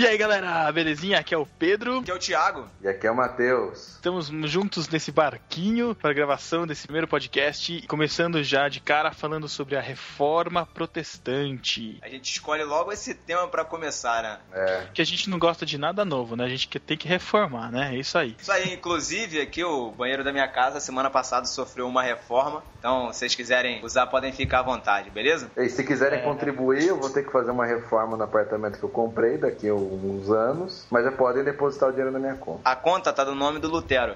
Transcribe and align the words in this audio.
E 0.00 0.06
aí 0.06 0.16
galera, 0.16 0.72
belezinha? 0.72 1.18
Aqui 1.18 1.34
é 1.34 1.36
o 1.36 1.44
Pedro. 1.44 1.98
Aqui 1.98 2.10
é 2.10 2.14
o 2.14 2.18
Thiago. 2.18 2.66
E 2.80 2.88
aqui 2.88 3.06
é 3.06 3.10
o 3.10 3.14
Matheus. 3.14 3.96
Estamos 3.96 4.28
juntos 4.50 4.88
nesse 4.88 5.12
barquinho 5.12 5.94
para 5.94 6.10
a 6.10 6.14
gravação 6.14 6.66
desse 6.66 6.84
primeiro 6.84 7.06
podcast, 7.06 7.86
começando 7.86 8.42
já 8.42 8.66
de 8.70 8.80
cara 8.80 9.12
falando 9.12 9.46
sobre 9.46 9.76
a 9.76 9.80
reforma 9.82 10.64
protestante. 10.64 11.98
A 12.00 12.08
gente 12.08 12.32
escolhe 12.32 12.64
logo 12.64 12.90
esse 12.90 13.12
tema 13.12 13.46
para 13.46 13.62
começar, 13.62 14.22
né? 14.22 14.38
É. 14.54 14.86
Que 14.94 15.02
a 15.02 15.04
gente 15.04 15.28
não 15.28 15.38
gosta 15.38 15.66
de 15.66 15.76
nada 15.76 16.02
novo, 16.02 16.34
né? 16.34 16.46
A 16.46 16.48
gente 16.48 16.66
tem 16.66 16.96
que 16.96 17.06
reformar, 17.06 17.70
né? 17.70 17.94
É 17.94 17.98
isso 17.98 18.16
aí. 18.16 18.34
Isso 18.40 18.50
aí, 18.50 18.72
inclusive, 18.72 19.38
aqui 19.38 19.62
o 19.62 19.90
banheiro 19.90 20.24
da 20.24 20.32
minha 20.32 20.48
casa 20.48 20.80
semana 20.80 21.10
passada 21.10 21.44
sofreu 21.44 21.86
uma 21.86 22.02
reforma. 22.02 22.62
Então, 22.78 23.12
se 23.12 23.18
vocês 23.18 23.34
quiserem 23.34 23.84
usar, 23.84 24.06
podem 24.06 24.32
ficar 24.32 24.60
à 24.60 24.62
vontade, 24.62 25.10
beleza? 25.10 25.50
E 25.58 25.68
se 25.68 25.84
quiserem 25.84 26.20
é. 26.20 26.22
contribuir, 26.22 26.86
eu 26.86 26.98
vou 26.98 27.10
ter 27.10 27.22
que 27.22 27.30
fazer 27.30 27.50
uma 27.50 27.66
reforma 27.66 28.16
no 28.16 28.24
apartamento 28.24 28.78
que 28.78 28.84
eu 28.84 28.88
comprei 28.88 29.36
daqui 29.36 29.68
a 29.68 29.89
uns 29.94 30.30
anos, 30.30 30.86
mas 30.90 31.04
já 31.04 31.12
podem 31.12 31.44
depositar 31.44 31.88
o 31.88 31.92
dinheiro 31.92 32.12
na 32.12 32.18
minha 32.18 32.36
conta. 32.36 32.60
A 32.64 32.76
conta 32.76 33.12
tá 33.12 33.24
do 33.24 33.34
nome 33.34 33.58
do 33.58 33.68
Lutero. 33.68 34.14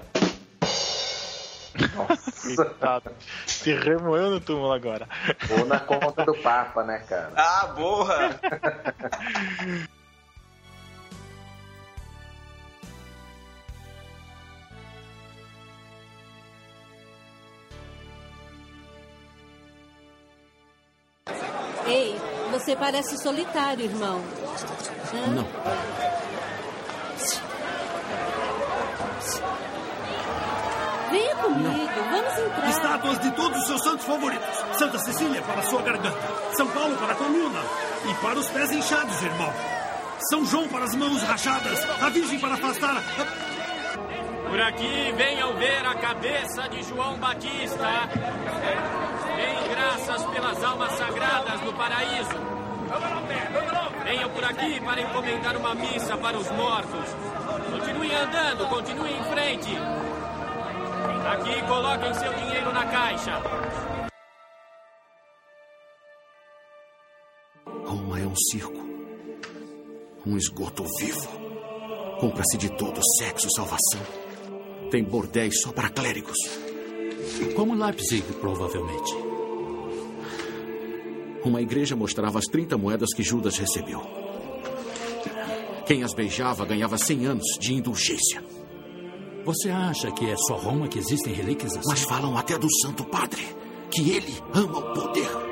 Nossa. 1.95 3.11
Se 3.45 3.73
remoeu 3.73 4.31
no 4.31 4.39
túmulo 4.39 4.71
agora. 4.71 5.07
Ou 5.49 5.65
na 5.65 5.79
conta 5.79 6.23
do 6.23 6.33
Papa, 6.35 6.83
né, 6.83 6.99
cara? 6.99 7.33
Ah, 7.35 7.67
boa! 7.75 8.29
Ei, 21.87 22.19
você 22.51 22.75
parece 22.75 23.15
solitário, 23.21 23.85
irmão. 23.85 24.19
Não. 25.13 25.45
Venha 31.11 31.35
comigo, 31.35 31.69
Não. 31.69 32.11
vamos 32.11 32.39
entrar. 32.39 32.69
Estátuas 32.69 33.19
de 33.19 33.31
todos 33.31 33.59
os 33.61 33.67
seus 33.67 33.83
santos 33.83 34.05
favoritos. 34.05 34.47
Santa 34.77 34.99
Cecília 34.99 35.41
para 35.41 35.61
sua 35.63 35.81
garganta. 35.81 36.17
São 36.57 36.67
Paulo 36.67 36.95
para 36.97 37.13
a 37.13 37.15
coluna. 37.15 37.61
E 38.09 38.13
para 38.15 38.39
os 38.39 38.47
pés 38.49 38.71
inchados, 38.71 39.21
irmão. 39.21 39.53
São 40.29 40.45
João 40.45 40.67
para 40.67 40.85
as 40.85 40.95
mãos 40.95 41.21
rachadas. 41.23 41.79
A 42.01 42.09
Virgem 42.09 42.39
para 42.39 42.55
afastar. 42.55 43.01
Por 44.49 44.61
aqui, 44.61 45.13
venham 45.17 45.53
ver 45.55 45.85
a 45.85 45.95
cabeça 45.95 46.67
de 46.69 46.83
João 46.83 47.17
Batista. 47.17 48.09
Deem 49.35 49.69
graças 49.69 50.25
pelas 50.25 50.63
almas 50.63 50.91
sagradas 50.93 51.61
no 51.61 51.73
paraíso. 51.73 52.54
Venham 54.03 54.29
por 54.29 54.43
aqui 54.43 54.79
para 54.81 55.01
encomendar 55.01 55.57
uma 55.57 55.73
missa 55.75 56.15
para 56.17 56.37
os 56.37 56.49
mortos. 56.51 57.09
Continuem 57.71 58.15
andando, 58.15 58.69
continuem 58.69 59.17
em 59.17 59.23
frente. 59.23 59.75
Aqui, 61.31 61.61
coloquem 61.67 62.13
seu 62.13 62.33
dinheiro 62.33 62.71
na 62.71 62.85
caixa. 62.85 63.41
Roma 67.85 68.19
é 68.19 68.27
um 68.27 68.35
circo. 68.35 68.85
Um 70.25 70.37
esgoto 70.37 70.83
vivo. 70.99 71.27
Compra-se 72.19 72.57
de 72.57 72.69
tudo: 72.69 73.01
sexo, 73.17 73.49
salvação. 73.55 74.01
Tem 74.91 75.03
bordéis 75.03 75.61
só 75.61 75.71
para 75.71 75.89
clérigos. 75.89 76.37
Como 77.55 77.73
Leipzig, 77.73 78.23
provavelmente. 78.33 79.24
Uma 81.45 81.61
igreja 81.61 81.95
mostrava 81.95 82.39
as 82.39 82.45
30 82.45 82.75
moedas 82.75 83.13
que 83.15 83.21
Judas 83.21 83.57
recebeu. 83.57 84.01
Quem 85.85 86.03
as 86.03 86.13
beijava 86.13 86.65
ganhava 86.65 86.97
100 86.97 87.25
anos 87.27 87.45
de 87.59 87.75
indulgência. 87.75 88.43
Você 89.45 89.69
acha 89.69 90.11
que 90.11 90.27
é 90.27 90.35
só 90.35 90.55
Roma 90.55 90.87
que 90.87 90.97
existem 90.97 91.31
relíquias 91.31 91.77
assim? 91.77 91.87
Mas 91.87 92.01
falam 92.01 92.35
até 92.35 92.57
do 92.57 92.67
Santo 92.81 93.05
Padre, 93.05 93.45
que 93.91 94.09
ele 94.09 94.33
ama 94.55 94.79
o 94.79 94.93
poder. 94.95 95.44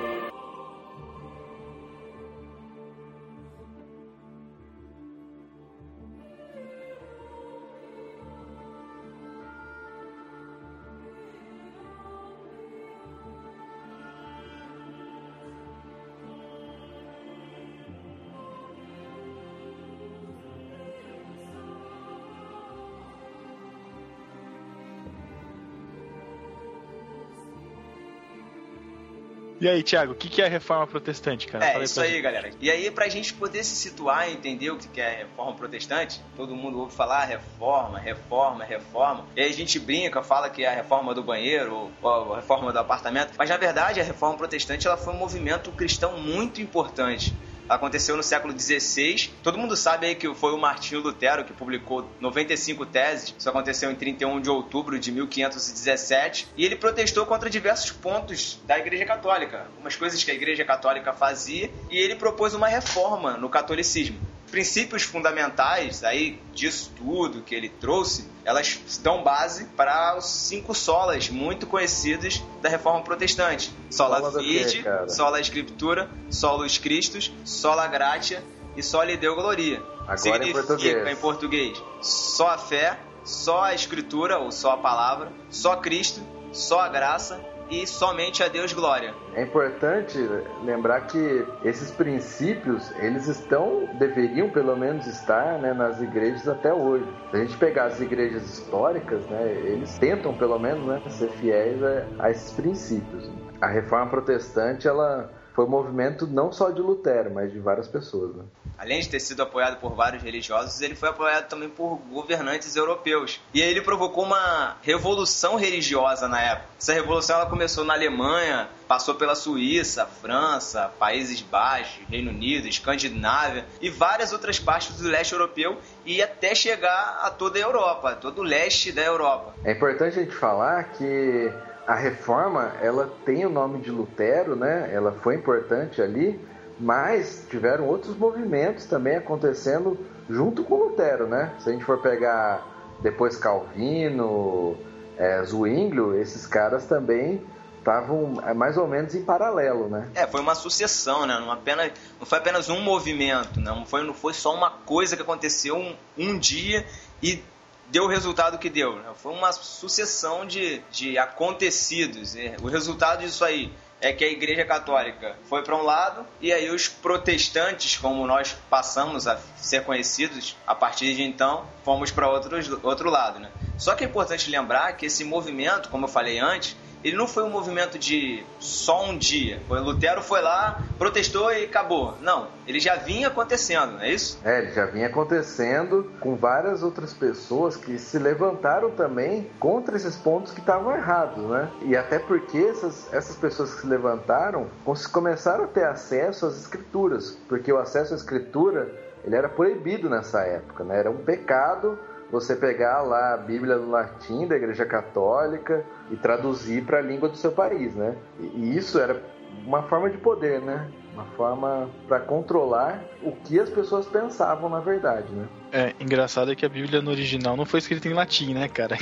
E 29.63 29.69
aí, 29.69 29.81
Thiago, 29.81 30.11
o 30.11 30.15
que 30.15 30.41
é 30.41 30.45
a 30.45 30.49
reforma 30.49 30.85
protestante, 30.85 31.47
cara? 31.47 31.65
É, 31.65 31.81
isso 31.81 32.01
aí, 32.01 32.11
gente. 32.11 32.21
galera. 32.21 32.51
E 32.59 32.69
aí, 32.69 32.91
pra 32.91 33.07
gente 33.07 33.33
poder 33.33 33.63
se 33.63 33.77
situar 33.77 34.29
e 34.29 34.33
entender 34.33 34.71
o 34.71 34.77
que 34.77 34.99
é 34.99 35.07
a 35.07 35.17
reforma 35.19 35.53
protestante, 35.53 36.19
todo 36.35 36.53
mundo 36.53 36.79
ouve 36.79 36.93
falar 36.93 37.23
reforma, 37.23 37.97
reforma, 37.97 38.65
reforma. 38.65 39.25
E 39.37 39.41
aí 39.41 39.49
a 39.49 39.53
gente 39.53 39.79
brinca, 39.79 40.21
fala 40.21 40.49
que 40.49 40.65
é 40.65 40.67
a 40.67 40.75
reforma 40.75 41.15
do 41.15 41.23
banheiro 41.23 41.89
ou 42.01 42.33
a 42.33 42.35
reforma 42.35 42.73
do 42.73 42.79
apartamento. 42.79 43.35
Mas 43.37 43.49
na 43.49 43.55
verdade, 43.55 44.01
a 44.01 44.03
reforma 44.03 44.37
protestante 44.37 44.85
ela 44.85 44.97
foi 44.97 45.13
um 45.13 45.17
movimento 45.17 45.71
cristão 45.71 46.19
muito 46.19 46.61
importante 46.61 47.33
aconteceu 47.67 48.15
no 48.15 48.23
século 48.23 48.57
XVI. 48.57 49.29
Todo 49.41 49.57
mundo 49.57 49.75
sabe 49.75 50.07
aí 50.07 50.15
que 50.15 50.33
foi 50.33 50.53
o 50.53 50.57
Martinho 50.57 51.01
Lutero 51.01 51.43
que 51.43 51.53
publicou 51.53 52.09
95 52.19 52.85
teses. 52.85 53.35
Isso 53.37 53.49
aconteceu 53.49 53.91
em 53.91 53.95
31 53.95 54.41
de 54.41 54.49
outubro 54.49 54.99
de 54.99 55.11
1517. 55.11 56.47
E 56.57 56.65
ele 56.65 56.75
protestou 56.75 57.25
contra 57.25 57.49
diversos 57.49 57.91
pontos 57.91 58.59
da 58.65 58.77
Igreja 58.77 59.05
Católica, 59.05 59.67
algumas 59.71 59.95
coisas 59.95 60.23
que 60.23 60.31
a 60.31 60.33
Igreja 60.33 60.63
Católica 60.65 61.13
fazia, 61.13 61.69
e 61.89 61.97
ele 61.97 62.15
propôs 62.15 62.53
uma 62.53 62.67
reforma 62.67 63.37
no 63.37 63.49
catolicismo 63.49 64.32
princípios 64.53 65.01
fundamentais 65.01 66.03
aí 66.03 66.39
disso 66.53 66.91
tudo 66.95 67.41
que 67.41 67.55
ele 67.55 67.69
trouxe, 67.69 68.29
elas 68.45 68.79
dão 69.01 69.23
base 69.23 69.65
para 69.75 70.15
os 70.15 70.25
cinco 70.25 70.75
solas 70.75 71.27
muito 71.27 71.65
conhecidos 71.65 72.39
da 72.61 72.69
Reforma 72.69 73.01
Protestante: 73.01 73.73
Sola 73.89 74.31
Fide, 74.31 74.85
Sola 75.07 75.41
Escritura, 75.41 76.07
Solus 76.29 76.77
Christus, 76.77 77.33
Sola 77.43 77.87
Gratia 77.87 78.43
e 78.77 78.83
Soli 78.83 79.17
Deo 79.17 79.33
Gloria. 79.33 79.81
Agora 80.01 80.17
Significa 80.19 80.49
em 80.49 80.53
português. 80.53 81.07
em 81.07 81.15
português 81.15 81.83
só 81.99 82.49
a 82.49 82.57
fé, 82.59 82.99
só 83.23 83.63
a 83.63 83.73
Escritura 83.73 84.37
ou 84.37 84.51
só 84.51 84.73
a 84.73 84.77
palavra, 84.77 85.31
só 85.49 85.77
Cristo, 85.77 86.21
só 86.51 86.81
a 86.81 86.89
graça 86.89 87.43
e 87.69 87.87
somente 87.87 88.43
a 88.43 88.47
Deus 88.47 88.73
glória. 88.73 89.13
É 89.33 89.43
importante 89.43 90.17
lembrar 90.63 91.01
que 91.07 91.45
esses 91.63 91.91
princípios, 91.91 92.91
eles 92.99 93.27
estão, 93.27 93.87
deveriam 93.97 94.49
pelo 94.49 94.75
menos 94.75 95.07
estar 95.07 95.59
né, 95.59 95.73
nas 95.73 96.01
igrejas 96.01 96.47
até 96.47 96.73
hoje. 96.73 97.05
Se 97.31 97.37
a 97.37 97.39
gente 97.39 97.57
pegar 97.57 97.85
as 97.85 97.99
igrejas 97.99 98.43
históricas, 98.43 99.25
né, 99.27 99.51
eles 99.65 99.97
tentam 99.97 100.33
pelo 100.33 100.59
menos 100.59 100.85
né, 100.85 101.01
ser 101.09 101.29
fiéis 101.29 101.81
a, 101.83 102.05
a 102.19 102.31
esses 102.31 102.51
princípios. 102.51 103.29
A 103.61 103.67
reforma 103.67 104.09
protestante, 104.09 104.87
ela 104.87 105.29
foi 105.53 105.65
um 105.65 105.69
movimento 105.69 106.25
não 106.27 106.51
só 106.51 106.71
de 106.71 106.81
Lutero, 106.81 107.31
mas 107.31 107.51
de 107.51 107.59
várias 107.59 107.87
pessoas. 107.87 108.35
Né? 108.35 108.43
Além 108.77 109.01
de 109.01 109.09
ter 109.09 109.19
sido 109.19 109.43
apoiado 109.43 109.79
por 109.79 109.93
vários 109.93 110.21
religiosos, 110.23 110.81
ele 110.81 110.95
foi 110.95 111.09
apoiado 111.09 111.47
também 111.47 111.69
por 111.69 111.97
governantes 112.11 112.75
europeus. 112.75 113.39
E 113.53 113.61
aí 113.61 113.69
ele 113.69 113.81
provocou 113.81 114.23
uma 114.23 114.77
revolução 114.81 115.55
religiosa 115.55 116.27
na 116.27 116.41
época. 116.41 116.69
Essa 116.79 116.93
revolução 116.93 117.37
ela 117.37 117.49
começou 117.49 117.85
na 117.85 117.93
Alemanha, 117.93 118.67
passou 118.87 119.15
pela 119.15 119.35
Suíça, 119.35 120.05
França, 120.05 120.91
Países 120.99 121.41
Baixos, 121.41 122.01
Reino 122.09 122.31
Unido, 122.31 122.67
Escandinávia 122.67 123.65
e 123.79 123.89
várias 123.89 124.33
outras 124.33 124.59
partes 124.59 124.99
do 124.99 125.07
leste 125.07 125.33
europeu 125.33 125.77
e 126.05 126.21
até 126.21 126.55
chegar 126.55 127.19
a 127.23 127.29
toda 127.29 127.59
a 127.59 127.61
Europa, 127.61 128.15
todo 128.15 128.39
o 128.39 128.43
leste 128.43 128.91
da 128.91 129.03
Europa. 129.03 129.53
É 129.63 129.71
importante 129.71 130.19
a 130.19 130.23
gente 130.23 130.35
falar 130.35 130.83
que 130.91 131.53
a 131.85 131.95
reforma 131.95 132.73
ela 132.81 133.11
tem 133.25 133.45
o 133.45 133.49
nome 133.49 133.79
de 133.79 133.91
Lutero, 133.91 134.55
né? 134.55 134.89
Ela 134.93 135.11
foi 135.11 135.35
importante 135.35 136.01
ali, 136.01 136.39
mas 136.79 137.45
tiveram 137.49 137.87
outros 137.87 138.17
movimentos 138.17 138.85
também 138.85 139.17
acontecendo 139.17 139.97
junto 140.29 140.63
com 140.63 140.75
Lutero, 140.75 141.27
né? 141.27 141.53
Se 141.59 141.69
a 141.69 141.73
gente 141.73 141.83
for 141.83 142.01
pegar 142.01 142.65
depois 143.01 143.35
Calvino, 143.37 144.77
é, 145.17 145.43
Zwinglio, 145.43 146.19
esses 146.19 146.47
caras 146.47 146.85
também 146.85 147.43
estavam 147.79 148.41
é, 148.45 148.53
mais 148.53 148.77
ou 148.77 148.87
menos 148.87 149.13
em 149.13 149.23
paralelo, 149.23 149.89
né? 149.89 150.09
É, 150.15 150.25
foi 150.25 150.39
uma 150.39 150.55
sucessão, 150.55 151.25
né? 151.25 151.37
Não, 151.37 151.51
apenas, 151.51 151.91
não 152.17 152.25
foi 152.25 152.37
apenas 152.37 152.69
um 152.69 152.79
movimento, 152.79 153.59
né? 153.59 153.71
não, 153.71 153.85
foi, 153.85 154.03
não 154.03 154.13
foi 154.13 154.33
só 154.33 154.55
uma 154.55 154.71
coisa 154.71 155.17
que 155.17 155.21
aconteceu 155.21 155.75
um, 155.75 155.95
um 156.17 156.39
dia 156.39 156.85
e 157.21 157.43
deu 157.93 158.05
o 158.05 158.07
resultado 158.07 158.57
que 158.57 158.71
deu. 158.71 158.95
Né? 158.95 159.11
Foi 159.21 159.31
uma 159.31 159.51
sucessão 159.53 160.47
de, 160.47 160.81
de 160.91 161.15
acontecidos. 161.19 162.35
O 162.63 162.67
resultado 162.67 163.19
disso 163.19 163.45
aí 163.45 163.71
é 164.01 164.11
que 164.11 164.25
a 164.25 164.27
Igreja 164.27 164.65
Católica 164.65 165.37
foi 165.47 165.61
para 165.61 165.75
um 165.77 165.83
lado 165.83 166.25
e 166.41 166.51
aí 166.51 166.71
os 166.71 166.87
protestantes, 166.87 167.95
como 167.95 168.25
nós 168.25 168.57
passamos 168.67 169.27
a 169.27 169.39
ser 169.55 169.85
conhecidos 169.85 170.57
a 170.65 170.73
partir 170.73 171.15
de 171.15 171.21
então, 171.21 171.67
fomos 171.85 172.09
para 172.09 172.27
outro 172.27 173.09
lado, 173.11 173.39
né? 173.39 173.49
Só 173.77 173.93
que 173.93 174.03
é 174.03 174.07
importante 174.07 174.49
lembrar 174.49 174.93
que 174.97 175.05
esse 175.05 175.23
movimento, 175.23 175.87
como 175.89 176.05
eu 176.05 176.09
falei 176.09 176.39
antes, 176.39 176.75
ele 177.03 177.17
não 177.17 177.27
foi 177.27 177.43
um 177.43 177.49
movimento 177.49 177.99
de 177.99 178.43
só 178.59 179.05
um 179.05 179.17
dia. 179.17 179.61
O 179.69 179.75
Lutero 179.75 180.21
foi 180.21 180.41
lá, 180.41 180.81
protestou 180.97 181.51
e 181.51 181.65
acabou. 181.65 182.17
Não, 182.21 182.47
ele 182.65 182.79
já 182.79 182.95
vinha 182.95 183.27
acontecendo, 183.27 183.93
não 183.93 184.01
é 184.01 184.11
isso? 184.11 184.39
É, 184.43 184.59
ele 184.59 184.71
já 184.71 184.85
vinha 184.85 185.07
acontecendo 185.07 186.11
com 186.19 186.35
várias 186.35 186.81
outras 186.81 187.13
pessoas 187.13 187.75
que 187.75 187.97
se 187.97 188.17
levantaram 188.17 188.91
também 188.91 189.49
contra 189.59 189.95
esses 189.95 190.15
pontos 190.15 190.53
que 190.53 190.59
estavam 190.59 190.95
errados, 190.95 191.43
né? 191.43 191.69
E 191.81 191.95
até 191.95 192.19
porque 192.19 192.57
essas, 192.57 193.11
essas 193.13 193.35
pessoas 193.35 193.73
que 193.73 193.81
se 193.81 193.87
levantaram 193.87 194.67
começaram 195.11 195.65
a 195.65 195.67
ter 195.67 195.85
acesso 195.85 196.45
às 196.45 196.57
escrituras, 196.57 197.37
porque 197.47 197.71
o 197.71 197.77
acesso 197.77 198.13
à 198.13 198.17
escritura 198.17 198.91
ele 199.23 199.35
era 199.35 199.47
proibido 199.47 200.09
nessa 200.09 200.41
época, 200.41 200.83
né? 200.83 200.99
Era 200.99 201.11
um 201.11 201.17
pecado 201.17 201.97
você 202.33 202.55
pegar 202.55 203.03
lá 203.03 203.35
a 203.35 203.37
Bíblia 203.37 203.75
no 203.75 203.91
latim 203.91 204.47
da 204.47 204.55
Igreja 204.55 204.87
Católica 204.87 205.85
e 206.09 206.15
traduzir 206.15 206.83
para 206.83 206.97
a 206.97 207.01
língua 207.01 207.29
do 207.29 207.37
seu 207.37 207.51
país, 207.51 207.93
né? 207.93 208.15
E 208.39 208.75
isso 208.75 208.99
era 208.99 209.23
uma 209.67 209.83
forma 209.83 210.09
de 210.09 210.17
poder, 210.17 210.59
né? 210.59 210.89
Uma 211.13 211.25
forma 211.37 211.91
para 212.07 212.19
controlar 212.21 213.03
o 213.21 213.33
que 213.33 213.59
as 213.59 213.69
pessoas 213.69 214.07
pensavam 214.07 214.67
na 214.67 214.79
verdade, 214.79 215.31
né? 215.31 215.47
É, 215.71 215.93
engraçado 215.99 216.51
é 216.51 216.55
que 216.55 216.65
a 216.65 216.69
Bíblia 216.69 217.03
no 217.03 217.11
original 217.11 217.55
não 217.55 217.67
foi 217.67 217.77
escrita 217.77 218.07
em 218.07 218.13
latim, 218.13 218.55
né, 218.55 218.67
cara? 218.67 218.97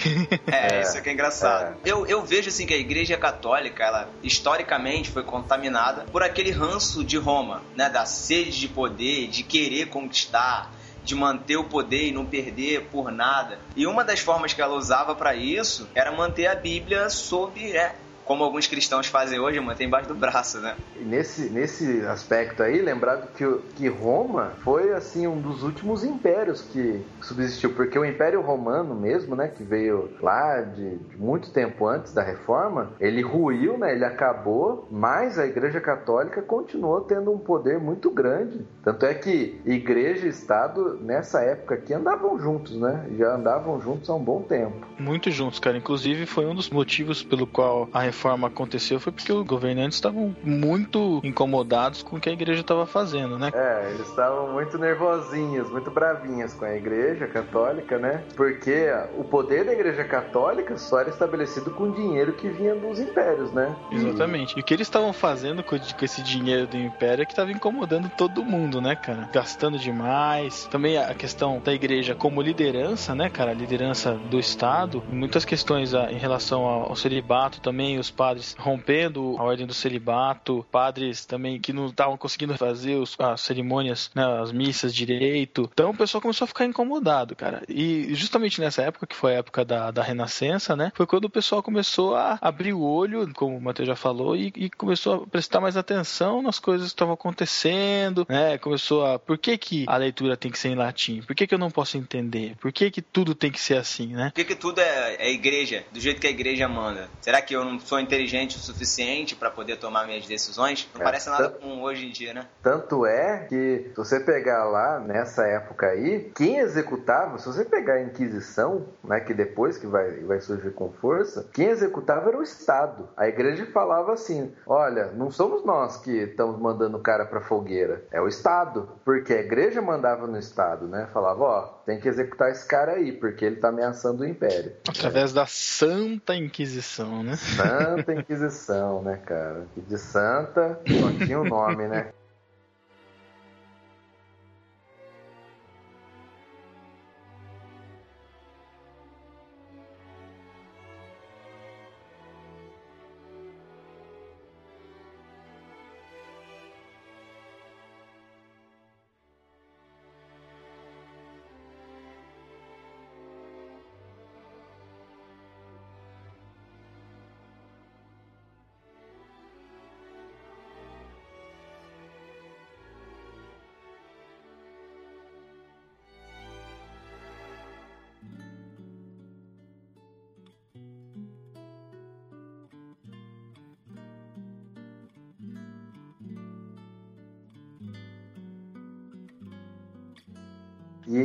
É, 0.52 0.76
é 0.76 0.82
isso 0.82 0.98
é 0.98 1.02
que 1.02 1.10
é 1.10 1.14
engraçado. 1.14 1.78
É. 1.86 1.90
Eu, 1.90 2.06
eu 2.06 2.26
vejo 2.26 2.50
assim 2.50 2.66
que 2.66 2.74
a 2.74 2.78
Igreja 2.78 3.16
Católica, 3.16 3.82
ela 3.82 4.10
historicamente 4.22 5.10
foi 5.10 5.24
contaminada 5.24 6.04
por 6.12 6.22
aquele 6.22 6.52
ranço 6.52 7.02
de 7.02 7.18
Roma, 7.18 7.62
né? 7.78 7.90
Da 7.90 8.06
sede 8.06 8.60
de 8.60 8.68
poder, 8.68 9.30
de 9.30 9.42
querer 9.42 9.86
conquistar, 9.86 10.70
de 11.04 11.16
manter 11.16 11.58
o 11.58 11.64
poder 11.64 12.08
e 12.08 12.12
não 12.12 12.26
perder 12.26 12.88
por 12.92 13.12
nada. 13.12 13.60
E 13.76 13.88
uma 13.88 14.04
das 14.04 14.20
formas 14.20 14.54
que 14.54 14.62
ela 14.62 14.76
usava 14.76 15.16
para 15.16 15.36
isso 15.36 15.90
era 15.96 16.12
manter 16.12 16.48
a 16.48 16.56
Bíblia 16.56 17.10
sob 17.10 17.76
é, 17.76 17.96
como 18.26 18.44
alguns 18.44 18.68
cristãos 18.68 19.08
fazem 19.08 19.40
hoje, 19.40 19.60
mantém 19.60 19.88
embaixo 19.88 20.08
do 20.08 20.16
braço, 20.16 20.60
né? 20.60 20.76
nesse, 21.12 21.50
nesse 21.50 22.06
aspecto 22.06 22.64
aí, 22.64 22.82
lembrado 22.82 23.32
que, 23.34 23.46
que 23.76 23.88
Roma 23.88 24.54
foi 24.64 24.94
assim 24.94 25.28
um 25.28 25.40
dos 25.40 25.64
últimos 25.64 26.04
impérios 26.04 26.62
que 26.62 27.02
subsistiu, 27.22 27.74
porque 27.74 27.98
o 27.98 28.06
Império 28.06 28.42
Romano 28.42 28.96
mesmo, 28.96 29.36
né, 29.36 29.48
que 29.48 29.64
veio 29.64 30.10
lá 30.22 30.62
de, 30.62 30.98
de 30.98 31.18
muito 31.18 31.52
tempo 31.52 31.88
antes 31.88 32.14
da 32.14 32.24
Reforma, 32.24 32.94
ele 33.00 33.22
ruiu, 33.22 33.78
né, 33.78 33.94
ele 33.94 34.06
acabou, 34.06 34.88
mas 34.90 35.38
a 35.38 35.46
Igreja 35.46 35.82
Católica 35.82 36.42
continuou 36.42 37.02
tendo 37.02 37.32
um 37.32 37.38
poder 37.38 37.80
muito 37.80 38.10
grande. 38.10 38.66
Tanto 38.84 39.06
é 39.06 39.14
que 39.14 39.60
Igreja 39.66 40.26
e 40.26 40.30
Estado 40.30 40.98
nessa 41.02 41.42
época 41.42 41.76
aqui 41.76 41.94
andavam 41.94 42.40
juntos, 42.40 42.76
né? 42.76 43.06
Já 43.18 43.36
andavam 43.36 43.80
juntos 43.82 44.10
há 44.10 44.16
um 44.16 44.24
bom 44.24 44.42
tempo. 44.42 44.88
Muito 44.98 45.30
juntos, 45.32 45.60
cara. 45.60 45.78
Inclusive 45.78 46.26
foi 46.26 46.46
um 46.46 46.56
dos 46.56 46.70
motivos 46.70 47.24
pelo 47.24 47.46
qual 47.46 47.90
a 47.94 48.00
reforma 48.12 48.48
aconteceu 48.50 49.00
foi 49.00 49.12
porque 49.12 49.32
os 49.32 49.46
governantes 49.46 49.96
estavam 49.96 50.36
muito 50.44 51.22
incomodados 51.24 52.04
com 52.04 52.18
o 52.18 52.20
que 52.20 52.30
a 52.30 52.34
igreja 52.34 52.62
estava 52.62 52.86
fazendo, 52.86 53.40
né? 53.40 53.52
É, 53.54 53.90
eles 53.90 54.08
estavam 54.08 54.52
muito 54.52 54.78
nervosinhos, 54.78 55.70
muito 55.70 55.90
bravinhos 55.90 56.54
com 56.54 56.66
a 56.66 56.76
igreja 56.76 57.26
católica, 57.28 57.98
né? 57.98 58.24
Porque 58.36 58.88
o 59.18 59.24
poder 59.24 59.64
da 59.64 59.72
igreja 59.72 60.04
católica 60.04 60.78
só 60.78 61.00
era 61.00 61.10
estabelecido 61.10 61.72
com 61.72 61.90
dinheiro 61.92 62.34
que 62.34 62.50
vinha 62.50 62.76
dos 62.76 63.00
impérios, 63.00 63.52
né? 63.54 63.74
Exatamente. 63.92 64.58
E 64.58 64.62
o 64.62 64.64
que 64.64 64.74
eles 64.74 64.88
estavam 64.88 65.14
fazendo 65.14 65.64
com 65.64 65.76
esse 65.76 66.22
dinheiro 66.22 66.68
do 66.68 66.78
império 66.78 67.24
é 67.24 67.26
que 67.26 67.32
estava 67.32 67.52
incomodando 67.52 68.10
todo 68.10 68.44
mundo, 68.44 68.82
né, 68.82 68.96
cara? 68.96 69.30
Gastando 69.32 69.80
demais. 69.80 70.68
Também 70.70 70.98
a 70.98 71.14
questão 71.14 71.62
da 71.64 71.74
igreja 71.74 72.14
como 72.14 72.42
liderança, 72.42 73.16
né, 73.16 73.30
cara? 73.30 73.52
A 73.52 73.54
liderança 73.54 74.14
do 74.14 74.38
Estado. 74.38 75.02
Muitas 75.10 75.46
questões 75.46 75.94
ah, 75.94 76.12
em 76.12 76.18
relação 76.18 76.66
ao 76.66 76.96
celibato 76.96 77.62
também, 77.62 78.01
os 78.02 78.12
padres 78.12 78.56
rompendo 78.60 79.36
a 79.38 79.44
ordem 79.44 79.66
do 79.66 79.74
celibato, 79.74 80.66
padres 80.72 81.26
também 81.26 81.60
que 81.60 81.72
não 81.74 81.88
estavam 81.88 82.18
conseguindo 82.18 82.58
fazer 82.58 82.96
os, 82.96 83.16
as 83.20 83.42
cerimônias, 83.42 84.12
né, 84.14 84.24
as 84.42 84.52
missas 84.52 84.94
direito. 84.94 85.70
Então 85.72 85.92
o 85.92 85.98
pessoal 85.98 86.22
começou 86.22 86.46
a 86.46 86.48
ficar 86.48 86.66
incomodado, 86.66 87.36
cara. 87.36 87.64
E 87.70 88.14
justamente 88.14 88.60
nessa 88.60 88.82
época, 88.84 89.08
que 89.08 89.16
foi 89.16 89.36
a 89.36 89.40
época 89.40 89.64
da, 89.64 89.92
da 89.92 90.04
Renascença, 90.04 90.76
né, 90.76 90.92
foi 90.96 91.06
quando 91.06 91.26
o 91.26 91.30
pessoal 91.30 91.64
começou 91.64 92.16
a 92.16 92.38
abrir 92.42 92.74
o 92.74 92.82
olho, 92.82 93.32
como 93.34 93.58
o 93.58 93.62
Matheus 93.62 93.88
já 93.88 93.96
falou, 93.96 94.36
e, 94.36 94.52
e 94.56 94.70
começou 94.70 95.24
a 95.24 95.28
prestar 95.28 95.62
mais 95.62 95.78
atenção 95.78 96.42
nas 96.42 96.60
coisas 96.60 96.88
que 96.88 96.94
estavam 96.94 97.14
acontecendo, 97.14 98.26
né, 98.28 98.58
começou 98.58 99.06
a... 99.06 99.20
Por 99.20 99.38
que 99.38 99.58
que 99.58 99.86
a 99.88 99.98
leitura 99.98 100.36
tem 100.36 100.52
que 100.52 100.60
ser 100.60 100.70
em 100.70 100.76
latim? 100.76 101.22
Por 101.22 101.36
que 101.36 101.48
que 101.48 101.54
eu 101.54 101.60
não 101.60 101.70
posso 101.70 101.98
entender? 101.98 102.56
Por 102.60 102.72
que 102.72 102.90
que 102.90 103.02
tudo 103.02 103.36
tem 103.36 103.52
que 103.52 103.60
ser 103.60 103.78
assim, 103.78 104.08
né? 104.08 104.26
Por 104.26 104.34
que 104.34 104.46
que 104.46 104.56
tudo 104.56 104.80
é, 104.82 105.16
é 105.20 105.32
igreja, 105.32 105.86
do 105.92 106.00
jeito 106.00 106.20
que 106.20 106.28
a 106.28 106.32
igreja 106.32 106.68
manda? 106.68 107.10
Será 107.22 107.42
que 107.42 107.56
eu 107.56 107.64
não 107.64 107.80
sou 107.92 108.00
inteligente 108.00 108.56
o 108.56 108.60
suficiente 108.60 109.36
para 109.36 109.52
poder 109.52 109.76
tomar 109.76 110.08
minhas 110.08 110.26
decisões? 110.26 110.90
Não 110.94 111.02
é, 111.02 111.04
parece 111.04 111.30
nada 111.30 111.50
com 111.50 111.82
hoje 111.82 112.08
em 112.08 112.10
dia, 112.10 112.34
né? 112.34 112.48
Tanto 112.64 113.06
é 113.06 113.40
que, 113.50 113.90
se 113.90 113.98
você 113.98 114.18
pegar 114.22 114.64
lá 114.64 114.98
nessa 114.98 115.46
época 115.46 115.88
aí, 115.88 116.32
quem 116.34 116.60
executava, 116.60 117.38
se 117.38 117.46
você 117.46 117.66
pegar 117.66 117.96
a 117.96 118.02
Inquisição, 118.02 118.88
né, 119.04 119.20
que 119.20 119.34
depois 119.34 119.78
que 119.78 119.86
vai, 119.88 120.22
vai 120.22 120.40
surgir 120.40 120.72
com 120.72 120.90
força, 120.90 121.50
quem 121.54 121.68
executava 121.68 122.30
era 122.30 122.38
o 122.38 122.44
Estado. 122.44 123.10
A 123.18 123.28
igreja 123.28 123.66
falava 123.74 124.14
assim: 124.14 124.54
olha, 124.66 125.08
não 125.08 125.30
somos 125.30 125.66
nós 125.66 125.98
que 125.98 126.12
estamos 126.12 126.58
mandando 126.62 126.96
o 126.96 127.02
cara 127.02 127.26
pra 127.26 127.42
fogueira, 127.42 128.06
é 128.10 128.22
o 128.22 128.28
Estado. 128.28 128.88
Porque 129.04 129.34
a 129.34 129.42
igreja 129.42 129.82
mandava 129.82 130.28
no 130.28 130.40
Estado, 130.40 130.88
né? 130.88 131.10
Falava: 131.12 131.44
ó, 131.44 131.70
tem 131.86 132.00
que 132.00 132.08
executar 132.08 132.52
esse 132.52 132.66
cara 132.68 132.94
aí, 132.94 133.12
porque 133.12 133.46
ele 133.46 133.58
tá 133.58 133.70
ameaçando 133.70 134.24
o 134.24 134.26
império. 134.26 134.74
Através 134.88 135.32
é. 135.32 135.36
da 135.36 135.46
Santa 135.46 136.36
Inquisição, 136.36 137.24
né? 137.24 137.36
Santa 137.36 138.14
Inquisição, 138.16 139.02
né, 139.02 139.18
cara? 139.18 139.66
Que 139.74 139.82
de 139.82 139.98
santa 139.98 140.80
só 140.88 141.26
tinha 141.26 141.40
o 141.40 141.46
nome, 141.46 141.88
né? 141.88 142.12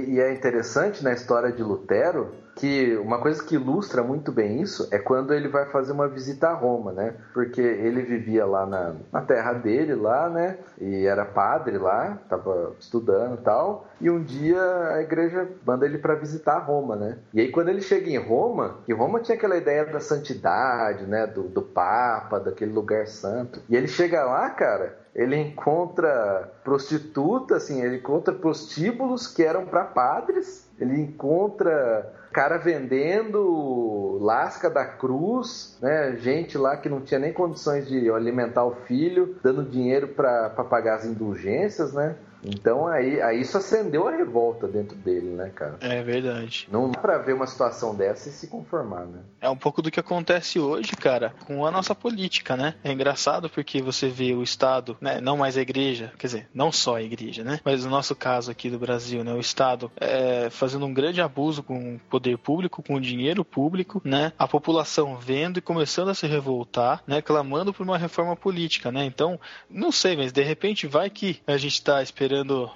E, 0.04 0.20
é 0.20 0.32
interessante 0.32 1.02
na 1.02 1.12
história 1.12 1.52
de 1.52 1.62
Lutero 1.62 2.32
que 2.56 2.96
uma 2.96 3.20
coisa 3.20 3.44
que 3.44 3.54
ilustra 3.54 4.02
muito 4.02 4.32
bem 4.32 4.62
isso 4.62 4.88
é 4.90 4.98
quando 4.98 5.34
ele 5.34 5.46
vai 5.46 5.66
fazer 5.66 5.92
uma 5.92 6.08
visita 6.08 6.48
a 6.48 6.54
Roma, 6.54 6.90
né? 6.90 7.14
Porque 7.34 7.60
ele 7.60 8.00
vivia 8.00 8.46
lá 8.46 8.64
na, 8.64 8.94
na 9.12 9.20
terra 9.20 9.52
dele, 9.52 9.94
lá, 9.94 10.30
né? 10.30 10.56
E 10.80 11.04
era 11.06 11.24
padre 11.26 11.76
lá, 11.76 12.18
tava 12.28 12.74
estudando 12.80 13.34
e 13.34 13.42
tal. 13.42 13.86
E 14.00 14.10
um 14.10 14.22
dia 14.22 14.60
a 14.94 15.02
igreja 15.02 15.46
manda 15.66 15.84
ele 15.84 15.98
para 15.98 16.14
visitar 16.14 16.58
Roma, 16.58 16.96
né? 16.96 17.18
E 17.34 17.40
aí 17.40 17.50
quando 17.50 17.68
ele 17.68 17.82
chega 17.82 18.08
em 18.08 18.18
Roma, 18.18 18.78
que 18.86 18.92
Roma 18.94 19.20
tinha 19.20 19.36
aquela 19.36 19.56
ideia 19.56 19.84
da 19.84 20.00
santidade, 20.00 21.04
né? 21.04 21.26
Do, 21.26 21.42
do 21.42 21.60
Papa, 21.60 22.40
daquele 22.40 22.72
lugar 22.72 23.06
santo. 23.06 23.60
E 23.68 23.76
ele 23.76 23.86
chega 23.86 24.24
lá, 24.24 24.48
cara, 24.48 24.96
ele 25.16 25.34
encontra 25.34 26.52
prostituta, 26.62 27.56
assim, 27.56 27.82
ele 27.82 27.96
encontra 27.96 28.34
prostíbulos 28.34 29.26
que 29.26 29.42
eram 29.42 29.64
para 29.64 29.82
padres, 29.82 30.68
ele 30.78 31.00
encontra 31.00 32.12
cara 32.36 32.58
vendendo 32.58 34.18
lasca 34.20 34.68
da 34.68 34.84
cruz, 34.84 35.78
né? 35.80 36.16
Gente 36.18 36.58
lá 36.58 36.76
que 36.76 36.86
não 36.86 37.00
tinha 37.00 37.18
nem 37.18 37.32
condições 37.32 37.88
de 37.88 38.10
alimentar 38.10 38.62
o 38.66 38.74
filho, 38.86 39.36
dando 39.42 39.64
dinheiro 39.64 40.08
para 40.08 40.50
pagar 40.50 40.96
as 40.96 41.06
indulgências, 41.06 41.94
né? 41.94 42.14
Então 42.44 42.86
aí, 42.86 43.20
aí 43.20 43.40
isso 43.40 43.56
acendeu 43.56 44.06
a 44.06 44.12
revolta 44.12 44.68
dentro 44.68 44.96
dele, 44.96 45.30
né, 45.30 45.50
cara? 45.54 45.76
É 45.80 46.02
verdade. 46.02 46.68
Não 46.70 46.90
dá 46.90 47.00
pra 47.00 47.18
ver 47.18 47.34
uma 47.34 47.46
situação 47.46 47.94
dessa 47.94 48.28
e 48.28 48.32
se 48.32 48.46
conformar, 48.46 49.04
né? 49.06 49.20
É 49.40 49.50
um 49.50 49.56
pouco 49.56 49.82
do 49.82 49.90
que 49.90 50.00
acontece 50.00 50.58
hoje, 50.58 50.92
cara, 50.92 51.34
com 51.46 51.66
a 51.66 51.70
nossa 51.70 51.94
política, 51.94 52.56
né? 52.56 52.74
É 52.84 52.92
engraçado 52.92 53.48
porque 53.48 53.82
você 53.82 54.08
vê 54.08 54.32
o 54.34 54.42
Estado, 54.42 54.96
né? 55.00 55.20
Não 55.20 55.36
mais 55.36 55.56
a 55.56 55.60
igreja, 55.60 56.12
quer 56.18 56.26
dizer, 56.26 56.48
não 56.54 56.70
só 56.70 56.96
a 56.96 57.02
igreja, 57.02 57.42
né? 57.42 57.60
Mas 57.64 57.84
no 57.84 57.90
nosso 57.90 58.14
caso 58.14 58.50
aqui 58.50 58.70
do 58.70 58.78
Brasil, 58.78 59.24
né? 59.24 59.32
O 59.32 59.40
Estado 59.40 59.90
é, 59.96 60.48
fazendo 60.50 60.86
um 60.86 60.94
grande 60.94 61.20
abuso 61.20 61.62
com 61.62 61.96
o 61.96 61.98
poder 62.10 62.38
público, 62.38 62.82
com 62.82 62.94
o 62.94 63.00
dinheiro 63.00 63.44
público, 63.44 64.00
né? 64.04 64.32
A 64.38 64.46
população 64.46 65.16
vendo 65.16 65.58
e 65.58 65.62
começando 65.62 66.10
a 66.10 66.14
se 66.14 66.26
revoltar, 66.26 67.02
né? 67.06 67.20
Clamando 67.20 67.72
por 67.72 67.82
uma 67.82 67.98
reforma 67.98 68.36
política, 68.36 68.92
né? 68.92 69.04
Então, 69.04 69.40
não 69.68 69.90
sei, 69.90 70.16
mas 70.16 70.32
de 70.32 70.42
repente 70.42 70.86
vai 70.86 71.10
que 71.10 71.40
a 71.46 71.56
gente 71.56 71.82
tá 71.82 72.02
esperando 72.02 72.25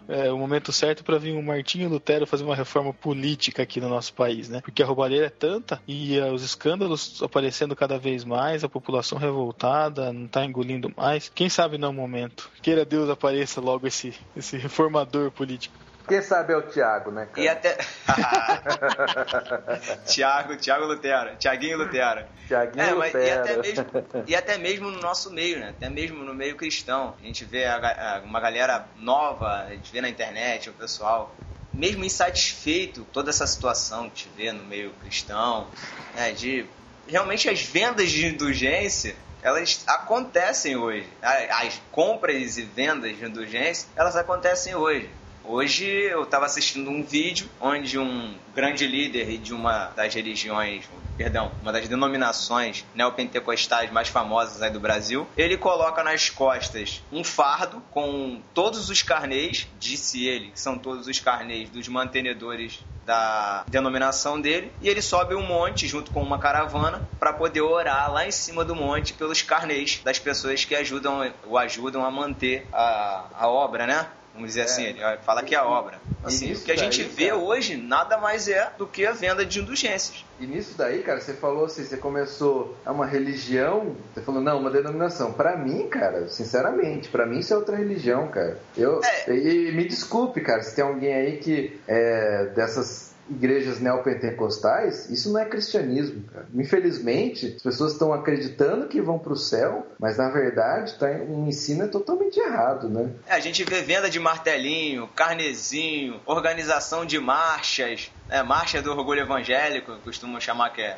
é, 0.09 0.31
o 0.31 0.39
momento 0.39 0.73
certo 0.73 1.03
para 1.05 1.19
vir 1.19 1.33
o 1.33 1.43
Martinho 1.43 1.89
Lutero 1.89 2.27
fazer 2.27 2.45
uma 2.45 2.55
reforma 2.55 2.93
política 2.93 3.63
aqui 3.63 3.81
no 3.81 3.89
nosso 3.89 4.13
país, 4.15 4.49
né? 4.49 4.61
Porque 4.61 4.83
a 4.83 4.87
roubalheira 4.87 5.27
é 5.27 5.31
tanta 5.31 5.81
e 5.87 6.19
uh, 6.19 6.33
os 6.33 6.43
escândalos 6.43 7.23
aparecendo 7.23 7.75
cada 7.75 7.99
vez 7.99 8.25
mais, 8.25 8.65
a 8.65 8.69
população 8.69 9.19
revoltada, 9.19 10.13
não 10.13 10.27
tá 10.27 10.45
engolindo 10.45 10.93
mais. 10.97 11.29
Quem 11.35 11.49
sabe 11.49 11.79
não 11.79 11.89
é 11.89 11.91
o 11.91 11.95
momento. 11.95 12.51
Queira 12.63 12.85
Deus 12.85 13.09
apareça 13.09 13.61
logo 13.61 13.87
esse, 13.87 14.15
esse 14.37 14.57
reformador 14.57 15.31
político. 15.31 15.75
Quem 16.11 16.23
sabe 16.23 16.53
é 16.53 16.57
o 16.57 16.63
Thiago, 16.63 17.11
né, 17.11 17.27
cara? 17.27 17.41
E 17.41 17.49
até. 17.49 17.77
Tiago, 20.07 20.57
Tiago 20.57 20.85
Lutero, 20.87 21.37
Tiaguinho 21.37 21.79
Lutero. 21.79 22.25
Thiaguinho 22.49 22.85
É, 22.85 22.95
mas 22.95 23.15
e 23.15 23.19
Lutero. 23.19 23.41
até, 23.43 23.57
mesmo, 23.57 23.87
e 24.27 24.37
até 24.37 24.59
mesmo 24.59 24.91
no 24.91 25.01
nosso 25.01 25.31
meio, 25.33 25.59
né? 25.59 25.71
Até 25.71 25.89
mesmo 25.89 26.25
no 26.25 26.35
meio 26.35 26.57
cristão. 26.57 27.15
A 27.23 27.27
gente 27.27 27.45
vê 27.45 27.65
a 27.67 27.77
a- 27.77 28.21
uma 28.25 28.41
galera 28.41 28.85
nova, 28.97 29.65
a 29.67 29.71
gente 29.71 29.93
vê 29.93 30.01
na 30.01 30.09
internet 30.09 30.71
o 30.71 30.73
pessoal, 30.73 31.35
mesmo 31.73 32.05
insatisfeito 32.05 33.05
com 33.05 33.13
toda 33.13 33.31
essa 33.31 33.47
situação 33.47 34.11
que 34.11 34.23
a 34.23 34.25
gente 34.25 34.31
vê 34.37 34.53
no 34.53 34.65
meio 34.65 34.91
cristão, 35.03 35.69
né? 36.17 36.33
De 36.33 36.67
realmente 37.09 37.49
as 37.49 37.61
vendas 37.63 38.11
de 38.11 38.27
indulgência. 38.27 39.15
Elas 39.43 39.83
acontecem 39.87 40.77
hoje. 40.77 41.09
As 41.23 41.81
compras 41.91 42.59
e 42.59 42.63
vendas 42.63 43.17
de 43.17 43.25
indulgência, 43.25 43.89
elas 43.97 44.15
acontecem 44.15 44.75
hoje. 44.75 45.09
Hoje 45.45 45.85
eu 45.85 46.23
estava 46.23 46.47
assistindo 46.47 46.91
um 46.91 47.03
vídeo 47.03 47.49
onde 47.61 47.99
um 47.99 48.35
grande 48.55 48.87
líder 48.87 49.39
de 49.39 49.53
uma 49.53 49.87
das 49.97 50.15
religiões, 50.15 50.85
perdão, 51.17 51.51
uma 51.63 51.73
das 51.73 51.89
denominações 51.89 52.85
neopentecostais 52.95 53.91
mais 53.91 54.09
famosas 54.09 54.63
aí 54.63 54.71
do 54.71 54.79
Brasil, 54.79 55.27
ele 55.37 55.57
coloca 55.57 56.05
nas 56.05 56.31
costas 56.31 57.03
um 57.13 57.25
fardo 57.25 57.83
com 57.91 58.41
todos 58.55 58.91
os 58.91 59.03
carnês, 59.03 59.67
disse 59.79 60.27
ele, 60.27 60.51
que 60.51 60.61
são 60.61 60.79
todos 60.79 61.07
os 61.07 61.19
carnês 61.19 61.69
dos 61.69 61.89
mantenedores 61.89 62.81
da 63.05 63.65
denominação 63.69 64.41
dele, 64.41 64.71
e 64.81 64.89
ele 64.89 65.03
sobe 65.03 65.35
um 65.35 65.45
monte 65.45 65.89
junto 65.89 66.11
com 66.11 66.23
uma 66.23 66.39
caravana 66.39 67.03
para 67.19 67.33
poder 67.33 67.61
orar 67.61 68.13
lá 68.13 68.27
em 68.27 68.31
cima 68.31 68.65
do 68.65 68.77
monte 68.77 69.15
pelos 69.15 69.43
carnês 69.43 70.01
das 70.05 70.19
pessoas 70.19 70.65
que 70.65 70.77
ajudam 70.77 71.33
o 71.45 71.59
ajudam 71.59 72.05
a 72.05 72.11
manter 72.11 72.69
a, 72.73 73.25
a 73.35 73.49
obra, 73.49 73.87
né? 73.87 74.07
Vamos 74.33 74.49
dizer 74.49 74.63
assim, 74.63 74.85
ele 74.85 75.01
fala 75.25 75.43
que 75.43 75.55
é 75.55 75.59
a 75.59 75.65
obra. 75.65 75.99
Assim, 76.23 76.53
o 76.53 76.61
que 76.61 76.71
a 76.71 76.77
gente 76.77 77.03
daí, 77.03 77.13
vê 77.13 77.27
cara? 77.29 77.39
hoje 77.39 77.77
nada 77.79 78.19
mais 78.19 78.47
é 78.47 78.71
do 78.77 78.87
que 78.87 79.07
a 79.07 79.13
venda 79.13 79.45
de 79.45 79.59
indulgências. 79.59 80.23
E 80.39 80.47
nisso 80.47 80.75
daí, 80.77 81.03
cara, 81.03 81.19
você 81.19 81.33
falou 81.33 81.65
assim, 81.65 81.83
você 81.83 81.97
começou 81.97 82.77
a 82.85 82.93
uma 82.93 83.07
religião, 83.07 83.97
você 84.15 84.21
falou, 84.21 84.43
não, 84.43 84.59
uma 84.61 84.71
denominação. 84.71 85.33
Pra 85.33 85.57
mim, 85.57 85.89
cara, 85.89 86.29
sinceramente, 86.29 87.09
pra 87.09 87.25
mim 87.25 87.39
isso 87.39 87.55
é 87.55 87.57
outra 87.57 87.75
religião, 87.77 88.29
cara. 88.29 88.59
Eu, 88.77 89.01
É. 89.03 89.35
e, 89.35 89.73
me 89.73 89.89
desculpe, 89.89 90.43
cara, 90.43 90.63
se 90.63 90.77
tem 90.77 90.85
alguém 90.85 91.15
aí 91.15 91.39
que 91.39 91.81
é 91.89 92.47
dessas 92.55 93.10
igrejas 93.31 93.81
neopentecostais, 93.81 95.09
isso 95.09 95.33
não 95.33 95.41
é 95.41 95.45
cristianismo, 95.45 96.23
cara. 96.25 96.47
Infelizmente, 96.55 97.55
as 97.57 97.63
pessoas 97.63 97.93
estão 97.93 98.13
acreditando 98.13 98.89
que 98.89 99.01
vão 99.01 99.19
pro 99.19 99.37
céu, 99.37 99.87
mas 99.99 100.19
na 100.19 100.29
verdade 100.29 100.99
tá, 100.99 101.07
o 101.07 101.47
ensino 101.47 101.85
é 101.85 101.89
totalmente 101.89 102.39
errado, 102.39 102.89
né? 102.89 103.11
É, 103.27 103.35
a 103.35 103.41
gente 103.41 103.63
vê 103.65 103.83
venda 103.83 104.11
de 104.11 104.19
martelinho, 104.19 105.09
carnezinho, 105.09 106.21
organização 106.27 107.07
de 107.07 107.19
marchas, 107.19 108.11
né, 108.29 108.43
marcha 108.43 108.83
do 108.83 108.91
orgulho 108.91 109.21
evangélico, 109.21 109.97
costumam 110.05 110.41
chamar 110.41 110.71
que 110.71 110.83
é. 110.83 110.97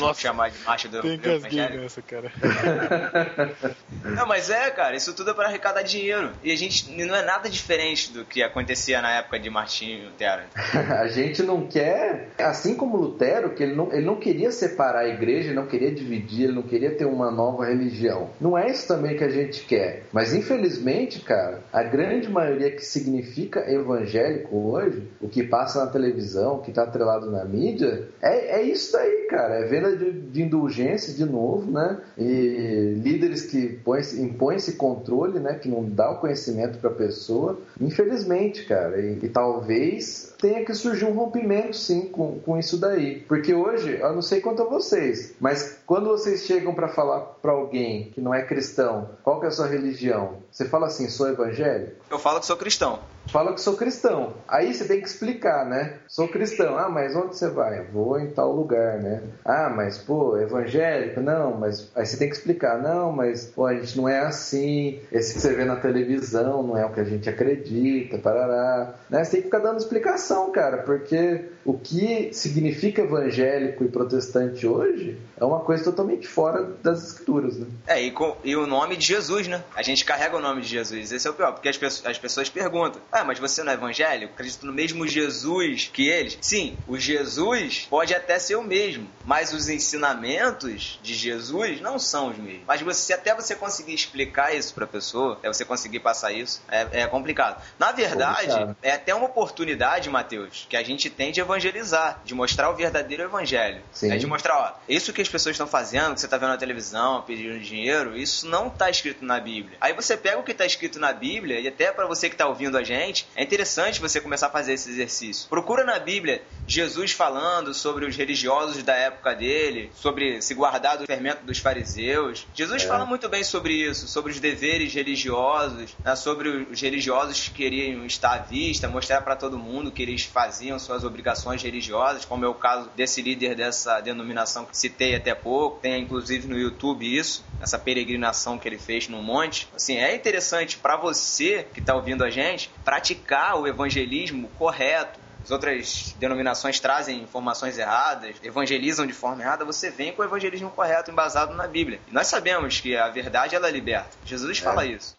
Nossa. 0.00 0.20
chamar 0.20 0.50
de 0.50 0.58
marcha 0.64 0.88
do 0.88 1.00
Tem 1.00 1.18
nessa, 1.18 2.02
cara. 2.02 2.32
Não, 4.04 4.26
mas 4.26 4.50
é, 4.50 4.70
cara, 4.70 4.96
isso 4.96 5.14
tudo 5.14 5.30
é 5.30 5.34
para 5.34 5.48
arrecadar 5.48 5.82
dinheiro. 5.82 6.30
E 6.42 6.50
a 6.50 6.56
gente 6.56 6.90
não 6.92 7.14
é 7.14 7.22
nada 7.22 7.48
diferente 7.48 8.12
do 8.12 8.24
que 8.24 8.42
acontecia 8.42 9.00
na 9.00 9.10
época 9.12 9.38
de 9.38 9.50
Martinho 9.50 10.06
Lutero. 10.06 10.42
A 10.88 11.06
gente 11.08 11.42
não 11.42 11.66
quer, 11.66 12.30
assim 12.38 12.74
como 12.74 12.96
Lutero, 12.96 13.54
que 13.54 13.62
ele 13.62 13.74
não, 13.74 13.92
ele 13.92 14.04
não 14.04 14.16
queria 14.16 14.50
separar 14.50 15.00
a 15.00 15.08
igreja, 15.08 15.48
ele 15.48 15.56
não 15.56 15.66
queria 15.66 15.92
dividir, 15.92 16.44
ele 16.44 16.54
não 16.54 16.62
queria 16.62 16.94
ter 16.94 17.04
uma 17.04 17.30
nova 17.30 17.66
religião. 17.66 18.30
Não 18.40 18.56
é 18.56 18.70
isso 18.70 18.86
também 18.86 19.16
que 19.16 19.24
a 19.24 19.28
gente 19.28 19.64
quer. 19.64 20.04
Mas 20.12 20.34
infelizmente, 20.34 21.20
cara, 21.20 21.62
a 21.72 21.82
grande 21.82 22.28
maioria 22.28 22.70
que 22.70 22.84
significa 22.84 23.70
evangélico 23.70 24.56
hoje, 24.56 25.08
o 25.20 25.28
que 25.28 25.42
passa 25.42 25.84
na 25.84 25.90
televisão, 25.90 26.56
o 26.56 26.62
que 26.62 26.70
está 26.70 26.82
atrelado 26.82 27.30
na 27.30 27.44
mídia, 27.44 28.08
é, 28.20 28.60
é 28.60 28.62
isso 28.62 28.92
daí, 28.92 29.26
cara. 29.28 29.56
É 29.56 29.66
de, 29.96 30.12
de 30.12 30.42
indulgência 30.42 31.12
de 31.12 31.24
novo, 31.24 31.70
né? 31.70 32.00
E 32.16 32.94
líderes 33.02 33.42
que 33.42 33.68
põem, 33.84 34.02
impõem 34.18 34.56
esse 34.56 34.72
controle, 34.72 35.38
né? 35.38 35.54
Que 35.54 35.68
não 35.68 35.84
dá 35.84 36.10
o 36.10 36.18
conhecimento 36.18 36.78
para 36.78 36.90
a 36.90 36.94
pessoa. 36.94 37.58
Infelizmente, 37.80 38.64
cara. 38.64 39.00
E, 39.00 39.18
e 39.22 39.28
talvez 39.28 40.34
tenha 40.38 40.64
que 40.64 40.74
surgir 40.74 41.04
um 41.04 41.12
rompimento, 41.12 41.76
sim, 41.76 42.08
com, 42.08 42.38
com 42.38 42.58
isso 42.58 42.78
daí. 42.78 43.20
Porque 43.20 43.54
hoje, 43.54 43.98
eu 44.00 44.14
não 44.14 44.22
sei 44.22 44.40
quanto 44.40 44.62
a 44.62 44.66
vocês, 44.66 45.34
mas 45.40 45.78
quando 45.86 46.06
vocês 46.06 46.44
chegam 46.44 46.74
para 46.74 46.88
falar 46.88 47.20
para 47.42 47.52
alguém 47.52 48.10
que 48.10 48.20
não 48.20 48.34
é 48.34 48.42
cristão, 48.42 49.10
qual 49.22 49.40
que 49.40 49.46
é 49.46 49.48
a 49.48 49.52
sua 49.52 49.66
religião? 49.66 50.38
Você 50.50 50.64
fala 50.64 50.86
assim, 50.86 51.08
sou 51.08 51.28
evangélico? 51.28 51.96
Eu 52.10 52.18
falo 52.18 52.40
que 52.40 52.46
sou 52.46 52.56
cristão. 52.56 52.98
Fala 53.28 53.52
que 53.52 53.60
sou 53.60 53.76
cristão. 53.76 54.34
Aí 54.48 54.72
você 54.72 54.86
tem 54.86 55.00
que 55.00 55.06
explicar, 55.06 55.66
né? 55.66 55.98
Sou 56.06 56.28
cristão. 56.28 56.78
Ah, 56.78 56.88
mas 56.88 57.14
onde 57.14 57.36
você 57.36 57.48
vai? 57.50 57.84
Vou 57.84 58.18
em 58.18 58.30
tal 58.30 58.52
lugar, 58.52 58.98
né? 58.98 59.22
Ah, 59.44 59.70
mas 59.74 59.98
pô, 59.98 60.38
evangélico? 60.38 61.20
Não, 61.20 61.54
mas 61.54 61.90
aí 61.94 62.06
você 62.06 62.16
tem 62.16 62.28
que 62.28 62.36
explicar. 62.36 62.80
Não, 62.80 63.12
mas 63.12 63.44
pô, 63.44 63.66
a 63.66 63.74
gente 63.74 63.98
não 63.98 64.08
é 64.08 64.20
assim. 64.20 65.00
Esse 65.12 65.34
que 65.34 65.40
você 65.40 65.54
vê 65.54 65.64
na 65.64 65.76
televisão 65.76 66.62
não 66.62 66.76
é 66.76 66.86
o 66.86 66.92
que 66.92 67.00
a 67.00 67.04
gente 67.04 67.28
acredita, 67.28 68.18
parará. 68.18 68.94
Né? 69.10 69.22
Você 69.22 69.32
tem 69.32 69.40
que 69.40 69.46
ficar 69.46 69.58
dando 69.58 69.78
explicação, 69.78 70.50
cara, 70.50 70.78
porque 70.78 71.44
o 71.64 71.74
que 71.74 72.32
significa 72.32 73.02
evangélico 73.02 73.84
e 73.84 73.88
protestante 73.88 74.66
hoje 74.66 75.18
é 75.40 75.44
uma 75.44 75.60
coisa 75.60 75.84
totalmente 75.84 76.26
fora 76.26 76.62
das 76.82 77.02
escrituras, 77.04 77.56
né? 77.56 77.66
É, 77.86 78.02
e, 78.02 78.10
com, 78.10 78.36
e 78.44 78.56
o 78.56 78.66
nome 78.66 78.96
de 78.96 79.06
Jesus, 79.06 79.46
né? 79.48 79.62
A 79.74 79.82
gente 79.82 80.04
carrega 80.04 80.36
o 80.36 80.40
nome 80.40 80.62
de 80.62 80.68
Jesus. 80.68 81.12
Esse 81.12 81.26
é 81.26 81.30
o 81.30 81.34
pior, 81.34 81.52
porque 81.52 81.68
as, 81.68 81.76
pessoas- 81.76 82.06
as 82.06 82.18
pessoas 82.18 82.48
perguntam: 82.48 83.00
Ah, 83.12 83.24
mas 83.24 83.38
você 83.38 83.62
não 83.62 83.72
é 83.72 83.74
evangélico? 83.74 84.32
Acredita 84.34 84.66
no 84.66 84.72
mesmo 84.72 85.06
Jesus 85.06 85.90
que 85.92 86.08
eles? 86.08 86.38
Sim, 86.40 86.76
o 86.86 86.98
Jesus 86.98 87.86
pode 87.88 88.14
até 88.14 88.38
ser 88.38 88.56
o 88.56 88.62
mesmo, 88.62 89.08
mas 89.24 89.52
os 89.52 89.68
ensinamentos 89.68 90.98
de 91.02 91.14
Jesus 91.14 91.80
não 91.80 91.98
são 91.98 92.28
os 92.30 92.38
mesmos. 92.38 92.62
Mas 92.66 92.80
você 92.80 93.12
até 93.12 93.34
você 93.34 93.54
conseguir 93.54 93.94
explicar 93.94 94.54
isso 94.54 94.74
pra 94.74 94.86
pessoa, 94.86 95.34
até 95.34 95.48
você 95.48 95.64
conseguir 95.64 96.00
passar 96.00 96.32
isso, 96.32 96.60
é, 96.70 97.02
é 97.02 97.06
complicado. 97.06 97.62
Na 97.78 97.92
verdade, 97.92 98.74
é 98.82 98.92
até 98.92 99.14
uma 99.14 99.26
oportunidade, 99.26 100.08
Mateus, 100.10 100.66
que 100.68 100.76
a 100.76 100.82
gente 100.82 101.08
tem 101.10 101.30
de 101.32 101.40
evangelizar, 101.40 102.20
de 102.24 102.34
mostrar 102.34 102.70
o 102.70 102.74
verdadeiro 102.74 103.22
evangelho. 103.22 103.82
Sim. 103.92 104.12
É 104.12 104.16
de 104.16 104.26
mostrar, 104.26 104.56
ó, 104.56 104.72
isso 104.88 105.12
que 105.12 105.20
as 105.28 105.32
pessoas 105.32 105.54
estão 105.54 105.66
fazendo, 105.66 106.14
que 106.14 106.20
você 106.20 106.28
tá 106.28 106.38
vendo 106.38 106.50
na 106.50 106.56
televisão, 106.56 107.22
pedindo 107.22 107.58
dinheiro, 107.60 108.16
isso 108.16 108.48
não 108.48 108.70
tá 108.70 108.88
escrito 108.88 109.24
na 109.24 109.38
Bíblia. 109.38 109.76
Aí 109.80 109.92
você 109.92 110.16
pega 110.16 110.38
o 110.38 110.42
que 110.42 110.54
tá 110.54 110.64
escrito 110.64 110.98
na 110.98 111.12
Bíblia, 111.12 111.60
e 111.60 111.68
até 111.68 111.92
para 111.92 112.06
você 112.06 112.30
que 112.30 112.36
tá 112.36 112.46
ouvindo 112.48 112.78
a 112.78 112.82
gente, 112.82 113.26
é 113.36 113.42
interessante 113.42 114.00
você 114.00 114.20
começar 114.20 114.46
a 114.46 114.50
fazer 114.50 114.72
esse 114.72 114.90
exercício. 114.90 115.48
Procura 115.48 115.84
na 115.84 115.98
Bíblia 115.98 116.42
Jesus 116.68 117.12
falando 117.12 117.72
sobre 117.72 118.04
os 118.04 118.14
religiosos 118.14 118.82
da 118.82 118.94
época 118.94 119.34
dele, 119.34 119.90
sobre 119.94 120.42
se 120.42 120.54
guardar 120.54 120.98
do 120.98 121.06
fermento 121.06 121.44
dos 121.44 121.58
fariseus. 121.58 122.46
Jesus 122.54 122.82
É. 122.84 122.86
fala 122.86 123.06
muito 123.06 123.28
bem 123.28 123.42
sobre 123.42 123.72
isso, 123.72 124.06
sobre 124.06 124.32
os 124.32 124.38
deveres 124.38 124.92
religiosos, 124.92 125.96
né, 126.04 126.14
sobre 126.14 126.48
os 126.70 126.80
religiosos 126.80 127.48
que 127.48 127.54
queriam 127.54 128.04
estar 128.04 128.34
à 128.34 128.38
vista, 128.38 128.86
mostrar 128.86 129.22
para 129.22 129.34
todo 129.34 129.58
mundo 129.58 129.90
que 129.90 130.02
eles 130.02 130.24
faziam 130.24 130.78
suas 130.78 131.04
obrigações 131.04 131.62
religiosas, 131.62 132.24
como 132.24 132.44
é 132.44 132.48
o 132.48 132.54
caso 132.54 132.90
desse 132.94 133.22
líder 133.22 133.54
dessa 133.56 134.00
denominação 134.00 134.66
que 134.66 134.76
citei 134.76 135.14
até 135.14 135.34
pouco. 135.34 135.80
Tem 135.80 136.02
inclusive 136.02 136.46
no 136.46 136.58
YouTube 136.58 137.02
isso, 137.16 137.44
essa 137.62 137.78
peregrinação 137.78 138.58
que 138.58 138.68
ele 138.68 138.78
fez 138.78 139.08
no 139.08 139.22
monte. 139.22 139.66
Assim, 139.74 139.96
é 139.96 140.14
interessante 140.14 140.76
para 140.76 140.96
você 140.96 141.66
que 141.72 141.80
está 141.80 141.94
ouvindo 141.94 142.22
a 142.22 142.30
gente 142.30 142.70
praticar 142.84 143.58
o 143.58 143.66
evangelismo 143.66 144.48
correto. 144.58 145.18
As 145.48 145.50
outras 145.50 146.14
denominações 146.18 146.78
trazem 146.78 147.22
informações 147.22 147.78
erradas, 147.78 148.36
evangelizam 148.42 149.06
de 149.06 149.14
forma 149.14 149.40
errada, 149.42 149.64
você 149.64 149.88
vem 149.88 150.12
com 150.12 150.20
o 150.20 150.24
evangelismo 150.26 150.68
correto, 150.68 151.10
embasado 151.10 151.54
na 151.54 151.66
Bíblia. 151.66 151.98
E 152.06 152.12
nós 152.12 152.26
sabemos 152.26 152.80
que 152.80 152.94
a 152.94 153.08
verdade 153.08 153.56
ela 153.56 153.70
liberta. 153.70 154.10
Jesus 154.26 154.58
fala 154.58 154.84
isso. 154.84 155.16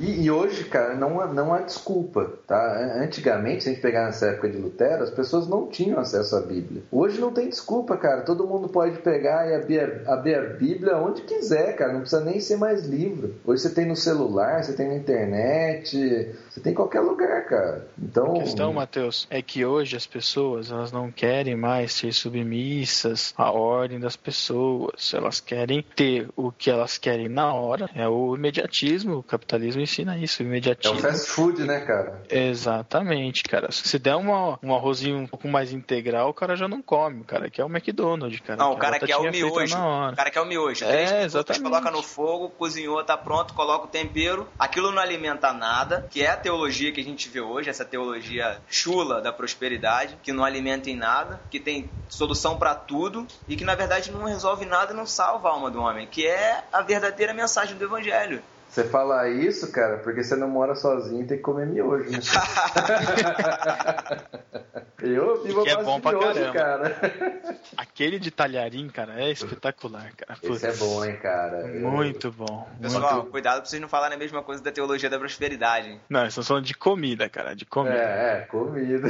E, 0.00 0.22
e, 0.22 0.30
hoje, 0.30 0.64
cara, 0.64 0.94
não, 0.96 1.32
não 1.34 1.52
há 1.52 1.60
desculpa, 1.60 2.32
tá? 2.46 2.96
Antigamente, 3.02 3.62
se 3.62 3.68
a 3.68 3.72
gente 3.72 3.82
pegar 3.82 4.06
nessa 4.06 4.28
época 4.28 4.48
de 4.48 4.56
Lutero, 4.56 5.02
as 5.02 5.10
pessoas 5.10 5.46
não 5.46 5.66
tinham 5.66 6.00
acesso 6.00 6.36
à 6.36 6.40
Bíblia. 6.40 6.82
Hoje 6.90 7.20
não 7.20 7.30
tem 7.30 7.50
desculpa, 7.50 7.98
cara. 7.98 8.22
Todo 8.22 8.46
mundo 8.46 8.66
pode 8.68 8.96
pegar 8.98 9.46
e 9.46 9.54
abrir, 9.54 10.08
abrir 10.08 10.34
a 10.36 10.42
Bíblia 10.54 10.96
onde 10.96 11.20
quiser, 11.22 11.76
cara. 11.76 11.92
Não 11.92 12.00
precisa 12.00 12.24
nem 12.24 12.40
ser 12.40 12.56
mais 12.56 12.86
livro. 12.86 13.34
Hoje 13.44 13.62
você 13.62 13.74
tem 13.74 13.84
no 13.84 13.94
celular, 13.94 14.64
você 14.64 14.72
tem 14.72 14.88
na 14.88 14.94
internet, 14.94 16.34
você 16.48 16.60
tem 16.60 16.72
em 16.72 16.76
qualquer 16.76 17.00
lugar, 17.00 17.44
cara. 17.44 17.86
Então... 18.02 18.36
A 18.36 18.40
questão, 18.40 18.72
Matheus, 18.72 19.26
é 19.28 19.42
que 19.42 19.66
hoje 19.66 19.96
as 19.96 20.06
pessoas, 20.06 20.70
elas 20.70 20.90
não 20.90 21.10
querem 21.10 21.54
mais 21.54 21.92
ser 21.92 22.14
submissas 22.14 23.34
à 23.36 23.52
ordem 23.52 24.00
das 24.00 24.16
pessoas. 24.16 25.12
Elas 25.12 25.40
querem 25.40 25.84
ter 25.94 26.26
o 26.34 26.50
que 26.50 26.70
elas 26.70 26.96
querem 26.96 27.28
na 27.28 27.52
hora. 27.52 27.90
É 27.94 28.08
o 28.08 28.34
imediatismo, 28.34 29.18
o 29.18 29.22
capitalismo 29.22 29.89
ensina 29.90 30.16
isso, 30.16 30.42
imediatismo. 30.42 30.96
É 30.96 30.98
o 30.98 31.02
fast 31.02 31.30
food, 31.30 31.64
né, 31.64 31.80
cara? 31.80 32.22
Exatamente, 32.30 33.42
cara. 33.42 33.72
Se 33.72 33.98
der 33.98 34.14
uma, 34.14 34.58
um 34.62 34.74
arrozinho 34.74 35.18
um 35.18 35.26
pouco 35.26 35.48
mais 35.48 35.72
integral, 35.72 36.30
o 36.30 36.34
cara 36.34 36.54
já 36.54 36.68
não 36.68 36.80
come. 36.80 37.22
O 37.22 37.24
cara 37.24 37.50
quer 37.50 37.64
o 37.64 37.68
McDonald's, 37.68 38.40
cara. 38.40 38.56
Não, 38.56 38.72
o 38.72 38.76
cara 38.76 39.00
quer 39.00 39.16
o 39.16 39.30
miojo. 39.30 39.76
O 39.76 40.16
cara 40.16 40.30
quer 40.30 40.40
o 40.40 40.46
miojo. 40.46 40.84
É, 40.84 41.24
exatamente. 41.24 41.62
Coloca 41.62 41.90
no 41.90 42.02
fogo, 42.02 42.50
cozinhou, 42.50 43.02
tá 43.04 43.16
pronto, 43.16 43.52
coloca 43.54 43.86
o 43.86 43.88
tempero. 43.88 44.46
Aquilo 44.58 44.92
não 44.92 45.02
alimenta 45.02 45.52
nada, 45.52 46.06
que 46.10 46.22
é 46.22 46.30
a 46.30 46.36
teologia 46.36 46.92
que 46.92 47.00
a 47.00 47.04
gente 47.04 47.28
vê 47.28 47.40
hoje, 47.40 47.68
essa 47.68 47.84
teologia 47.84 48.58
chula 48.68 49.20
da 49.20 49.32
prosperidade, 49.32 50.16
que 50.22 50.32
não 50.32 50.44
alimenta 50.44 50.88
em 50.88 50.96
nada, 50.96 51.40
que 51.50 51.58
tem 51.58 51.90
solução 52.08 52.56
para 52.56 52.74
tudo 52.74 53.26
e 53.48 53.56
que 53.56 53.64
na 53.64 53.74
verdade 53.74 54.10
não 54.10 54.24
resolve 54.24 54.64
nada 54.64 54.92
e 54.92 54.96
não 54.96 55.06
salva 55.06 55.48
a 55.48 55.52
alma 55.52 55.70
do 55.70 55.80
homem, 55.80 56.06
que 56.06 56.26
é 56.26 56.62
a 56.72 56.82
verdadeira 56.82 57.34
mensagem 57.34 57.76
do 57.76 57.84
evangelho. 57.84 58.42
Você 58.70 58.84
fala 58.84 59.28
isso, 59.28 59.72
cara, 59.72 59.98
porque 59.98 60.22
você 60.22 60.36
não 60.36 60.48
mora 60.48 60.76
sozinho 60.76 61.22
e 61.22 61.26
tem 61.26 61.38
que 61.38 61.42
comer 61.42 61.66
miojo, 61.66 62.08
né? 62.08 62.20
Eu 65.02 65.42
vivo 65.42 65.64
que 65.64 65.70
é 65.70 65.82
bom 65.82 66.00
pra 66.00 66.12
miojo, 66.12 66.52
caramba. 66.52 66.90
cara. 66.90 67.40
Aquele 67.76 68.18
de 68.18 68.30
talharim, 68.30 68.88
cara, 68.88 69.20
é 69.20 69.30
espetacular, 69.30 70.12
cara. 70.14 70.38
Esse 70.42 70.66
é 70.66 70.72
bom, 70.74 71.04
hein, 71.04 71.16
cara. 71.16 71.66
Muito 71.66 72.30
bom. 72.30 72.68
Pessoal, 72.80 73.14
muito... 73.14 73.30
cuidado 73.30 73.60
pra 73.60 73.64
vocês 73.64 73.80
não 73.80 73.88
falarem 73.88 74.16
a 74.16 74.18
mesma 74.18 74.42
coisa 74.42 74.62
da 74.62 74.70
teologia 74.70 75.08
da 75.08 75.18
prosperidade. 75.18 75.88
Hein? 75.88 76.00
Não, 76.08 76.26
estamos 76.26 76.46
falando 76.46 76.64
de 76.64 76.74
comida, 76.74 77.28
cara, 77.28 77.54
de 77.54 77.64
comida. 77.64 77.96
É, 77.96 78.32
é, 78.32 78.40
comida. 78.42 79.08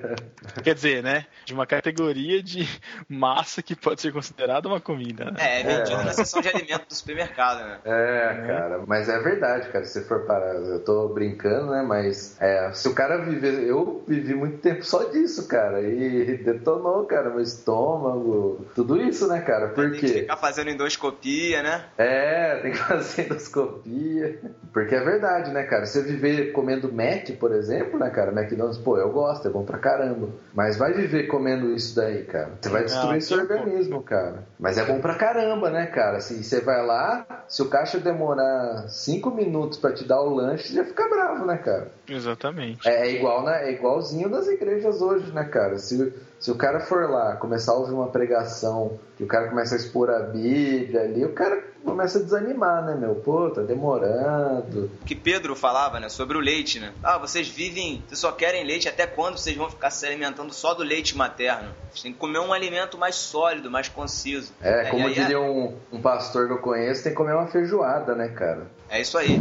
Quer 0.62 0.74
dizer, 0.74 1.02
né? 1.02 1.26
De 1.44 1.52
uma 1.52 1.66
categoria 1.66 2.42
de 2.42 2.68
massa 3.08 3.62
que 3.62 3.74
pode 3.74 4.00
ser 4.00 4.12
considerada 4.12 4.68
uma 4.68 4.80
comida. 4.80 5.26
Né? 5.26 5.36
É, 5.38 5.60
é 5.60 5.64
vendido 5.64 6.00
é. 6.00 6.04
na 6.04 6.12
seção 6.12 6.40
de 6.40 6.48
alimentos 6.48 6.86
do 6.86 6.94
supermercado, 6.94 7.64
né? 7.64 7.80
É, 7.84 8.46
cara. 8.46 8.78
Mas 8.94 9.08
é 9.08 9.18
verdade, 9.18 9.70
cara. 9.70 9.84
Se 9.84 10.02
for 10.02 10.20
parar, 10.20 10.54
eu 10.54 10.78
tô 10.78 11.08
brincando, 11.08 11.72
né? 11.72 11.82
Mas 11.82 12.40
é, 12.40 12.70
se 12.72 12.86
o 12.86 12.94
cara 12.94 13.18
viver. 13.18 13.64
Eu 13.64 14.04
vivi 14.06 14.36
muito 14.36 14.58
tempo 14.58 14.84
só 14.84 15.02
disso, 15.10 15.48
cara. 15.48 15.82
E 15.82 16.36
detonou, 16.36 17.04
cara, 17.04 17.28
meu 17.28 17.40
estômago. 17.40 18.64
Tudo 18.72 19.02
isso, 19.02 19.26
né, 19.26 19.40
cara? 19.40 19.70
Por 19.70 19.90
tem 19.90 20.00
quê? 20.00 20.06
que 20.06 20.20
ficar 20.20 20.36
fazendo 20.36 20.70
endoscopia, 20.70 21.60
né? 21.60 21.86
É, 21.98 22.60
tem 22.62 22.70
que 22.70 22.78
fazer 22.86 23.22
endoscopia. 23.22 24.38
Porque 24.72 24.94
é 24.94 25.00
verdade, 25.00 25.50
né, 25.50 25.64
cara? 25.64 25.86
Você 25.86 26.00
viver 26.00 26.52
comendo 26.52 26.92
Mac, 26.92 27.28
por 27.40 27.50
exemplo, 27.50 27.98
né, 27.98 28.10
cara? 28.10 28.30
McDonald's, 28.30 28.78
pô, 28.78 28.96
eu 28.96 29.10
gosto, 29.10 29.48
é 29.48 29.50
bom 29.50 29.64
pra 29.64 29.78
caramba. 29.78 30.28
Mas 30.54 30.76
vai 30.76 30.92
viver 30.92 31.26
comendo 31.26 31.74
isso 31.74 31.96
daí, 31.96 32.22
cara. 32.22 32.52
Você 32.60 32.68
vai 32.68 32.84
destruir 32.84 33.22
seu 33.22 33.38
organismo, 33.38 34.00
cara. 34.04 34.44
Mas 34.56 34.78
é 34.78 34.84
bom 34.84 35.00
pra 35.00 35.16
caramba, 35.16 35.68
né, 35.68 35.86
cara? 35.86 36.20
Se 36.20 36.44
você 36.44 36.60
vai 36.60 36.86
lá, 36.86 37.44
se 37.48 37.60
o 37.60 37.68
caixa 37.68 37.98
demorar 37.98 38.83
cinco 38.88 39.30
minutos 39.30 39.78
para 39.78 39.92
te 39.92 40.04
dar 40.04 40.20
o 40.20 40.34
lanche, 40.34 40.74
já 40.74 40.84
fica 40.84 41.08
bravo, 41.08 41.44
né, 41.46 41.56
cara? 41.58 41.90
Exatamente. 42.08 42.88
É, 42.88 43.10
igual 43.10 43.42
na, 43.42 43.60
é 43.60 43.72
igualzinho 43.72 44.28
nas 44.28 44.46
igrejas 44.46 45.00
hoje, 45.00 45.32
né, 45.32 45.44
cara? 45.44 45.78
Se, 45.78 46.12
se 46.38 46.50
o 46.50 46.56
cara 46.56 46.80
for 46.80 47.08
lá 47.08 47.36
começar 47.36 47.72
a 47.72 47.76
ouvir 47.76 47.94
uma 47.94 48.08
pregação, 48.08 48.98
que 49.16 49.24
o 49.24 49.26
cara 49.26 49.48
começa 49.48 49.74
a 49.74 49.78
expor 49.78 50.10
a 50.10 50.20
Bíblia 50.20 51.02
ali, 51.02 51.24
o 51.24 51.32
cara 51.32 51.73
começa 51.84 52.18
a 52.18 52.22
desanimar, 52.22 52.84
né, 52.84 52.94
meu? 52.94 53.14
Pô, 53.16 53.50
tá 53.50 53.62
demorando. 53.62 54.90
Que 55.04 55.14
Pedro 55.14 55.54
falava, 55.54 56.00
né, 56.00 56.08
sobre 56.08 56.36
o 56.36 56.40
leite, 56.40 56.80
né? 56.80 56.92
Ah, 57.02 57.18
vocês 57.18 57.48
vivem, 57.48 58.02
vocês 58.06 58.18
só 58.18 58.32
querem 58.32 58.64
leite, 58.64 58.88
até 58.88 59.06
quando 59.06 59.38
vocês 59.38 59.56
vão 59.56 59.70
ficar 59.70 59.90
se 59.90 60.06
alimentando 60.06 60.52
só 60.52 60.74
do 60.74 60.82
leite 60.82 61.16
materno? 61.16 61.70
Vocês 61.90 62.02
têm 62.02 62.12
que 62.12 62.18
comer 62.18 62.40
um 62.40 62.52
alimento 62.52 62.98
mais 62.98 63.14
sólido, 63.14 63.70
mais 63.70 63.88
conciso. 63.88 64.52
É, 64.60 64.90
como 64.90 65.08
diria 65.10 65.40
um, 65.40 65.76
um 65.92 66.00
pastor 66.00 66.46
que 66.46 66.54
eu 66.54 66.58
conheço, 66.58 67.04
tem 67.04 67.12
que 67.12 67.16
comer 67.16 67.34
uma 67.34 67.46
feijoada, 67.46 68.14
né, 68.14 68.28
cara? 68.28 68.66
É 68.88 69.00
isso 69.00 69.16
aí. 69.16 69.40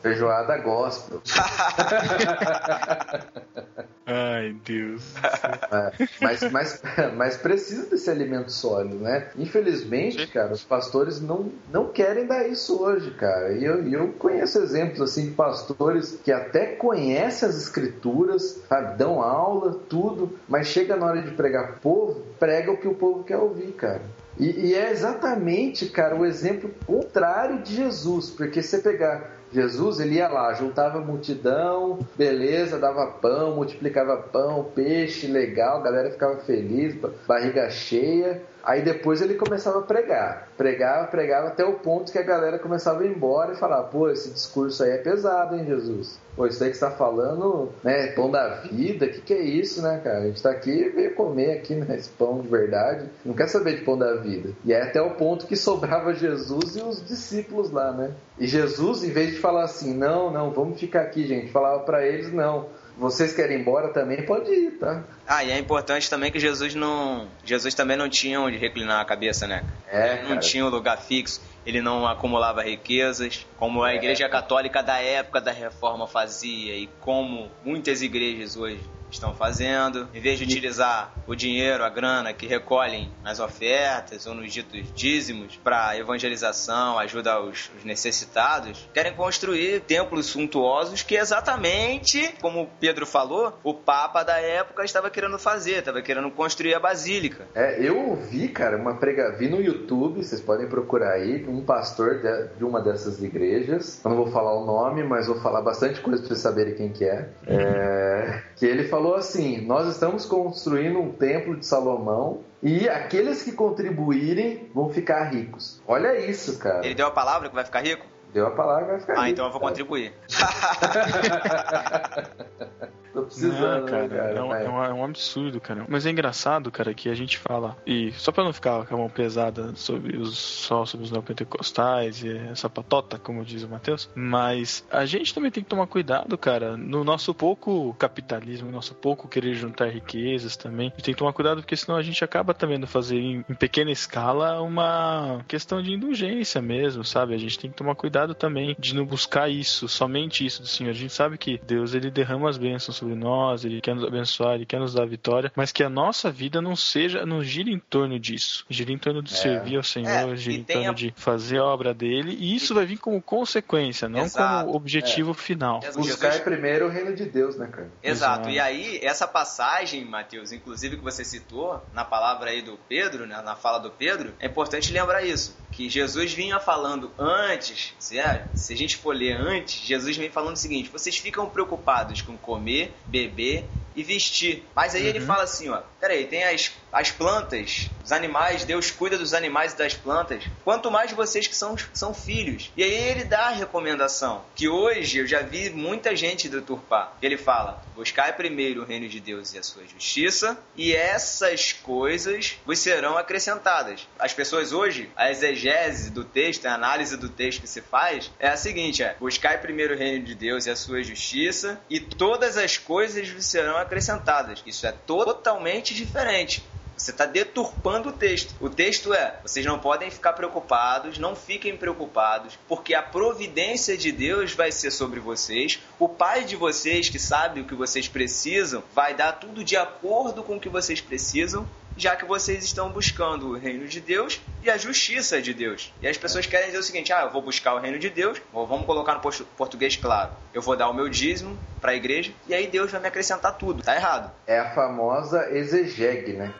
Feijoada 0.00 0.58
gospel. 0.58 1.22
Ai, 4.06 4.54
Deus. 4.64 5.02
É, 5.18 6.06
mas, 6.22 6.52
mas, 6.52 6.82
mas 7.16 7.36
precisa 7.36 7.90
desse 7.90 8.08
alimento 8.08 8.52
sólido, 8.52 8.94
né? 8.96 9.30
Infelizmente, 9.36 10.24
cara, 10.28 10.52
os 10.52 10.62
pastores 10.62 11.20
não, 11.20 11.50
não 11.72 11.88
querem 11.88 12.24
dar 12.24 12.46
isso 12.46 12.80
hoje, 12.80 13.10
cara. 13.10 13.52
E 13.52 13.64
eu, 13.64 13.84
eu 13.88 14.12
conheço 14.12 14.60
exemplos 14.60 15.00
assim 15.00 15.26
de 15.26 15.32
pastores 15.32 16.20
que 16.22 16.30
até 16.30 16.66
conhecem 16.66 17.48
as 17.48 17.56
escrituras, 17.56 18.62
sabe? 18.68 18.96
dão 18.96 19.20
aula, 19.20 19.80
tudo, 19.88 20.38
mas 20.48 20.68
chega 20.68 20.94
na 20.94 21.06
hora 21.06 21.22
de 21.22 21.32
pregar 21.32 21.72
pro 21.72 21.80
povo, 21.80 22.22
prega 22.38 22.70
o 22.70 22.76
que 22.76 22.86
o 22.86 22.94
povo 22.94 23.24
quer 23.24 23.38
ouvir, 23.38 23.72
cara. 23.72 24.02
E, 24.38 24.68
e, 24.68 24.74
é 24.74 24.90
exatamente, 24.90 25.86
cara, 25.86 26.14
o 26.14 26.24
exemplo 26.24 26.70
contrário 26.86 27.62
de 27.62 27.74
Jesus, 27.74 28.30
porque 28.30 28.62
se 28.62 28.68
você 28.68 28.78
pegar 28.78 29.35
Jesus, 29.52 30.00
ele 30.00 30.16
ia 30.16 30.28
lá, 30.28 30.52
juntava 30.54 30.98
multidão, 30.98 32.00
beleza, 32.16 32.78
dava 32.78 33.06
pão, 33.06 33.54
multiplicava 33.54 34.16
pão, 34.16 34.64
peixe, 34.74 35.26
legal, 35.26 35.78
a 35.78 35.82
galera 35.82 36.10
ficava 36.10 36.36
feliz, 36.38 36.96
barriga 37.26 37.70
cheia. 37.70 38.42
Aí 38.66 38.82
depois 38.82 39.22
ele 39.22 39.34
começava 39.34 39.78
a 39.78 39.82
pregar. 39.82 40.48
Pregava, 40.56 41.06
pregava 41.06 41.46
até 41.46 41.64
o 41.64 41.74
ponto 41.74 42.10
que 42.10 42.18
a 42.18 42.22
galera 42.22 42.58
começava 42.58 43.02
a 43.02 43.06
ir 43.06 43.12
embora 43.12 43.52
e 43.52 43.56
falar: 43.56 43.84
pô, 43.84 44.10
esse 44.10 44.28
discurso 44.28 44.82
aí 44.82 44.90
é 44.90 44.98
pesado, 44.98 45.54
hein, 45.54 45.64
Jesus? 45.64 46.18
Pô, 46.34 46.48
isso 46.48 46.62
aí 46.64 46.70
que 46.70 46.76
você 46.76 46.84
tá 46.84 46.90
falando, 46.90 47.70
né? 47.84 48.08
Pão 48.08 48.28
da 48.28 48.48
vida, 48.56 49.06
que, 49.06 49.20
que 49.20 49.32
é 49.32 49.40
isso, 49.40 49.80
né, 49.80 50.00
cara? 50.02 50.18
A 50.18 50.26
gente 50.26 50.42
tá 50.42 50.50
aqui 50.50 50.88
veio 50.88 51.14
comer 51.14 51.52
aqui, 51.52 51.76
né? 51.76 51.94
Esse 51.96 52.10
pão 52.10 52.40
de 52.40 52.48
verdade. 52.48 53.08
Não 53.24 53.34
quer 53.34 53.46
saber 53.46 53.76
de 53.76 53.84
pão 53.84 53.96
da 53.96 54.16
vida. 54.16 54.50
E 54.64 54.72
é 54.72 54.82
até 54.82 55.00
o 55.00 55.12
ponto 55.12 55.46
que 55.46 55.54
sobrava 55.54 56.12
Jesus 56.12 56.74
e 56.74 56.82
os 56.82 57.06
discípulos 57.06 57.70
lá, 57.70 57.92
né? 57.92 58.10
E 58.36 58.48
Jesus, 58.48 59.04
em 59.04 59.10
vez 59.10 59.30
de 59.30 59.38
falar 59.38 59.62
assim, 59.62 59.94
não, 59.94 60.32
não, 60.32 60.50
vamos 60.50 60.80
ficar 60.80 61.02
aqui, 61.02 61.24
gente, 61.24 61.52
falava 61.52 61.84
para 61.84 62.04
eles, 62.04 62.32
não 62.32 62.66
vocês 62.96 63.32
querem 63.34 63.58
ir 63.58 63.60
embora 63.60 63.88
também, 63.88 64.24
pode 64.24 64.50
ir, 64.50 64.70
tá? 64.78 65.04
Ah, 65.26 65.44
e 65.44 65.50
é 65.50 65.58
importante 65.58 66.08
também 66.08 66.32
que 66.32 66.40
Jesus 66.40 66.74
não. 66.74 67.28
Jesus 67.44 67.74
também 67.74 67.96
não 67.96 68.08
tinha 68.08 68.40
onde 68.40 68.56
reclinar 68.56 69.00
a 69.00 69.04
cabeça, 69.04 69.46
né? 69.46 69.64
É, 69.88 70.14
ele 70.20 70.28
não 70.28 70.38
tinha 70.40 70.64
um 70.64 70.68
lugar 70.68 70.98
fixo, 70.98 71.40
ele 71.66 71.80
não 71.82 72.06
acumulava 72.06 72.62
riquezas, 72.62 73.46
como 73.58 73.82
a 73.82 73.92
É. 73.92 73.96
igreja 73.96 74.28
católica 74.28 74.82
da 74.82 74.98
época 74.98 75.40
da 75.40 75.52
reforma 75.52 76.06
fazia 76.06 76.74
e 76.74 76.88
como 77.00 77.50
muitas 77.64 78.02
igrejas 78.02 78.56
hoje 78.56 78.80
estão 79.10 79.34
fazendo. 79.34 80.08
Em 80.14 80.20
vez 80.20 80.38
de 80.38 80.44
utilizar 80.44 81.12
o 81.26 81.34
dinheiro, 81.34 81.84
a 81.84 81.88
grana 81.88 82.32
que 82.32 82.46
recolhem 82.46 83.10
nas 83.22 83.40
ofertas 83.40 84.26
ou 84.26 84.34
nos 84.34 84.52
ditos 84.52 84.92
dízimos 84.94 85.56
para 85.56 85.96
evangelização, 85.96 86.98
ajuda 86.98 87.32
aos, 87.32 87.70
aos 87.74 87.84
necessitados, 87.84 88.88
querem 88.92 89.14
construir 89.14 89.80
templos 89.80 90.26
suntuosos 90.26 91.02
que 91.02 91.16
exatamente, 91.16 92.34
como 92.40 92.68
Pedro 92.80 93.06
falou, 93.06 93.58
o 93.62 93.74
Papa 93.74 94.22
da 94.22 94.38
época 94.38 94.84
estava 94.84 95.10
querendo 95.10 95.38
fazer, 95.38 95.78
estava 95.78 96.02
querendo 96.02 96.30
construir 96.30 96.74
a 96.74 96.80
basílica. 96.80 97.46
É, 97.54 97.80
eu 97.80 98.10
ouvi, 98.10 98.48
cara, 98.48 98.76
uma 98.76 98.94
prega... 98.94 99.36
vi 99.36 99.48
no 99.48 99.60
YouTube, 99.60 100.22
vocês 100.22 100.40
podem 100.40 100.68
procurar 100.68 101.12
aí, 101.12 101.44
um 101.48 101.64
pastor 101.64 102.20
de, 102.20 102.58
de 102.58 102.64
uma 102.64 102.80
dessas 102.80 103.22
igrejas. 103.22 104.00
Eu 104.04 104.10
não 104.10 104.16
vou 104.16 104.30
falar 104.30 104.54
o 104.54 104.64
nome, 104.64 105.02
mas 105.02 105.26
vou 105.26 105.40
falar 105.40 105.62
bastante 105.62 106.00
coisa 106.00 106.20
para 106.20 106.28
vocês 106.28 106.40
saberem 106.40 106.74
quem 106.74 106.88
que 106.90 107.04
é. 107.04 107.28
é. 107.46 108.42
Que 108.56 108.66
ele 108.66 108.84
falou 108.84 108.95
assim: 109.14 109.60
nós 109.66 109.88
estamos 109.88 110.24
construindo 110.26 110.98
um 111.00 111.12
templo 111.12 111.56
de 111.56 111.66
Salomão 111.66 112.40
e 112.62 112.88
aqueles 112.88 113.42
que 113.42 113.52
contribuírem 113.52 114.70
vão 114.74 114.90
ficar 114.90 115.24
ricos. 115.24 115.80
Olha 115.86 116.18
isso, 116.18 116.58
cara. 116.58 116.84
Ele 116.84 116.94
deu 116.94 117.06
a 117.06 117.10
palavra 117.10 117.48
que 117.48 117.54
vai 117.54 117.64
ficar 117.64 117.80
rico? 117.82 118.04
Deu 118.32 118.46
a 118.46 118.50
palavra, 118.50 118.86
vai 118.86 119.00
ficar 119.00 119.12
Ah, 119.14 119.20
rico. 119.20 119.28
então 119.30 119.46
eu 119.46 119.52
vou 119.52 119.60
cara. 119.60 119.70
contribuir. 119.72 120.12
Tô 123.16 123.22
precisando, 123.22 123.80
Não, 123.80 123.86
cara, 123.86 124.02
né, 124.08 124.16
cara? 124.16 124.30
é, 124.38 124.42
um, 124.42 124.48
Mas- 124.48 124.66
é 124.66 124.68
um- 124.70 124.84
é 124.84 124.92
um 124.92 125.04
absurdo, 125.04 125.60
cara. 125.60 125.86
Mas 125.88 126.04
é 126.04 126.10
engraçado, 126.10 126.70
cara, 126.70 126.92
que 126.92 127.08
a 127.08 127.14
gente 127.14 127.38
fala, 127.38 127.76
e 127.86 128.12
só 128.12 128.30
pra 128.30 128.44
não 128.44 128.52
ficar 128.52 128.84
com 128.86 128.94
a 128.94 128.98
mão 128.98 129.08
pesada 129.08 129.74
sobre 129.74 130.18
os, 130.18 130.36
só 130.36 130.84
sobre 130.84 131.04
os 131.06 131.10
neopentecostais 131.10 132.22
e 132.22 132.36
essa 132.50 132.68
patota, 132.68 133.18
como 133.18 133.44
diz 133.44 133.62
o 133.62 133.68
Matheus, 133.68 134.10
mas 134.14 134.84
a 134.90 135.04
gente 135.06 135.32
também 135.34 135.50
tem 135.50 135.62
que 135.62 135.68
tomar 135.70 135.86
cuidado, 135.86 136.36
cara, 136.36 136.76
no 136.76 137.04
nosso 137.04 137.32
pouco 137.34 137.94
capitalismo, 137.94 138.66
no 138.66 138.72
nosso 138.74 138.94
pouco 138.94 139.28
querer 139.28 139.54
juntar 139.54 139.86
riquezas 139.88 140.56
também. 140.56 140.88
A 140.88 140.90
gente 140.90 141.04
tem 141.04 141.14
que 141.14 141.18
tomar 141.18 141.32
cuidado 141.32 141.62
porque 141.62 141.76
senão 141.76 141.96
a 141.98 142.02
gente 142.02 142.22
acaba 142.22 142.52
também 142.52 142.78
de 142.78 142.86
fazer 142.86 143.16
em, 143.18 143.44
em 143.48 143.54
pequena 143.54 143.90
escala 143.90 144.60
uma 144.60 145.44
questão 145.48 145.80
de 145.82 145.92
indulgência 145.92 146.60
mesmo, 146.60 147.04
sabe? 147.04 147.34
A 147.34 147.38
gente 147.38 147.58
tem 147.58 147.70
que 147.70 147.76
tomar 147.76 147.94
cuidado 147.94 148.34
também 148.34 148.76
de 148.78 148.94
não 148.94 149.06
buscar 149.06 149.48
isso, 149.48 149.88
somente 149.88 150.44
isso 150.44 150.60
do 150.62 150.68
Senhor. 150.68 150.90
A 150.90 150.94
gente 150.94 151.12
sabe 151.12 151.38
que 151.38 151.58
Deus 151.66 151.94
ele 151.94 152.10
derrama 152.10 152.48
as 152.48 152.58
bênçãos 152.58 152.96
sobre 152.96 153.05
nós, 153.14 153.64
ele 153.64 153.80
quer 153.80 153.94
nos 153.94 154.04
abençoar, 154.04 154.54
ele 154.54 154.66
quer 154.66 154.80
nos 154.80 154.94
dar 154.94 155.06
vitória, 155.06 155.52
mas 155.54 155.72
que 155.72 155.82
a 155.84 155.88
nossa 155.90 156.30
vida 156.30 156.60
não 156.60 156.74
seja, 156.74 157.24
não 157.24 157.42
gire 157.42 157.70
em 157.72 157.78
torno 157.78 158.18
disso. 158.18 158.64
Gire 158.68 158.92
em 158.92 158.98
torno 158.98 159.22
de 159.22 159.32
servir 159.36 159.76
ao 159.76 159.82
Senhor, 159.82 160.08
É, 160.32 160.36
gire 160.36 160.56
e 160.56 160.60
em 160.60 160.64
torno 160.64 160.90
a- 160.90 160.94
de 160.94 161.12
fazer 161.16 161.58
a 161.58 161.64
obra 161.64 161.94
dele, 161.94 162.36
e 162.38 162.54
isso 162.56 162.74
vai 162.74 162.84
vir 162.86 162.98
como 162.98 163.20
consequência, 163.22 164.08
não 164.08 164.20
Exato. 164.20 164.64
como 164.66 164.76
objetivo 164.76 165.32
final. 165.34 165.80
Jesus- 165.82 166.06
Buscar 166.06 166.40
primeiro 166.42 166.86
o 166.86 166.88
reino 166.88 167.14
de 167.14 167.24
Deus, 167.26 167.56
né, 167.56 167.66
cara? 167.66 167.90
Exato. 168.02 168.26
Exato. 168.26 168.50
E 168.50 168.58
aí, 168.58 168.98
essa 169.02 169.26
passagem, 169.26 170.04
Mateus, 170.04 170.52
inclusive 170.52 170.96
que 170.96 171.02
você 171.04 171.24
citou 171.24 171.82
na 171.92 172.04
palavra 172.04 172.50
aí 172.50 172.62
do 172.62 172.78
Pedro, 172.88 173.26
né, 173.26 173.40
na 173.44 173.54
fala 173.54 173.78
do 173.78 173.90
Pedro, 173.90 174.32
é 174.40 174.46
importante 174.46 174.92
lembrar 174.92 175.22
isso. 175.22 175.56
Que 175.76 175.90
Jesus 175.90 176.32
vinha 176.32 176.58
falando 176.58 177.12
antes, 177.18 177.92
se, 177.98 178.18
é, 178.18 178.48
se 178.54 178.72
a 178.72 178.76
gente 178.76 178.96
for 178.96 179.14
ler 179.14 179.36
antes, 179.36 179.74
Jesus 179.74 180.16
vem 180.16 180.30
falando 180.30 180.56
o 180.56 180.58
seguinte: 180.58 180.88
vocês 180.88 181.18
ficam 181.18 181.50
preocupados 181.50 182.22
com 182.22 182.34
comer, 182.34 182.94
beber 183.06 183.68
e 183.96 184.02
vestir. 184.02 184.62
Mas 184.74 184.94
aí 184.94 185.06
ele 185.06 185.20
fala 185.20 185.42
assim, 185.42 185.68
ó, 185.70 185.80
peraí, 185.98 186.26
tem 186.26 186.44
as, 186.44 186.72
as 186.92 187.10
plantas, 187.10 187.88
os 188.04 188.12
animais, 188.12 188.64
Deus 188.64 188.90
cuida 188.90 189.18
dos 189.18 189.34
animais 189.34 189.72
e 189.72 189.76
das 189.76 189.94
plantas, 189.94 190.44
quanto 190.62 190.90
mais 190.90 191.10
vocês 191.12 191.46
que 191.46 191.56
são, 191.56 191.74
são 191.92 192.14
filhos. 192.14 192.70
E 192.76 192.84
aí 192.84 192.92
ele 192.92 193.24
dá 193.24 193.46
a 193.46 193.50
recomendação, 193.50 194.44
que 194.54 194.68
hoje 194.68 195.18
eu 195.18 195.26
já 195.26 195.40
vi 195.40 195.70
muita 195.70 196.14
gente 196.14 196.48
deturpar. 196.48 197.16
Ele 197.22 197.36
fala, 197.36 197.82
buscai 197.94 198.32
primeiro 198.32 198.82
o 198.82 198.84
reino 198.84 199.08
de 199.08 199.18
Deus 199.18 199.54
e 199.54 199.58
a 199.58 199.62
sua 199.62 199.84
justiça, 199.86 200.58
e 200.76 200.94
essas 200.94 201.72
coisas 201.72 202.58
vos 202.64 202.78
serão 202.78 203.16
acrescentadas. 203.16 204.06
As 204.18 204.32
pessoas 204.32 204.72
hoje, 204.72 205.10
a 205.16 205.30
exegese 205.30 206.10
do 206.10 206.22
texto, 206.22 206.66
a 206.66 206.74
análise 206.74 207.16
do 207.16 207.28
texto 207.28 207.62
que 207.62 207.68
se 207.68 207.80
faz, 207.80 208.30
é 208.38 208.48
a 208.48 208.56
seguinte, 208.56 209.02
é, 209.02 209.16
buscai 209.18 209.58
primeiro 209.58 209.94
o 209.94 209.98
reino 209.98 210.24
de 210.24 210.34
Deus 210.34 210.66
e 210.66 210.70
a 210.70 210.76
sua 210.76 211.02
justiça, 211.02 211.80
e 211.88 211.98
todas 211.98 212.56
as 212.56 212.76
coisas 212.76 213.28
vos 213.28 213.46
serão 213.46 213.78
acrescentadas. 213.86 214.62
Isso 214.66 214.86
é 214.86 214.92
totalmente 214.92 215.94
diferente. 215.94 216.62
Você 216.96 217.10
está 217.10 217.26
deturpando 217.26 218.08
o 218.08 218.12
texto. 218.12 218.54
O 218.58 218.70
texto 218.70 219.12
é: 219.12 219.38
vocês 219.42 219.66
não 219.66 219.78
podem 219.78 220.10
ficar 220.10 220.32
preocupados, 220.32 221.18
não 221.18 221.36
fiquem 221.36 221.76
preocupados, 221.76 222.58
porque 222.66 222.94
a 222.94 223.02
providência 223.02 223.96
de 223.96 224.10
Deus 224.10 224.54
vai 224.54 224.72
ser 224.72 224.90
sobre 224.90 225.20
vocês. 225.20 225.78
O 225.98 226.08
Pai 226.08 226.44
de 226.44 226.56
vocês, 226.56 227.10
que 227.10 227.18
sabe 227.18 227.60
o 227.60 227.64
que 227.64 227.74
vocês 227.74 228.08
precisam, 228.08 228.82
vai 228.94 229.14
dar 229.14 229.32
tudo 229.32 229.62
de 229.62 229.76
acordo 229.76 230.42
com 230.42 230.56
o 230.56 230.60
que 230.60 230.70
vocês 230.70 231.00
precisam, 231.00 231.68
já 231.96 232.16
que 232.16 232.24
vocês 232.24 232.62
estão 232.64 232.90
buscando 232.90 233.48
o 233.48 233.58
reino 233.58 233.86
de 233.86 234.00
Deus 234.00 234.40
e 234.62 234.70
a 234.70 234.76
justiça 234.76 235.40
de 235.40 235.54
Deus. 235.54 235.92
E 236.02 236.08
as 236.08 236.16
pessoas 236.16 236.46
querem 236.46 236.66
dizer 236.66 236.78
o 236.78 236.82
seguinte: 236.82 237.12
ah, 237.12 237.22
eu 237.22 237.30
vou 237.30 237.42
buscar 237.42 237.74
o 237.74 237.78
reino 237.78 237.98
de 237.98 238.10
Deus, 238.10 238.40
ou 238.52 238.66
vamos 238.66 238.86
colocar 238.86 239.14
no 239.14 239.20
português 239.56 239.96
claro, 239.96 240.32
eu 240.52 240.62
vou 240.62 240.76
dar 240.76 240.88
o 240.88 240.94
meu 240.94 241.08
dízimo 241.08 241.58
para 241.80 241.92
a 241.92 241.94
igreja 241.94 242.32
e 242.46 242.54
aí 242.54 242.66
Deus 242.66 242.90
vai 242.90 243.00
me 243.00 243.08
acrescentar 243.08 243.56
tudo. 243.56 243.82
Tá 243.82 243.94
errado. 243.94 244.32
É 244.46 244.58
a 244.58 244.74
famosa 244.74 245.50
exegeg, 245.50 246.32
né? 246.32 246.52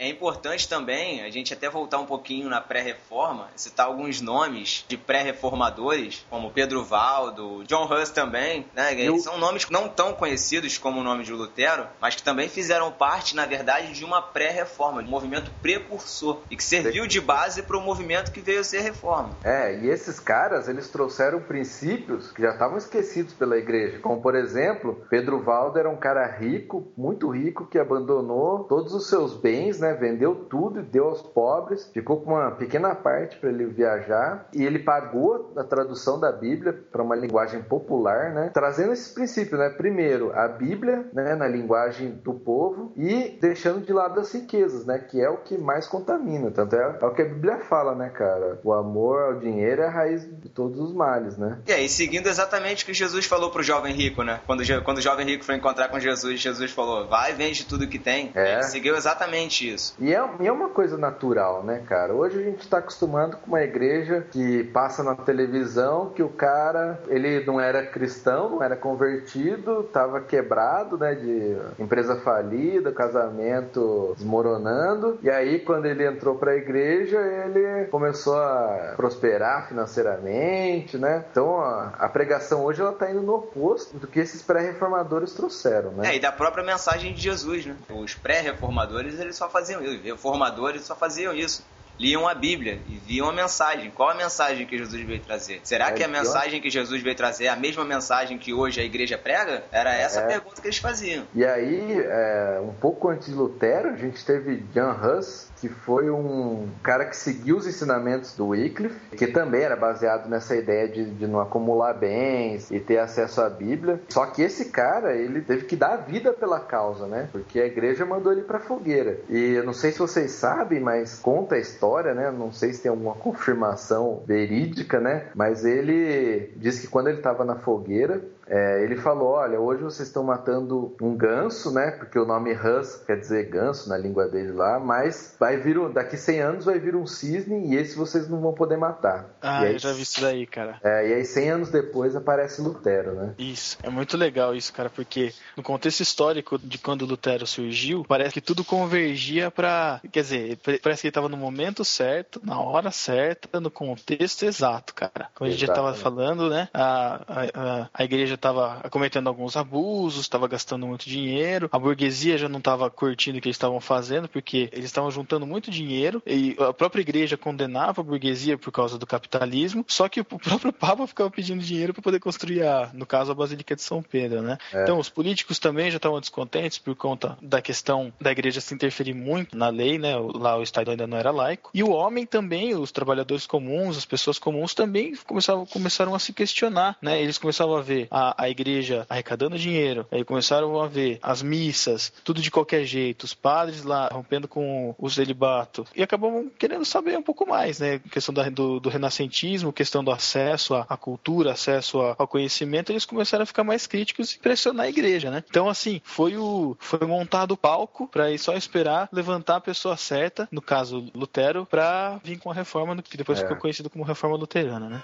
É 0.00 0.08
importante 0.08 0.66
também 0.66 1.22
a 1.22 1.28
gente 1.28 1.52
até 1.52 1.68
voltar 1.68 1.98
um 1.98 2.06
pouquinho 2.06 2.48
na 2.48 2.58
pré-reforma, 2.58 3.48
citar 3.54 3.84
alguns 3.84 4.22
nomes 4.22 4.82
de 4.88 4.96
pré-reformadores, 4.96 6.24
como 6.30 6.50
Pedro 6.50 6.82
Valdo, 6.82 7.62
John 7.66 7.84
Hus 7.84 8.08
também, 8.08 8.64
né? 8.74 8.94
Eu- 8.98 9.18
São 9.18 9.36
nomes 9.36 9.68
não 9.68 9.90
tão 9.90 10.14
conhecidos 10.14 10.78
como 10.78 11.00
o 11.00 11.04
nome 11.04 11.22
de 11.22 11.32
Lutero, 11.34 11.86
mas 12.00 12.14
que 12.14 12.22
também 12.22 12.48
fizeram 12.48 12.90
parte, 12.90 13.36
na 13.36 13.44
verdade, 13.44 13.92
de 13.92 14.02
uma 14.02 14.22
pré-reforma, 14.22 15.02
de 15.02 15.08
um 15.08 15.10
movimento 15.10 15.50
precursor, 15.60 16.44
e 16.50 16.56
que 16.56 16.64
serviu 16.64 17.06
de 17.06 17.20
base 17.20 17.62
para 17.64 17.76
o 17.76 17.80
movimento 17.82 18.32
que 18.32 18.40
veio 18.40 18.60
a 18.60 18.64
ser 18.64 18.80
reforma. 18.80 19.36
É, 19.44 19.78
e 19.80 19.90
esses 19.90 20.18
caras, 20.18 20.66
eles 20.66 20.88
trouxeram 20.88 21.40
princípios 21.42 22.32
que 22.32 22.40
já 22.40 22.52
estavam 22.52 22.78
esquecidos 22.78 23.34
pela 23.34 23.58
igreja. 23.58 23.98
Como, 23.98 24.22
por 24.22 24.34
exemplo, 24.34 25.04
Pedro 25.10 25.42
Valdo 25.42 25.78
era 25.78 25.90
um 25.90 25.96
cara 25.98 26.26
rico, 26.26 26.90
muito 26.96 27.28
rico, 27.28 27.66
que 27.66 27.78
abandonou 27.78 28.64
todos 28.64 28.94
os 28.94 29.06
seus 29.06 29.34
bens, 29.34 29.78
né? 29.78 29.89
Vendeu 29.94 30.34
tudo 30.34 30.80
e 30.80 30.82
deu 30.82 31.06
aos 31.06 31.22
pobres. 31.22 31.90
Ficou 31.92 32.20
com 32.20 32.32
uma 32.32 32.50
pequena 32.52 32.94
parte 32.94 33.36
para 33.38 33.50
ele 33.50 33.66
viajar. 33.66 34.48
E 34.54 34.64
ele 34.64 34.78
pagou 34.78 35.52
a 35.56 35.64
tradução 35.64 36.18
da 36.18 36.32
Bíblia 36.32 36.72
para 36.90 37.02
uma 37.02 37.16
linguagem 37.16 37.62
popular, 37.62 38.32
né? 38.32 38.50
Trazendo 38.52 38.92
esses 38.92 39.12
princípios, 39.12 39.58
né? 39.58 39.70
Primeiro, 39.70 40.32
a 40.34 40.48
Bíblia, 40.48 41.08
né? 41.12 41.34
Na 41.34 41.46
linguagem 41.46 42.10
do 42.10 42.34
povo 42.34 42.92
e 42.96 43.38
deixando 43.40 43.84
de 43.84 43.92
lado 43.92 44.20
as 44.20 44.32
riquezas, 44.32 44.84
né? 44.84 44.98
Que 44.98 45.20
é 45.20 45.28
o 45.28 45.38
que 45.38 45.56
mais 45.56 45.86
contamina. 45.86 46.50
Tanto 46.50 46.76
é, 46.76 46.98
é 47.00 47.06
o 47.06 47.14
que 47.14 47.22
a 47.22 47.28
Bíblia 47.28 47.58
fala, 47.60 47.94
né, 47.94 48.10
cara? 48.10 48.60
O 48.64 48.72
amor 48.72 49.20
ao 49.22 49.38
dinheiro 49.38 49.82
é 49.82 49.86
a 49.86 49.90
raiz 49.90 50.28
de 50.40 50.48
todos 50.48 50.78
os 50.78 50.92
males, 50.92 51.36
né? 51.36 51.58
E 51.66 51.72
aí, 51.72 51.88
seguindo 51.88 52.28
exatamente 52.28 52.84
o 52.84 52.86
que 52.86 52.94
Jesus 52.94 53.26
falou 53.26 53.50
pro 53.50 53.62
jovem 53.62 53.94
rico, 53.94 54.22
né? 54.22 54.40
Quando, 54.46 54.62
quando 54.84 54.98
o 54.98 55.02
jovem 55.02 55.26
rico 55.26 55.44
foi 55.44 55.56
encontrar 55.56 55.88
com 55.88 55.98
Jesus, 55.98 56.40
Jesus 56.40 56.70
falou: 56.70 57.08
vai, 57.08 57.32
vende 57.32 57.64
tudo 57.66 57.86
que 57.86 57.98
tem. 57.98 58.32
É. 58.34 58.54
Ele 58.54 58.62
seguiu 58.64 58.96
exatamente 58.96 59.72
isso. 59.72 59.79
E 59.98 60.14
é, 60.14 60.28
e 60.40 60.46
é 60.46 60.52
uma 60.52 60.68
coisa 60.68 60.96
natural, 60.96 61.62
né, 61.62 61.82
cara? 61.86 62.12
Hoje 62.12 62.38
a 62.38 62.42
gente 62.42 62.60
está 62.60 62.78
acostumado 62.78 63.36
com 63.38 63.48
uma 63.48 63.62
igreja 63.62 64.26
que 64.30 64.64
passa 64.64 65.02
na 65.02 65.14
televisão 65.14 66.10
que 66.10 66.22
o 66.22 66.28
cara, 66.28 67.00
ele 67.08 67.44
não 67.44 67.60
era 67.60 67.86
cristão, 67.86 68.50
não 68.50 68.62
era 68.62 68.76
convertido, 68.76 69.80
estava 69.80 70.20
quebrado, 70.20 70.98
né, 70.98 71.14
de 71.14 71.56
empresa 71.78 72.16
falida, 72.16 72.92
casamento 72.92 74.14
desmoronando. 74.16 75.18
E 75.22 75.30
aí, 75.30 75.60
quando 75.60 75.86
ele 75.86 76.06
entrou 76.06 76.36
para 76.36 76.52
a 76.52 76.56
igreja, 76.56 77.18
ele 77.18 77.86
começou 77.86 78.36
a 78.36 78.94
prosperar 78.96 79.68
financeiramente, 79.68 80.98
né? 80.98 81.24
Então, 81.30 81.60
a, 81.60 81.92
a 81.98 82.08
pregação 82.08 82.64
hoje 82.64 82.80
ela 82.80 82.92
tá 82.92 83.10
indo 83.10 83.22
no 83.22 83.34
oposto 83.34 83.98
do 83.98 84.06
que 84.06 84.20
esses 84.20 84.42
pré-reformadores 84.42 85.32
trouxeram, 85.32 85.92
né? 85.92 86.12
É, 86.12 86.16
e 86.16 86.20
da 86.20 86.32
própria 86.32 86.64
mensagem 86.64 87.12
de 87.12 87.20
Jesus, 87.20 87.66
né? 87.66 87.76
Os 87.90 88.14
pré-reformadores, 88.14 89.18
eles 89.20 89.36
só 89.36 89.48
faziam 89.48 89.69
isso. 89.70 89.96
Os 89.96 90.02
reformadores 90.02 90.82
só 90.82 90.94
faziam 90.96 91.34
isso. 91.34 91.64
Liam 91.98 92.26
a 92.26 92.34
Bíblia 92.34 92.80
e 92.88 92.96
viam 92.96 93.28
a 93.28 93.32
mensagem. 93.32 93.90
Qual 93.90 94.08
a 94.08 94.14
mensagem 94.14 94.66
que 94.66 94.78
Jesus 94.78 95.02
veio 95.02 95.20
trazer? 95.20 95.60
Será 95.62 95.88
É 95.88 95.92
que 95.92 96.02
a 96.02 96.08
pior. 96.08 96.18
mensagem 96.22 96.58
que 96.58 96.70
Jesus 96.70 97.02
veio 97.02 97.14
trazer 97.14 97.44
é 97.44 97.48
a 97.48 97.56
mesma 97.56 97.84
mensagem 97.84 98.38
que 98.38 98.54
hoje 98.54 98.80
a 98.80 98.84
igreja 98.84 99.18
prega? 99.18 99.64
Era 99.70 99.94
essa 99.94 100.20
a 100.20 100.22
É. 100.22 100.26
pergunta 100.28 100.62
que 100.62 100.66
eles 100.66 100.78
faziam. 100.78 101.26
E 101.34 101.44
aí, 101.44 101.98
é, 102.00 102.58
um 102.62 102.72
pouco 102.72 103.10
antes 103.10 103.28
de 103.28 103.34
Lutero, 103.34 103.90
a 103.90 103.96
gente 103.96 104.24
teve 104.24 104.56
John 104.72 104.92
Huss, 104.98 105.49
que 105.60 105.68
foi 105.68 106.10
um 106.10 106.68
cara 106.82 107.04
que 107.04 107.16
seguiu 107.16 107.56
os 107.56 107.66
ensinamentos 107.66 108.34
do 108.34 108.48
Wycliffe, 108.48 109.16
que 109.16 109.26
também 109.26 109.62
era 109.62 109.76
baseado 109.76 110.28
nessa 110.28 110.56
ideia 110.56 110.88
de, 110.88 111.04
de 111.04 111.26
não 111.26 111.40
acumular 111.40 111.92
bens 111.92 112.70
e 112.70 112.80
ter 112.80 112.98
acesso 112.98 113.42
à 113.42 113.50
Bíblia. 113.50 114.00
Só 114.08 114.26
que 114.26 114.42
esse 114.42 114.70
cara, 114.70 115.14
ele 115.14 115.42
teve 115.42 115.66
que 115.66 115.76
dar 115.76 115.92
a 115.92 115.96
vida 115.96 116.32
pela 116.32 116.60
causa, 116.60 117.06
né? 117.06 117.28
Porque 117.30 117.60
a 117.60 117.66
igreja 117.66 118.06
mandou 118.06 118.32
ele 118.32 118.42
pra 118.42 118.58
fogueira. 118.58 119.18
E 119.28 119.54
eu 119.54 119.64
não 119.64 119.72
sei 119.72 119.92
se 119.92 119.98
vocês 119.98 120.30
sabem, 120.30 120.80
mas 120.80 121.18
conta 121.18 121.56
a 121.56 121.58
história, 121.58 122.14
né? 122.14 122.30
Não 122.30 122.52
sei 122.52 122.72
se 122.72 122.82
tem 122.82 122.90
alguma 122.90 123.14
confirmação 123.14 124.22
verídica, 124.26 124.98
né? 124.98 125.26
Mas 125.34 125.64
ele 125.64 126.52
diz 126.56 126.80
que 126.80 126.86
quando 126.86 127.08
ele 127.08 127.18
estava 127.18 127.44
na 127.44 127.56
fogueira, 127.56 128.22
é, 128.50 128.82
ele 128.82 128.96
falou: 128.96 129.28
Olha, 129.28 129.60
hoje 129.60 129.82
vocês 129.82 130.08
estão 130.08 130.22
matando 130.24 130.94
um 131.00 131.16
ganso, 131.16 131.72
né? 131.72 131.92
Porque 131.92 132.18
o 132.18 132.24
nome 132.26 132.52
Hus 132.52 132.96
quer 133.06 133.16
dizer 133.18 133.44
ganso 133.48 133.88
na 133.88 133.96
língua 133.96 134.26
dele 134.28 134.52
lá, 134.52 134.78
mas 134.80 135.36
vai 135.38 135.56
vir 135.56 135.78
um, 135.78 135.90
daqui 135.92 136.16
100 136.16 136.40
anos 136.40 136.64
vai 136.64 136.78
vir 136.78 136.96
um 136.96 137.06
cisne 137.06 137.68
e 137.72 137.76
esse 137.76 137.96
vocês 137.96 138.28
não 138.28 138.40
vão 138.40 138.52
poder 138.52 138.76
matar. 138.76 139.30
Ah, 139.40 139.60
aí, 139.60 139.74
eu 139.74 139.78
já 139.78 139.92
vi 139.92 140.02
isso 140.02 140.20
daí, 140.20 140.46
cara. 140.46 140.78
É, 140.82 141.08
e 141.08 141.14
aí 141.14 141.24
100 141.24 141.50
anos 141.50 141.70
depois 141.70 142.16
aparece 142.16 142.60
Lutero, 142.60 143.12
né? 143.14 143.34
Isso, 143.38 143.78
é 143.82 143.88
muito 143.90 144.16
legal 144.16 144.54
isso, 144.54 144.72
cara, 144.72 144.90
porque 144.90 145.32
no 145.56 145.62
contexto 145.62 146.00
histórico 146.00 146.58
de 146.58 146.78
quando 146.78 147.06
Lutero 147.06 147.46
surgiu, 147.46 148.04
parece 148.06 148.34
que 148.34 148.40
tudo 148.40 148.64
convergia 148.64 149.50
pra. 149.50 150.00
Quer 150.10 150.22
dizer, 150.22 150.56
pa- 150.56 150.72
parece 150.82 151.02
que 151.02 151.06
ele 151.08 151.12
tava 151.12 151.28
no 151.28 151.36
momento 151.36 151.84
certo, 151.84 152.40
na 152.44 152.60
hora 152.60 152.90
certa, 152.90 153.60
no 153.60 153.70
contexto 153.70 154.44
exato, 154.44 154.94
cara. 154.94 155.28
Como 155.34 155.46
a 155.48 155.50
gente 155.52 155.60
já 155.60 155.72
tava 155.72 155.90
Exatamente. 155.90 156.02
falando, 156.02 156.50
né? 156.50 156.68
A, 156.74 157.14
a, 157.26 157.42
a- 157.82 157.88
a 157.94 158.04
igreja 158.04 158.36
estava 158.40 158.88
cometendo 158.90 159.28
alguns 159.28 159.56
abusos, 159.56 160.22
estava 160.22 160.48
gastando 160.48 160.86
muito 160.86 161.08
dinheiro, 161.08 161.68
a 161.70 161.78
burguesia 161.78 162.38
já 162.38 162.48
não 162.48 162.58
estava 162.58 162.90
curtindo 162.90 163.38
o 163.38 163.40
que 163.40 163.48
eles 163.48 163.56
estavam 163.56 163.80
fazendo, 163.80 164.28
porque 164.28 164.68
eles 164.72 164.86
estavam 164.86 165.10
juntando 165.10 165.46
muito 165.46 165.70
dinheiro 165.70 166.22
e 166.26 166.56
a 166.58 166.72
própria 166.72 167.02
igreja 167.02 167.36
condenava 167.36 168.00
a 168.00 168.04
burguesia 168.04 168.58
por 168.58 168.72
causa 168.72 168.98
do 168.98 169.06
capitalismo, 169.06 169.84
só 169.86 170.08
que 170.08 170.20
o 170.20 170.24
próprio 170.38 170.72
Papa 170.72 171.06
ficava 171.06 171.30
pedindo 171.30 171.62
dinheiro 171.62 171.92
para 171.92 172.02
poder 172.02 172.20
construir, 172.20 172.62
a, 172.62 172.90
no 172.92 173.06
caso, 173.06 173.30
a 173.30 173.34
Basílica 173.34 173.76
de 173.76 173.82
São 173.82 174.02
Pedro, 174.02 174.42
né? 174.42 174.58
É. 174.72 174.82
Então, 174.82 174.98
os 174.98 175.08
políticos 175.08 175.58
também 175.58 175.90
já 175.90 175.96
estavam 175.96 176.20
descontentes 176.20 176.78
por 176.78 176.94
conta 176.94 177.36
da 177.42 177.60
questão 177.60 178.12
da 178.20 178.32
igreja 178.32 178.60
se 178.60 178.74
interferir 178.74 179.14
muito 179.14 179.56
na 179.56 179.68
lei, 179.68 179.98
né? 179.98 180.14
Lá 180.16 180.56
o 180.56 180.62
Estado 180.62 180.90
ainda 180.90 181.06
não 181.06 181.18
era 181.18 181.30
laico. 181.30 181.70
E 181.74 181.82
o 181.82 181.90
homem 181.90 182.24
também, 182.24 182.74
os 182.74 182.90
trabalhadores 182.92 183.46
comuns, 183.46 183.96
as 183.96 184.04
pessoas 184.04 184.38
comuns 184.38 184.74
também 184.74 185.14
começavam, 185.26 185.66
começaram 185.66 186.14
a 186.14 186.18
se 186.18 186.32
questionar, 186.32 186.96
né? 187.02 187.20
Eles 187.20 187.38
começavam 187.38 187.76
a 187.76 187.82
ver 187.82 188.08
a, 188.10 188.29
a 188.36 188.48
igreja 188.48 189.06
arrecadando 189.08 189.58
dinheiro, 189.58 190.06
aí 190.10 190.24
começaram 190.24 190.80
a 190.80 190.86
ver 190.86 191.18
as 191.22 191.42
missas, 191.42 192.12
tudo 192.24 192.40
de 192.40 192.50
qualquer 192.50 192.84
jeito, 192.84 193.24
os 193.24 193.34
padres 193.34 193.82
lá 193.84 194.08
rompendo 194.12 194.48
com 194.48 194.94
o 194.98 195.10
celibato, 195.10 195.86
e 195.94 196.02
acabavam 196.02 196.50
querendo 196.58 196.84
saber 196.84 197.16
um 197.16 197.22
pouco 197.22 197.46
mais, 197.46 197.78
né? 197.78 198.00
Questão 198.10 198.34
da, 198.34 198.48
do, 198.48 198.80
do 198.80 198.88
renascentismo, 198.88 199.72
questão 199.72 200.02
do 200.02 200.10
acesso 200.10 200.74
à, 200.74 200.86
à 200.88 200.96
cultura, 200.96 201.52
acesso 201.52 202.00
a, 202.00 202.14
ao 202.18 202.28
conhecimento, 202.28 202.90
eles 202.90 203.04
começaram 203.04 203.42
a 203.42 203.46
ficar 203.46 203.64
mais 203.64 203.86
críticos 203.86 204.34
e 204.34 204.38
pressionar 204.38 204.86
a 204.86 204.88
igreja, 204.88 205.30
né? 205.30 205.44
Então, 205.48 205.68
assim, 205.68 206.00
foi 206.04 206.36
o 206.36 206.76
foi 206.78 207.06
montado 207.06 207.52
o 207.52 207.56
palco 207.56 208.08
para 208.08 208.30
ir 208.30 208.38
só 208.38 208.54
esperar 208.54 209.08
levantar 209.12 209.56
a 209.56 209.60
pessoa 209.60 209.96
certa, 209.96 210.48
no 210.50 210.62
caso 210.62 211.06
Lutero, 211.14 211.66
para 211.66 212.20
vir 212.22 212.38
com 212.38 212.50
a 212.50 212.54
reforma 212.54 213.00
que 213.02 213.16
depois 213.16 213.38
é. 213.38 213.42
ficou 213.42 213.56
conhecido 213.56 213.90
como 213.90 214.04
reforma 214.04 214.36
luterana, 214.36 214.88
né? 214.88 215.02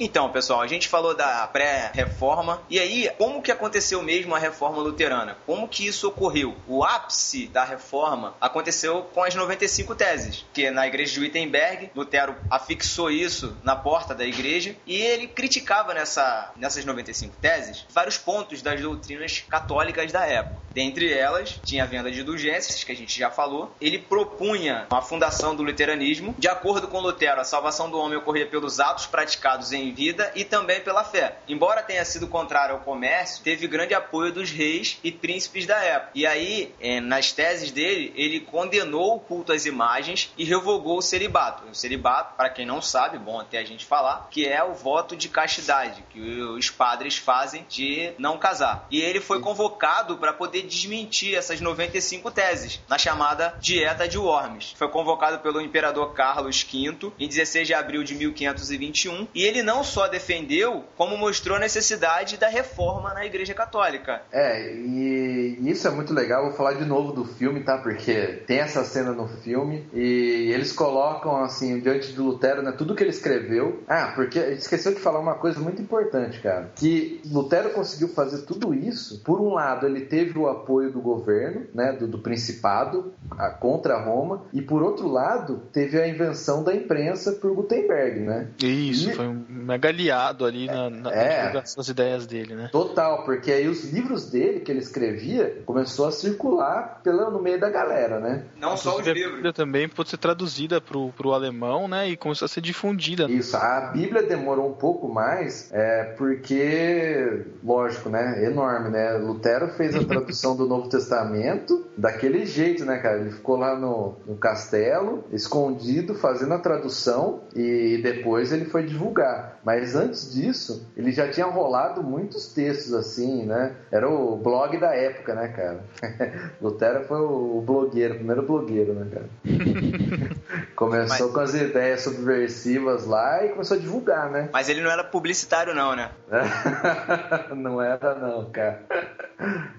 Então, 0.00 0.30
pessoal, 0.30 0.60
a 0.60 0.66
gente 0.68 0.86
falou 0.86 1.12
da 1.12 1.44
pré-reforma. 1.48 2.62
E 2.70 2.78
aí, 2.78 3.10
como 3.18 3.42
que 3.42 3.50
aconteceu 3.50 4.00
mesmo 4.00 4.32
a 4.32 4.38
reforma 4.38 4.80
luterana? 4.80 5.36
Como 5.44 5.66
que 5.66 5.86
isso 5.86 6.06
ocorreu? 6.06 6.54
O 6.68 6.84
ápice 6.84 7.48
da 7.48 7.64
reforma 7.64 8.34
aconteceu 8.40 9.02
com 9.12 9.24
as 9.24 9.34
95 9.34 9.96
teses, 9.96 10.46
que 10.52 10.70
na 10.70 10.86
igreja 10.86 11.14
de 11.14 11.20
Wittenberg, 11.20 11.90
Lutero 11.96 12.36
afixou 12.48 13.10
isso 13.10 13.56
na 13.64 13.74
porta 13.74 14.14
da 14.14 14.24
igreja 14.24 14.76
e 14.86 14.94
ele 14.94 15.26
criticava 15.26 15.92
nessa, 15.92 16.52
nessas 16.56 16.84
95 16.84 17.34
teses 17.40 17.84
vários 17.90 18.16
pontos 18.16 18.62
das 18.62 18.80
doutrinas 18.80 19.44
católicas 19.48 20.12
da 20.12 20.24
época. 20.24 20.68
Dentre 20.72 21.12
elas, 21.12 21.60
tinha 21.64 21.82
a 21.82 21.86
venda 21.86 22.08
de 22.08 22.20
indulgências, 22.20 22.84
que 22.84 22.92
a 22.92 22.94
gente 22.94 23.18
já 23.18 23.30
falou. 23.30 23.74
Ele 23.80 23.98
propunha 23.98 24.86
a 24.90 25.02
fundação 25.02 25.56
do 25.56 25.62
luteranismo. 25.64 26.36
De 26.38 26.46
acordo 26.46 26.86
com 26.86 27.00
Lutero, 27.00 27.40
a 27.40 27.44
salvação 27.44 27.90
do 27.90 27.98
homem 27.98 28.16
ocorria 28.16 28.46
pelos 28.46 28.78
atos 28.78 29.06
praticados 29.06 29.72
em 29.72 29.87
vida 29.92 30.32
e 30.34 30.44
também 30.44 30.80
pela 30.80 31.04
fé. 31.04 31.38
Embora 31.48 31.82
tenha 31.82 32.04
sido 32.04 32.26
contrário 32.26 32.74
ao 32.74 32.80
comércio, 32.80 33.42
teve 33.42 33.66
grande 33.66 33.94
apoio 33.94 34.32
dos 34.32 34.50
reis 34.50 34.98
e 35.02 35.10
príncipes 35.10 35.66
da 35.66 35.76
época. 35.82 36.12
E 36.14 36.26
aí, 36.26 36.74
é, 36.80 37.00
nas 37.00 37.32
teses 37.32 37.70
dele, 37.70 38.12
ele 38.16 38.40
condenou 38.40 39.16
o 39.16 39.20
culto 39.20 39.52
às 39.52 39.66
imagens 39.66 40.32
e 40.36 40.44
revogou 40.44 40.98
o 40.98 41.02
celibato. 41.02 41.68
O 41.68 41.74
celibato, 41.74 42.34
para 42.36 42.50
quem 42.50 42.66
não 42.66 42.80
sabe, 42.80 43.18
bom 43.18 43.40
até 43.40 43.58
a 43.58 43.64
gente 43.64 43.84
falar, 43.84 44.28
que 44.30 44.46
é 44.46 44.62
o 44.62 44.74
voto 44.74 45.16
de 45.16 45.28
castidade 45.28 46.04
que 46.10 46.40
os 46.40 46.70
padres 46.70 47.16
fazem 47.16 47.64
de 47.68 48.12
não 48.18 48.38
casar. 48.38 48.86
E 48.90 49.00
ele 49.00 49.20
foi 49.20 49.40
convocado 49.40 50.16
para 50.16 50.32
poder 50.32 50.62
desmentir 50.62 51.34
essas 51.34 51.60
95 51.60 52.30
teses 52.30 52.80
na 52.88 52.98
chamada 52.98 53.54
Dieta 53.60 54.08
de 54.08 54.18
Worms. 54.18 54.74
Foi 54.76 54.88
convocado 54.88 55.38
pelo 55.40 55.60
imperador 55.60 56.12
Carlos 56.14 56.62
V 56.62 57.12
em 57.18 57.28
16 57.28 57.66
de 57.66 57.74
abril 57.74 58.02
de 58.02 58.14
1521 58.14 59.28
e 59.34 59.44
ele 59.44 59.62
não 59.62 59.77
não 59.78 59.84
só 59.84 60.08
defendeu, 60.08 60.84
como 60.96 61.16
mostrou 61.16 61.56
a 61.56 61.60
necessidade 61.60 62.36
da 62.36 62.48
reforma 62.48 63.14
na 63.14 63.24
Igreja 63.24 63.54
Católica. 63.54 64.22
É, 64.32 64.74
e 64.74 65.56
isso 65.70 65.86
é 65.86 65.90
muito 65.92 66.12
legal. 66.12 66.46
Vou 66.46 66.52
falar 66.52 66.72
de 66.72 66.84
novo 66.84 67.12
do 67.12 67.24
filme, 67.24 67.60
tá? 67.60 67.78
Porque 67.78 68.42
tem 68.44 68.58
essa 68.58 68.82
cena 68.82 69.12
no 69.12 69.28
filme 69.28 69.86
e 69.94 70.50
eles 70.52 70.72
colocam, 70.72 71.44
assim, 71.44 71.78
diante 71.78 72.12
de 72.12 72.18
Lutero, 72.18 72.60
né, 72.60 72.72
tudo 72.76 72.92
que 72.96 73.04
ele 73.04 73.10
escreveu. 73.10 73.84
Ah, 73.86 74.12
porque 74.16 74.40
esqueceu 74.40 74.92
de 74.92 75.00
falar 75.00 75.20
uma 75.20 75.36
coisa 75.36 75.60
muito 75.60 75.80
importante, 75.80 76.40
cara. 76.40 76.72
Que 76.74 77.20
Lutero 77.30 77.70
conseguiu 77.70 78.08
fazer 78.08 78.38
tudo 78.38 78.74
isso. 78.74 79.22
Por 79.22 79.40
um 79.40 79.54
lado, 79.54 79.86
ele 79.86 80.00
teve 80.00 80.36
o 80.36 80.48
apoio 80.48 80.90
do 80.90 81.00
governo, 81.00 81.66
né, 81.72 81.92
do, 81.92 82.08
do 82.08 82.18
Principado, 82.18 83.12
a, 83.30 83.50
contra 83.50 83.96
Roma, 83.96 84.42
e 84.52 84.60
por 84.60 84.82
outro 84.82 85.06
lado, 85.06 85.62
teve 85.72 86.00
a 86.00 86.08
invenção 86.08 86.64
da 86.64 86.74
imprensa 86.74 87.30
por 87.30 87.54
Gutenberg, 87.54 88.20
né? 88.20 88.48
Isso, 88.60 89.10
e... 89.10 89.14
foi 89.14 89.28
um 89.28 89.44
mega 89.68 89.90
aliado 89.90 90.46
ali 90.46 90.66
na, 90.66 90.88
na, 90.88 91.12
é, 91.12 91.40
divulgação 91.42 91.76
das 91.76 91.88
ideias 91.88 92.26
dele, 92.26 92.54
né? 92.54 92.70
Total, 92.72 93.24
porque 93.24 93.52
aí 93.52 93.68
os 93.68 93.84
livros 93.92 94.30
dele 94.30 94.60
que 94.60 94.72
ele 94.72 94.80
escrevia 94.80 95.62
começou 95.66 96.08
a 96.08 96.12
circular 96.12 97.00
pela, 97.04 97.30
no 97.30 97.42
meio 97.42 97.60
da 97.60 97.68
galera, 97.68 98.18
né? 98.18 98.44
Não 98.56 98.78
só 98.78 98.98
os 98.98 99.06
livros. 99.06 99.26
A 99.26 99.36
Bíblia 99.36 99.52
também 99.52 99.86
pôde 99.86 100.08
ser 100.08 100.16
traduzida 100.16 100.80
pro, 100.80 101.10
pro 101.12 101.32
alemão, 101.32 101.86
né? 101.86 102.08
E 102.08 102.16
começou 102.16 102.46
a 102.46 102.48
ser 102.48 102.62
difundida. 102.62 103.30
Isso, 103.30 103.56
a 103.56 103.92
Bíblia 103.92 104.22
demorou 104.22 104.70
um 104.70 104.74
pouco 104.74 105.06
mais, 105.06 105.70
é, 105.70 106.04
porque, 106.16 107.44
lógico, 107.62 108.08
né? 108.08 108.42
Enorme, 108.44 108.88
né? 108.88 109.18
Lutero 109.18 109.68
fez 109.68 109.94
a 109.94 110.02
tradução 110.02 110.56
do 110.56 110.66
Novo 110.66 110.88
Testamento 110.88 111.86
daquele 111.94 112.46
jeito, 112.46 112.86
né, 112.86 112.96
cara? 112.98 113.18
Ele 113.18 113.32
ficou 113.32 113.56
lá 113.56 113.76
no, 113.76 114.16
no 114.26 114.36
castelo, 114.36 115.24
escondido, 115.30 116.14
fazendo 116.14 116.54
a 116.54 116.58
tradução 116.58 117.42
e 117.54 118.00
depois 118.02 118.50
ele 118.50 118.64
foi 118.64 118.84
divulgar. 118.84 119.57
Mas 119.68 119.94
antes 119.94 120.32
disso, 120.32 120.90
ele 120.96 121.12
já 121.12 121.30
tinha 121.30 121.44
rolado 121.44 122.02
muitos 122.02 122.46
textos 122.54 122.94
assim, 122.94 123.44
né? 123.44 123.74
Era 123.92 124.08
o 124.08 124.34
blog 124.34 124.78
da 124.78 124.94
época, 124.94 125.34
né, 125.34 125.48
cara? 125.48 125.84
Lutero 126.58 127.04
foi 127.04 127.20
o 127.20 127.60
blogueiro, 127.60 128.14
o 128.14 128.16
primeiro 128.16 128.42
blogueiro, 128.44 128.94
né, 128.94 129.06
cara? 129.12 129.28
começou 130.74 131.26
Mas... 131.26 131.34
com 131.34 131.40
as 131.40 131.54
ideias 131.54 132.00
subversivas 132.00 133.04
lá 133.04 133.44
e 133.44 133.50
começou 133.50 133.76
a 133.76 133.80
divulgar, 133.80 134.30
né? 134.30 134.48
Mas 134.50 134.70
ele 134.70 134.80
não 134.80 134.90
era 134.90 135.04
publicitário, 135.04 135.74
não, 135.74 135.94
né? 135.94 136.12
não 137.54 137.82
era, 137.82 138.14
não, 138.14 138.48
cara. 138.50 138.84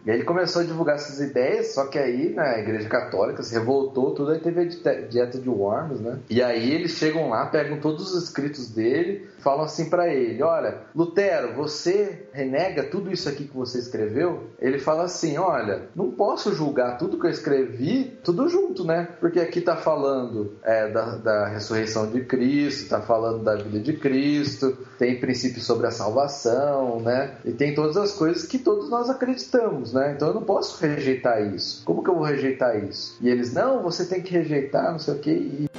E 0.05 0.11
aí 0.11 0.17
ele 0.17 0.23
começou 0.23 0.61
a 0.61 0.65
divulgar 0.65 0.95
essas 0.95 1.19
ideias, 1.19 1.73
só 1.73 1.87
que 1.87 1.97
aí, 1.97 2.29
né, 2.29 2.55
a 2.55 2.59
Igreja 2.59 2.87
Católica 2.87 3.41
se 3.41 3.53
revoltou, 3.53 4.13
tudo 4.13 4.31
aí 4.31 4.39
teve 4.39 4.61
a 4.61 5.07
dieta 5.07 5.39
de 5.39 5.49
Worms, 5.49 5.99
né? 5.99 6.19
E 6.29 6.43
aí 6.43 6.71
eles 6.71 6.91
chegam 6.91 7.29
lá, 7.29 7.45
pegam 7.47 7.79
todos 7.79 8.13
os 8.13 8.23
escritos 8.23 8.69
dele, 8.69 9.29
falam 9.39 9.63
assim 9.63 9.78
para 9.85 10.13
ele: 10.13 10.41
Olha, 10.41 10.81
Lutero, 10.95 11.53
você 11.53 12.27
renega 12.33 12.83
tudo 12.83 13.11
isso 13.11 13.29
aqui 13.29 13.45
que 13.45 13.55
você 13.55 13.79
escreveu? 13.79 14.49
Ele 14.59 14.79
fala 14.79 15.03
assim: 15.03 15.37
Olha, 15.37 15.89
não 15.95 16.11
posso 16.11 16.53
julgar 16.53 16.97
tudo 16.97 17.19
que 17.19 17.27
eu 17.27 17.31
escrevi, 17.31 18.17
tudo 18.23 18.49
junto, 18.49 18.83
né? 18.83 19.09
Porque 19.19 19.39
aqui 19.39 19.61
tá 19.61 19.75
falando 19.75 20.57
é, 20.63 20.89
da, 20.89 21.15
da 21.17 21.47
ressurreição 21.47 22.09
de 22.09 22.25
Cristo, 22.25 22.89
tá 22.89 23.01
falando 23.01 23.43
da 23.43 23.55
vida 23.55 23.79
de 23.79 23.93
Cristo, 23.93 24.77
tem 24.97 25.19
princípios 25.19 25.65
sobre 25.65 25.87
a 25.87 25.91
salvação, 25.91 26.99
né? 26.99 27.35
E 27.45 27.51
tem 27.51 27.73
todas 27.73 27.97
as 27.97 28.11
coisas 28.11 28.45
que 28.45 28.59
todos 28.59 28.89
nós 28.89 29.09
acreditamos, 29.09 29.93
né? 29.93 30.13
Então 30.15 30.29
eu 30.29 30.33
não 30.33 30.43
posso 30.43 30.81
rejeitar 30.83 31.41
isso. 31.53 31.83
Como 31.85 32.03
que 32.03 32.09
eu 32.09 32.15
vou 32.15 32.23
rejeitar 32.23 32.83
isso? 32.83 33.17
E 33.21 33.29
eles: 33.29 33.53
Não, 33.53 33.83
você 33.83 34.05
tem 34.05 34.21
que 34.21 34.31
rejeitar, 34.31 34.91
não 34.91 34.99
sei 34.99 35.13
o 35.13 35.19
quê. 35.19 35.31
E... 35.31 35.69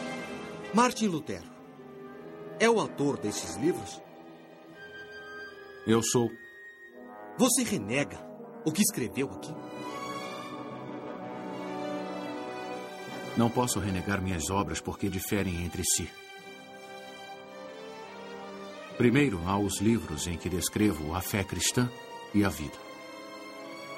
Martin 0.72 1.08
Lutero 1.08 1.49
é 2.60 2.68
o 2.68 2.78
autor 2.78 3.18
desses 3.18 3.56
livros? 3.56 4.00
Eu 5.86 6.02
sou. 6.02 6.30
Você 7.38 7.64
renega 7.64 8.18
o 8.66 8.70
que 8.70 8.82
escreveu 8.82 9.30
aqui? 9.30 9.52
Não 13.36 13.48
posso 13.48 13.80
renegar 13.80 14.20
minhas 14.20 14.50
obras 14.50 14.78
porque 14.78 15.08
diferem 15.08 15.64
entre 15.64 15.82
si. 15.84 16.08
Primeiro, 18.98 19.40
há 19.46 19.58
os 19.58 19.80
livros 19.80 20.26
em 20.26 20.36
que 20.36 20.50
descrevo 20.50 21.14
a 21.14 21.22
fé 21.22 21.42
cristã 21.42 21.90
e 22.34 22.44
a 22.44 22.50
vida. 22.50 22.76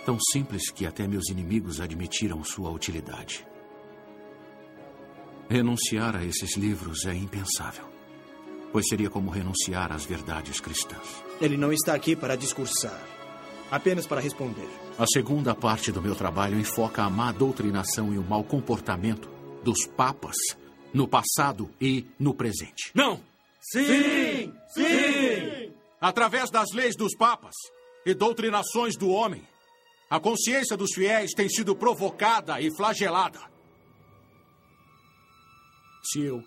Tão 0.06 0.16
simples 0.30 0.70
que 0.70 0.86
até 0.86 1.08
meus 1.08 1.28
inimigos 1.28 1.80
admitiram 1.80 2.44
sua 2.44 2.70
utilidade. 2.70 3.44
Renunciar 5.50 6.14
a 6.14 6.24
esses 6.24 6.56
livros 6.56 7.04
é 7.06 7.14
impensável 7.14 7.91
pois 8.72 8.86
seria 8.88 9.10
como 9.10 9.30
renunciar 9.30 9.92
às 9.92 10.04
verdades 10.04 10.58
cristãs. 10.58 11.22
Ele 11.40 11.56
não 11.56 11.72
está 11.72 11.94
aqui 11.94 12.16
para 12.16 12.34
discursar, 12.34 13.00
apenas 13.70 14.06
para 14.06 14.20
responder. 14.20 14.68
A 14.98 15.06
segunda 15.06 15.54
parte 15.54 15.92
do 15.92 16.00
meu 16.00 16.14
trabalho 16.14 16.58
enfoca 16.58 17.02
a 17.02 17.10
má 17.10 17.30
doutrinação 17.30 18.12
e 18.12 18.18
o 18.18 18.22
mau 18.22 18.42
comportamento 18.42 19.28
dos 19.62 19.86
papas 19.86 20.36
no 20.92 21.06
passado 21.06 21.70
e 21.80 22.06
no 22.18 22.34
presente. 22.34 22.90
Não! 22.94 23.20
Sim! 23.60 24.52
Sim! 24.74 25.72
Através 26.00 26.50
das 26.50 26.72
leis 26.72 26.96
dos 26.96 27.14
papas 27.14 27.54
e 28.04 28.12
doutrinações 28.12 28.96
do 28.96 29.08
homem, 29.08 29.42
a 30.10 30.18
consciência 30.18 30.76
dos 30.76 30.92
fiéis 30.92 31.32
tem 31.32 31.48
sido 31.48 31.76
provocada 31.76 32.60
e 32.60 32.74
flagelada. 32.74 33.40
Se 36.02 36.20
eu 36.20 36.42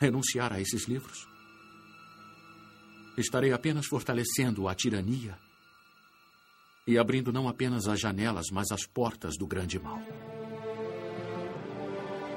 renunciar 0.00 0.52
a 0.52 0.60
esses 0.60 0.88
livros? 0.88 1.35
Estarei 3.16 3.52
apenas 3.52 3.86
fortalecendo 3.86 4.68
a 4.68 4.74
tirania 4.74 5.38
e 6.86 6.98
abrindo 6.98 7.32
não 7.32 7.48
apenas 7.48 7.88
as 7.88 7.98
janelas, 7.98 8.46
mas 8.52 8.70
as 8.70 8.86
portas 8.86 9.36
do 9.36 9.46
grande 9.46 9.78
mal. 9.78 10.00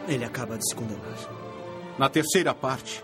Ele 0.07 0.25
acaba 0.25 0.57
de 0.57 0.67
se 0.67 0.73
condenar. 0.73 1.17
Na 1.99 2.09
terceira 2.09 2.53
parte, 2.53 3.03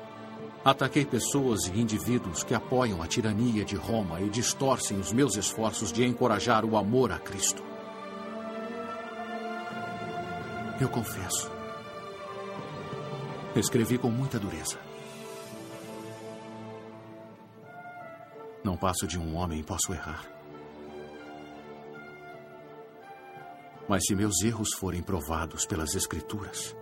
ataquei 0.64 1.06
pessoas 1.06 1.68
e 1.68 1.80
indivíduos 1.80 2.44
que 2.44 2.56
apoiam 2.56 3.02
a 3.02 3.08
tirania 3.08 3.64
de 3.64 3.76
Roma 3.76 4.22
e 4.22 4.30
distorcem 4.30 4.98
os 4.98 5.12
meus 5.12 5.36
esforços 5.36 5.92
de 5.92 6.04
encorajar 6.04 6.66
o 6.66 6.78
amor 6.78 7.12
a 7.12 7.20
Cristo. 7.20 7.62
Eu 10.80 10.90
confesso. 10.90 11.52
Escrevi 13.56 13.98
com 13.98 14.10
muita 14.10 14.40
dureza. 14.40 14.85
Não 18.76 18.80
passo 18.80 19.08
de 19.08 19.18
um 19.18 19.38
homem 19.38 19.64
posso 19.64 19.94
errar. 19.94 20.30
Mas 23.88 24.04
se 24.06 24.14
meus 24.14 24.44
erros 24.44 24.74
forem 24.74 25.02
provados 25.02 25.66
pelas 25.66 25.96
Escrituras, 25.96 26.76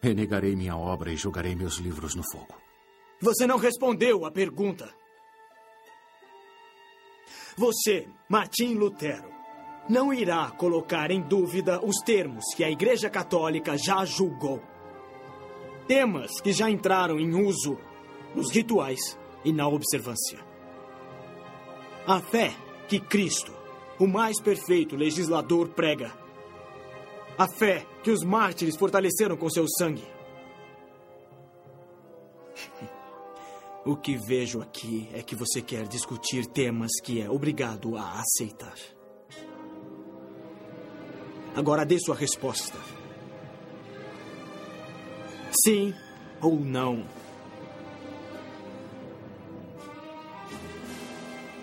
renegarei 0.00 0.56
minha 0.56 0.74
obra 0.74 1.12
e 1.12 1.18
jogarei 1.18 1.54
meus 1.54 1.76
livros 1.76 2.14
no 2.14 2.22
fogo. 2.32 2.58
Você 3.20 3.46
não 3.46 3.58
respondeu 3.58 4.24
a 4.24 4.30
pergunta. 4.30 4.90
Você, 7.58 8.08
Martim 8.26 8.72
Lutero, 8.72 9.30
não 9.86 10.14
irá 10.14 10.50
colocar 10.52 11.10
em 11.10 11.20
dúvida 11.20 11.78
os 11.84 11.98
termos 11.98 12.54
que 12.56 12.64
a 12.64 12.70
Igreja 12.70 13.10
Católica 13.10 13.76
já 13.76 14.02
julgou. 14.06 14.79
Temas 15.86 16.40
que 16.40 16.52
já 16.52 16.70
entraram 16.70 17.18
em 17.18 17.34
uso 17.34 17.78
nos 18.34 18.50
rituais 18.50 19.18
e 19.44 19.52
na 19.52 19.68
observância. 19.68 20.38
A 22.06 22.20
fé 22.20 22.54
que 22.88 22.98
Cristo, 22.98 23.52
o 23.98 24.06
mais 24.06 24.40
perfeito 24.40 24.96
legislador, 24.96 25.68
prega. 25.68 26.12
A 27.38 27.48
fé 27.48 27.86
que 28.02 28.10
os 28.10 28.24
mártires 28.24 28.76
fortaleceram 28.76 29.36
com 29.36 29.48
seu 29.48 29.66
sangue. 29.68 30.04
O 33.82 33.96
que 33.96 34.14
vejo 34.14 34.60
aqui 34.60 35.08
é 35.10 35.22
que 35.22 35.34
você 35.34 35.62
quer 35.62 35.88
discutir 35.88 36.44
temas 36.44 36.90
que 37.02 37.22
é 37.22 37.30
obrigado 37.30 37.96
a 37.96 38.20
aceitar. 38.20 38.76
Agora 41.56 41.86
dê 41.86 41.98
sua 41.98 42.14
resposta. 42.14 42.76
Sim 45.52 45.94
ou 46.40 46.58
não? 46.60 47.04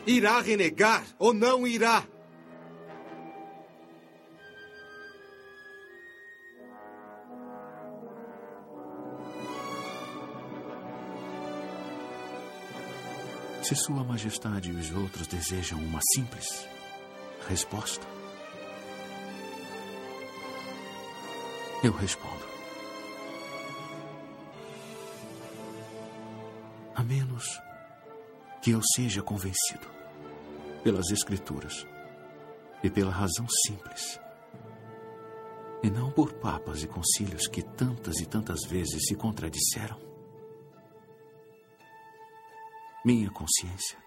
Irá 0.06 0.42
renegar 0.42 1.06
ou 1.18 1.34
não 1.34 1.66
irá? 1.66 2.04
Se 13.64 13.76
Sua 13.76 14.02
Majestade 14.04 14.72
e 14.72 14.74
os 14.74 14.92
outros 14.94 15.28
desejam 15.28 15.78
uma 15.80 16.00
simples 16.14 16.48
resposta, 17.50 18.08
eu 21.84 21.92
respondo. 21.92 22.57
A 26.98 27.04
menos 27.04 27.62
que 28.60 28.72
eu 28.72 28.82
seja 28.96 29.22
convencido 29.22 29.88
pelas 30.84 31.12
Escrituras 31.12 31.86
e 32.84 32.90
pela 32.90 33.12
razão 33.12 33.46
simples, 33.68 34.20
e 35.84 35.92
não 35.92 36.12
por 36.12 36.34
papas 36.34 36.82
e 36.82 36.88
concílios 36.88 37.48
que 37.48 37.62
tantas 37.62 38.20
e 38.20 38.26
tantas 38.26 38.62
vezes 38.68 39.06
se 39.08 39.16
contradisseram. 39.16 39.96
Minha 43.06 43.30
consciência 43.30 44.00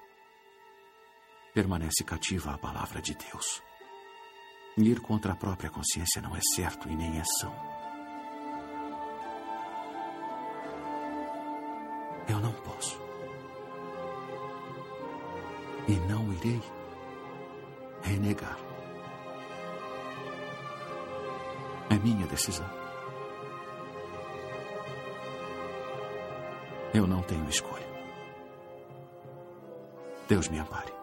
permanece 1.55 2.03
cativa 2.03 2.55
à 2.55 2.59
palavra 2.59 3.01
de 3.01 3.15
Deus. 3.15 3.63
Ir 4.77 5.01
contra 5.01 5.35
a 5.35 5.37
própria 5.37 5.71
consciência 5.71 6.21
não 6.21 6.35
é 6.35 6.41
certo 6.57 6.89
e 6.89 6.97
nem 6.97 7.21
é 7.21 7.25
são. 7.25 7.80
Eu 12.31 12.39
não 12.39 12.53
posso. 12.53 12.97
E 15.89 15.95
não 16.09 16.33
irei 16.33 16.63
renegar. 18.03 18.57
É 21.91 21.95
minha 21.99 22.25
decisão. 22.29 22.71
Eu 26.95 27.05
não 27.05 27.21
tenho 27.23 27.49
escolha. 27.49 27.89
Deus 30.29 30.47
me 30.47 30.61
ampare. 30.61 31.00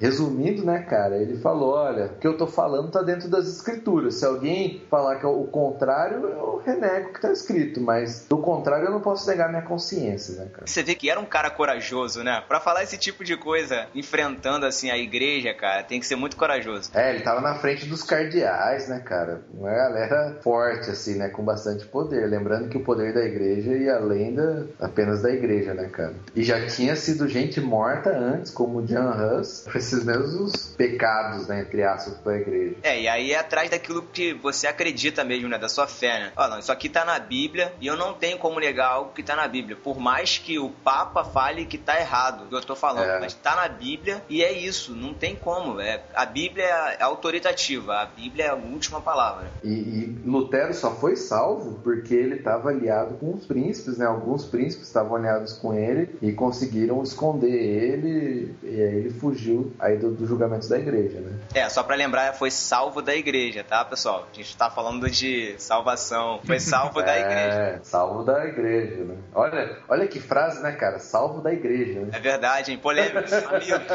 Resumindo, 0.00 0.64
né, 0.64 0.80
cara, 0.82 1.16
ele 1.16 1.38
falou: 1.38 1.74
olha, 1.74 2.06
o 2.06 2.18
que 2.18 2.26
eu 2.26 2.36
tô 2.36 2.46
falando 2.46 2.90
tá 2.90 3.02
dentro 3.02 3.28
das 3.28 3.46
escrituras. 3.48 4.14
Se 4.14 4.24
alguém 4.24 4.82
falar 4.90 5.16
que 5.16 5.26
é 5.26 5.28
o 5.28 5.44
contrário, 5.44 6.26
eu 6.26 6.62
renego 6.64 7.10
o 7.10 7.12
que 7.12 7.20
tá 7.20 7.32
escrito, 7.32 7.80
mas 7.80 8.26
do 8.28 8.38
contrário 8.38 8.86
eu 8.86 8.92
não 8.92 9.00
posso 9.00 9.28
negar 9.28 9.48
minha 9.48 9.62
consciência, 9.62 10.36
né, 10.36 10.50
cara? 10.52 10.66
Você 10.66 10.82
vê 10.82 10.94
que 10.94 11.10
era 11.10 11.18
um 11.18 11.26
cara 11.26 11.50
corajoso, 11.50 12.22
né? 12.22 12.42
Pra 12.46 12.60
falar 12.60 12.82
esse 12.82 12.96
tipo 12.96 13.24
de 13.24 13.36
coisa, 13.36 13.86
enfrentando 13.94 14.66
assim 14.66 14.90
a 14.90 14.96
igreja, 14.96 15.52
cara, 15.52 15.82
tem 15.82 16.00
que 16.00 16.06
ser 16.06 16.16
muito 16.16 16.36
corajoso. 16.36 16.90
É, 16.94 17.10
ele 17.10 17.22
tava 17.22 17.40
na 17.40 17.56
frente 17.56 17.86
dos 17.86 18.02
cardeais, 18.02 18.88
né, 18.88 19.00
cara? 19.00 19.42
Uma 19.52 19.70
galera 19.70 20.38
forte, 20.42 20.90
assim, 20.90 21.16
né, 21.16 21.28
com 21.28 21.44
bastante 21.44 21.86
poder. 21.86 22.26
Lembrando 22.26 22.68
que 22.68 22.78
o 22.78 22.84
poder 22.84 23.12
da 23.12 23.24
igreja 23.24 23.72
ia 23.72 23.96
além 23.96 24.34
da, 24.34 24.64
apenas 24.80 25.22
da 25.22 25.30
igreja, 25.30 25.74
né, 25.74 25.88
cara? 25.88 26.14
E 26.34 26.42
já 26.42 26.66
tinha 26.66 26.94
sido 26.94 27.28
gente 27.28 27.60
morta 27.60 28.10
antes, 28.10 28.50
como 28.50 28.82
John 28.82 29.10
Hus, 29.10 29.64
esses 29.88 30.04
mesmos 30.04 30.74
pecados, 30.76 31.46
né, 31.48 31.60
entre 31.62 31.82
aspas, 31.82 32.18
da 32.20 32.36
igreja. 32.36 32.76
É, 32.82 33.00
e 33.00 33.08
aí 33.08 33.32
é 33.32 33.38
atrás 33.38 33.70
daquilo 33.70 34.02
que 34.02 34.34
você 34.34 34.66
acredita 34.66 35.24
mesmo, 35.24 35.48
né, 35.48 35.58
da 35.58 35.68
sua 35.68 35.86
fé, 35.86 36.18
né? 36.18 36.32
Ó, 36.36 36.48
não, 36.48 36.58
isso 36.58 36.70
aqui 36.70 36.88
tá 36.88 37.04
na 37.04 37.18
Bíblia 37.18 37.72
e 37.80 37.86
eu 37.86 37.96
não 37.96 38.12
tenho 38.14 38.38
como 38.38 38.60
negar 38.60 38.88
algo 38.88 39.12
que 39.12 39.22
tá 39.22 39.34
na 39.34 39.48
Bíblia. 39.48 39.76
Por 39.76 39.98
mais 39.98 40.38
que 40.38 40.58
o 40.58 40.70
Papa 40.70 41.24
fale 41.24 41.66
que 41.66 41.78
tá 41.78 41.98
errado, 41.98 42.44
o 42.44 42.48
que 42.48 42.54
eu 42.54 42.60
tô 42.60 42.76
falando, 42.76 43.08
É. 43.08 43.20
mas 43.20 43.34
tá 43.34 43.56
na 43.56 43.68
Bíblia 43.68 44.22
e 44.28 44.42
é 44.42 44.52
isso, 44.52 44.94
não 44.94 45.14
tem 45.14 45.34
como. 45.34 45.80
É, 45.80 46.02
a 46.14 46.26
Bíblia 46.26 46.64
é 46.64 47.02
autoritativa, 47.02 47.94
a 47.94 48.06
Bíblia 48.06 48.44
é 48.46 48.48
a 48.48 48.54
última 48.54 49.00
palavra. 49.00 49.50
E, 49.64 49.68
e 49.68 50.18
Lutero 50.24 50.74
só 50.74 50.94
foi 50.94 51.16
salvo 51.16 51.80
porque 51.82 52.14
ele 52.14 52.36
estava 52.36 52.70
aliado 52.70 53.14
com 53.14 53.34
os 53.34 53.46
príncipes, 53.46 53.98
né? 53.98 54.06
Alguns 54.06 54.44
príncipes 54.44 54.86
estavam 54.86 55.16
aliados 55.16 55.54
com 55.54 55.74
ele 55.74 56.16
e 56.20 56.32
conseguiram 56.32 57.02
esconder 57.02 57.48
ele 57.52 58.54
e 58.62 58.82
aí 58.82 58.94
ele 58.96 59.10
fugiu 59.10 59.72
aí 59.78 59.96
do, 59.96 60.10
do 60.10 60.26
julgamento 60.26 60.68
da 60.68 60.78
igreja, 60.78 61.20
né? 61.20 61.38
É, 61.54 61.68
só 61.68 61.82
pra 61.82 61.96
lembrar, 61.96 62.34
foi 62.34 62.50
salvo 62.50 63.00
da 63.00 63.14
igreja, 63.14 63.64
tá, 63.64 63.84
pessoal? 63.84 64.26
A 64.30 64.34
gente 64.34 64.56
tá 64.56 64.70
falando 64.70 65.08
de 65.10 65.54
salvação. 65.58 66.40
Foi 66.44 66.58
salvo 66.58 67.02
da 67.02 67.16
igreja. 67.18 67.58
É, 67.58 67.80
salvo 67.82 68.24
da 68.24 68.44
igreja, 68.46 69.04
né? 69.04 69.16
Olha, 69.34 69.78
olha 69.88 70.08
que 70.08 70.20
frase, 70.20 70.62
né, 70.62 70.72
cara? 70.72 70.98
Salvo 70.98 71.40
da 71.40 71.52
igreja, 71.52 72.00
né? 72.00 72.10
É 72.12 72.20
verdade, 72.20 72.72
hein? 72.72 72.78
Polêmicos, 72.78 73.30
mamilos. 73.44 73.86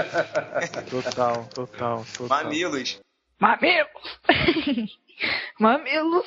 Total, 0.90 1.46
total, 1.54 2.06
total. 2.16 2.30
Mamilos. 2.30 3.02
Mamilos! 3.40 4.20
Mamilos 5.60 6.26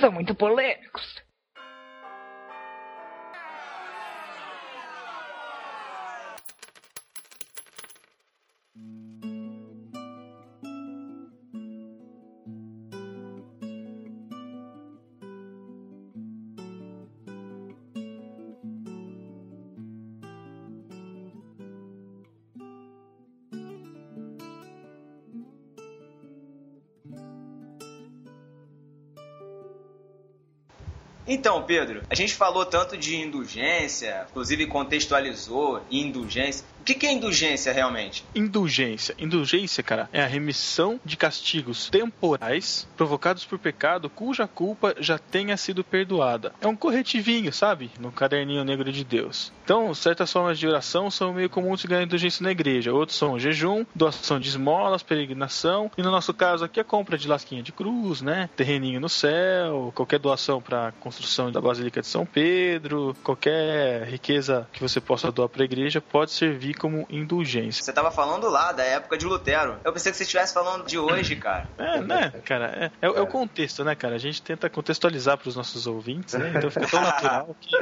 são 0.00 0.10
muito 0.10 0.34
polêmicos. 0.34 1.27
Então, 31.30 31.62
Pedro, 31.62 32.02
a 32.08 32.14
gente 32.14 32.34
falou 32.34 32.64
tanto 32.64 32.96
de 32.96 33.14
indulgência, 33.14 34.26
inclusive 34.30 34.66
contextualizou 34.66 35.82
indulgência. 35.90 36.64
Que, 36.88 36.94
que 36.94 37.06
é 37.06 37.12
indulgência 37.12 37.70
realmente? 37.70 38.24
Indulgência. 38.34 39.14
Indulgência, 39.18 39.82
cara, 39.82 40.08
é 40.10 40.22
a 40.22 40.26
remissão 40.26 40.98
de 41.04 41.18
castigos 41.18 41.90
temporais 41.90 42.88
provocados 42.96 43.44
por 43.44 43.58
pecado 43.58 44.08
cuja 44.08 44.48
culpa 44.48 44.94
já 44.98 45.18
tenha 45.18 45.54
sido 45.58 45.84
perdoada. 45.84 46.54
É 46.62 46.66
um 46.66 46.74
corretivinho, 46.74 47.52
sabe? 47.52 47.90
No 48.00 48.10
caderninho 48.10 48.64
negro 48.64 48.90
de 48.90 49.04
Deus. 49.04 49.52
Então, 49.62 49.92
certas 49.92 50.32
formas 50.32 50.58
de 50.58 50.66
oração 50.66 51.10
são 51.10 51.34
meio 51.34 51.50
comuns 51.50 51.82
de 51.82 51.88
ganhar 51.88 52.04
indulgência 52.04 52.42
na 52.42 52.52
igreja. 52.52 52.90
Outros 52.90 53.18
são 53.18 53.38
jejum, 53.38 53.84
doação 53.94 54.40
de 54.40 54.48
esmolas, 54.48 55.02
peregrinação. 55.02 55.90
E 55.98 56.02
no 56.02 56.10
nosso 56.10 56.32
caso 56.32 56.64
aqui, 56.64 56.80
a 56.80 56.84
compra 56.84 57.18
de 57.18 57.28
lasquinha 57.28 57.62
de 57.62 57.70
cruz, 57.70 58.22
né? 58.22 58.48
Terreninho 58.56 58.98
no 58.98 59.10
céu, 59.10 59.92
qualquer 59.94 60.18
doação 60.18 60.58
para 60.58 60.92
construção 60.92 61.52
da 61.52 61.60
Basílica 61.60 62.00
de 62.00 62.06
São 62.06 62.24
Pedro, 62.24 63.14
qualquer 63.22 64.08
riqueza 64.08 64.66
que 64.72 64.80
você 64.80 65.02
possa 65.02 65.30
doar 65.30 65.50
para 65.50 65.62
a 65.62 65.66
igreja 65.66 66.00
pode 66.00 66.30
servir 66.30 66.77
como 66.78 67.06
indulgência. 67.10 67.82
Você 67.82 67.92
tava 67.92 68.10
falando 68.10 68.48
lá 68.48 68.72
da 68.72 68.84
época 68.84 69.18
de 69.18 69.26
Lutero. 69.26 69.76
Eu 69.84 69.92
pensei 69.92 70.12
que 70.12 70.16
você 70.16 70.24
estivesse 70.24 70.54
falando 70.54 70.86
de 70.86 70.98
hoje, 70.98 71.36
cara. 71.36 71.68
É, 71.76 72.00
né, 72.00 72.32
cara? 72.44 72.90
É, 73.00 73.06
é, 73.06 73.08
é 73.08 73.20
o 73.20 73.26
contexto, 73.26 73.84
né, 73.84 73.94
cara? 73.94 74.14
A 74.14 74.18
gente 74.18 74.40
tenta 74.40 74.70
contextualizar 74.70 75.36
para 75.36 75.48
os 75.48 75.56
nossos 75.56 75.86
ouvintes, 75.86 76.34
né? 76.34 76.52
Então 76.56 76.70
fica 76.70 76.86
tão 76.86 77.00
natural 77.00 77.56
que. 77.60 77.76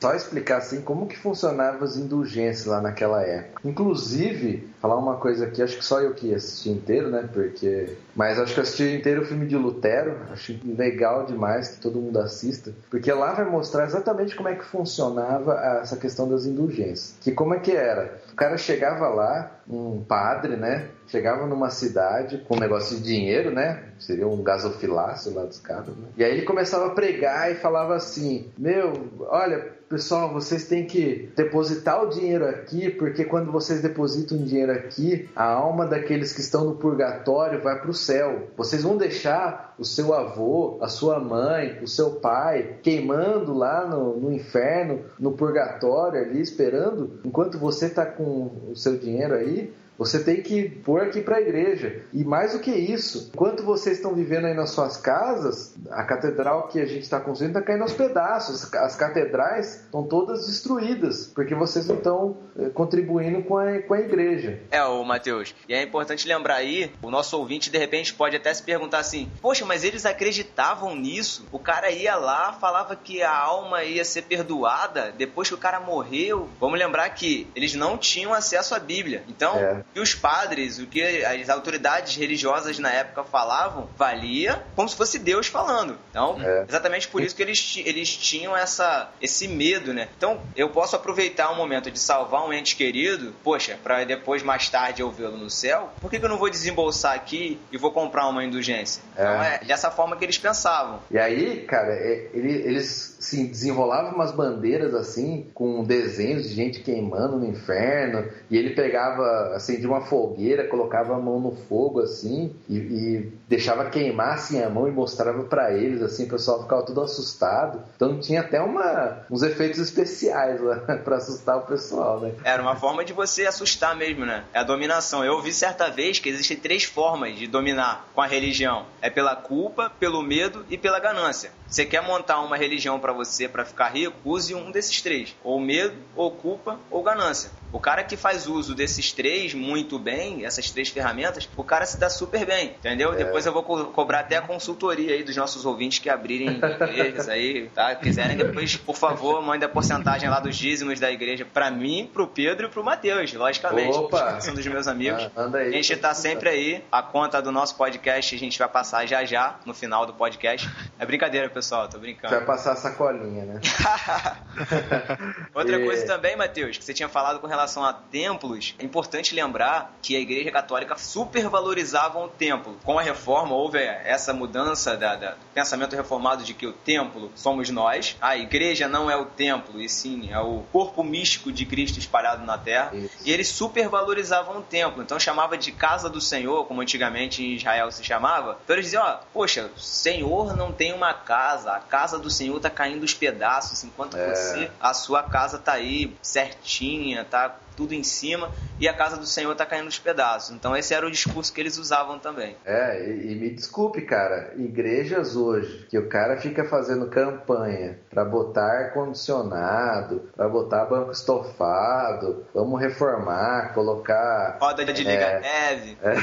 Só 0.00 0.14
explicar 0.14 0.58
assim 0.58 0.80
como 0.80 1.06
que 1.06 1.18
funcionavam 1.18 1.82
as 1.82 1.96
indulgências 1.96 2.66
lá 2.66 2.80
naquela 2.80 3.22
época. 3.22 3.60
Inclusive, 3.64 4.68
falar 4.80 4.96
uma 4.96 5.16
coisa 5.16 5.46
aqui, 5.46 5.62
acho 5.62 5.76
que 5.76 5.84
só 5.84 6.00
eu 6.00 6.14
que 6.14 6.34
assisti 6.34 6.70
inteiro, 6.70 7.10
né? 7.10 7.28
Porque. 7.32 7.96
Mas 8.14 8.38
acho 8.38 8.54
que 8.54 8.60
eu 8.60 8.62
assisti 8.62 8.84
inteiro 8.94 9.22
o 9.22 9.24
filme 9.24 9.46
de 9.46 9.56
Lutero. 9.56 10.16
Acho 10.32 10.58
legal 10.64 11.26
demais 11.26 11.68
que 11.68 11.80
todo 11.80 12.00
mundo 12.00 12.18
assista. 12.18 12.72
Porque 12.90 13.12
lá 13.12 13.34
vai 13.34 13.44
mostrar 13.44 13.84
exatamente 13.84 14.34
como 14.34 14.48
é 14.48 14.54
que 14.54 14.64
funcionava 14.64 15.54
essa 15.82 15.96
questão 15.96 16.28
das 16.28 16.46
indulgências. 16.46 17.16
Que 17.20 17.32
como 17.32 17.54
é 17.54 17.58
que 17.58 17.72
era? 17.72 18.20
O 18.36 18.38
cara 18.38 18.58
chegava 18.58 19.08
lá, 19.08 19.55
um 19.68 20.02
padre, 20.02 20.56
né? 20.56 20.88
Chegava 21.08 21.46
numa 21.46 21.70
cidade 21.70 22.38
com 22.48 22.56
um 22.56 22.60
negócio 22.60 22.96
de 22.96 23.02
dinheiro, 23.04 23.50
né? 23.50 23.84
Seria 23.98 24.26
um 24.26 24.42
gasofilácio 24.42 25.34
lá 25.34 25.44
dos 25.44 25.58
caras, 25.58 25.88
né? 25.96 26.08
E 26.16 26.24
aí 26.24 26.32
ele 26.32 26.42
começava 26.42 26.86
a 26.86 26.90
pregar 26.90 27.50
e 27.50 27.56
falava 27.56 27.94
assim: 27.94 28.50
Meu, 28.58 28.92
olha, 29.28 29.76
pessoal, 29.88 30.32
vocês 30.32 30.66
têm 30.66 30.84
que 30.84 31.30
depositar 31.36 32.02
o 32.02 32.08
dinheiro 32.08 32.46
aqui, 32.48 32.90
porque 32.90 33.24
quando 33.24 33.52
vocês 33.52 33.80
depositam 33.80 34.36
o 34.36 34.42
dinheiro 34.42 34.72
aqui, 34.72 35.28
a 35.34 35.44
alma 35.44 35.86
daqueles 35.86 36.32
que 36.32 36.40
estão 36.40 36.64
no 36.64 36.76
purgatório 36.76 37.62
vai 37.62 37.80
para 37.80 37.90
o 37.90 37.94
céu. 37.94 38.48
Vocês 38.56 38.82
vão 38.82 38.96
deixar 38.96 39.74
o 39.78 39.84
seu 39.84 40.12
avô, 40.12 40.78
a 40.80 40.88
sua 40.88 41.20
mãe, 41.20 41.78
o 41.82 41.86
seu 41.86 42.12
pai 42.12 42.78
queimando 42.82 43.54
lá 43.54 43.86
no, 43.86 44.16
no 44.16 44.32
inferno, 44.32 45.04
no 45.18 45.32
purgatório 45.32 46.20
ali, 46.20 46.40
esperando, 46.40 47.20
enquanto 47.24 47.58
você 47.58 47.86
está 47.86 48.04
com 48.04 48.50
o 48.70 48.74
seu 48.74 48.96
dinheiro 48.98 49.34
aí. 49.34 49.55
payer 49.56 49.85
Você 49.98 50.22
tem 50.22 50.42
que 50.42 50.68
pôr 50.68 51.02
aqui 51.02 51.20
para 51.20 51.36
a 51.36 51.40
igreja. 51.40 52.02
E 52.12 52.22
mais 52.24 52.52
do 52.52 52.60
que 52.60 52.70
isso, 52.70 53.30
enquanto 53.34 53.62
vocês 53.62 53.96
estão 53.96 54.14
vivendo 54.14 54.46
aí 54.46 54.54
nas 54.54 54.70
suas 54.70 54.96
casas, 54.96 55.74
a 55.90 56.04
catedral 56.04 56.68
que 56.68 56.80
a 56.80 56.86
gente 56.86 57.02
está 57.02 57.18
construindo 57.20 57.56
está 57.56 57.62
caindo 57.62 57.82
aos 57.82 57.92
pedaços. 57.92 58.72
As 58.74 58.96
catedrais 58.96 59.84
estão 59.84 60.02
todas 60.02 60.46
destruídas, 60.46 61.26
porque 61.34 61.54
vocês 61.54 61.86
não 61.86 61.96
estão 61.96 62.36
eh, 62.58 62.68
contribuindo 62.70 63.42
com 63.42 63.56
a, 63.56 63.80
com 63.82 63.94
a 63.94 64.00
igreja. 64.00 64.60
É, 64.70 64.82
o 64.84 65.02
Mateus. 65.04 65.54
E 65.68 65.74
é 65.74 65.82
importante 65.82 66.28
lembrar 66.28 66.56
aí, 66.56 66.90
o 67.02 67.10
nosso 67.10 67.38
ouvinte 67.38 67.70
de 67.70 67.78
repente 67.78 68.12
pode 68.12 68.36
até 68.36 68.52
se 68.52 68.62
perguntar 68.62 68.98
assim: 68.98 69.30
Poxa, 69.40 69.64
mas 69.64 69.84
eles 69.84 70.04
acreditavam 70.04 70.94
nisso? 70.94 71.46
O 71.50 71.58
cara 71.58 71.90
ia 71.90 72.16
lá, 72.16 72.52
falava 72.52 72.94
que 72.96 73.22
a 73.22 73.34
alma 73.34 73.82
ia 73.84 74.04
ser 74.04 74.22
perdoada 74.22 75.12
depois 75.16 75.48
que 75.48 75.54
o 75.54 75.58
cara 75.58 75.80
morreu. 75.80 76.48
Vamos 76.60 76.78
lembrar 76.78 77.08
que 77.10 77.46
eles 77.54 77.74
não 77.74 77.96
tinham 77.96 78.34
acesso 78.34 78.74
à 78.74 78.78
Bíblia. 78.78 79.24
Então, 79.28 79.56
É. 79.56 79.85
que 79.94 80.00
os 80.00 80.14
padres, 80.14 80.78
o 80.78 80.86
que 80.86 81.02
as 81.24 81.48
autoridades 81.48 82.16
religiosas 82.16 82.78
na 82.78 82.90
época 82.90 83.24
falavam, 83.24 83.88
valia 83.96 84.62
como 84.74 84.88
se 84.88 84.96
fosse 84.96 85.18
Deus 85.18 85.46
falando. 85.46 85.96
Então, 86.10 86.36
É. 86.40 86.64
exatamente 86.68 87.08
por 87.08 87.22
isso 87.22 87.34
que 87.34 87.42
eles, 87.42 87.80
eles 87.84 88.14
tinham 88.16 88.56
essa, 88.56 89.10
esse 89.22 89.48
medo, 89.48 89.94
né? 89.94 90.08
Então, 90.16 90.40
eu 90.54 90.68
posso 90.70 90.96
aproveitar 90.96 91.50
um 91.50 91.56
momento 91.56 91.90
de 91.90 91.98
salvar 91.98 92.46
um 92.46 92.52
ente 92.52 92.76
querido, 92.76 93.34
poxa, 93.42 93.78
para 93.82 94.04
depois, 94.04 94.42
mais 94.42 94.68
tarde, 94.68 95.00
eu 95.02 95.10
vê-lo 95.10 95.36
no 95.36 95.48
céu, 95.50 95.90
por 96.00 96.10
que, 96.10 96.18
que 96.18 96.24
eu 96.24 96.28
não 96.28 96.38
vou 96.38 96.50
desembolsar 96.50 97.14
aqui 97.14 97.58
e 97.72 97.78
vou 97.78 97.90
comprar 97.90 98.28
uma 98.28 98.44
indulgência? 98.44 99.02
Então, 99.12 99.42
é 99.42 99.60
dessa 99.64 99.90
forma 99.90 100.16
que 100.16 100.24
eles 100.24 100.38
pensavam. 100.38 101.00
E 101.10 101.18
aí, 101.18 101.62
cara, 101.66 101.92
é, 101.92 102.28
ele- 102.34 102.52
eles 102.66 103.16
assim, 103.18 103.46
desenrolavam 103.46 104.12
umas 104.14 104.30
bandeiras 104.30 104.94
assim, 104.94 105.50
com 105.54 105.82
desenhos 105.82 106.48
de 106.48 106.54
gente 106.54 106.80
queimando 106.80 107.38
no 107.38 107.46
inferno, 107.46 108.30
e 108.50 108.56
ele 108.56 108.70
pegava, 108.74 109.54
acendia 109.76 109.88
uma 109.88 110.00
fogueira, 110.00 110.66
colocava 110.66 111.14
a 111.14 111.18
mão 111.18 111.38
no 111.38 111.52
fogo 111.52 112.00
assim, 112.00 112.54
e, 112.68 112.76
e 112.76 113.32
deixava 113.48 113.88
queimar 113.90 114.34
assim 114.34 114.62
a 114.62 114.68
mão 114.68 114.88
e 114.88 114.90
mostrava 114.90 115.44
pra 115.44 115.72
eles, 115.72 116.02
assim, 116.02 116.24
o 116.24 116.28
pessoal 116.28 116.62
ficava 116.62 116.82
tudo 116.82 117.00
assustado. 117.02 117.82
Então 117.94 118.18
tinha 118.18 118.40
até 118.40 118.60
uma, 118.60 119.24
uns 119.30 119.42
efeitos 119.42 119.78
especiais 119.78 120.60
lá 120.60 120.76
pra 121.04 121.16
assustar 121.16 121.58
o 121.58 121.62
pessoal, 121.62 122.20
né? 122.20 122.32
Era 122.42 122.62
uma 122.62 122.76
forma 122.76 123.04
de 123.04 123.12
você 123.12 123.46
assustar 123.46 123.94
mesmo, 123.94 124.24
né? 124.24 124.44
É 124.52 124.60
a 124.60 124.64
dominação. 124.64 125.24
Eu 125.24 125.34
ouvi 125.34 125.52
certa 125.52 125.88
vez 125.90 126.18
que 126.18 126.28
existem 126.28 126.56
três 126.56 126.84
formas 126.84 127.36
de 127.36 127.46
dominar 127.46 128.08
com 128.14 128.20
a 128.20 128.26
religião: 128.26 128.86
é 129.00 129.10
pela 129.10 129.36
culpa, 129.36 129.90
pelo 130.00 130.22
medo 130.22 130.64
e 130.70 130.78
pela 130.78 130.98
ganância. 130.98 131.52
Você 131.68 131.84
quer 131.84 132.02
montar 132.02 132.40
uma 132.40 132.56
religião 132.56 132.98
pra 132.98 133.12
você 133.12 133.48
pra 133.48 133.64
ficar 133.64 133.88
rico? 133.88 134.16
Use 134.24 134.54
um 134.54 134.70
desses 134.70 135.02
três: 135.02 135.34
ou 135.42 135.60
medo, 135.60 135.94
ou 136.14 136.30
culpa, 136.30 136.78
ou 136.90 137.02
ganância. 137.02 137.50
O 137.72 137.80
cara 137.80 138.02
que 138.04 138.16
faz 138.16 138.46
uso 138.46 138.74
desses 138.74 139.12
três 139.12 139.52
muito 139.54 139.98
bem, 139.98 140.44
essas 140.46 140.70
três 140.70 140.88
ferramentas, 140.88 141.48
o 141.56 141.64
cara 141.64 141.84
se 141.84 141.98
dá 141.98 142.08
super 142.08 142.46
bem, 142.46 142.68
entendeu? 142.78 143.14
Depois 143.14 143.44
eu 143.46 143.52
vou 143.52 143.62
co- 143.62 143.86
cobrar 143.86 144.20
até 144.20 144.36
a 144.36 144.42
consultoria 144.42 145.14
aí 145.14 145.22
dos 145.22 145.36
nossos 145.36 145.64
ouvintes 145.66 145.98
que 145.98 146.08
abrirem 146.08 146.58
igrejas 146.58 147.28
aí, 147.28 147.68
tá? 147.74 147.94
Quiserem 147.96 148.36
depois, 148.36 148.76
por 148.76 148.96
favor, 148.96 149.42
mande 149.42 149.64
a 149.64 149.68
porcentagem 149.68 150.28
lá 150.28 150.40
dos 150.40 150.56
dízimos 150.56 150.98
da 151.00 151.10
igreja 151.10 151.44
pra 151.44 151.70
mim, 151.70 152.08
pro 152.12 152.26
Pedro 152.26 152.66
e 152.66 152.70
pro 152.70 152.82
Matheus, 152.84 153.32
logicamente. 153.34 153.96
Opa! 153.98 154.40
São 154.40 154.54
dos 154.54 154.66
meus 154.66 154.86
amigos. 154.86 155.24
Ah, 155.24 155.30
manda 155.42 155.58
aí. 155.58 155.68
A 155.68 155.72
gente 155.72 155.96
tá 155.96 156.14
sempre 156.14 156.48
aí. 156.48 156.84
A 156.90 157.02
conta 157.02 157.42
do 157.42 157.50
nosso 157.52 157.76
podcast 157.76 158.34
a 158.34 158.38
gente 158.38 158.58
vai 158.58 158.68
passar 158.68 159.06
já 159.06 159.24
já, 159.24 159.58
no 159.66 159.74
final 159.74 160.06
do 160.06 160.14
podcast. 160.14 160.70
É 160.98 161.04
brincadeira, 161.04 161.48
pessoal, 161.50 161.88
tô 161.88 161.98
brincando. 161.98 162.34
Vai 162.34 162.44
passar 162.44 162.72
a 162.72 162.76
sacolinha, 162.76 163.44
né? 163.44 163.60
Outra 165.54 165.78
E- 165.80 165.84
coisa 165.84 166.06
também, 166.06 166.36
Matheus, 166.36 166.78
que 166.78 166.84
você 166.84 166.94
tinha 166.94 167.08
falado 167.08 167.38
com 167.40 167.46
relação 167.46 167.55
a 167.62 167.92
templos, 167.92 168.74
é 168.78 168.84
importante 168.84 169.34
lembrar 169.34 169.96
que 170.02 170.16
a 170.16 170.20
Igreja 170.20 170.50
Católica 170.50 170.96
supervalorizava 170.96 172.18
o 172.18 172.28
templo. 172.28 172.76
Com 172.84 172.98
a 172.98 173.02
reforma, 173.02 173.54
houve 173.54 173.78
essa 173.78 174.32
mudança 174.32 174.96
da, 174.96 175.14
da- 175.16 175.30
do 175.32 175.36
pensamento 175.54 175.94
reformado 175.96 176.44
de 176.44 176.54
que 176.54 176.66
o 176.66 176.72
templo 176.72 177.30
somos 177.34 177.70
nós, 177.70 178.16
a 178.20 178.36
igreja 178.36 178.88
não 178.88 179.10
é 179.10 179.16
o 179.16 179.24
templo, 179.26 179.80
e 179.80 179.88
sim 179.88 180.30
é 180.32 180.38
o 180.38 180.62
corpo 180.72 181.02
místico 181.02 181.50
de 181.52 181.64
Cristo 181.66 181.98
espalhado 181.98 182.44
na 182.44 182.56
terra. 182.58 182.92
E 183.24 183.30
eles 183.32 183.48
supervalorizavam 183.48 184.58
o 184.58 184.62
templo, 184.62 185.02
então 185.02 185.18
chamava 185.18 185.56
de 185.56 185.72
casa 185.72 186.08
do 186.08 186.20
Senhor, 186.20 186.64
como 186.66 186.80
antigamente 186.80 187.42
em 187.42 187.54
Israel 187.54 187.90
se 187.90 188.02
chamava. 188.04 188.58
Então 188.64 188.74
eles 188.76 188.86
diziam: 188.86 189.02
ó, 189.02 189.18
poxa, 189.32 189.70
o 189.76 189.80
Senhor 189.80 190.56
não 190.56 190.72
tem 190.72 190.92
uma 190.92 191.12
casa, 191.14 191.72
a 191.72 191.80
casa 191.80 192.18
do 192.18 192.30
Senhor 192.30 192.58
tá 192.60 192.70
caindo 192.70 193.02
os 193.04 193.14
pedaços, 193.14 193.82
enquanto 193.84 194.16
É. 194.16 194.34
você 194.34 194.70
a 194.80 194.92
sua 194.94 195.22
casa 195.22 195.58
tá 195.58 195.72
aí 195.72 196.14
certinha, 196.22 197.24
tá 197.24 197.45
tudo 197.76 197.92
em 197.94 198.02
cima, 198.02 198.50
e 198.80 198.88
a 198.88 198.94
casa 198.94 199.16
do 199.16 199.26
Senhor 199.26 199.54
tá 199.54 199.64
caindo 199.66 199.84
nos 199.86 199.98
pedaços. 199.98 200.54
Então 200.54 200.76
esse 200.76 200.94
era 200.94 201.06
o 201.06 201.10
discurso 201.10 201.52
que 201.52 201.60
eles 201.60 201.78
usavam 201.78 202.18
também. 202.18 202.56
É, 202.64 203.08
e, 203.08 203.32
e 203.32 203.34
me 203.36 203.50
desculpe, 203.50 204.02
cara, 204.02 204.52
igrejas 204.56 205.36
hoje 205.36 205.86
que 205.90 205.98
o 205.98 206.08
cara 206.08 206.36
fica 206.38 206.64
fazendo 206.64 207.08
campanha 207.08 207.98
pra 208.10 208.24
botar 208.24 208.66
ar-condicionado, 208.86 210.28
pra 210.34 210.48
botar 210.48 210.84
banco 210.86 211.10
estofado, 211.12 212.46
vamos 212.54 212.80
reformar, 212.80 213.72
colocar. 213.74 214.56
Roda 214.60 214.84
de 214.84 215.04
liga 215.04 215.12
É. 215.24 215.40
neve. 215.40 215.98
É. 216.02 216.16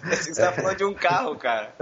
Você 0.16 0.40
tá 0.40 0.52
falando 0.52 0.76
de 0.76 0.84
um 0.84 0.94
carro, 0.94 1.36
cara. 1.36 1.72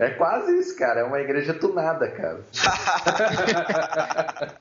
É 0.00 0.10
quase 0.10 0.58
isso, 0.58 0.76
cara. 0.76 1.00
É 1.00 1.04
uma 1.04 1.20
igreja 1.20 1.54
tunada, 1.54 2.08
cara. 2.10 2.40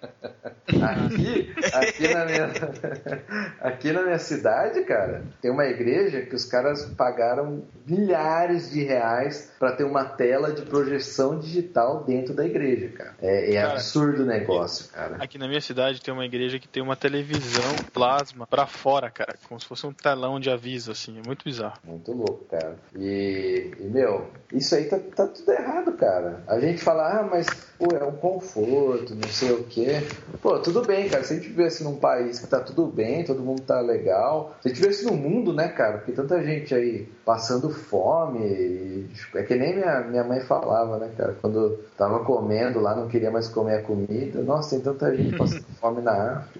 aqui, 0.67 1.53
aqui, 1.73 2.13
na 2.13 2.25
minha, 2.25 2.47
aqui 3.59 3.91
na 3.91 4.03
minha 4.03 4.19
cidade, 4.19 4.81
cara, 4.83 5.23
tem 5.41 5.51
uma 5.51 5.65
igreja 5.65 6.21
que 6.21 6.35
os 6.35 6.45
caras 6.45 6.85
pagaram 6.97 7.63
milhares 7.85 8.71
de 8.71 8.83
reais 8.83 9.51
pra 9.59 9.73
ter 9.73 9.83
uma 9.83 10.05
tela 10.05 10.53
de 10.53 10.61
projeção 10.63 11.37
digital 11.37 12.03
dentro 12.03 12.33
da 12.33 12.45
igreja, 12.45 12.89
cara. 12.89 13.15
É, 13.21 13.51
é 13.51 13.61
Cara, 13.61 13.73
absurdo 13.73 14.23
o 14.23 14.25
negócio, 14.25 14.89
cara. 14.89 15.17
Aqui 15.19 15.37
na 15.37 15.47
minha 15.47 15.61
cidade 15.61 16.01
tem 16.01 16.13
uma 16.13 16.25
igreja 16.25 16.59
que 16.59 16.67
tem 16.67 16.81
uma 16.81 16.95
televisão 16.95 17.75
plasma 17.93 18.47
pra 18.47 18.65
fora, 18.65 19.09
cara, 19.09 19.35
como 19.47 19.59
se 19.59 19.65
fosse 19.65 19.85
um 19.85 19.93
telão 19.93 20.39
de 20.39 20.49
aviso, 20.49 20.91
assim, 20.91 21.19
é 21.19 21.27
muito 21.27 21.43
bizarro. 21.43 21.77
Muito 21.83 22.11
louco, 22.11 22.45
cara. 22.45 22.75
E, 22.95 23.73
e, 23.79 23.83
meu, 23.83 24.29
isso 24.51 24.75
aí 24.75 24.85
tá, 24.85 24.97
tá 24.97 25.27
tudo 25.27 25.51
errado, 25.51 25.91
cara. 25.93 26.41
A 26.47 26.59
gente 26.59 26.81
fala, 26.81 27.19
ah, 27.19 27.23
mas 27.23 27.47
pô, 27.77 27.95
é 27.95 28.03
um 28.03 28.15
conforto, 28.15 29.13
não 29.13 29.29
sei 29.29 29.51
o 29.51 29.63
quê. 29.65 30.01
Pô, 30.41 30.53
pô, 30.53 30.59
tudo 30.59 30.81
bem, 30.83 31.09
cara. 31.09 31.23
Se 31.23 31.33
a 31.33 31.35
gente 31.35 31.49
vivesse 31.49 31.83
num 31.83 31.95
país 31.95 32.39
que 32.39 32.47
tá 32.47 32.59
tudo 32.59 32.72
bem, 32.87 33.23
todo 33.23 33.41
mundo 33.41 33.61
tá 33.61 33.79
legal. 33.79 34.55
Se 34.61 34.69
vivesse 34.69 35.05
no 35.05 35.13
mundo, 35.13 35.53
né, 35.53 35.67
cara? 35.67 35.97
Porque 35.97 36.11
tanta 36.11 36.41
gente 36.43 36.73
aí 36.73 37.07
passando 37.25 37.69
fome. 37.69 38.39
E... 38.39 39.09
É 39.35 39.43
que 39.43 39.55
nem 39.55 39.75
minha, 39.75 40.01
minha 40.01 40.23
mãe 40.23 40.39
falava, 40.41 40.97
né, 40.97 41.11
cara? 41.17 41.35
Quando 41.41 41.79
tava 41.97 42.19
comendo 42.23 42.79
lá, 42.79 42.95
não 42.95 43.07
queria 43.07 43.31
mais 43.31 43.47
comer 43.47 43.79
a 43.79 43.81
comida. 43.81 44.41
Nossa, 44.41 44.71
tem 44.71 44.81
tanta 44.81 45.15
gente 45.15 45.35
passando 45.37 45.65
fome 45.79 46.01
na 46.01 46.11
África. 46.11 46.59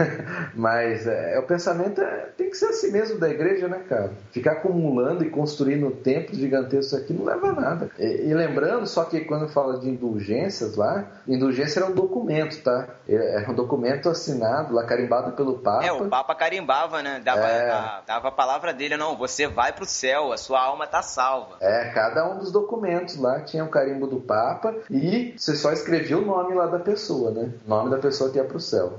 Mas 0.54 1.06
é, 1.06 1.38
o 1.38 1.42
pensamento 1.42 2.00
é, 2.00 2.28
tem 2.36 2.50
que 2.50 2.56
ser 2.56 2.66
assim 2.66 2.90
mesmo 2.90 3.18
da 3.18 3.28
igreja, 3.28 3.68
né, 3.68 3.82
cara? 3.88 4.12
Ficar 4.32 4.52
acumulando 4.52 5.24
e 5.24 5.30
construindo 5.30 5.90
templos 5.90 6.38
gigantescos 6.38 6.94
aqui 6.94 7.12
não 7.12 7.24
leva 7.24 7.48
a 7.48 7.52
nada. 7.52 7.90
E, 7.98 8.28
e 8.28 8.34
lembrando, 8.34 8.86
só 8.86 9.04
que 9.04 9.20
quando 9.20 9.48
fala 9.48 9.78
de 9.78 9.88
indulgências 9.88 10.76
lá, 10.76 11.06
indulgência 11.26 11.80
era 11.80 11.90
um 11.90 11.94
documento, 11.94 12.62
tá? 12.62 12.88
Era 13.08 13.50
um 13.50 13.54
documento 13.54 14.08
assinado 14.08 14.74
lá, 14.74 14.84
carimbado 14.84 15.32
pelo 15.32 15.49
Papa. 15.58 15.84
É, 15.84 15.92
o 15.92 16.08
Papa 16.08 16.34
carimbava, 16.34 17.02
né? 17.02 17.20
Dava, 17.24 17.46
é... 17.46 17.70
a, 17.70 18.02
dava 18.06 18.28
a 18.28 18.32
palavra 18.32 18.72
dele, 18.72 18.96
não, 18.96 19.16
você 19.16 19.46
vai 19.46 19.72
pro 19.72 19.86
céu, 19.86 20.32
a 20.32 20.36
sua 20.36 20.60
alma 20.60 20.86
tá 20.86 21.02
salva. 21.02 21.56
É, 21.60 21.90
cada 21.90 22.28
um 22.28 22.38
dos 22.38 22.50
documentos 22.52 23.16
lá 23.16 23.40
tinha 23.40 23.64
o 23.64 23.68
carimbo 23.68 24.06
do 24.06 24.20
Papa 24.20 24.74
e 24.90 25.34
você 25.36 25.54
só 25.56 25.72
escrevia 25.72 26.18
o 26.18 26.24
nome 26.24 26.54
lá 26.54 26.66
da 26.66 26.78
pessoa, 26.78 27.30
né? 27.30 27.52
O 27.66 27.68
nome 27.68 27.90
da 27.90 27.98
pessoa 27.98 28.30
que 28.30 28.38
ia 28.38 28.44
pro 28.44 28.60
céu. 28.60 28.98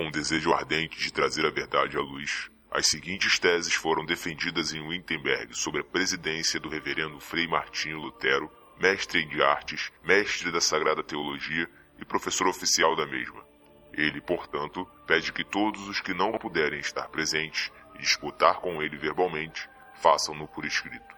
Com 0.00 0.06
um 0.06 0.10
desejo 0.10 0.54
ardente 0.54 0.98
de 0.98 1.12
trazer 1.12 1.44
a 1.44 1.50
verdade 1.50 1.94
à 1.98 2.00
luz, 2.00 2.50
as 2.70 2.86
seguintes 2.86 3.38
teses 3.38 3.74
foram 3.74 4.02
defendidas 4.02 4.72
em 4.72 4.80
Wittenberg 4.80 5.54
sob 5.54 5.78
a 5.78 5.84
presidência 5.84 6.58
do 6.58 6.70
reverendo 6.70 7.20
Frei 7.20 7.46
Martinho 7.46 7.98
Lutero, 7.98 8.50
mestre 8.78 9.26
de 9.26 9.42
artes, 9.42 9.92
mestre 10.02 10.50
da 10.50 10.58
Sagrada 10.58 11.04
Teologia 11.04 11.68
e 11.98 12.04
professor 12.06 12.48
oficial 12.48 12.96
da 12.96 13.04
mesma. 13.04 13.44
Ele, 13.92 14.22
portanto, 14.22 14.88
pede 15.06 15.34
que 15.34 15.44
todos 15.44 15.86
os 15.86 16.00
que 16.00 16.14
não 16.14 16.32
puderem 16.38 16.80
estar 16.80 17.06
presentes 17.08 17.70
e 17.94 17.98
disputar 17.98 18.54
com 18.60 18.82
ele 18.82 18.96
verbalmente, 18.96 19.68
façam-no 20.00 20.48
por 20.48 20.64
escrito. 20.64 21.14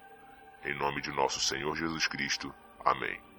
Em 0.65 0.75
nome 0.75 1.01
de 1.01 1.13
nosso 1.13 1.39
Senhor 1.39 1.77
Jesus 1.77 2.09
Cristo. 2.09 2.53
Amém. 2.85 3.32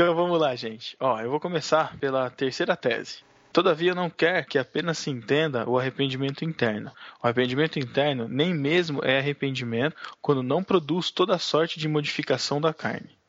Então 0.00 0.14
vamos 0.14 0.40
lá, 0.40 0.56
gente. 0.56 0.96
Ó, 0.98 1.20
eu 1.20 1.28
vou 1.28 1.38
começar 1.38 1.94
pela 1.98 2.30
terceira 2.30 2.74
tese. 2.74 3.18
Todavia 3.52 3.94
não 3.94 4.08
quer 4.08 4.46
que 4.46 4.58
apenas 4.58 4.96
se 4.96 5.10
entenda 5.10 5.68
o 5.68 5.78
arrependimento 5.78 6.42
interno. 6.42 6.90
O 7.22 7.26
arrependimento 7.26 7.78
interno 7.78 8.26
nem 8.26 8.54
mesmo 8.54 9.04
é 9.04 9.18
arrependimento 9.18 9.94
quando 10.22 10.42
não 10.42 10.64
produz 10.64 11.10
toda 11.10 11.36
sorte 11.36 11.78
de 11.78 11.86
modificação 11.86 12.62
da 12.62 12.72
carne. 12.72 13.19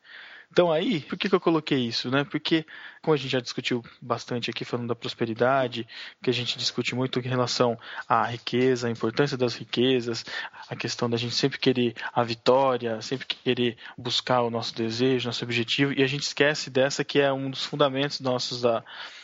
Então 0.51 0.69
aí, 0.69 0.99
por 0.99 1.17
que, 1.17 1.29
que 1.29 1.35
eu 1.35 1.39
coloquei 1.39 1.79
isso? 1.79 2.11
Né? 2.11 2.25
Porque, 2.25 2.65
como 3.01 3.13
a 3.13 3.17
gente 3.17 3.31
já 3.31 3.39
discutiu 3.39 3.81
bastante 4.01 4.49
aqui 4.49 4.65
falando 4.65 4.89
da 4.89 4.95
prosperidade, 4.95 5.87
que 6.21 6.29
a 6.29 6.33
gente 6.33 6.57
discute 6.57 6.93
muito 6.93 7.19
em 7.19 7.21
relação 7.21 7.79
à 8.07 8.25
riqueza, 8.25 8.87
a 8.87 8.91
importância 8.91 9.37
das 9.37 9.55
riquezas, 9.55 10.25
a 10.69 10.75
questão 10.75 11.09
da 11.09 11.15
gente 11.15 11.35
sempre 11.35 11.57
querer 11.57 11.95
a 12.13 12.21
vitória, 12.23 13.01
sempre 13.01 13.25
querer 13.27 13.77
buscar 13.97 14.41
o 14.41 14.49
nosso 14.49 14.75
desejo, 14.75 15.29
nosso 15.29 15.43
objetivo, 15.45 15.93
e 15.93 16.03
a 16.03 16.07
gente 16.07 16.23
esquece 16.23 16.69
dessa 16.69 17.03
que 17.03 17.19
é 17.19 17.31
um 17.31 17.49
dos 17.49 17.63
fundamentos 17.63 18.19
nossos 18.19 18.61
da, 18.61 18.83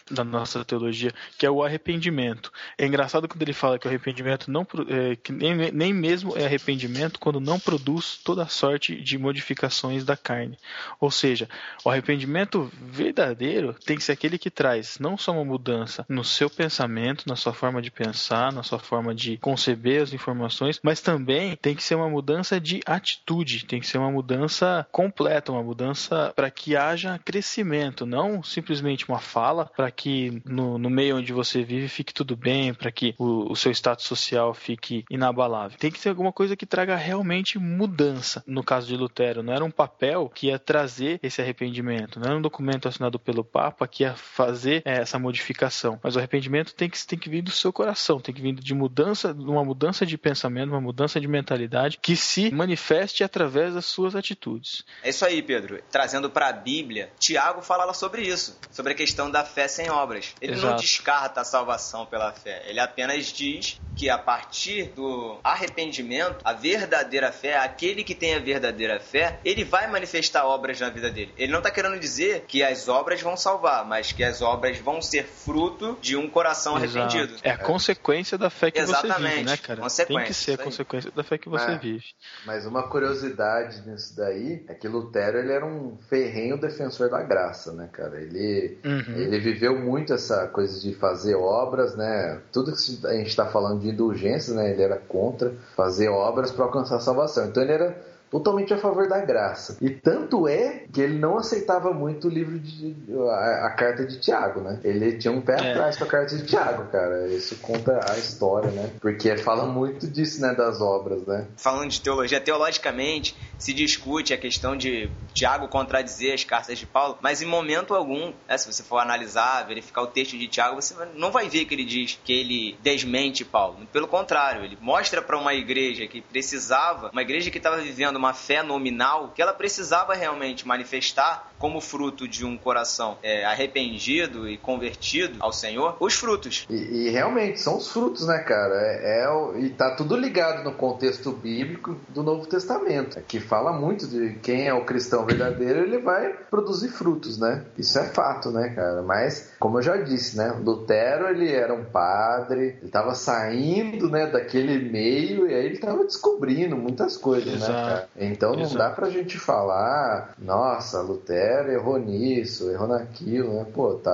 da 0.09 0.23
nossa 0.23 0.63
teologia, 0.63 1.13
que 1.37 1.45
é 1.45 1.51
o 1.51 1.63
arrependimento. 1.63 2.51
É 2.77 2.85
engraçado 2.85 3.27
quando 3.27 3.41
ele 3.41 3.53
fala 3.53 3.77
que 3.77 3.87
o 3.87 3.89
arrependimento 3.89 4.49
não 4.49 4.65
é, 4.87 5.15
que 5.15 5.31
nem, 5.31 5.55
nem 5.71 5.93
mesmo 5.93 6.37
é 6.37 6.45
arrependimento 6.45 7.19
quando 7.19 7.39
não 7.39 7.59
produz 7.59 8.19
toda 8.23 8.47
sorte 8.47 8.95
de 8.95 9.17
modificações 9.17 10.03
da 10.03 10.15
carne. 10.15 10.57
Ou 10.99 11.11
seja, 11.11 11.49
o 11.83 11.89
arrependimento 11.89 12.71
verdadeiro 12.81 13.73
tem 13.85 13.97
que 13.97 14.03
ser 14.03 14.13
aquele 14.13 14.37
que 14.37 14.49
traz 14.49 14.97
não 14.99 15.17
só 15.17 15.31
uma 15.31 15.45
mudança 15.45 16.05
no 16.07 16.23
seu 16.23 16.49
pensamento, 16.49 17.27
na 17.27 17.35
sua 17.35 17.53
forma 17.53 17.81
de 17.81 17.91
pensar, 17.91 18.51
na 18.51 18.63
sua 18.63 18.79
forma 18.79 19.13
de 19.13 19.37
conceber 19.37 20.01
as 20.01 20.13
informações, 20.13 20.79
mas 20.83 21.01
também 21.01 21.55
tem 21.55 21.75
que 21.75 21.83
ser 21.83 21.95
uma 21.95 22.09
mudança 22.09 22.59
de 22.59 22.81
atitude, 22.85 23.65
tem 23.65 23.79
que 23.79 23.87
ser 23.87 23.97
uma 23.97 24.11
mudança 24.11 24.87
completa, 24.91 25.51
uma 25.51 25.63
mudança 25.63 26.31
para 26.35 26.49
que 26.49 26.75
haja 26.75 27.19
crescimento, 27.23 28.05
não 28.05 28.41
simplesmente 28.43 29.07
uma 29.07 29.19
fala 29.19 29.65
para 29.65 29.91
que 29.97 30.41
no, 30.45 30.77
no 30.77 30.89
meio 30.89 31.17
onde 31.17 31.33
você 31.33 31.63
vive 31.63 31.89
fique 31.89 32.13
tudo 32.13 32.37
bem, 32.37 32.73
para 32.73 32.91
que 32.91 33.15
o, 33.17 33.51
o, 33.51 33.55
seu 33.55 33.71
status 33.71 34.05
social 34.05 34.53
fique 34.53 35.03
inabalável. 35.09 35.77
Tem 35.77 35.91
que 35.91 35.99
ser 35.99 36.09
alguma 36.09 36.31
coisa 36.31 36.55
que 36.55 36.65
traga 36.65 36.95
realmente 36.95 37.57
mudança. 37.57 38.43
No 38.45 38.63
caso 38.63 38.87
de 38.87 38.95
Lutero, 38.95 39.41
não 39.41 39.53
era 39.53 39.65
um 39.65 39.71
papel 39.71 40.31
que 40.33 40.47
ia 40.47 40.59
trazer 40.59 41.19
esse 41.23 41.41
arrependimento, 41.41 42.19
não 42.19 42.27
era 42.27 42.37
um 42.37 42.41
documento 42.41 42.87
assinado 42.87 43.17
pelo 43.17 43.43
Papa 43.43 43.87
que 43.87 44.03
ia 44.03 44.13
fazer 44.13 44.83
é, 44.85 44.97
essa 45.01 45.17
modificação. 45.17 45.99
Mas 46.03 46.15
o 46.15 46.19
arrependimento 46.19 46.75
tem 46.75 46.89
que, 46.89 47.05
tem 47.05 47.17
que 47.17 47.29
vir 47.29 47.41
do 47.41 47.51
seu 47.51 47.73
coração, 47.73 48.19
tem 48.19 48.33
que 48.33 48.41
vir 48.41 48.53
de 48.53 48.73
mudança, 48.75 49.33
uma 49.33 49.65
mudança 49.65 50.05
de 50.05 50.17
pensamento, 50.17 50.69
uma 50.69 50.81
mudança 50.81 51.19
de 51.19 51.27
mentalidade 51.27 51.97
que 51.99 52.15
se 52.15 52.51
manifeste 52.51 53.23
através 53.23 53.73
das 53.73 53.85
suas 53.85 54.15
atitudes. 54.15 54.83
É 55.01 55.09
isso 55.09 55.25
aí, 55.25 55.41
Pedro. 55.41 55.81
Trazendo 55.89 56.29
para 56.29 56.49
a 56.49 56.53
Bíblia, 56.53 57.11
Tiago 57.19 57.61
fala 57.61 57.93
sobre 57.93 58.21
isso, 58.21 58.59
sobre 58.69 58.93
a 58.93 58.95
questão 58.95 59.31
da 59.31 59.43
fé 59.43 59.67
sem 59.67 59.86
obras. 59.89 60.33
Ele 60.41 60.53
Exato. 60.53 60.67
não 60.67 60.75
descarta 60.75 61.41
a 61.41 61.43
salvação 61.43 62.05
pela 62.05 62.31
fé. 62.31 62.63
Ele 62.67 62.79
apenas 62.79 63.27
diz 63.27 63.79
que 63.95 64.09
a 64.09 64.17
partir 64.17 64.91
do 64.95 65.39
arrependimento, 65.43 66.37
a 66.43 66.53
verdadeira 66.53 67.31
fé, 67.31 67.57
aquele 67.57 68.03
que 68.03 68.13
tem 68.13 68.35
a 68.35 68.39
verdadeira 68.39 68.99
fé, 68.99 69.39
ele 69.43 69.63
vai 69.63 69.89
manifestar 69.89 70.45
obras 70.45 70.79
na 70.79 70.89
vida 70.89 71.09
dele. 71.09 71.33
Ele 71.37 71.51
não 71.51 71.59
está 71.59 71.71
querendo 71.71 71.99
dizer 71.99 72.45
que 72.47 72.63
as 72.63 72.87
obras 72.87 73.21
vão 73.21 73.35
salvar, 73.35 73.85
mas 73.85 74.11
que 74.11 74.23
as 74.23 74.41
obras 74.41 74.77
vão 74.77 75.01
ser 75.01 75.25
fruto 75.25 75.97
de 76.01 76.15
um 76.15 76.29
coração 76.29 76.77
Exato. 76.77 76.99
arrependido. 76.99 77.39
É 77.43 77.51
a 77.51 77.57
consequência 77.57 78.37
da 78.37 78.49
fé 78.49 78.69
que 78.69 78.79
Exatamente. 78.79 79.17
você 79.17 79.29
vive, 79.29 79.43
né, 79.43 79.57
cara? 79.57 79.81
Tem 80.07 80.23
que 80.23 80.33
ser 80.33 80.53
a 80.53 80.63
consequência 80.63 81.11
da 81.11 81.23
fé 81.23 81.37
que 81.37 81.49
você 81.49 81.71
é. 81.71 81.77
vive. 81.77 82.05
Mas 82.45 82.65
uma 82.65 82.87
curiosidade 82.87 83.87
nisso 83.87 84.15
daí 84.15 84.63
é 84.67 84.73
que 84.73 84.87
Lutero 84.87 85.39
ele 85.39 85.51
era 85.51 85.65
um 85.65 85.97
ferrenho 86.09 86.59
defensor 86.59 87.09
da 87.09 87.21
graça, 87.23 87.73
né, 87.73 87.89
cara? 87.91 88.19
Ele, 88.21 88.77
uhum. 88.83 89.15
ele 89.15 89.39
viveu 89.39 89.76
muito 89.77 90.13
essa 90.13 90.47
coisa 90.47 90.79
de 90.79 90.93
fazer 90.93 91.35
obras, 91.35 91.95
né? 91.95 92.39
Tudo 92.51 92.73
que 92.73 93.07
a 93.07 93.13
gente 93.13 93.27
está 93.27 93.45
falando 93.45 93.81
de 93.81 93.89
indulgências, 93.89 94.55
né? 94.55 94.71
Ele 94.71 94.81
era 94.81 94.97
contra 94.97 95.53
fazer 95.75 96.09
obras 96.09 96.51
para 96.51 96.65
alcançar 96.65 96.97
a 96.97 96.99
salvação. 96.99 97.45
Então 97.47 97.63
ele 97.63 97.71
era 97.71 97.97
totalmente 98.29 98.73
a 98.73 98.77
favor 98.77 99.07
da 99.07 99.19
graça. 99.19 99.77
E 99.81 99.89
tanto 99.89 100.47
é 100.47 100.85
que 100.91 101.01
ele 101.01 101.17
não 101.17 101.37
aceitava 101.37 101.93
muito 101.93 102.27
o 102.27 102.31
livro 102.31 102.59
de 102.59 102.95
a, 103.29 103.67
a 103.67 103.69
carta 103.71 104.05
de 104.05 104.19
Tiago, 104.19 104.61
né? 104.61 104.79
Ele 104.83 105.17
tinha 105.17 105.31
um 105.31 105.41
pé 105.41 105.53
é. 105.53 105.71
atrás 105.71 105.97
com 105.97 106.03
a 106.03 106.07
carta 106.07 106.35
de 106.35 106.45
Tiago, 106.45 106.89
cara. 106.91 107.27
Isso 107.27 107.57
conta 107.57 107.99
a 108.11 108.17
história, 108.17 108.69
né? 108.71 108.91
Porque 108.99 109.35
fala 109.37 109.65
muito 109.65 110.07
disso, 110.07 110.41
né, 110.41 110.53
das 110.53 110.81
obras, 110.81 111.25
né? 111.25 111.47
Falando 111.57 111.89
de 111.89 112.01
teologia, 112.01 112.39
teologicamente 112.39 113.35
se 113.57 113.73
discute 113.73 114.33
a 114.33 114.37
questão 114.37 114.75
de 114.75 115.09
Tiago 115.33 115.67
contradizer 115.67 116.33
as 116.33 116.43
cartas 116.43 116.77
de 116.77 116.85
Paulo, 116.85 117.17
mas 117.21 117.41
em 117.41 117.45
momento 117.45 117.93
algum, 117.93 118.33
né, 118.47 118.57
se 118.57 118.71
você 118.71 118.83
for 118.83 118.99
analisar, 118.99 119.67
verificar 119.67 120.01
o 120.01 120.07
texto 120.07 120.37
de 120.37 120.47
Tiago, 120.47 120.75
você 120.75 120.93
não 121.15 121.31
vai 121.31 121.49
ver 121.49 121.65
que 121.65 121.73
ele 121.73 121.85
diz 121.85 122.19
que 122.23 122.33
ele 122.33 122.77
desmente 122.81 123.43
Paulo. 123.43 123.85
Pelo 123.91 124.07
contrário, 124.07 124.63
ele 124.63 124.77
mostra 124.79 125.21
para 125.21 125.37
uma 125.37 125.53
igreja 125.53 126.07
que 126.07 126.21
precisava, 126.21 127.09
uma 127.11 127.21
igreja 127.21 127.49
que 127.49 127.57
estava 127.57 127.77
vivendo 127.77 128.16
uma 128.17 128.33
fé 128.33 128.61
nominal 128.61 129.31
que 129.35 129.41
ela 129.41 129.53
precisava 129.53 130.13
realmente 130.13 130.67
manifestar 130.67 131.51
como 131.57 131.81
fruto 131.81 132.27
de 132.27 132.45
um 132.45 132.57
coração 132.57 133.17
é, 133.23 133.45
arrependido 133.45 134.47
e 134.47 134.57
convertido 134.57 135.37
ao 135.39 135.51
Senhor, 135.51 135.95
os 135.99 136.13
frutos. 136.13 136.65
E, 136.69 136.75
e 136.75 137.09
realmente 137.09 137.59
são 137.59 137.77
os 137.77 137.87
frutos, 137.87 138.27
né, 138.27 138.39
cara? 138.39 138.75
É, 138.75 139.25
é, 139.25 139.59
e 139.59 139.69
tá 139.69 139.95
tudo 139.95 140.15
ligado 140.15 140.63
no 140.63 140.73
contexto 140.73 141.31
bíblico 141.31 141.97
do 142.09 142.23
Novo 142.23 142.45
Testamento, 142.47 143.19
que 143.27 143.39
fala 143.39 143.71
muito 143.73 144.07
de 144.07 144.35
quem 144.41 144.67
é 144.67 144.73
o 144.73 144.85
cristão 144.85 145.25
verdadeiro, 145.25 145.79
ele 145.79 145.99
vai 145.99 146.33
produzir 146.49 146.89
frutos, 146.89 147.37
né? 147.37 147.65
Isso 147.77 147.97
é 147.99 148.03
fato, 148.03 148.51
né, 148.51 148.69
cara? 148.69 149.01
Mas, 149.01 149.53
como 149.59 149.79
eu 149.79 149.81
já 149.81 149.97
disse, 149.97 150.37
né, 150.37 150.55
Lutero, 150.63 151.27
ele 151.27 151.51
era 151.51 151.73
um 151.73 151.85
padre, 151.85 152.77
ele 152.77 152.85
estava 152.85 153.15
saindo, 153.15 154.09
né, 154.09 154.27
daquele 154.27 154.89
meio 154.89 155.47
e 155.49 155.53
aí 155.53 155.65
ele 155.65 155.75
estava 155.75 156.03
descobrindo 156.03 156.75
muitas 156.75 157.17
coisas, 157.17 157.47
né, 157.47 157.55
Exato. 157.55 157.71
né, 157.71 157.87
cara? 157.87 158.09
Então 158.17 158.53
não 158.53 158.61
Exato. 158.61 158.77
dá 158.77 158.89
pra 158.89 159.09
gente 159.09 159.37
falar, 159.37 160.33
nossa, 160.37 161.01
Lutero 161.01 161.46
galera 161.47 161.71
errou 161.71 161.97
nisso, 161.97 162.69
errou 162.69 162.87
naquilo, 162.87 163.53
né? 163.53 163.65
Pô, 163.73 163.95
tá, 163.95 164.11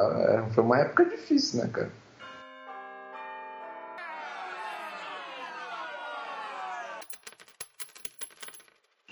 é, 0.47 0.53
foi 0.53 0.63
uma 0.63 0.79
época 0.79 1.05
difícil, 1.05 1.63
né, 1.63 1.69
cara? 1.71 1.91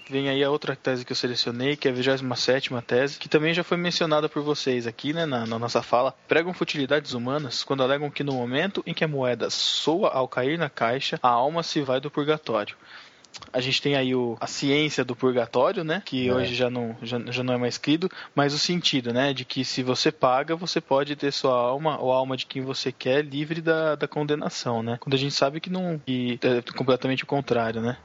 Vem 0.09 0.27
aí 0.27 0.43
a 0.43 0.51
outra 0.51 0.75
tese 0.75 1.05
que 1.05 1.13
eu 1.13 1.15
selecionei, 1.15 1.77
que 1.77 1.87
é 1.87 1.91
a 1.91 1.93
27 1.93 2.69
tese, 2.85 3.17
que 3.17 3.29
também 3.29 3.53
já 3.53 3.63
foi 3.63 3.77
mencionada 3.77 4.27
por 4.27 4.43
vocês 4.43 4.85
aqui, 4.85 5.13
né, 5.13 5.25
na, 5.25 5.45
na, 5.45 5.57
nossa 5.57 5.81
fala. 5.81 6.13
Pregam 6.27 6.53
futilidades 6.53 7.13
humanas 7.13 7.63
quando 7.63 7.81
alegam 7.81 8.11
que 8.11 8.21
no 8.21 8.33
momento 8.33 8.83
em 8.85 8.93
que 8.93 9.05
a 9.05 9.07
moeda 9.07 9.49
soa 9.49 10.09
ao 10.09 10.27
cair 10.27 10.59
na 10.59 10.69
caixa, 10.69 11.17
a 11.23 11.29
alma 11.29 11.63
se 11.63 11.81
vai 11.81 12.01
do 12.01 12.11
purgatório 12.11 12.75
a 13.53 13.59
gente 13.59 13.81
tem 13.81 13.95
aí 13.95 14.15
o, 14.15 14.37
a 14.39 14.47
ciência 14.47 15.03
do 15.03 15.15
purgatório, 15.15 15.83
né? 15.83 16.01
Que 16.05 16.27
é. 16.27 16.33
hoje 16.33 16.55
já 16.55 16.69
não, 16.69 16.95
já, 17.01 17.19
já 17.31 17.43
não 17.43 17.53
é 17.53 17.57
mais 17.57 17.75
escrito, 17.75 18.09
mas 18.35 18.53
o 18.53 18.59
sentido, 18.59 19.13
né? 19.13 19.33
De 19.33 19.45
que 19.45 19.63
se 19.63 19.83
você 19.83 20.11
paga, 20.11 20.55
você 20.55 20.79
pode 20.79 21.15
ter 21.15 21.31
sua 21.31 21.53
alma, 21.53 21.99
ou 21.99 22.13
a 22.13 22.17
alma 22.17 22.37
de 22.37 22.45
quem 22.45 22.61
você 22.61 22.91
quer, 22.91 23.23
livre 23.23 23.61
da, 23.61 23.95
da 23.95 24.07
condenação, 24.07 24.81
né? 24.81 24.97
Quando 24.99 25.13
a 25.13 25.17
gente 25.17 25.33
sabe 25.33 25.59
que 25.59 25.69
não. 25.69 25.99
que 26.05 26.39
é 26.41 26.61
completamente 26.73 27.23
o 27.23 27.27
contrário, 27.27 27.81
né? 27.81 27.97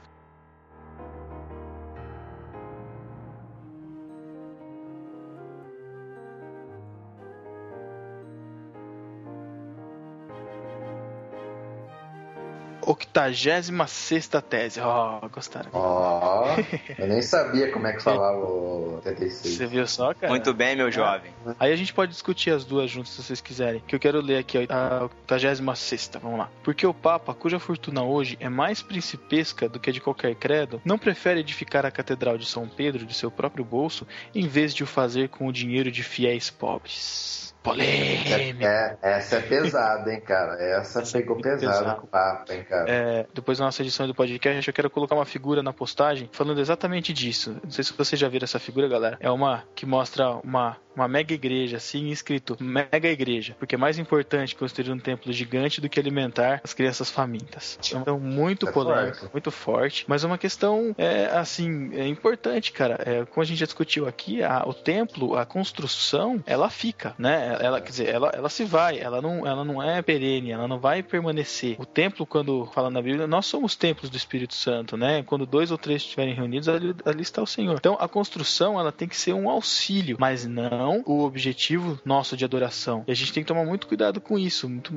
Octagésima 13.17 13.87
sexta 13.87 14.39
tese. 14.43 14.79
Ó, 14.79 15.19
oh, 15.23 15.29
gostaram. 15.29 15.71
Ó, 15.73 16.53
oh, 16.53 17.01
eu 17.01 17.07
nem 17.07 17.19
sabia 17.23 17.71
como 17.71 17.87
é 17.87 17.93
que 17.93 18.03
falava 18.03 18.37
o 18.37 18.97
86. 18.97 19.55
Você 19.55 19.65
viu 19.65 19.87
só, 19.87 20.13
cara? 20.13 20.29
Muito 20.29 20.53
bem, 20.53 20.75
meu 20.75 20.91
jovem. 20.91 21.31
Aí 21.59 21.73
a 21.73 21.75
gente 21.75 21.91
pode 21.91 22.11
discutir 22.11 22.51
as 22.51 22.63
duas 22.63 22.91
juntas, 22.91 23.09
se 23.09 23.23
vocês 23.23 23.41
quiserem. 23.41 23.81
Que 23.87 23.95
eu 23.95 23.99
quero 23.99 24.21
ler 24.21 24.37
aqui, 24.37 24.67
a 24.69 25.05
octagésima 25.05 25.75
sexta, 25.75 26.19
vamos 26.19 26.37
lá. 26.37 26.51
Porque 26.61 26.85
o 26.85 26.93
Papa, 26.93 27.33
cuja 27.33 27.57
fortuna 27.57 28.03
hoje 28.03 28.37
é 28.39 28.49
mais 28.49 28.83
principesca 28.83 29.67
do 29.67 29.79
que 29.79 29.89
a 29.89 29.93
de 29.93 29.99
qualquer 29.99 30.35
credo, 30.35 30.79
não 30.85 30.99
prefere 30.99 31.39
edificar 31.39 31.87
a 31.87 31.91
Catedral 31.91 32.37
de 32.37 32.45
São 32.45 32.67
Pedro 32.67 33.03
de 33.03 33.15
seu 33.15 33.31
próprio 33.31 33.65
bolso, 33.65 34.05
em 34.35 34.47
vez 34.47 34.75
de 34.75 34.83
o 34.83 34.87
fazer 34.87 35.29
com 35.29 35.47
o 35.47 35.51
dinheiro 35.51 35.89
de 35.91 36.03
fiéis 36.03 36.51
pobres. 36.51 37.46
Polêmica. 37.67 38.97
É, 39.01 39.17
essa 39.17 39.35
é 39.37 39.41
pesada, 39.41 40.13
hein, 40.13 40.21
cara? 40.21 40.53
Essa, 40.61 41.01
essa 41.01 41.17
pegou 41.17 41.37
é 41.39 41.41
pesada 41.41 41.95
com 41.95 42.05
o 42.05 42.07
papo, 42.07 42.51
hein, 42.53 42.63
cara? 42.63 42.89
É, 42.89 43.25
depois 43.33 43.57
da 43.57 43.65
nossa 43.65 43.81
edição 43.81 44.07
do 44.07 44.15
podcast, 44.15 44.67
eu 44.67 44.73
quero 44.73 44.89
colocar 44.89 45.15
uma 45.15 45.25
figura 45.25 45.61
na 45.61 45.73
postagem 45.73 46.29
falando 46.31 46.61
exatamente 46.61 47.11
disso. 47.11 47.57
Não 47.63 47.71
sei 47.71 47.83
se 47.83 47.93
vocês 47.93 48.19
já 48.19 48.29
viram 48.29 48.45
essa 48.45 48.59
figura, 48.59 48.87
galera. 48.87 49.17
É 49.19 49.29
uma 49.29 49.63
que 49.75 49.85
mostra 49.85 50.31
uma 50.43 50.77
uma 50.97 51.07
mega 51.07 51.33
igreja, 51.33 51.77
assim, 51.77 52.09
escrito 52.09 52.57
mega 52.59 53.07
igreja, 53.07 53.55
porque 53.59 53.75
é 53.75 53.77
mais 53.77 53.99
importante 53.99 54.55
construir 54.55 54.91
um 54.91 54.97
templo 54.97 55.31
gigante 55.31 55.79
do 55.79 55.87
que 55.87 55.99
alimentar 55.99 56.59
as 56.63 56.73
crianças 56.73 57.11
famintas. 57.11 57.77
Então, 57.93 58.19
muito 58.19 58.67
é 58.67 58.71
polêmico, 58.71 59.17
forte. 59.17 59.31
muito 59.31 59.51
forte, 59.51 60.05
mas 60.07 60.23
uma 60.23 60.39
questão, 60.39 60.95
é, 60.97 61.25
assim, 61.27 61.93
é 61.93 62.07
importante, 62.07 62.71
cara. 62.71 62.97
É, 63.05 63.25
como 63.25 63.43
a 63.43 63.45
gente 63.45 63.59
já 63.59 63.67
discutiu 63.67 64.07
aqui, 64.07 64.41
a, 64.41 64.63
o 64.65 64.73
templo, 64.73 65.37
a 65.37 65.45
construção, 65.45 66.43
ela 66.47 66.67
fica, 66.67 67.13
né? 67.19 67.56
Ela, 67.59 67.81
quer 67.81 67.89
dizer, 67.89 68.09
ela, 68.09 68.31
ela 68.33 68.49
se 68.49 68.63
vai, 68.63 68.99
ela 68.99 69.21
não, 69.21 69.45
ela 69.45 69.63
não 69.63 69.81
é 69.81 70.01
perene, 70.01 70.51
ela 70.51 70.67
não 70.67 70.79
vai 70.79 71.03
permanecer. 71.03 71.75
O 71.79 71.85
templo, 71.85 72.25
quando 72.25 72.65
fala 72.67 72.89
na 72.89 73.01
Bíblia, 73.01 73.27
nós 73.27 73.45
somos 73.45 73.75
templos 73.75 74.09
do 74.09 74.17
Espírito 74.17 74.53
Santo, 74.53 74.97
né? 74.97 75.23
Quando 75.23 75.45
dois 75.45 75.71
ou 75.71 75.77
três 75.77 76.01
estiverem 76.01 76.33
reunidos, 76.33 76.69
ali, 76.69 76.95
ali 77.05 77.21
está 77.21 77.41
o 77.41 77.47
Senhor. 77.47 77.75
Então, 77.77 77.97
a 77.99 78.07
construção, 78.07 78.79
ela 78.79 78.91
tem 78.91 79.07
que 79.07 79.17
ser 79.17 79.33
um 79.33 79.49
auxílio, 79.49 80.17
mas 80.19 80.45
não 80.45 81.03
o 81.05 81.23
objetivo 81.23 81.99
nosso 82.05 82.35
de 82.37 82.45
adoração. 82.45 83.03
E 83.07 83.11
a 83.11 83.15
gente 83.15 83.33
tem 83.33 83.43
que 83.43 83.47
tomar 83.47 83.65
muito 83.65 83.87
cuidado 83.87 84.19
com 84.19 84.37
isso, 84.37 84.69
muito, 84.69 84.93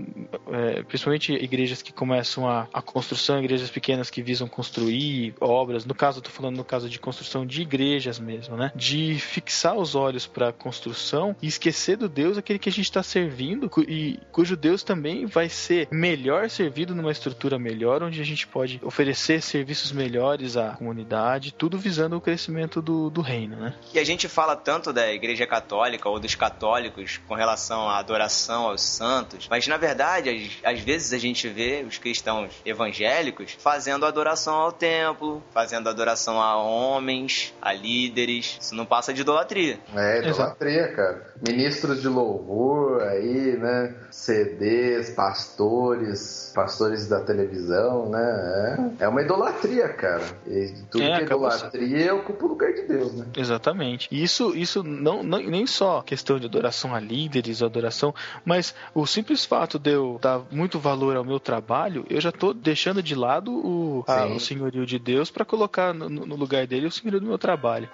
é, 0.53 0.83
principalmente 0.83 1.33
igrejas 1.33 1.83
que 1.83 1.93
começam 1.93 2.49
a, 2.49 2.69
a 2.73 2.83
construção, 2.83 3.39
igrejas 3.39 3.71
pequenas 3.71 4.11
que 4.11 4.23
visam 4.23 4.49
construir 4.49 5.35
obras. 5.41 5.85
No 5.85 5.95
caso, 5.95 6.19
eu 6.19 6.23
tô 6.23 6.31
falando 6.31 6.57
no 6.57 6.65
caso 6.65 6.89
de 6.89 6.99
construção 6.99 7.47
de 7.47 7.63
igrejas 7.63 8.19
mesmo, 8.19 8.57
né? 8.57 8.73
De 8.75 9.17
fixar 9.19 9.77
os 9.77 9.95
olhos 9.95 10.27
para 10.27 10.49
a 10.49 10.53
construção 10.53 11.37
e 11.41 11.47
esquecer 11.47 11.97
do 11.97 12.09
Deus 12.09 12.37
aquele 12.41 12.59
que 12.59 12.69
a 12.69 12.73
gente 12.73 12.87
está 12.87 13.03
servindo 13.03 13.71
e 13.89 14.19
cujo 14.33 14.57
Deus 14.57 14.83
também 14.83 15.27
vai 15.27 15.49
ser 15.49 15.89
melhor 15.91 16.51
servido 16.51 16.95
numa 16.95 17.13
estrutura 17.13 17.59
melhor, 17.59 18.03
onde 18.03 18.21
a 18.21 18.25
gente 18.25 18.47
pode 18.47 18.81
oferecer 18.83 19.41
serviços 19.43 19.93
melhores 19.93 20.57
à 20.57 20.71
comunidade, 20.71 21.53
tudo 21.53 21.79
visando 21.79 22.17
o 22.17 22.21
crescimento 22.21 22.83
do, 22.83 23.11
do 23.11 23.21
reino, 23.21 23.57
né? 23.57 23.75
E 23.95 23.99
a 23.99 24.05
gente 24.05 24.29
fala 24.29 24.57
tanto 24.57 24.93
da 24.93 25.13
Igreja 25.13 25.47
Católica 25.47 25.91
católica 25.91 26.09
ou 26.09 26.19
dos 26.19 26.35
católicos 26.35 27.21
com 27.29 27.35
relação 27.35 27.89
à 27.89 27.99
adoração 27.99 28.67
aos 28.67 28.83
santos, 28.83 29.47
mas 29.49 29.67
na 29.67 29.77
verdade, 29.77 30.31
às, 30.65 30.75
às 30.75 30.81
vezes 30.81 31.13
a 31.13 31.19
gente 31.19 31.49
vê 31.49 31.85
os 31.87 31.99
cristãos 31.99 32.53
evangélicos 32.65 33.57
fazendo 33.59 34.07
adoração 34.07 34.55
ao 34.55 34.73
templo, 34.73 35.43
fazendo 35.53 35.89
adoração 35.89 36.41
a 36.41 36.57
homens, 36.57 37.55
a 37.61 37.73
líderes. 37.73 38.59
Isso 38.61 38.75
não 38.75 38.87
passa 38.87 39.13
de 39.13 39.21
idolatria. 39.21 39.79
É, 39.95 40.19
idolatria, 40.19 40.81
Exato. 40.81 40.97
cara. 40.97 41.35
Ministros 41.47 42.01
de 42.01 42.09
louvor 42.09 42.30
aí, 43.01 43.57
né? 43.57 43.95
CDs, 44.11 45.11
pastores, 45.11 46.53
pastores 46.55 47.09
da 47.09 47.21
televisão, 47.21 48.09
né? 48.09 48.97
É, 49.01 49.05
é 49.05 49.09
uma 49.09 49.23
idolatria, 49.23 49.89
cara. 49.89 50.25
E 50.47 50.75
tudo 50.91 51.05
é, 51.05 51.17
que 51.17 51.23
é 51.23 51.25
idolatria 51.25 52.15
ocupa 52.15 52.45
o 52.45 52.49
lugar 52.49 52.73
de 52.73 52.83
Deus, 52.83 53.15
né? 53.15 53.27
Exatamente. 53.37 54.09
Isso, 54.11 54.57
isso 54.57 54.83
não, 54.83 55.23
não, 55.23 55.39
nem 55.39 55.67
só 55.67 56.03
questão 56.03 56.39
de 56.39 56.47
adoração 56.47 56.95
a 56.95 57.01
líderes, 57.01 57.63
adoração, 57.63 58.15
mas 58.45 58.75
o 58.95 59.07
simples 59.07 59.45
fato 59.45 59.79
de 59.79 59.93
eu 59.93 60.19
dar 60.21 60.43
muito 60.51 60.79
valor 60.79 61.17
ao 61.17 61.25
meu 61.25 61.41
trabalho, 61.41 62.05
eu 62.09 62.21
já 62.21 62.31
estou 62.31 62.53
deixando 62.53 63.03
de 63.03 63.15
lado 63.15 63.53
o, 63.53 64.05
a, 64.07 64.27
o 64.27 64.41
senhorio 64.41 64.85
de 64.85 64.99
Deus 64.99 65.31
para 65.31 65.45
colocar 65.45 65.95
no, 65.95 66.09
no 66.09 66.37
lugar 66.37 66.67
dele 66.67 66.87
o 66.87 66.91
senhorio 66.91 67.21
do 67.21 67.27
meu 67.27 67.39
trabalho. 67.39 67.89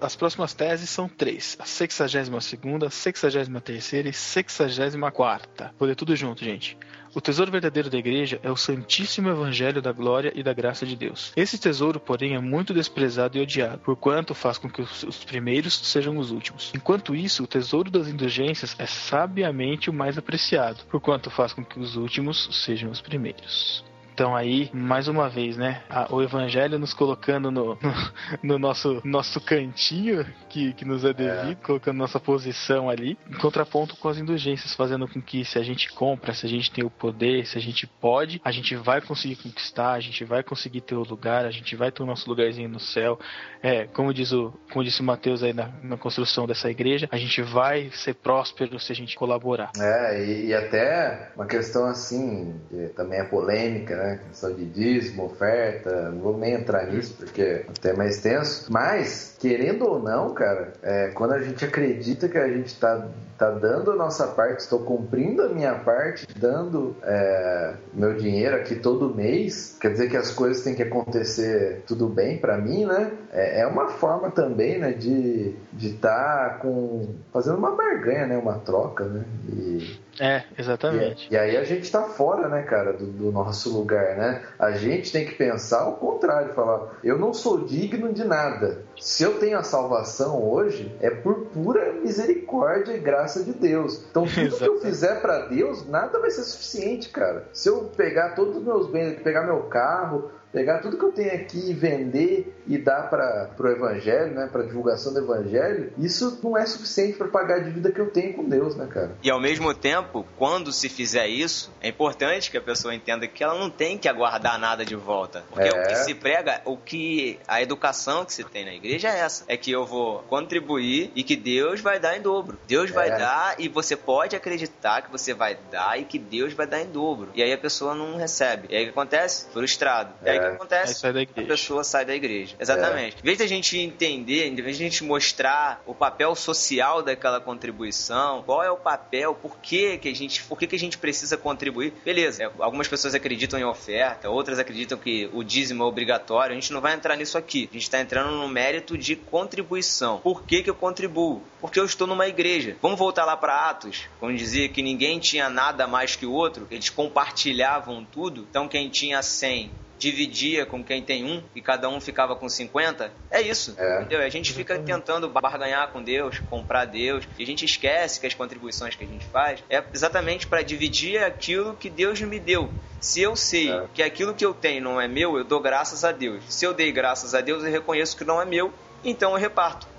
As 0.00 0.14
próximas 0.14 0.52
teses 0.52 0.90
são 0.90 1.08
três: 1.08 1.56
a 1.58 1.64
62, 1.64 2.92
63 2.92 4.06
e 4.06 4.12
64. 4.12 5.70
Vou 5.78 5.88
ler 5.88 5.96
tudo 5.96 6.14
junto, 6.14 6.44
gente. 6.44 6.76
O 7.14 7.20
tesouro 7.20 7.52
verdadeiro 7.52 7.88
da 7.88 7.96
igreja 7.96 8.40
é 8.42 8.50
o 8.50 8.56
Santíssimo 8.56 9.28
Evangelho 9.28 9.80
da 9.80 9.92
glória 9.92 10.32
e 10.34 10.42
da 10.42 10.52
graça 10.52 10.84
de 10.84 10.96
Deus. 10.96 11.32
Esse 11.36 11.56
tesouro, 11.56 12.00
porém, 12.00 12.34
é 12.34 12.40
muito 12.40 12.74
desprezado 12.74 13.38
e 13.38 13.40
odiado, 13.40 13.78
porquanto 13.78 14.34
faz 14.34 14.58
com 14.58 14.68
que 14.68 14.82
os 14.82 15.24
primeiros 15.24 15.78
sejam 15.78 16.18
os 16.18 16.32
últimos. 16.32 16.72
Enquanto 16.74 17.14
isso, 17.14 17.44
o 17.44 17.46
tesouro 17.46 17.88
das 17.88 18.08
indulgências 18.08 18.74
é 18.80 18.86
sabiamente 18.86 19.88
o 19.88 19.92
mais 19.92 20.18
apreciado, 20.18 20.84
porquanto 20.90 21.30
faz 21.30 21.52
com 21.52 21.64
que 21.64 21.78
os 21.78 21.94
últimos 21.94 22.48
sejam 22.64 22.90
os 22.90 23.00
primeiros. 23.00 23.84
Então 24.14 24.34
aí, 24.36 24.70
mais 24.72 25.08
uma 25.08 25.28
vez, 25.28 25.56
né? 25.56 25.82
A, 25.90 26.06
o 26.14 26.22
evangelho 26.22 26.78
nos 26.78 26.94
colocando 26.94 27.50
no, 27.50 27.76
no, 27.82 28.54
no, 28.54 28.58
nosso, 28.60 29.02
nosso 29.02 29.40
cantinho 29.40 30.24
que, 30.48 30.72
que 30.72 30.84
nos 30.84 31.04
é 31.04 31.12
devido, 31.12 31.50
é. 31.50 31.54
colocando 31.56 31.96
nossa 31.96 32.20
posição 32.20 32.88
ali, 32.88 33.18
em 33.28 33.34
contraponto 33.34 33.96
com 33.96 34.08
as 34.08 34.16
indulgências, 34.16 34.72
fazendo 34.72 35.08
com 35.08 35.20
que 35.20 35.44
se 35.44 35.58
a 35.58 35.64
gente 35.64 35.92
compra, 35.92 36.32
se 36.32 36.46
a 36.46 36.48
gente 36.48 36.70
tem 36.70 36.84
o 36.84 36.90
poder, 36.90 37.44
se 37.44 37.58
a 37.58 37.60
gente 37.60 37.88
pode, 37.88 38.40
a 38.44 38.52
gente 38.52 38.76
vai 38.76 39.00
conseguir 39.00 39.34
conquistar, 39.34 39.94
a 39.94 40.00
gente 40.00 40.24
vai 40.24 40.44
conseguir 40.44 40.82
ter 40.82 40.94
o 40.94 41.02
lugar, 41.02 41.44
a 41.44 41.50
gente 41.50 41.74
vai 41.74 41.90
ter 41.90 42.04
o 42.04 42.06
nosso 42.06 42.30
lugarzinho 42.30 42.68
no 42.68 42.78
céu. 42.78 43.18
É, 43.64 43.86
como 43.86 44.14
diz 44.14 44.30
o, 44.30 44.52
como 44.72 44.84
disse 44.84 45.00
o 45.00 45.04
Mateus 45.04 45.42
aí 45.42 45.52
na, 45.52 45.70
na 45.82 45.96
construção 45.96 46.46
dessa 46.46 46.70
igreja, 46.70 47.08
a 47.10 47.16
gente 47.16 47.42
vai 47.42 47.90
ser 47.92 48.14
próspero 48.14 48.78
se 48.78 48.92
a 48.92 48.94
gente 48.94 49.16
colaborar. 49.16 49.72
É, 49.76 50.22
e, 50.24 50.46
e 50.46 50.54
até 50.54 51.30
uma 51.34 51.46
questão 51.46 51.86
assim, 51.86 52.54
que 52.70 52.88
também 52.94 53.18
é 53.18 53.24
polêmica, 53.24 53.96
né? 53.96 54.04
né? 54.04 54.20
Questão 54.28 54.54
de 54.54 54.64
dízimo, 54.66 55.24
oferta, 55.24 56.10
não 56.10 56.20
vou 56.20 56.38
nem 56.38 56.54
entrar 56.54 56.86
nisso 56.86 57.14
porque 57.16 57.42
é 57.42 57.66
até 57.68 57.92
mais 57.94 58.20
tenso. 58.20 58.70
Mas, 58.70 59.36
querendo 59.40 59.86
ou 59.86 60.02
não, 60.02 60.34
cara, 60.34 60.72
é, 60.82 61.08
quando 61.14 61.32
a 61.32 61.42
gente 61.42 61.64
acredita 61.64 62.28
que 62.28 62.38
a 62.38 62.48
gente 62.48 62.66
está 62.66 63.08
tá 63.36 63.50
dando 63.50 63.90
a 63.90 63.96
nossa 63.96 64.28
parte, 64.28 64.60
estou 64.60 64.80
cumprindo 64.80 65.42
a 65.42 65.48
minha 65.48 65.74
parte, 65.74 66.26
dando 66.36 66.96
é, 67.02 67.74
meu 67.92 68.14
dinheiro 68.14 68.56
aqui 68.56 68.76
todo 68.76 69.12
mês, 69.14 69.76
quer 69.80 69.90
dizer 69.90 70.08
que 70.08 70.16
as 70.16 70.30
coisas 70.30 70.62
têm 70.62 70.74
que 70.74 70.82
acontecer 70.82 71.82
tudo 71.86 72.08
bem 72.08 72.38
para 72.38 72.58
mim, 72.58 72.84
né? 72.84 73.10
É, 73.32 73.53
é, 73.54 73.64
uma 73.64 73.86
forma 73.86 74.32
também, 74.32 74.78
né, 74.80 74.90
de 74.92 75.54
estar 75.80 76.50
tá 76.50 76.58
com 76.60 77.14
fazendo 77.32 77.56
uma 77.56 77.70
barganha, 77.70 78.26
né, 78.26 78.36
uma 78.36 78.58
troca, 78.58 79.04
né? 79.04 79.24
E, 79.48 79.96
é, 80.20 80.44
exatamente. 80.56 81.28
E, 81.30 81.34
e, 81.34 81.36
aí 81.36 81.56
a 81.56 81.64
gente 81.64 81.90
tá 81.90 82.02
fora, 82.02 82.48
né, 82.48 82.62
cara, 82.62 82.92
do, 82.92 83.06
do, 83.06 83.32
nosso 83.32 83.76
lugar, 83.76 84.16
né? 84.16 84.42
A 84.58 84.72
gente 84.72 85.10
tem 85.10 85.24
que 85.24 85.34
pensar 85.34 85.88
o 85.88 85.96
contrário, 85.96 86.54
falar, 86.54 86.98
eu 87.02 87.18
não 87.18 87.32
sou 87.32 87.64
digno 87.64 88.12
de 88.12 88.24
nada. 88.24 88.82
Se 89.00 89.22
eu 89.22 89.38
tenho 89.38 89.58
a 89.58 89.62
salvação 89.62 90.42
hoje, 90.42 90.94
é 91.00 91.10
por 91.10 91.46
pura 91.46 91.92
misericórdia 91.94 92.92
e 92.92 93.00
graça 93.00 93.42
de 93.42 93.52
Deus. 93.52 94.04
Então, 94.10 94.24
tudo 94.24 94.40
exatamente. 94.40 94.58
que 94.58 94.68
eu 94.68 94.80
fizer 94.80 95.20
para 95.20 95.46
Deus, 95.46 95.88
nada 95.88 96.18
vai 96.20 96.30
ser 96.30 96.44
suficiente, 96.44 97.08
cara. 97.08 97.48
Se 97.52 97.68
eu 97.68 97.90
pegar 97.96 98.30
todos 98.30 98.56
os 98.56 98.62
meus 98.62 98.90
bens, 98.90 99.20
pegar 99.22 99.44
meu 99.44 99.64
carro, 99.64 100.30
pegar 100.54 100.78
tudo 100.78 100.96
que 100.96 101.04
eu 101.04 101.10
tenho 101.10 101.34
aqui 101.34 101.70
e 101.70 101.74
vender 101.74 102.54
e 102.64 102.78
dar 102.78 103.10
para 103.10 103.50
o 103.58 103.66
evangelho, 103.66 104.32
né, 104.32 104.48
para 104.50 104.62
divulgação 104.62 105.12
do 105.12 105.18
evangelho, 105.18 105.92
isso 105.98 106.38
não 106.42 106.56
é 106.56 106.64
suficiente 106.64 107.18
para 107.18 107.26
pagar 107.26 107.56
a 107.56 107.58
dívida 107.58 107.90
que 107.90 108.00
eu 108.00 108.08
tenho 108.08 108.34
com 108.34 108.48
Deus, 108.48 108.76
né, 108.76 108.86
cara? 108.88 109.10
E 109.22 109.28
ao 109.28 109.40
mesmo 109.40 109.74
tempo, 109.74 110.03
quando 110.36 110.72
se 110.72 110.88
fizer 110.88 111.26
isso, 111.26 111.72
é 111.80 111.88
importante 111.88 112.50
que 112.50 112.56
a 112.56 112.60
pessoa 112.60 112.94
entenda 112.94 113.26
que 113.26 113.42
ela 113.42 113.58
não 113.58 113.70
tem 113.70 113.98
que 113.98 114.08
aguardar 114.08 114.58
nada 114.58 114.84
de 114.84 114.96
volta. 114.96 115.44
Porque 115.50 115.68
é. 115.68 115.70
o 115.70 115.86
que 115.86 115.96
se 115.96 116.14
prega, 116.14 116.60
o 116.64 116.76
que 116.76 117.38
a 117.46 117.62
educação 117.62 118.24
que 118.24 118.32
se 118.32 118.44
tem 118.44 118.64
na 118.64 118.74
igreja 118.74 119.08
é 119.08 119.20
essa, 119.20 119.44
é 119.48 119.56
que 119.56 119.70
eu 119.70 119.84
vou 119.84 120.20
contribuir 120.28 121.10
e 121.14 121.22
que 121.22 121.36
Deus 121.36 121.80
vai 121.80 121.98
dar 121.98 122.16
em 122.16 122.20
dobro. 122.20 122.58
Deus 122.66 122.90
vai 122.90 123.08
é. 123.08 123.18
dar 123.18 123.54
e 123.58 123.68
você 123.68 123.96
pode 123.96 124.36
acreditar 124.36 125.02
que 125.02 125.10
você 125.10 125.34
vai 125.34 125.58
dar 125.70 125.98
e 125.98 126.04
que 126.04 126.18
Deus 126.18 126.52
vai 126.52 126.66
dar 126.66 126.80
em 126.80 126.86
dobro. 126.86 127.30
E 127.34 127.42
aí 127.42 127.52
a 127.52 127.58
pessoa 127.58 127.94
não 127.94 128.16
recebe. 128.16 128.68
E 128.70 128.76
aí 128.76 128.82
o 128.82 128.86
que 128.86 128.90
acontece? 128.90 129.46
Frustrado. 129.52 130.12
E 130.24 130.28
aí 130.28 130.38
o 130.38 130.40
que 130.40 130.46
é. 130.46 130.50
acontece? 130.50 131.06
A 131.06 131.42
pessoa 131.42 131.84
sai 131.84 132.04
da 132.04 132.14
igreja. 132.14 132.56
Exatamente. 132.58 133.16
É. 133.16 133.20
Em 133.20 133.22
vez 133.22 133.38
da 133.38 133.46
gente 133.46 133.78
entender, 133.78 134.46
em 134.46 134.54
vez 134.54 134.76
de 134.76 134.84
a 134.84 134.88
gente 134.88 135.04
mostrar 135.04 135.82
o 135.86 135.94
papel 135.94 136.34
social 136.34 137.02
daquela 137.02 137.40
contribuição, 137.40 138.42
qual 138.42 138.62
é 138.62 138.70
o 138.70 138.76
papel, 138.76 139.34
por 139.34 139.58
que, 139.58 139.93
que 139.98 140.08
a 140.08 140.14
gente, 140.14 140.42
por 140.44 140.58
que, 140.58 140.66
que 140.66 140.76
a 140.76 140.78
gente 140.78 140.98
precisa 140.98 141.36
contribuir, 141.36 141.92
beleza. 142.04 142.44
É, 142.44 142.50
algumas 142.58 142.88
pessoas 142.88 143.14
acreditam 143.14 143.58
em 143.58 143.64
oferta, 143.64 144.28
outras 144.28 144.58
acreditam 144.58 144.98
que 144.98 145.28
o 145.32 145.42
dízimo 145.42 145.82
é 145.82 145.86
obrigatório. 145.86 146.52
A 146.52 146.60
gente 146.60 146.72
não 146.72 146.80
vai 146.80 146.94
entrar 146.94 147.16
nisso 147.16 147.38
aqui. 147.38 147.68
A 147.70 147.74
gente 147.74 147.82
está 147.82 148.00
entrando 148.00 148.30
no 148.30 148.48
mérito 148.48 148.96
de 148.96 149.16
contribuição. 149.16 150.18
Por 150.18 150.44
que, 150.44 150.62
que 150.62 150.70
eu 150.70 150.74
contribuo? 150.74 151.42
Porque 151.60 151.78
eu 151.78 151.84
estou 151.84 152.06
numa 152.06 152.26
igreja. 152.26 152.76
Vamos 152.80 152.98
voltar 152.98 153.24
lá 153.24 153.36
para 153.36 153.68
Atos, 153.68 154.08
quando 154.20 154.36
dizia 154.36 154.68
que 154.68 154.82
ninguém 154.82 155.18
tinha 155.18 155.48
nada 155.48 155.86
mais 155.86 156.16
que 156.16 156.26
o 156.26 156.32
outro, 156.32 156.66
eles 156.70 156.90
compartilhavam 156.90 158.04
tudo. 158.04 158.46
Então 158.50 158.68
quem 158.68 158.88
tinha 158.88 159.22
100 159.22 159.70
dividia 159.98 160.66
com 160.66 160.82
quem 160.82 161.02
tem 161.02 161.24
um 161.24 161.42
e 161.54 161.60
cada 161.60 161.88
um 161.88 162.00
ficava 162.00 162.34
com 162.36 162.48
50, 162.48 163.12
é 163.30 163.40
isso. 163.40 163.74
É. 163.78 164.00
Entendeu? 164.00 164.20
A 164.20 164.28
gente 164.28 164.52
fica 164.52 164.78
tentando 164.78 165.28
barganhar 165.28 165.90
com 165.90 166.02
Deus, 166.02 166.40
comprar 166.50 166.84
Deus, 166.84 167.26
e 167.38 167.42
a 167.42 167.46
gente 167.46 167.64
esquece 167.64 168.20
que 168.20 168.26
as 168.26 168.34
contribuições 168.34 168.94
que 168.94 169.04
a 169.04 169.06
gente 169.06 169.24
faz 169.26 169.62
é 169.70 169.82
exatamente 169.92 170.46
para 170.46 170.62
dividir 170.62 171.22
aquilo 171.22 171.74
que 171.74 171.88
Deus 171.88 172.20
me 172.20 172.38
deu. 172.38 172.70
Se 173.00 173.20
eu 173.20 173.36
sei 173.36 173.70
é. 173.70 173.84
que 173.92 174.02
aquilo 174.02 174.34
que 174.34 174.44
eu 174.44 174.54
tenho 174.54 174.82
não 174.82 175.00
é 175.00 175.06
meu, 175.06 175.36
eu 175.36 175.44
dou 175.44 175.60
graças 175.60 176.04
a 176.04 176.12
Deus. 176.12 176.42
Se 176.48 176.64
eu 176.64 176.72
dei 176.72 176.90
graças 176.90 177.34
a 177.34 177.40
Deus, 177.40 177.62
eu 177.62 177.70
reconheço 177.70 178.16
que 178.16 178.24
não 178.24 178.40
é 178.40 178.44
meu, 178.44 178.72
então 179.04 179.32
eu 179.32 179.38
reparto. 179.38 179.93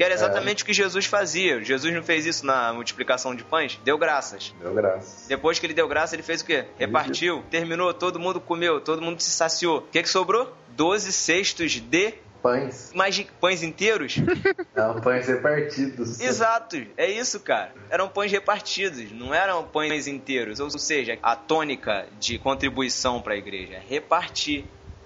Que 0.00 0.04
era 0.04 0.14
exatamente 0.14 0.60
é. 0.60 0.62
o 0.62 0.66
que 0.66 0.72
Jesus 0.72 1.04
fazia. 1.04 1.62
Jesus 1.62 1.92
não 1.92 2.02
fez 2.02 2.24
isso 2.24 2.46
na 2.46 2.72
multiplicação 2.72 3.34
de 3.34 3.44
pães? 3.44 3.78
Deu 3.84 3.98
graças. 3.98 4.54
Deu 4.58 4.72
graças. 4.72 5.26
Depois 5.28 5.58
que 5.58 5.66
ele 5.66 5.74
deu 5.74 5.86
graça, 5.86 6.16
ele 6.16 6.22
fez 6.22 6.40
o 6.40 6.46
quê? 6.46 6.64
Repartiu, 6.78 7.44
terminou, 7.50 7.92
todo 7.92 8.18
mundo 8.18 8.40
comeu, 8.40 8.80
todo 8.80 9.02
mundo 9.02 9.20
se 9.20 9.28
saciou. 9.28 9.80
O 9.80 9.82
que, 9.82 10.02
que 10.02 10.08
sobrou? 10.08 10.56
Doze 10.70 11.12
cestos 11.12 11.72
de 11.72 12.14
pães. 12.42 12.92
Mais 12.94 13.14
de 13.14 13.24
pães 13.38 13.62
inteiros? 13.62 14.16
Não, 14.74 15.02
pães 15.02 15.26
repartidos. 15.26 16.18
Exato, 16.18 16.78
é 16.96 17.10
isso, 17.10 17.38
cara. 17.40 17.74
Eram 17.90 18.08
pães 18.08 18.32
repartidos, 18.32 19.12
não 19.12 19.34
eram 19.34 19.64
pães 19.64 20.06
inteiros. 20.06 20.60
Ou 20.60 20.70
seja, 20.70 21.18
a 21.22 21.36
tônica 21.36 22.06
de 22.18 22.38
contribuição 22.38 23.20
para 23.20 23.34
a 23.34 23.36
igreja 23.36 23.74
é 23.74 23.82
repartir. 23.86 24.64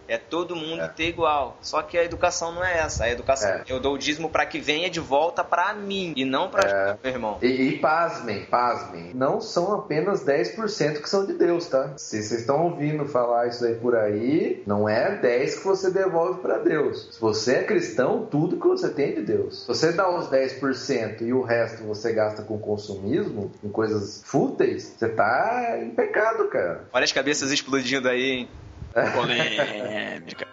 É 0.09 0.19
todo 0.19 0.55
mundo 0.57 0.83
é. 0.83 0.89
ter 0.89 1.09
igual. 1.09 1.57
Só 1.61 1.83
que 1.83 1.97
a 1.97 2.05
educação 2.05 2.53
não 2.53 2.65
é 2.65 2.79
essa. 2.79 3.05
A 3.05 3.11
educação, 3.11 3.51
é. 3.51 3.65
eu 3.69 3.81
dou 3.81 3.95
o 3.95 3.99
dízimo 3.99 4.29
para 4.29 4.47
que 4.47 4.59
venha 4.59 4.91
de 4.91 5.01
volta 5.01 5.43
para 5.43 5.73
mim 5.75 6.13
e 6.17 6.25
não 6.25 6.49
para 6.49 6.69
é. 6.69 6.99
meu 7.03 7.13
irmão. 7.13 7.39
E, 7.43 7.47
e 7.47 7.79
pasmem, 7.79 8.45
pasmem. 8.47 9.13
Não 9.15 9.41
são 9.41 9.75
apenas 9.75 10.25
10% 10.25 11.01
que 11.01 11.09
são 11.09 11.27
de 11.27 11.35
Deus, 11.35 11.67
tá? 11.67 11.93
Se 11.97 12.23
vocês 12.23 12.41
estão 12.41 12.65
ouvindo 12.65 13.07
falar 13.07 13.49
isso 13.49 13.65
aí 13.65 13.75
por 13.75 13.97
aí, 13.97 14.63
não 14.67 14.89
é 14.89 15.17
10 15.17 15.59
que 15.59 15.65
você 15.65 15.91
devolve 15.91 16.41
para 16.41 16.59
Deus. 16.59 17.09
Se 17.13 17.21
você 17.21 17.57
é 17.57 17.63
cristão, 17.65 18.27
tudo 18.27 18.57
que 18.57 18.67
você 18.67 18.89
tem 18.89 19.11
é 19.11 19.13
de 19.13 19.23
Deus. 19.23 19.63
Se 19.63 19.69
você 19.69 19.93
dá 19.93 20.09
os 20.09 20.29
10% 20.29 21.23
e 21.23 21.33
o 21.33 21.43
resto 21.43 21.85
você 21.85 22.13
gasta 22.13 22.43
com 22.43 22.59
consumismo, 22.59 23.51
com 23.61 23.69
coisas 23.69 24.23
fúteis, 24.25 24.95
você 24.97 25.09
tá 25.09 25.79
em 25.81 25.91
pecado, 25.91 26.49
cara. 26.49 26.85
Olha 26.93 27.05
as 27.05 27.13
cabeças 27.13 27.51
explodindo 27.51 28.09
aí, 28.09 28.31
hein? 28.31 28.49
Polêmica. 28.95 30.47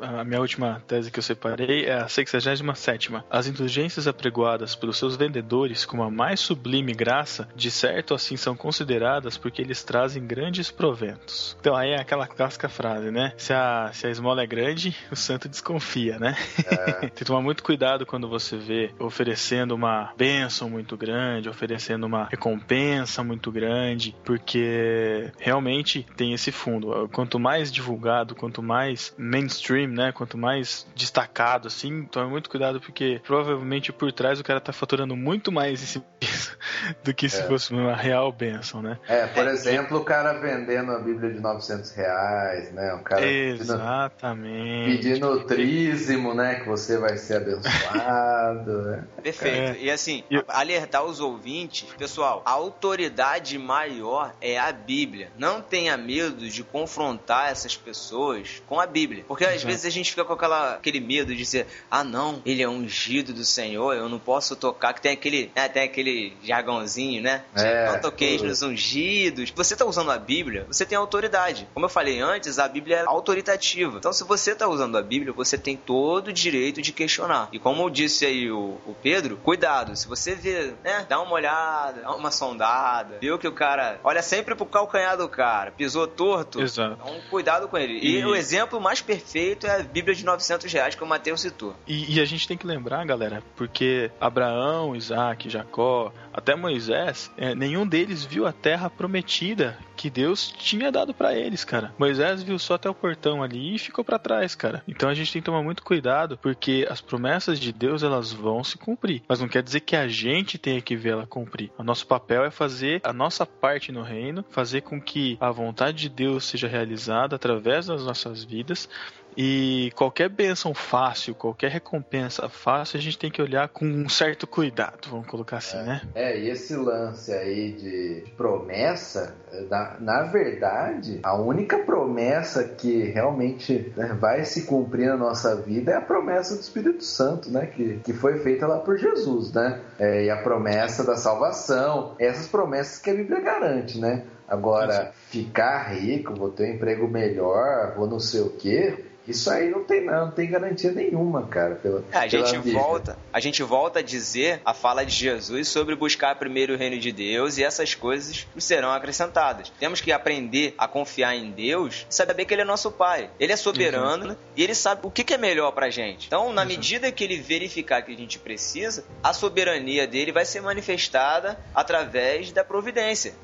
A 0.00 0.24
minha 0.24 0.40
última 0.40 0.82
tese 0.86 1.10
que 1.10 1.18
eu 1.18 1.22
separei 1.22 1.86
é 1.86 1.94
a 1.94 2.08
67. 2.08 3.10
As 3.30 3.46
indulgências 3.46 4.06
apregoadas 4.06 4.74
pelos 4.74 4.98
seus 4.98 5.16
vendedores 5.16 5.84
como 5.84 6.02
a 6.02 6.10
mais 6.10 6.40
sublime 6.40 6.92
graça, 6.92 7.48
de 7.54 7.70
certo 7.70 8.14
assim 8.14 8.36
são 8.36 8.56
consideradas 8.56 9.36
porque 9.36 9.62
eles 9.62 9.82
trazem 9.82 10.26
grandes 10.26 10.70
proventos. 10.70 11.56
Então 11.60 11.76
aí 11.76 11.90
é 11.90 12.00
aquela 12.00 12.26
clássica 12.26 12.68
frase, 12.68 13.10
né? 13.10 13.32
Se 13.36 13.52
a, 13.52 13.90
se 13.92 14.06
a 14.06 14.10
esmola 14.10 14.42
é 14.42 14.46
grande, 14.46 14.96
o 15.10 15.16
santo 15.16 15.48
desconfia, 15.48 16.18
né? 16.18 16.36
É. 16.66 16.92
Tem 17.08 17.10
que 17.10 17.24
tomar 17.24 17.40
muito 17.40 17.62
cuidado 17.62 18.04
quando 18.04 18.28
você 18.28 18.56
vê 18.56 18.90
oferecendo 18.98 19.74
uma 19.74 20.12
bênção 20.16 20.68
muito 20.68 20.96
grande, 20.96 21.48
oferecendo 21.48 22.06
uma 22.06 22.24
recompensa 22.24 23.22
muito 23.22 23.50
grande, 23.50 24.14
porque 24.24 25.30
realmente 25.38 26.06
tem 26.16 26.32
esse 26.32 26.50
fundo. 26.52 27.08
Quanto 27.12 27.38
mais 27.38 27.70
divulgado, 27.72 28.34
quanto 28.34 28.62
mais 28.62 29.14
mainstream, 29.18 29.87
né? 29.94 30.12
Quanto 30.12 30.36
mais 30.36 30.86
destacado, 30.94 31.68
assim, 31.68 32.04
tome 32.04 32.30
muito 32.30 32.50
cuidado, 32.50 32.80
porque 32.80 33.20
provavelmente 33.24 33.92
por 33.92 34.12
trás 34.12 34.40
o 34.40 34.44
cara 34.44 34.60
tá 34.60 34.72
faturando 34.72 35.16
muito 35.16 35.50
mais 35.50 35.82
esse 35.82 36.02
do 37.02 37.14
que 37.14 37.28
se 37.28 37.40
é. 37.40 37.46
fosse 37.46 37.72
uma 37.72 37.94
real 37.94 38.30
bênção, 38.32 38.82
né? 38.82 38.98
É, 39.08 39.26
por 39.26 39.46
exemplo, 39.46 39.98
o 39.98 40.04
cara 40.04 40.34
vendendo 40.34 40.92
a 40.92 40.98
Bíblia 40.98 41.32
de 41.32 41.40
900 41.40 41.90
reais, 41.92 42.72
né? 42.72 42.94
O 42.94 43.02
cara 43.02 43.26
Exatamente. 43.26 44.96
Pedindo, 44.96 45.26
o 45.28 45.44
trízimo, 45.44 46.34
né? 46.34 46.56
Que 46.56 46.68
você 46.68 46.98
vai 46.98 47.16
ser 47.16 47.36
abençoado. 47.36 48.82
né? 48.82 49.04
Perfeito. 49.22 49.78
É. 49.78 49.82
E 49.82 49.90
assim, 49.90 50.24
alertar 50.46 51.04
os 51.04 51.20
ouvintes, 51.20 51.88
pessoal, 51.94 52.42
a 52.44 52.52
autoridade 52.52 53.58
maior 53.58 54.34
é 54.40 54.58
a 54.58 54.72
Bíblia. 54.72 55.30
Não 55.38 55.60
tenha 55.60 55.96
medo 55.96 56.48
de 56.48 56.62
confrontar 56.62 57.50
essas 57.50 57.76
pessoas 57.76 58.62
com 58.66 58.80
a 58.80 58.86
Bíblia. 58.86 59.24
Porque 59.26 59.44
às 59.44 59.62
vezes 59.62 59.77
a 59.84 59.90
gente 59.90 60.10
fica 60.10 60.24
com 60.24 60.32
aquela, 60.32 60.74
aquele 60.74 61.00
medo 61.00 61.32
de 61.32 61.38
dizer, 61.38 61.66
ah 61.90 62.04
não, 62.04 62.42
ele 62.44 62.62
é 62.62 62.68
ungido 62.68 63.32
do 63.32 63.44
Senhor, 63.44 63.94
eu 63.94 64.08
não 64.08 64.18
posso 64.18 64.56
tocar, 64.56 64.92
que 64.92 65.00
tem 65.00 65.12
aquele, 65.12 65.50
né, 65.54 65.68
tem 65.68 65.82
aquele 65.82 66.36
jargãozinho, 66.42 67.22
né? 67.22 67.44
É, 67.54 67.92
não 67.92 68.00
toqueis 68.00 68.42
nos 68.42 68.62
ungidos. 68.62 69.52
Você 69.54 69.74
está 69.74 69.84
usando 69.84 70.10
a 70.10 70.18
Bíblia, 70.18 70.66
você 70.68 70.84
tem 70.84 70.96
autoridade. 70.96 71.66
Como 71.74 71.86
eu 71.86 71.90
falei 71.90 72.20
antes, 72.20 72.58
a 72.58 72.68
Bíblia 72.68 72.98
é 72.98 73.04
autoritativa. 73.06 73.98
Então, 73.98 74.12
se 74.12 74.24
você 74.24 74.52
está 74.52 74.68
usando 74.68 74.96
a 74.96 75.02
Bíblia, 75.02 75.32
você 75.32 75.56
tem 75.56 75.76
todo 75.76 76.28
o 76.28 76.32
direito 76.32 76.82
de 76.82 76.92
questionar. 76.92 77.48
E 77.52 77.58
como 77.58 77.90
disse 77.90 78.26
aí 78.26 78.50
o, 78.50 78.78
o 78.86 78.94
Pedro, 79.02 79.36
cuidado. 79.36 79.96
Se 79.96 80.06
você 80.06 80.34
vê, 80.34 80.74
né, 80.84 81.06
dá 81.08 81.20
uma 81.20 81.32
olhada, 81.32 82.02
dá 82.02 82.14
uma 82.14 82.30
sondada, 82.30 83.18
viu 83.20 83.38
que 83.38 83.48
o 83.48 83.52
cara 83.52 83.98
olha 84.04 84.22
sempre 84.22 84.54
pro 84.54 84.66
calcanhar 84.66 85.16
do 85.16 85.28
cara, 85.28 85.70
pisou 85.72 86.06
torto. 86.06 86.60
Exato. 86.60 86.98
Então, 87.00 87.20
cuidado 87.30 87.68
com 87.68 87.76
ele. 87.76 87.98
E, 87.98 88.18
e 88.18 88.24
o 88.24 88.34
exemplo 88.34 88.80
mais 88.80 89.00
perfeito 89.00 89.66
a 89.68 89.82
Bíblia 89.82 90.14
de 90.14 90.24
900 90.24 90.72
reais 90.72 90.94
que 90.94 91.04
o 91.04 91.06
Mateus 91.06 91.40
citou. 91.40 91.74
E, 91.86 92.16
e 92.16 92.20
a 92.20 92.24
gente 92.24 92.46
tem 92.46 92.56
que 92.56 92.66
lembrar, 92.66 93.04
galera, 93.04 93.42
porque 93.56 94.10
Abraão, 94.20 94.94
Isaac, 94.96 95.48
Jacó, 95.48 96.12
até 96.32 96.54
Moisés, 96.54 97.30
é, 97.36 97.54
nenhum 97.54 97.86
deles 97.86 98.24
viu 98.24 98.46
a 98.46 98.52
terra 98.52 98.88
prometida 98.88 99.76
que 99.96 100.08
Deus 100.08 100.52
tinha 100.56 100.92
dado 100.92 101.12
para 101.12 101.34
eles, 101.34 101.64
cara. 101.64 101.92
Moisés 101.98 102.42
viu 102.42 102.58
só 102.58 102.74
até 102.74 102.88
o 102.88 102.94
portão 102.94 103.42
ali 103.42 103.74
e 103.74 103.78
ficou 103.78 104.04
para 104.04 104.18
trás, 104.18 104.54
cara. 104.54 104.82
Então 104.86 105.08
a 105.08 105.14
gente 105.14 105.32
tem 105.32 105.42
que 105.42 105.46
tomar 105.46 105.62
muito 105.62 105.82
cuidado, 105.82 106.38
porque 106.38 106.86
as 106.88 107.00
promessas 107.00 107.58
de 107.58 107.72
Deus 107.72 108.04
elas 108.04 108.32
vão 108.32 108.62
se 108.62 108.78
cumprir, 108.78 109.22
mas 109.28 109.40
não 109.40 109.48
quer 109.48 109.62
dizer 109.62 109.80
que 109.80 109.96
a 109.96 110.06
gente 110.06 110.56
tenha 110.56 110.80
que 110.80 110.96
ver 110.96 111.10
ela 111.10 111.26
cumprir. 111.26 111.72
O 111.76 111.82
nosso 111.82 112.06
papel 112.06 112.44
é 112.44 112.50
fazer 112.50 113.00
a 113.02 113.12
nossa 113.12 113.44
parte 113.44 113.90
no 113.90 114.02
reino, 114.02 114.44
fazer 114.50 114.82
com 114.82 115.00
que 115.00 115.36
a 115.40 115.50
vontade 115.50 115.98
de 115.98 116.08
Deus 116.08 116.44
seja 116.44 116.68
realizada 116.68 117.34
através 117.34 117.86
das 117.86 118.04
nossas 118.04 118.44
vidas 118.44 118.88
e 119.36 119.92
qualquer 119.94 120.28
benção 120.28 120.74
fácil, 120.74 121.34
qualquer 121.34 121.70
recompensa 121.70 122.48
fácil, 122.48 122.98
a 122.98 123.00
gente 123.00 123.18
tem 123.18 123.30
que 123.30 123.40
olhar 123.40 123.68
com 123.68 123.84
um 123.84 124.08
certo 124.08 124.46
cuidado, 124.46 125.08
vamos 125.10 125.26
colocar 125.26 125.58
assim, 125.58 125.78
é, 125.78 125.82
né? 125.82 126.00
É, 126.14 126.38
e 126.38 126.50
esse 126.50 126.74
lance 126.74 127.32
aí 127.32 127.72
de 127.72 128.24
promessa, 128.36 129.36
na, 129.70 129.96
na 130.00 130.22
verdade, 130.24 131.20
a 131.22 131.36
única 131.36 131.78
promessa 131.78 132.64
que 132.64 133.04
realmente 133.04 133.92
né, 133.96 134.16
vai 134.20 134.44
se 134.44 134.66
cumprir 134.66 135.08
na 135.08 135.16
nossa 135.16 135.56
vida 135.56 135.92
é 135.92 135.96
a 135.96 136.00
promessa 136.00 136.54
do 136.54 136.60
Espírito 136.60 137.04
Santo, 137.04 137.50
né? 137.50 137.66
Que, 137.66 138.00
que 138.04 138.12
foi 138.12 138.38
feita 138.38 138.66
lá 138.66 138.78
por 138.78 138.98
Jesus, 138.98 139.52
né? 139.52 139.80
É, 139.98 140.24
e 140.24 140.30
a 140.30 140.42
promessa 140.42 141.04
da 141.04 141.16
salvação, 141.16 142.14
essas 142.18 142.48
promessas 142.48 142.98
que 142.98 143.10
a 143.10 143.14
Bíblia 143.14 143.40
garante, 143.40 143.98
né? 143.98 144.24
Agora, 144.48 145.12
ficar 145.28 145.92
rico, 145.92 146.34
vou 146.34 146.50
ter 146.50 146.70
um 146.70 146.74
emprego 146.74 147.06
melhor, 147.06 147.94
vou 147.94 148.06
não 148.06 148.18
sei 148.18 148.40
o 148.40 148.48
quê, 148.48 149.04
Isso 149.28 149.50
aí 149.50 149.68
não 149.68 149.84
tem 149.84 150.04
não, 150.04 150.30
tem 150.30 150.50
garantia 150.50 150.90
nenhuma, 150.90 151.46
cara. 151.46 151.74
Pela, 151.74 152.02
É, 152.10 152.18
a 152.18 152.26
gente 152.26 152.72
volta, 152.72 153.18
a 153.32 153.40
gente 153.40 153.62
volta 153.62 153.98
a 153.98 154.02
dizer 154.02 154.60
a 154.64 154.72
fala 154.72 155.04
de 155.04 155.14
Jesus 155.14 155.68
sobre 155.68 155.94
buscar 155.94 156.34
primeiro 156.36 156.74
o 156.74 156.76
reino 156.76 156.98
de 156.98 157.12
Deus 157.12 157.58
e 157.58 157.64
essas 157.64 157.94
coisas 157.94 158.46
serão 158.56 158.90
acrescentadas. 158.90 159.70
Temos 159.78 160.00
que 160.00 160.10
aprender 160.10 160.74
a 160.78 160.88
confiar 160.88 161.36
em 161.36 161.50
Deus 161.50 162.06
e 162.10 162.14
saber 162.14 162.44
que 162.46 162.54
ele 162.54 162.62
é 162.62 162.64
nosso 162.64 162.90
pai. 162.90 163.30
Ele 163.38 163.52
é 163.52 163.56
soberano 163.56 164.36
e 164.56 164.62
ele 164.62 164.74
sabe 164.74 165.02
o 165.04 165.10
que 165.10 165.34
é 165.34 165.38
melhor 165.38 165.72
pra 165.72 165.90
gente. 165.90 166.26
Então, 166.26 166.52
na 166.52 166.64
medida 166.64 167.12
que 167.12 167.22
ele 167.22 167.36
verificar 167.36 168.02
que 168.02 168.12
a 168.12 168.16
gente 168.16 168.38
precisa, 168.38 169.04
a 169.22 169.32
soberania 169.32 170.06
dele 170.06 170.32
vai 170.32 170.44
ser 170.44 170.62
manifestada 170.62 171.58
através 171.74 172.50
da 172.50 172.64
providência. 172.64 173.34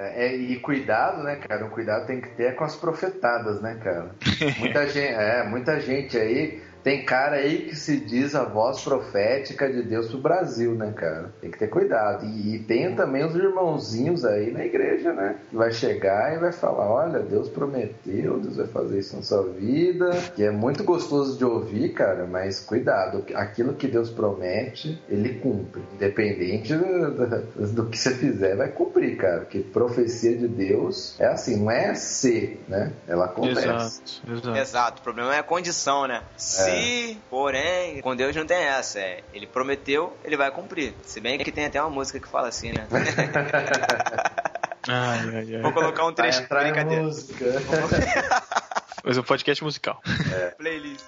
É, 0.00 0.26
é, 0.26 0.36
e 0.36 0.60
cuidado, 0.60 1.24
né, 1.24 1.36
cara? 1.36 1.66
O 1.66 1.70
cuidado 1.70 2.06
tem 2.06 2.20
que 2.20 2.28
ter 2.36 2.54
com 2.54 2.62
as 2.62 2.76
profetadas, 2.76 3.60
né, 3.60 3.80
cara? 3.82 4.10
Muita 4.60 4.86
gente, 4.86 5.12
é, 5.12 5.42
muita 5.42 5.80
gente 5.80 6.16
aí. 6.16 6.62
Tem 6.88 7.04
cara 7.04 7.36
aí 7.36 7.66
que 7.66 7.76
se 7.76 7.98
diz 8.00 8.34
a 8.34 8.44
voz 8.44 8.80
profética 8.82 9.70
de 9.70 9.82
Deus 9.82 10.06
pro 10.08 10.16
Brasil, 10.20 10.74
né, 10.74 10.90
cara? 10.96 11.30
Tem 11.38 11.50
que 11.50 11.58
ter 11.58 11.66
cuidado. 11.68 12.24
E, 12.24 12.54
e 12.54 12.58
tem 12.60 12.94
também 12.96 13.26
os 13.26 13.34
irmãozinhos 13.34 14.24
aí 14.24 14.50
na 14.50 14.64
igreja, 14.64 15.12
né? 15.12 15.36
Que 15.50 15.54
vai 15.56 15.70
chegar 15.70 16.34
e 16.34 16.38
vai 16.38 16.50
falar: 16.50 16.90
olha, 16.90 17.18
Deus 17.18 17.50
prometeu, 17.50 18.40
Deus 18.40 18.56
vai 18.56 18.66
fazer 18.68 19.00
isso 19.00 19.14
na 19.16 19.22
sua 19.22 19.42
vida. 19.52 20.08
Que 20.34 20.44
é 20.44 20.50
muito 20.50 20.82
gostoso 20.82 21.36
de 21.36 21.44
ouvir, 21.44 21.90
cara, 21.90 22.26
mas 22.26 22.60
cuidado. 22.60 23.22
Aquilo 23.34 23.74
que 23.74 23.86
Deus 23.86 24.08
promete, 24.08 24.98
ele 25.10 25.34
cumpre. 25.40 25.82
Independente 25.92 26.74
do, 26.74 27.10
do- 27.10 27.66
do 27.74 27.84
que 27.86 27.98
você 27.98 28.14
fizer, 28.14 28.56
vai 28.56 28.68
cumprir, 28.68 29.18
cara. 29.18 29.40
Porque 29.40 29.58
profecia 29.58 30.34
de 30.34 30.48
Deus 30.48 31.16
é 31.20 31.26
assim, 31.26 31.58
não 31.58 31.70
é 31.70 31.92
ser, 31.94 32.64
né? 32.66 32.92
Ela 33.06 33.26
acontece. 33.26 33.60
Exato, 33.68 34.22
exato. 34.32 34.56
Exato, 34.56 35.00
o 35.00 35.02
problema 35.04 35.34
é 35.34 35.38
a 35.40 35.42
condição, 35.42 36.06
né? 36.06 36.22
Se, 36.38 36.77
porém, 37.30 38.00
com 38.00 38.14
Deus 38.16 38.34
não 38.34 38.46
tem 38.46 38.58
essa. 38.58 38.98
É, 38.98 39.22
ele 39.32 39.46
prometeu, 39.46 40.16
ele 40.24 40.36
vai 40.36 40.50
cumprir. 40.50 40.94
Se 41.04 41.20
bem 41.20 41.38
que 41.38 41.52
tem 41.52 41.66
até 41.66 41.80
uma 41.80 41.90
música 41.90 42.18
que 42.20 42.28
fala 42.28 42.48
assim, 42.48 42.72
né? 42.72 42.86
Ai, 44.90 45.18
ai, 45.18 45.54
ai. 45.56 45.60
Vou 45.60 45.72
colocar 45.72 46.06
um 46.06 46.14
trecho. 46.14 46.38
Vai 46.38 46.44
entrar 46.44 46.62
em 46.62 46.72
Brincadeira. 46.72 47.02
música. 47.02 47.44
Mas 49.04 49.18
é 49.18 49.20
um 49.20 49.24
podcast 49.24 49.62
musical. 49.62 50.00
Playlist. 50.56 51.04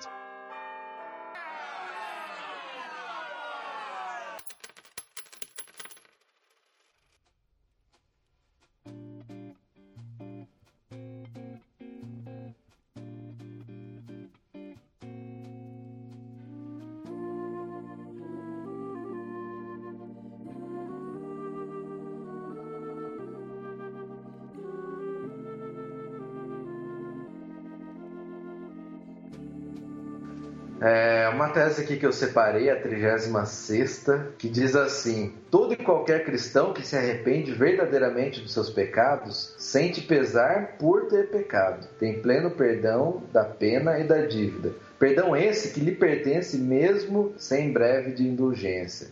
É 30.83 31.28
uma 31.28 31.51
tese 31.51 31.83
aqui 31.83 31.99
que 31.99 32.07
eu 32.07 32.12
separei, 32.12 32.70
a 32.70 32.81
36, 32.81 34.07
que 34.39 34.49
diz 34.49 34.74
assim: 34.74 35.35
Todo 35.51 35.74
e 35.74 35.76
qualquer 35.76 36.24
cristão 36.24 36.72
que 36.72 36.87
se 36.87 36.97
arrepende 36.97 37.53
verdadeiramente 37.53 38.41
dos 38.41 38.55
seus 38.55 38.70
pecados 38.70 39.55
sente 39.59 40.01
pesar 40.01 40.78
por 40.78 41.07
ter 41.09 41.28
pecado. 41.28 41.87
Tem 41.99 42.22
pleno 42.22 42.51
perdão 42.51 43.22
da 43.31 43.45
pena 43.45 43.99
e 43.99 44.05
da 44.05 44.24
dívida. 44.24 44.72
Perdão 44.99 45.37
esse 45.37 45.72
que 45.74 45.81
lhe 45.81 45.93
pertence 45.93 46.57
mesmo 46.57 47.35
sem 47.37 47.72
breve 47.72 48.12
de 48.12 48.26
indulgência. 48.26 49.09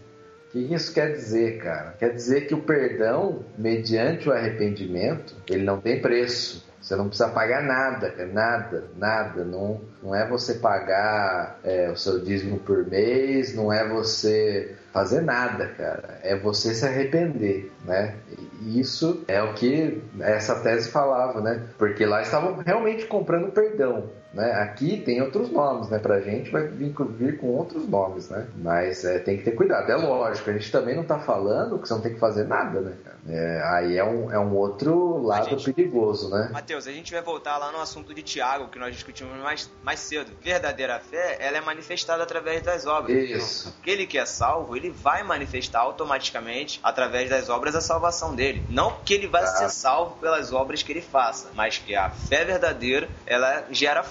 O 0.47 0.51
que 0.51 0.75
isso 0.75 0.95
quer 0.95 1.12
dizer, 1.12 1.59
cara? 1.59 1.95
Quer 1.99 2.14
dizer 2.14 2.47
que 2.47 2.55
o 2.55 2.62
perdão, 2.62 3.45
mediante 3.59 4.27
o 4.27 4.33
arrependimento, 4.33 5.35
ele 5.51 5.64
não 5.64 5.79
tem 5.79 6.01
preço. 6.01 6.66
Você 6.81 6.95
não 6.97 7.09
precisa 7.09 7.29
pagar 7.29 7.62
nada, 7.62 8.11
cara, 8.11 8.29
nada, 8.29 8.85
nada. 8.97 9.45
Não, 9.45 9.81
não 10.03 10.14
é 10.14 10.26
você 10.26 10.55
pagar 10.55 11.59
é, 11.64 11.91
o 11.91 11.97
seu 11.97 12.20
dízimo 12.20 12.59
por 12.59 12.87
mês, 12.87 13.55
não 13.55 13.72
é 13.72 13.87
você 13.87 14.76
fazer 14.93 15.20
nada, 15.20 15.66
cara. 15.68 16.18
É 16.22 16.37
você 16.37 16.74
se 16.74 16.87
arrepender, 16.87 17.70
né? 17.85 18.14
Isso 18.62 19.24
é 19.29 19.43
o 19.43 19.55
que 19.55 20.03
essa 20.20 20.61
tese 20.61 20.89
falava, 20.91 21.41
né? 21.41 21.62
Porque 21.76 22.07
lá 22.07 22.22
estavam 22.22 22.57
realmente 22.57 23.07
comprando 23.07 23.53
perdão. 23.53 24.11
Né? 24.39 24.53
Aqui 24.53 24.99
tem 25.05 25.20
outros 25.20 25.51
nomes, 25.51 25.89
né? 25.89 25.99
Pra 25.99 26.20
gente 26.20 26.49
vai 26.53 26.68
vir, 26.68 26.93
com- 26.93 27.07
vir 27.07 27.39
com 27.39 27.49
outros 27.49 27.89
nomes, 27.89 28.28
né? 28.28 28.47
Mas 28.57 29.05
é, 29.05 29.18
tem 29.18 29.36
que 29.36 29.43
ter 29.43 29.51
cuidado. 29.51 29.91
É 29.91 29.97
lógico, 29.97 30.49
a 30.49 30.53
gente 30.53 30.70
também 30.70 30.95
não 30.95 31.03
tá 31.03 31.18
falando 31.18 31.76
que 31.76 31.89
você 31.89 31.95
não 31.95 32.01
tem 32.01 32.14
que 32.14 32.20
fazer 32.20 32.45
nada, 32.45 32.80
né? 32.80 32.93
cara? 33.05 33.18
É, 33.28 33.62
aí 33.64 33.97
é 33.99 34.05
um, 34.05 34.32
é 34.32 34.39
um 34.39 34.55
outro 34.55 35.20
lado 35.22 35.61
perigoso, 35.62 36.30
né? 36.30 36.51
Mateus, 36.53 36.86
a 36.86 36.93
gente 36.93 37.12
vai 37.12 37.20
voltar 37.20 37.59
lá 37.59 37.72
no 37.72 37.80
assunto 37.80 38.14
de 38.14 38.22
Tiago, 38.22 38.68
que 38.68 38.78
nós 38.78 38.95
discutimos 38.95 39.36
mais, 39.43 39.68
mais 39.82 39.99
cedo. 39.99 40.30
Verdadeira 40.41 41.01
fé, 41.01 41.36
ela 41.41 41.59
é 41.59 41.61
manifestada 41.61 42.22
através 42.22 42.62
das 42.62 42.86
obras. 42.86 43.16
Isso. 43.18 43.74
Aquele 43.82 44.07
que 44.07 44.16
é 44.18 44.24
salvo, 44.24 44.76
ele 44.76 44.91
vai 44.91 45.24
manifestar 45.24 45.80
automaticamente, 45.80 46.78
através 46.82 47.28
das 47.28 47.49
obras, 47.49 47.74
a 47.74 47.80
salvação 47.80 48.34
dele. 48.36 48.62
Não 48.70 48.93
que 49.05 49.14
ele 49.14 49.26
vai 49.26 49.45
ser 49.47 49.68
salvo 49.68 50.16
pelas 50.20 50.53
obras 50.53 50.82
que 50.82 50.93
ele 50.93 51.03
faça, 51.03 51.49
mas 51.55 51.76
que 51.76 51.97
a 51.97 52.09
fé 52.11 52.45
verdadeira, 52.45 53.09
ela 53.26 53.64
gera 53.70 54.03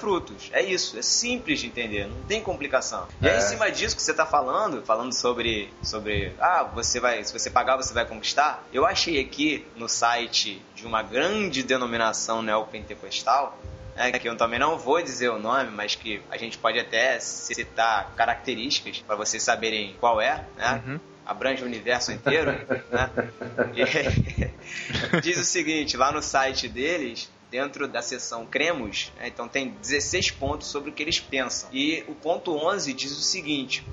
É 0.54 0.62
isso, 0.64 0.98
é 0.98 1.02
simples 1.02 1.60
de 1.60 1.68
entender, 1.68 2.08
não 2.08 2.22
tem 2.24 2.42
complicação. 2.42 3.08
E 3.22 3.28
aí, 3.28 3.36
É. 3.36 3.38
em 3.38 3.42
cima 3.42 3.70
disso 3.72 3.96
que 3.96 4.02
você 4.02 4.14
tá 4.14 4.26
falando, 4.26 4.82
falando 4.84 5.14
sobre, 5.14 5.72
sobre, 5.84 6.34
ah, 6.40 6.64
você 6.64 7.00
vai, 7.00 7.24
se 7.24 7.34
você 7.34 7.50
pagar, 7.50 7.76
você 7.78 7.94
vai 7.94 8.06
conquistar, 8.06 8.64
eu 8.74 8.86
achei 8.86 9.20
aqui 9.20 9.66
no 9.76 9.88
site 9.90 10.62
de 10.76 10.86
uma 10.86 11.02
grande 11.04 11.64
denominação 11.64 12.42
neopentecostal, 12.42 13.58
né, 13.96 14.12
que 14.12 14.30
eu 14.30 14.38
também 14.38 14.60
não 14.60 14.78
vou 14.78 15.02
dizer 15.02 15.30
o 15.30 15.40
nome, 15.40 15.72
mas 15.72 15.96
que 15.96 16.22
a 16.30 16.38
gente 16.38 16.58
pode 16.58 16.80
até 16.80 17.20
citar 17.20 18.14
características 18.16 19.00
para 19.00 19.16
vocês 19.16 19.42
saberem 19.42 19.96
qual 20.00 20.22
é, 20.22 20.44
né? 20.56 21.00
Abrange 21.26 21.62
o 21.64 21.66
universo 21.66 22.12
inteiro, 22.12 22.52
né? 22.92 23.10
E 23.76 23.84
diz 25.22 25.38
o 25.38 25.44
seguinte, 25.44 25.98
lá 25.98 26.12
no 26.12 26.22
site 26.22 26.68
deles, 26.70 27.30
dentro 27.50 27.88
da 27.88 28.02
seção 28.02 28.46
Cremos, 28.46 29.12
né, 29.18 29.28
então 29.28 29.48
tem 29.48 29.70
16 29.82 30.32
pontos 30.32 30.68
sobre 30.68 30.90
o 30.90 30.94
que 30.94 31.04
eles 31.04 31.20
pensam. 31.20 31.70
E 31.72 32.04
o 32.08 32.16
ponto 32.16 32.56
11 32.56 32.94
diz 32.94 33.12
o 33.12 33.22
seguinte: 33.22 33.84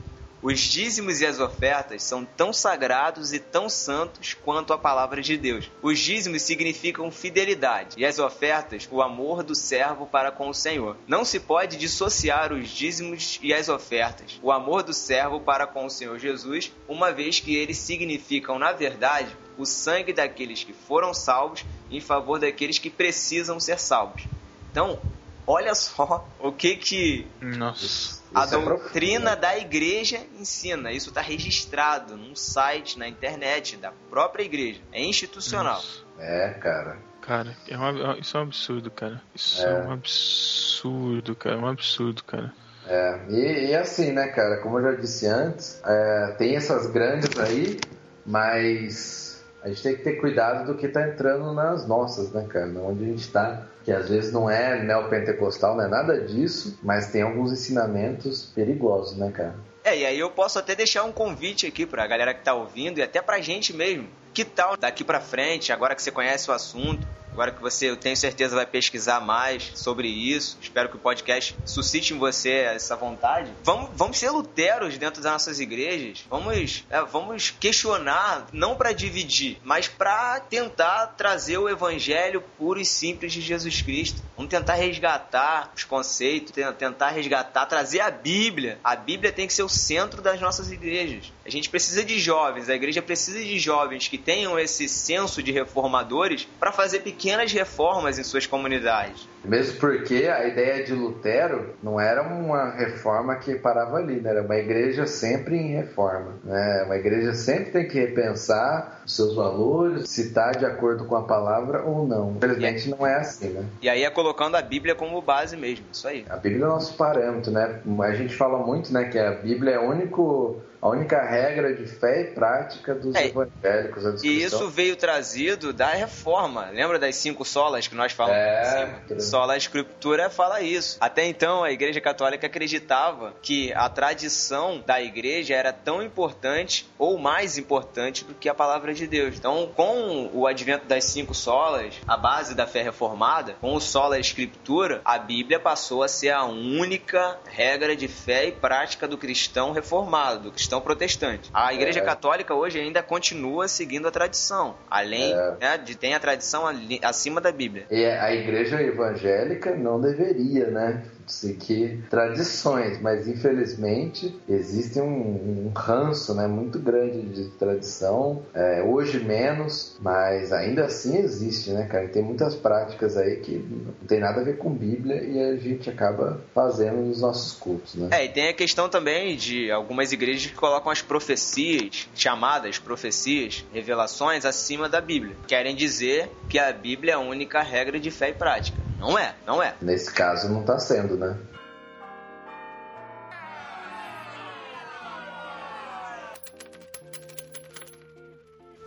os 0.45 0.61
dízimos 0.61 1.23
e 1.23 1.27
as 1.27 1.41
ofertas 1.41 2.03
são 2.03 2.23
tão 2.23 2.53
sagrados 2.53 3.33
e 3.33 3.39
tão 3.39 3.67
santos 3.67 4.35
quanto 4.35 4.75
a 4.75 4.79
palavra 4.79 5.23
de 5.23 5.39
Deus. 5.39 5.71
Os 5.81 5.99
dízimos 5.99 6.43
significam 6.43 7.11
fidelidade 7.11 7.97
e 7.97 8.05
as 8.05 8.19
ofertas 8.19 8.87
o 8.91 9.01
amor 9.01 9.43
do 9.43 9.55
servo 9.55 10.07
para 10.07 10.31
com 10.31 10.51
o 10.51 10.53
Senhor. 10.53 10.99
Não 11.09 11.25
se 11.25 11.41
pode 11.41 11.79
dissociar 11.79 12.53
os 12.53 12.69
dízimos 12.69 13.41
e 13.43 13.55
as 13.55 13.71
ofertas, 13.71 14.39
o 14.43 14.53
amor 14.53 14.83
do 14.83 14.93
servo 14.93 15.41
para 15.41 15.67
com 15.67 15.87
o 15.87 15.91
Senhor 15.91 16.19
Jesus, 16.19 16.71
uma 16.87 17.11
vez 17.11 17.41
que 17.41 17.57
eles 17.57 17.79
significam, 17.79 18.59
na 18.59 18.73
verdade, 18.73 19.35
o 19.59 19.65
sangue 19.65 20.13
daqueles 20.13 20.65
que 20.65 20.73
foram 20.73 21.13
salvos 21.15 21.65
em 21.91 22.01
favor 22.01 22.39
daqueles 22.39 22.79
que 22.79 22.91
precisam 22.91 23.59
ser 23.61 23.79
salvos. 23.79 24.27
Então, 24.71 24.99
olha 25.47 25.75
só 25.75 26.27
o 26.41 26.51
que 26.53 26.77
que 26.77 27.27
Nossa. 27.41 28.21
a 28.35 28.45
é 28.45 28.47
doutrina 28.47 29.37
da 29.37 29.57
igreja 29.59 30.21
ensina. 30.39 30.91
Isso 30.93 31.11
está 31.11 31.21
registrado 31.21 32.17
num 32.17 32.35
site, 32.35 32.99
na 32.99 33.07
internet 33.09 33.77
da 33.77 33.93
própria 34.11 34.43
igreja. 34.45 34.81
É 34.93 35.03
institucional. 35.03 35.83
É, 36.19 36.51
cara. 36.61 36.99
Cara, 37.21 37.57
é 37.69 37.77
uma- 37.77 38.19
isso 38.19 38.37
é 38.37 38.41
um 38.41 38.43
absurdo, 38.45 38.91
cara. 38.91 39.23
Isso 39.35 39.63
é, 39.65 39.71
É. 39.71 39.85
um 39.85 39.93
absurdo, 39.93 41.35
cara. 41.35 41.59
Um 41.59 41.67
absurdo, 41.67 42.23
cara. 42.25 42.53
É, 42.87 43.19
e, 43.31 43.67
e 43.71 43.75
assim, 43.75 44.13
né, 44.13 44.29
cara, 44.29 44.59
como 44.59 44.79
eu 44.79 44.93
já 44.93 45.01
disse 45.01 45.27
antes, 45.27 45.81
é, 45.87 46.35
tem 46.37 46.55
essas 46.55 46.87
grandes 46.89 47.31
aí, 47.39 47.79
mas 48.27 49.24
a 49.65 49.69
gente 49.69 49.83
tem 49.83 49.97
que 49.97 50.03
ter 50.03 50.21
cuidado 50.21 50.67
do 50.67 50.79
que 50.79 50.87
tá 50.87 51.09
entrando 51.09 51.55
nas 51.55 51.89
nossas, 51.89 52.31
né, 52.31 52.47
cara, 52.47 52.67
onde 52.81 53.03
a 53.03 53.07
gente 53.07 53.33
tá, 53.33 53.67
que 53.83 53.91
às 53.91 54.11
vezes 54.11 54.31
não 54.31 54.49
é 54.49 54.85
neopentecostal, 54.85 55.75
não 55.75 55.85
é 55.85 55.89
nada 55.89 56.21
disso, 56.21 56.79
mas 56.83 57.11
tem 57.11 57.23
alguns 57.23 57.51
ensinamentos 57.51 58.45
perigosos, 58.55 59.17
né, 59.17 59.33
cara. 59.33 59.55
É, 59.83 59.97
e 59.97 60.05
aí 60.05 60.19
eu 60.19 60.31
posso 60.31 60.59
até 60.59 60.75
deixar 60.75 61.05
um 61.05 61.13
convite 61.13 61.67
aqui 61.67 61.87
pra 61.87 62.07
galera 62.07 62.35
que 62.35 62.45
tá 62.45 62.53
ouvindo 62.53 62.99
e 62.99 63.03
até 63.03 63.23
pra 63.23 63.41
gente 63.41 63.75
mesmo. 63.75 64.07
Que 64.35 64.45
tal 64.45 64.77
daqui 64.77 65.03
pra 65.03 65.21
frente, 65.21 65.73
agora 65.73 65.95
que 65.95 66.03
você 66.03 66.11
conhece 66.11 66.51
o 66.51 66.55
assunto, 66.55 67.07
Agora 67.35 67.51
que 67.51 67.61
você, 67.61 67.91
eu 67.91 67.97
tenho 67.97 68.17
certeza, 68.17 68.55
vai 68.55 68.65
pesquisar 68.65 69.21
mais 69.21 69.73
sobre 69.75 70.07
isso. 70.07 70.57
Espero 70.63 70.89
que 70.89 70.95
o 70.95 71.01
podcast 71.01 71.57
suscite 71.67 72.15
em 72.15 72.19
você 72.19 72.51
essa 72.51 72.95
vontade. 72.95 73.51
Vamos, 73.65 73.91
vamos 73.95 74.19
ser 74.19 74.31
luteros 74.31 74.97
dentro 74.97 75.21
das 75.21 75.33
nossas 75.33 75.59
igrejas. 75.59 76.25
Vamos, 76.31 76.85
é, 76.89 77.03
vamos 77.03 77.51
questionar, 77.51 78.47
não 78.53 78.77
para 78.77 78.93
dividir, 78.93 79.59
mas 79.65 79.89
para 79.89 80.39
tentar 80.39 81.09
trazer 81.17 81.59
o 81.59 81.69
evangelho 81.69 82.41
puro 82.57 82.81
e 82.81 82.85
simples 82.85 83.33
de 83.33 83.41
Jesus 83.41 83.83
Cristo. 83.83 84.23
Vamos 84.37 84.51
tentar 84.51 84.75
resgatar 84.75 85.73
os 85.77 85.83
conceitos, 85.83 86.53
tentar 86.79 87.11
resgatar, 87.11 87.67
trazer 87.67 87.99
a 87.99 88.13
Bíblia. 88.13 88.79
A 88.85 88.95
Bíblia 88.95 89.33
tem 89.33 89.49
que 89.49 89.53
ser 89.53 89.65
o 89.65 89.69
centro 89.69 90.23
das 90.23 90.41
nossas 90.41 90.71
igrejas. 90.71 91.33
A 91.47 91.51
gente 91.51 91.69
precisa 91.69 92.03
de 92.03 92.19
jovens, 92.19 92.71
a 92.71 92.75
igreja 92.75 93.03
precisa 93.03 93.39
de 93.39 93.59
jovens 93.59 94.09
que 94.09 94.17
tenham 94.17 94.59
esse 94.59 94.89
senso 94.89 95.43
de 95.43 95.53
reformadores 95.53 96.49
para 96.59 96.73
fazer 96.73 97.01
pequenas 97.01 97.53
reformas 97.53 98.19
em 98.19 98.25
suas 98.25 98.47
comunidades. 98.47 99.29
Mesmo 99.45 99.79
porque 99.79 100.27
a 100.27 100.49
ideia 100.49 100.83
de 100.83 100.95
Lutero 100.95 101.75
não 101.83 102.01
era 102.01 102.23
uma 102.23 102.71
reforma 102.71 103.37
que 103.37 103.55
parava 103.57 103.99
ali, 103.99 104.21
né? 104.21 104.31
era 104.31 104.43
uma 104.43 104.57
igreja 104.57 105.07
sempre 105.07 105.57
em 105.57 105.75
reforma. 105.77 106.37
Né? 106.43 106.83
Uma 106.87 106.97
igreja 106.97 107.35
sempre 107.35 107.73
tem 107.73 107.87
que 107.87 107.99
repensar 107.99 109.03
os 109.05 109.15
seus 109.15 109.35
valores, 109.35 110.09
se 110.09 110.23
está 110.23 110.51
de 110.53 110.65
acordo 110.65 111.05
com 111.05 111.15
a 111.15 111.25
palavra 111.25 111.83
ou 111.83 112.07
não. 112.07 112.37
Infelizmente 112.37 112.89
não 112.89 113.07
é 113.07 113.17
assim, 113.17 113.49
né? 113.49 113.67
E 113.83 113.89
aí 113.89 114.03
é 114.03 114.09
colocando 114.09 114.57
a 114.57 114.63
Bíblia 114.63 114.95
como 114.95 115.21
base 115.21 115.59
mesmo, 115.59 115.85
isso 115.93 116.09
aí. 116.09 116.25
A 116.31 116.37
Bíblia 116.37 116.65
é 116.65 116.69
nosso 116.69 116.97
parâmetro, 116.97 117.53
né? 117.53 117.81
A 118.01 118.15
gente 118.15 118.35
fala 118.35 118.59
muito 118.65 118.91
né, 118.93 119.05
que 119.05 119.19
a 119.19 119.33
Bíblia 119.33 119.73
é 119.75 119.79
o 119.79 119.91
único 119.91 120.63
a 120.85 120.89
única 120.91 121.23
regra 121.23 121.75
de 121.75 121.87
fé 121.87 122.21
e 122.21 122.25
prática 122.35 122.95
dos 122.95 123.15
é, 123.15 123.29
evangélicos. 123.29 124.23
e 124.23 124.43
isso 124.43 124.69
veio 124.69 124.95
trazido 124.97 125.73
da 125.73 125.89
reforma. 125.89 126.69
Lembra 126.71 126.99
das 126.99 127.17
cinco 127.17 127.43
solas 127.43 127.89
que 127.89 127.95
nós 127.95 128.13
falamos? 128.13 128.37
É, 128.37 129.19
Sola 129.19 129.57
Escritura 129.57 130.29
fala 130.29 130.61
isso. 130.61 130.99
Até 131.01 131.25
então, 131.25 131.65
a 131.65 131.73
Igreja 131.73 132.03
Católica 132.03 132.49
acreditava 132.49 133.33
que 133.41 133.73
a 133.73 133.89
tradição 133.89 134.83
da 134.85 135.01
igreja 135.01 135.55
era 135.55 135.73
tão 135.73 136.03
importante 136.03 136.87
ou 136.99 137.17
mais 137.17 137.57
importante 137.57 138.23
do 138.23 138.35
que 138.35 138.47
a 138.47 138.55
palavra 138.55 138.93
de 138.93 139.07
Deus. 139.07 139.37
Então, 139.39 139.71
com 139.75 140.29
o 140.35 140.47
advento 140.47 140.85
das 140.85 141.05
cinco 141.05 141.33
solas, 141.33 141.95
a 142.07 142.19
base 142.19 142.55
da 142.55 142.67
fé 142.67 142.83
reformada, 142.83 143.57
com 143.59 143.75
o 143.75 143.81
sola 143.81 144.19
Escritura, 144.19 145.01
a 145.03 145.17
Bíblia 145.17 145.59
passou 145.59 146.03
a 146.03 146.09
ser 146.09 146.29
a 146.29 146.45
única 146.45 147.39
regra 147.47 147.97
de 147.97 148.07
fé 148.07 148.49
e 148.49 148.53
prática 148.53 149.09
do 149.09 149.17
cristão 149.17 149.73
reformado, 149.73 150.41
do 150.41 150.53
cristão 150.53 150.74
protestante. 150.81 151.51
A 151.53 151.73
Igreja 151.73 152.01
é. 152.01 152.03
Católica 152.03 152.55
hoje 152.55 152.79
ainda 152.79 153.03
continua 153.03 153.69
seguindo 153.69 154.09
a 154.09 154.11
tradição, 154.11 154.75
além 154.91 155.33
é. 155.33 155.57
né, 155.61 155.79
de 155.79 155.97
ter 155.97 156.13
a 156.13 156.21
tradição 156.21 156.67
ali, 156.67 157.01
acima 157.03 157.41
da 157.41 157.53
Bíblia. 157.53 157.87
E 157.91 158.05
a 158.05 158.35
Igreja 158.35 158.83
evangélica 158.83 159.75
não 159.75 160.01
deveria, 160.01 160.71
né? 160.71 161.03
Seguir 161.27 162.05
tradições, 162.11 163.01
mas 163.01 163.27
infelizmente 163.27 164.35
existe 164.49 165.01
um, 165.01 165.69
um 165.69 165.73
ranço 165.75 166.35
né, 166.35 166.47
muito 166.47 166.79
grande 166.79 167.23
de 167.23 167.51
tradição, 167.51 168.43
é, 168.55 168.83
hoje 168.83 169.21
menos, 169.21 169.97
mas 170.01 170.53
ainda 170.53 170.85
assim 170.85 171.19
existe, 171.19 171.71
né, 171.71 171.87
cara? 171.87 172.09
Tem 172.09 172.23
muitas 172.23 172.55
práticas 172.55 173.17
aí 173.17 173.37
que 173.37 173.53
não 173.59 174.07
tem 174.07 174.21
nada 174.21 174.41
a 174.41 174.45
ver 174.45 174.59
com 174.59 174.71
Bíblia 174.71 175.23
e 175.23 175.41
a 175.41 175.57
gente 175.57 175.89
acaba 175.89 176.41
fazendo 176.55 176.99
nos 176.99 177.21
nossos 177.21 177.53
cultos, 177.53 177.95
né? 177.95 178.09
É, 178.13 178.25
e 178.25 178.29
tem 178.29 178.49
a 178.49 178.53
questão 178.53 178.89
também 178.89 179.37
de 179.37 179.71
algumas 179.71 180.13
igrejas 180.13 180.47
que 180.47 180.55
colocam 180.55 180.91
as 180.91 181.03
profecias, 181.03 182.09
chamadas 182.15 182.79
profecias, 182.79 183.65
revelações, 183.73 184.45
acima 184.45 184.89
da 184.89 185.01
Bíblia. 185.01 185.37
Querem 185.47 185.75
dizer 185.75 186.31
que 186.49 186.59
a 186.59 186.73
Bíblia 186.73 187.13
é 187.13 187.15
a 187.15 187.19
única 187.19 187.63
regra 187.63 187.99
de 187.99 188.11
fé 188.11 188.31
e 188.31 188.35
prática. 188.35 188.84
Não 189.05 189.19
é, 189.19 189.35
não 189.47 189.63
é. 189.63 189.75
Nesse 189.83 190.11
caso 190.11 190.49
não 190.49 190.63
está 190.63 190.79
sendo, 190.79 191.15
né? 191.15 191.37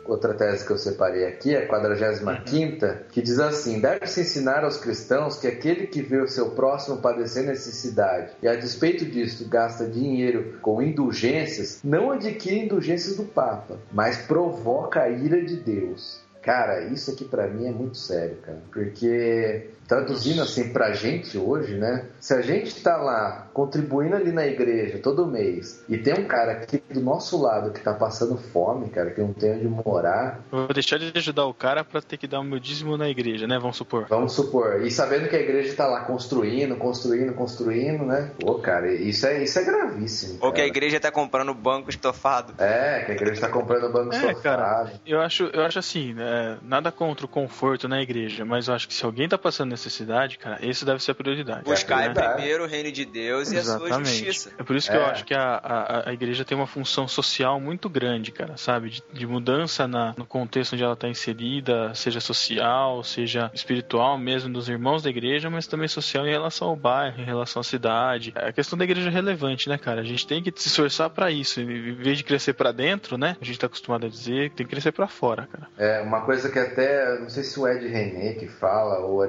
outra 0.05 0.34
tese 0.34 0.65
que 0.65 0.72
eu 0.72 0.78
separei 0.78 1.26
aqui, 1.26 1.55
a 1.55 1.68
45, 1.68 2.86
uhum. 2.86 2.95
que 3.11 3.22
diz 3.22 3.39
assim: 3.39 3.80
deve-se 3.80 4.22
ensinar 4.22 4.63
aos 4.63 4.78
cristãos 4.78 5.38
que 5.38 5.45
aquele 5.45 5.86
que 5.86 6.01
vê 6.01 6.20
o 6.20 6.28
seu 6.28 6.51
próximo 6.51 6.97
padecer 6.97 7.43
necessidade 7.43 8.32
e, 8.41 8.47
a 8.47 8.55
despeito 8.55 9.05
disso, 9.05 9.47
gasta 9.47 9.86
dinheiro 9.86 10.57
com 10.61 10.82
indulgências, 10.82 11.82
não 11.84 12.11
adquire 12.11 12.61
indulgências 12.61 13.18
do 13.18 13.26
Papa, 13.26 13.78
mas 13.91 14.18
provoca 14.18 15.01
a 15.01 15.09
ira 15.09 15.43
de 15.43 15.57
Deus. 15.57 16.26
Cara, 16.41 16.86
isso 16.86 17.11
aqui 17.11 17.26
para 17.26 17.47
mim 17.47 17.68
é 17.68 17.72
muito 17.72 17.97
sério, 17.97 18.38
cara. 18.38 18.61
Porque 18.72 19.70
traduzindo 19.88 20.42
assim 20.42 20.72
pra 20.72 20.94
gente 20.94 21.38
hoje, 21.38 21.76
né? 21.76 22.06
Se 22.20 22.34
a 22.34 22.42
gente 22.42 22.82
tá 22.82 22.98
lá 22.98 23.48
contribuindo 23.54 24.16
ali 24.16 24.32
na 24.32 24.46
igreja 24.46 25.00
todo 25.00 25.26
mês 25.26 25.84
e 25.88 25.98
tem 25.98 26.14
um 26.14 26.26
cara 26.26 26.54
aqui 26.54 26.82
do 26.94 27.02
nosso 27.02 27.42
lado 27.42 27.72
que 27.72 27.80
tá 27.80 27.94
passando 27.94 28.38
fome, 28.38 28.90
cara, 28.90 29.12
que 29.12 29.22
não 29.22 29.34
tem 29.34 29.54
onde 29.54 29.68
morar. 29.68 30.42
Eu 30.52 30.66
vou 30.66 30.74
deixar 30.74 30.98
de 31.00 31.12
ajudar 31.18 31.46
o 31.46 31.54
cara 31.54 31.84
para 31.84 32.02
ter 32.02 32.18
que 32.18 32.28
dar 32.28 32.40
o 32.40 32.44
meu 32.44 32.60
dízimo 32.60 32.98
na 32.98 33.10
igreja, 33.10 33.48
né? 33.48 33.58
Vamos 33.58 33.78
supor. 33.78 34.06
Vamos 34.10 34.34
supor. 34.34 34.82
E 34.82 34.92
sabendo 34.92 35.30
que 35.30 35.36
a 35.36 35.40
igreja 35.40 35.74
tá 35.76 35.88
lá 35.88 36.02
construindo, 36.02 36.76
construindo, 36.76 37.34
construindo, 37.34 38.06
né? 38.06 38.32
Pô, 38.40 38.56
cara, 38.56 38.92
isso 38.92 39.26
é, 39.26 39.44
isso 39.44 39.58
é 39.58 39.64
gravíssimo. 39.64 40.34
Ou 40.36 40.40
cara. 40.40 40.54
que 40.54 40.62
a 40.62 40.68
igreja 40.68 41.00
tá 41.00 41.12
comprando 41.12 41.54
banco 41.54 41.90
estofado. 41.90 42.54
É, 42.58 43.04
que 43.06 43.12
a 43.12 43.16
igreja 43.16 43.42
tá 43.42 43.50
comprando 43.50 43.92
banco 43.92 44.14
é, 44.14 44.18
estofado. 44.18 44.42
Cara, 44.42 44.92
eu 45.06 45.22
acho, 45.22 45.46
eu 45.54 45.64
acho 45.64 45.80
assim, 45.80 46.14
né? 46.14 46.58
nada 46.62 46.92
contra 46.92 47.26
o 47.26 47.30
conforto 47.30 47.88
na 47.88 48.02
igreja, 48.02 48.44
mas 48.44 48.68
eu 48.68 48.74
acho 48.74 48.88
que 48.88 48.94
se 48.94 49.06
alguém 49.06 49.28
tá 49.28 49.38
passando 49.38 49.77
necessidade, 49.78 50.38
cara, 50.38 50.58
isso 50.66 50.86
deve 50.86 51.02
ser 51.02 51.12
a 51.12 51.16
prioridade. 51.16 51.64
Buscar 51.64 52.04
é, 52.04 52.08
né? 52.10 52.14
primeiro 52.14 52.64
o 52.64 52.68
reino 52.68 52.92
de 52.92 53.06
Deus 53.06 53.52
Exatamente. 53.52 53.84
e 53.84 53.92
a 53.92 53.96
sua 53.96 54.04
justiça. 54.04 54.52
É 54.58 54.64
por 54.64 54.76
isso 54.76 54.90
que 54.90 54.98
é. 54.98 55.00
eu 55.00 55.06
acho 55.06 55.24
que 55.24 55.34
a, 55.34 55.62
a, 55.64 56.10
a, 56.10 56.14
igreja 56.14 56.44
tem 56.44 56.58
uma 56.58 56.68
função 56.68 57.08
social 57.08 57.60
muito 57.60 57.90
grande, 57.90 58.32
cara, 58.32 58.58
sabe? 58.58 58.90
De, 58.90 59.04
de 59.14 59.28
mudança 59.28 59.88
na, 59.88 60.14
no 60.18 60.26
contexto 60.26 60.74
onde 60.74 60.84
ela 60.84 60.94
está 60.94 61.08
inserida, 61.08 61.94
seja 61.94 62.20
social, 62.20 63.04
seja 63.04 63.52
espiritual 63.54 64.18
mesmo 64.18 64.52
dos 64.52 64.68
irmãos 64.68 65.04
da 65.04 65.10
igreja, 65.10 65.50
mas 65.50 65.68
também 65.68 65.88
social 65.88 66.26
em 66.26 66.32
relação 66.32 66.70
ao 66.70 66.76
bairro, 66.76 67.22
em 67.22 67.26
relação 67.26 67.60
à 67.60 67.64
cidade. 67.64 68.34
A 68.36 68.52
questão 68.52 68.78
da 68.78 68.84
igreja 68.84 69.10
é 69.10 69.12
relevante, 69.12 69.70
né, 69.70 69.78
cara? 69.78 70.02
A 70.02 70.06
gente 70.06 70.26
tem 70.26 70.42
que 70.42 70.52
se 70.56 70.68
esforçar 70.68 71.10
para 71.10 71.30
isso. 71.32 71.62
Em 71.62 71.94
vez 71.94 72.18
de 72.18 72.24
crescer 72.24 72.54
para 72.54 72.72
dentro, 72.72 73.18
né? 73.18 73.38
A 73.40 73.46
gente 73.46 73.60
tá 73.60 73.68
acostumado 73.68 74.06
a 74.06 74.10
dizer 74.10 74.50
que 74.50 74.58
tem 74.58 74.66
que 74.66 74.72
crescer 74.72 74.92
para 74.92 75.08
fora, 75.08 75.48
cara. 75.48 75.68
É, 75.78 76.02
uma 76.02 76.22
coisa 76.22 76.50
que 76.50 76.60
até, 76.60 77.20
não 77.20 77.30
sei 77.30 77.44
se 77.44 77.60
o 77.60 77.68
Ed 77.68 77.88
René 77.88 78.34
que 78.34 78.48
fala, 78.48 79.00
ou 79.00 79.18
o 79.18 79.24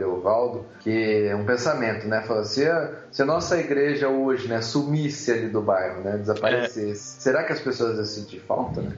Que 0.81 1.27
é 1.27 1.37
um 1.37 1.45
pensamento, 1.45 2.07
né? 2.07 2.23
Fala, 2.23 2.45
se 2.45 2.67
a, 2.67 2.93
se 3.11 3.23
a 3.23 3.25
nossa 3.25 3.59
igreja 3.59 4.09
hoje, 4.09 4.49
né, 4.49 4.61
sumisse 4.63 5.33
ali 5.33 5.49
do 5.49 5.61
bairro, 5.61 6.03
né, 6.03 6.17
desaparecesse, 6.19 6.91
é. 6.91 6.95
será 6.95 7.45
que 7.45 7.53
as 7.53 7.61
pessoas 7.61 7.97
iam 7.97 8.05
sentir 8.05 8.41
falta, 8.41 8.81
né? 8.81 8.93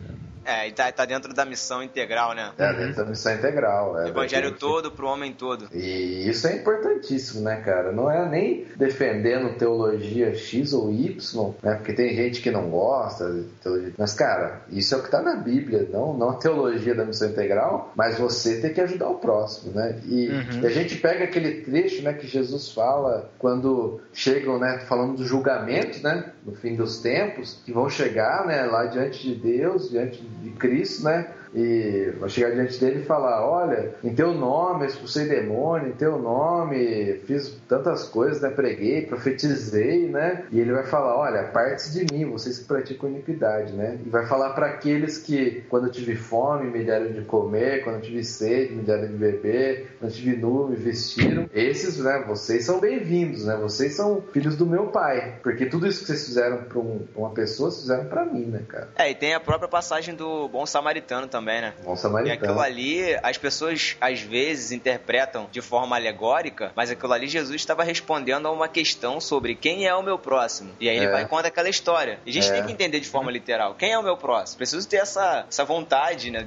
É, 0.45 0.69
e 0.69 0.73
tá, 0.73 0.91
tá 0.91 1.05
dentro 1.05 1.35
da 1.35 1.45
missão 1.45 1.83
integral, 1.83 2.35
né? 2.35 2.53
É, 2.59 2.73
dentro 2.73 2.97
da 2.97 3.05
missão 3.05 3.33
integral. 3.35 4.01
É, 4.01 4.09
Evangelho 4.09 4.53
todo 4.53 4.91
pro 4.91 5.07
homem 5.07 5.33
todo. 5.33 5.69
E 5.73 6.29
isso 6.29 6.47
é 6.47 6.57
importantíssimo, 6.57 7.43
né, 7.43 7.57
cara? 7.57 7.93
Não 7.93 8.11
é 8.11 8.29
nem 8.29 8.67
defendendo 8.77 9.57
teologia 9.57 10.35
X 10.35 10.73
ou 10.73 10.91
Y, 10.91 11.55
né? 11.63 11.75
Porque 11.75 11.93
tem 11.93 12.15
gente 12.15 12.41
que 12.41 12.51
não 12.51 12.71
gosta 12.71 13.31
de 13.31 13.43
teologia. 13.63 13.93
Mas, 13.99 14.15
cara, 14.15 14.63
isso 14.71 14.95
é 14.95 14.99
o 14.99 15.03
que 15.03 15.11
tá 15.11 15.21
na 15.21 15.37
Bíblia, 15.37 15.89
não, 15.93 16.17
não 16.17 16.31
a 16.31 16.37
teologia 16.37 16.95
da 16.95 17.05
missão 17.05 17.29
integral, 17.29 17.93
mas 17.95 18.19
você 18.19 18.61
tem 18.61 18.73
que 18.73 18.81
ajudar 18.81 19.09
o 19.09 19.19
próximo, 19.19 19.73
né? 19.73 20.01
E, 20.05 20.29
uhum. 20.29 20.61
e 20.63 20.67
a 20.67 20.71
gente 20.71 20.97
pega 20.97 21.25
aquele 21.25 21.63
trecho, 21.63 22.03
né, 22.03 22.13
que 22.13 22.27
Jesus 22.27 22.73
fala 22.73 23.31
quando 23.39 24.01
chegam, 24.13 24.59
né, 24.59 24.81
falando 24.89 25.17
do 25.17 25.25
julgamento, 25.25 26.03
né? 26.03 26.33
No 26.45 26.55
fim 26.55 26.75
dos 26.75 26.99
tempos, 26.99 27.61
que 27.65 27.73
vão 27.73 27.89
chegar, 27.89 28.47
né, 28.47 28.63
lá 28.63 28.87
diante 28.87 29.23
de 29.23 29.35
Deus, 29.35 29.91
diante 29.91 30.23
de 30.23 30.51
Cristo, 30.51 31.05
né? 31.05 31.31
E 31.55 32.13
vai 32.19 32.29
chegar 32.29 32.51
diante 32.51 32.79
dele 32.79 33.01
e 33.01 33.05
falar: 33.05 33.45
Olha, 33.47 33.95
em 34.03 34.15
teu 34.15 34.33
nome 34.33 34.87
expulsei 34.87 35.27
demônio, 35.27 35.89
em 35.89 35.93
teu 35.93 36.19
nome 36.19 37.21
fiz 37.27 37.61
tantas 37.69 38.05
coisas, 38.05 38.41
né? 38.41 38.51
Preguei, 38.51 39.07
profetizei, 39.07 40.09
né? 40.09 40.45
E 40.51 40.61
ele 40.61 40.73
vai 40.73 40.85
falar: 40.85 41.17
Olha, 41.17 41.45
parte 41.45 41.91
de 41.91 42.13
mim, 42.13 42.31
vocês 42.31 42.59
que 42.59 42.65
praticam 42.67 43.11
iniquidade, 43.11 43.73
né? 43.73 43.99
E 44.05 44.09
vai 44.09 44.27
falar 44.27 44.51
para 44.51 44.67
aqueles 44.67 45.19
que, 45.19 45.65
quando 45.69 45.87
eu 45.87 45.93
tive 45.93 46.15
fome, 46.15 46.71
me 46.71 46.85
deram 46.85 47.13
de 47.13 47.23
comer, 47.23 47.83
quando 47.83 47.97
eu 47.97 48.03
tive 48.03 48.25
sede, 48.25 48.75
me 48.75 48.83
deram 48.83 49.09
de 49.09 49.15
beber, 49.15 49.97
quando 49.99 50.11
eu 50.13 50.17
tive 50.17 50.37
nu, 50.37 50.69
me 50.69 50.77
vestiram. 50.77 51.49
Esses, 51.53 51.99
né? 51.99 52.25
Vocês 52.27 52.65
são 52.65 52.79
bem-vindos, 52.79 53.45
né? 53.45 53.57
Vocês 53.57 53.95
são 53.95 54.23
filhos 54.33 54.57
do 54.57 54.67
meu 54.67 54.87
pai, 54.87 55.39
porque 55.43 55.67
tudo 55.67 55.87
isso 55.87 56.01
que 56.01 56.07
vocês 56.07 56.27
fizeram 56.27 56.65
para 56.65 56.79
um, 56.79 57.07
uma 57.17 57.31
pessoa, 57.31 57.71
vocês 57.71 57.83
fizeram 57.83 58.05
para 58.05 58.25
mim, 58.25 58.47
né, 58.47 58.63
cara? 58.69 58.89
É, 58.97 59.11
e 59.11 59.15
tem 59.15 59.35
a 59.35 59.41
própria 59.41 59.69
passagem 59.69 60.15
do 60.15 60.49
bom 60.49 60.65
samaritano 60.65 61.27
também 61.27 61.40
também, 61.41 61.61
né? 61.61 61.73
Bom 61.85 61.95
E 61.95 61.97
samaritano. 61.97 62.35
aquilo 62.35 62.61
ali, 62.61 63.19
as 63.23 63.39
pessoas 63.39 63.97
às 64.01 64.21
vezes 64.21 64.71
interpretam 64.73 65.49
de 65.51 65.61
forma 65.61 65.97
alegórica, 65.97 66.73
mas 66.77 66.91
aquilo 66.91 67.13
ali 67.13 67.27
Jesus 67.29 67.57
estava 67.57 67.83
respondendo 67.83 68.47
a 68.47 68.51
uma 68.53 68.69
questão 68.69 69.21
sobre 69.21 69.55
quem 69.55 69.87
é 69.87 69.95
o 69.95 70.03
meu 70.03 70.19
próximo. 70.19 70.71
E 70.79 70.89
aí 70.89 70.97
ele 70.97 71.07
É. 71.07 71.11
vai 71.11 71.23
e 71.23 71.27
conta 71.27 71.49
aquela 71.49 71.69
história. 71.69 72.19
E 72.27 72.31
a 72.31 72.33
gente 72.33 72.49
É. 72.49 72.53
tem 72.53 72.65
que 72.67 72.73
entender 72.73 73.01
de 73.01 73.09
forma 73.09 73.31
literal. 73.31 73.75
Quem 73.75 73.93
é 73.93 73.99
o 73.99 74.03
meu 74.03 74.17
próximo? 74.17 74.59
Preciso 74.59 74.87
ter 74.89 74.99
essa, 74.99 75.47
essa 75.49 75.65
vontade, 75.65 76.31
né? 76.31 76.47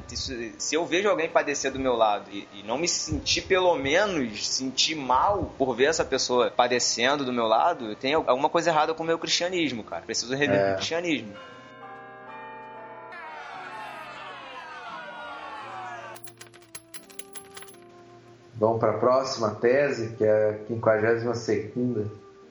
Se 0.57 0.75
eu 0.75 0.85
vejo 0.85 1.09
alguém 1.09 1.29
padecer 1.29 1.71
do 1.71 1.79
meu 1.79 1.93
lado 1.95 2.29
e, 2.31 2.47
e 2.53 2.63
não 2.63 2.77
me 2.77 2.87
sentir, 2.87 3.41
pelo 3.41 3.75
menos, 3.75 4.47
sentir 4.47 4.95
mal 4.95 5.53
por 5.57 5.75
ver 5.75 5.85
essa 5.85 6.05
pessoa 6.05 6.51
padecendo 6.51 7.25
do 7.25 7.33
meu 7.33 7.47
lado, 7.47 7.89
eu 7.89 7.95
tenho 7.95 8.23
alguma 8.27 8.49
coisa 8.49 8.69
errada 8.69 8.93
com 8.93 9.03
o 9.03 9.05
meu 9.05 9.17
cristianismo, 9.17 9.83
cara. 9.83 10.03
Preciso 10.03 10.35
rever 10.35 10.59
É. 10.59 10.71
o 10.73 10.75
cristianismo. 10.75 11.33
Vamos 18.55 18.79
para 18.79 18.91
a 18.91 18.97
próxima 18.97 19.51
tese, 19.51 20.15
que 20.15 20.23
é 20.23 20.49
a 20.49 20.67
52 20.67 21.23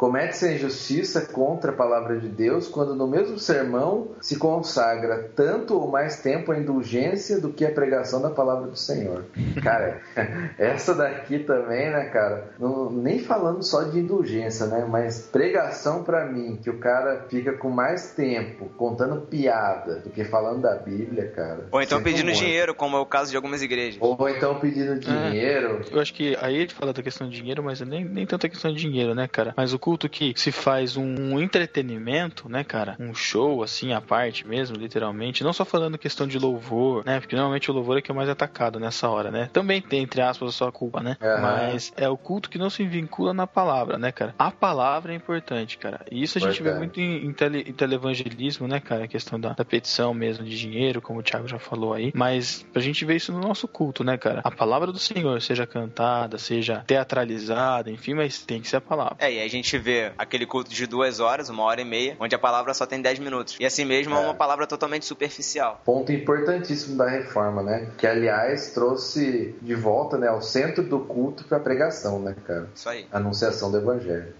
Comete-se 0.03 0.47
a 0.47 0.53
injustiça 0.55 1.21
contra 1.21 1.71
a 1.71 1.75
palavra 1.77 2.19
de 2.19 2.27
Deus 2.27 2.67
quando 2.67 2.93
no 2.97 3.07
mesmo 3.07 3.39
sermão 3.39 4.09
se 4.21 4.37
consagra 4.37 5.31
tanto 5.37 5.79
ou 5.79 5.89
mais 5.89 6.21
tempo 6.21 6.51
a 6.51 6.59
indulgência 6.59 7.41
do 7.41 7.53
que 7.53 7.65
a 7.65 7.71
pregação 7.71 8.21
da 8.21 8.29
palavra 8.29 8.67
do 8.67 8.77
Senhor. 8.77 9.27
Cara, 9.63 10.01
essa 10.59 10.93
daqui 10.93 11.39
também, 11.39 11.89
né, 11.89 12.07
cara? 12.07 12.49
Não- 12.59 12.91
nem 12.91 13.21
falando 13.21 13.63
só 13.63 13.85
de 13.85 14.01
indulgência, 14.01 14.67
né? 14.67 14.85
Mas 14.89 15.29
pregação 15.31 16.03
pra 16.03 16.27
mim, 16.27 16.59
que 16.61 16.69
o 16.69 16.79
cara 16.79 17.27
fica 17.29 17.53
com 17.53 17.71
mais 17.71 18.11
tempo 18.11 18.71
contando 18.77 19.21
piada 19.21 20.01
do 20.01 20.11
que 20.11 20.25
falando 20.25 20.63
da 20.63 20.75
Bíblia, 20.75 21.29
cara. 21.29 21.69
Ou 21.71 21.81
então 21.81 22.03
pedindo 22.03 22.25
muito. 22.25 22.41
dinheiro, 22.41 22.75
como 22.75 22.97
é 22.97 23.01
o 23.01 23.07
caso 23.07 23.31
de 23.31 23.37
algumas 23.37 23.63
igrejas. 23.63 24.01
Ou 24.03 24.29
então 24.29 24.59
pedindo 24.59 24.99
dinheiro. 24.99 25.81
Eu 25.93 26.01
acho 26.01 26.13
que 26.13 26.37
aí 26.41 26.57
ele 26.57 26.73
fala 26.73 26.93
da 26.93 27.05
questão 27.05 27.29
de 27.29 27.37
dinheiro, 27.37 27.63
mas 27.63 27.81
nem, 27.83 28.05
nem 28.05 28.27
tanto 28.27 28.47
a 28.47 28.49
questão 28.49 28.73
de 28.73 28.81
dinheiro, 28.81 29.15
né, 29.15 29.29
cara? 29.29 29.55
Mas 29.57 29.73
o 29.73 29.79
culto 29.79 29.92
que 29.97 30.35
se 30.37 30.53
faz 30.53 30.97
um, 30.97 31.41
entretenimento, 31.41 32.49
né, 32.49 32.65
cara? 32.65 32.97
Um 32.99 33.15
show, 33.15 33.63
assim, 33.63 33.93
à 33.93 34.01
parte 34.01 34.47
mesmo, 34.47 34.77
literalmente. 34.77 35.45
Não 35.45 35.53
só 35.53 35.65
falando 35.65 35.99
questão 35.99 36.27
de 36.27 36.39
louvor, 36.39 37.05
né? 37.05 37.21
Porque 37.21 37.35
normalmente 37.35 37.71
o 37.71 37.75
louvor 37.75 37.99
é 37.99 38.03
que 38.03 38.11
é 38.11 38.15
o 38.15 38.17
mais 38.17 38.29
atacado 38.29 38.79
nessa 38.79 39.09
hora, 39.09 39.31
né? 39.31 39.51
Também 39.53 39.81
tem, 39.81 40.03
entre 40.03 40.21
aspas, 40.21 40.51
a 40.51 40.53
sua 40.53 40.73
culpa, 40.73 41.01
né? 41.01 41.17
Aham. 41.21 41.41
Mas 41.41 41.93
é 41.97 42.09
o 42.09 42.17
culto 42.17 42.49
que 42.49 42.59
não 42.59 42.71
se 42.71 42.85
vincula 42.85 43.33
na 43.33 43.47
palavra, 43.47 43.99
né, 43.99 44.13
cara? 44.13 44.35
A 44.39 44.51
palavra 44.51 45.13
é 45.13 45.17
importante, 45.17 45.79
cara. 45.79 46.01
E 46.11 46.23
isso 46.23 46.39
a 46.39 46.41
gente 46.41 46.63
vê 46.63 46.71
Importante. 46.71 46.79
muito 46.79 47.01
em, 47.01 47.27
em, 47.27 47.33
tele, 47.33 47.65
em 47.69 47.73
televangelismo, 47.73 48.69
né, 48.69 48.81
cara? 48.81 49.05
A 49.05 49.09
questão 49.09 49.39
da, 49.39 49.51
da 49.51 49.65
petição 49.65 50.15
mesmo 50.15 50.45
de 50.45 50.57
dinheiro, 50.59 51.01
como 51.01 51.21
o 51.21 51.23
Thiago 51.23 51.49
já 51.49 51.59
falou 51.59 51.93
aí. 51.93 52.13
Mas 52.15 52.65
pra 52.73 52.81
gente 52.81 53.05
ver 53.05 53.17
isso 53.17 53.33
no 53.33 53.41
nosso 53.41 53.67
culto, 53.67 54.05
né, 54.05 54.17
cara? 54.17 54.41
A 54.45 54.51
palavra 54.51 54.93
do 54.93 54.99
Senhor, 54.99 55.41
seja 55.41 55.67
cantada, 55.67 56.39
seja 56.39 56.85
teatralizada, 56.87 57.91
enfim, 57.91 58.15
mas 58.15 58.45
tem 58.45 58.61
que 58.61 58.69
ser 58.69 58.77
a 58.77 58.81
palavra. 58.81 59.17
É, 59.19 59.33
e 59.33 59.41
a 59.41 59.49
gente 59.49 59.77
vê 59.83 60.13
aquele 60.17 60.47
culto 60.47 60.71
de 60.71 60.87
duas 60.87 61.21
horas, 61.21 61.49
uma 61.51 61.63
hora 61.65 61.81
e 61.81 61.85
meia, 61.85 62.17
onde 62.19 62.35
a 62.35 62.39
palavra 62.39 62.73
só 62.73 62.87
tem 62.87 63.03
dez 63.03 63.19
minutos. 63.19 63.57
E 63.61 63.67
assim 63.67 63.85
mesmo 63.85 64.15
é, 64.15 64.19
É. 64.23 64.25
uma 64.25 64.35
palavra 64.35 64.67
totalmente 64.67 65.05
superficial. 65.05 65.83
Ponto 65.85 66.11
importantíssimo 66.13 66.97
da 66.97 67.09
reforma, 67.09 67.63
né? 67.63 67.91
Que 67.99 68.07
aliás 68.07 68.71
trouxe 68.71 69.55
de 69.61 69.75
volta, 69.75 70.17
né, 70.17 70.29
ao 70.29 70.41
centro 70.41 70.83
do 70.83 71.01
culto 71.01 71.45
para 71.45 71.59
a 71.59 71.61
pregação, 71.61 72.19
né, 72.21 72.35
cara? 72.47 72.69
Isso 72.75 72.89
aí. 72.89 73.07
Anunciação 73.13 73.71
do 73.71 73.77
evangelho. 73.79 74.35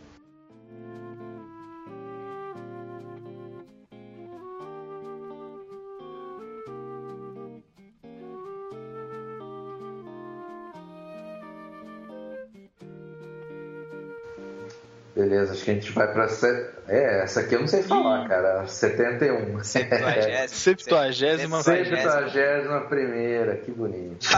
Beleza, 15.23 15.53
acho 15.53 15.65
que 15.65 15.71
a 15.71 15.75
gente 15.75 15.93
vai 15.93 16.13
pra. 16.13 16.27
Se... 16.27 16.49
É, 16.89 17.23
essa 17.23 17.39
aqui 17.41 17.55
eu 17.55 17.61
não 17.61 17.69
sei 17.69 17.85
falar, 17.85 18.29
cara. 18.29 18.67
71. 18.67 19.63
Septuagésima. 19.63 20.49
Septuagésima 20.49 21.63
Septuagésima 21.63 22.81
primeira, 22.89 23.57
que 23.57 23.71
bonito. 23.71 24.27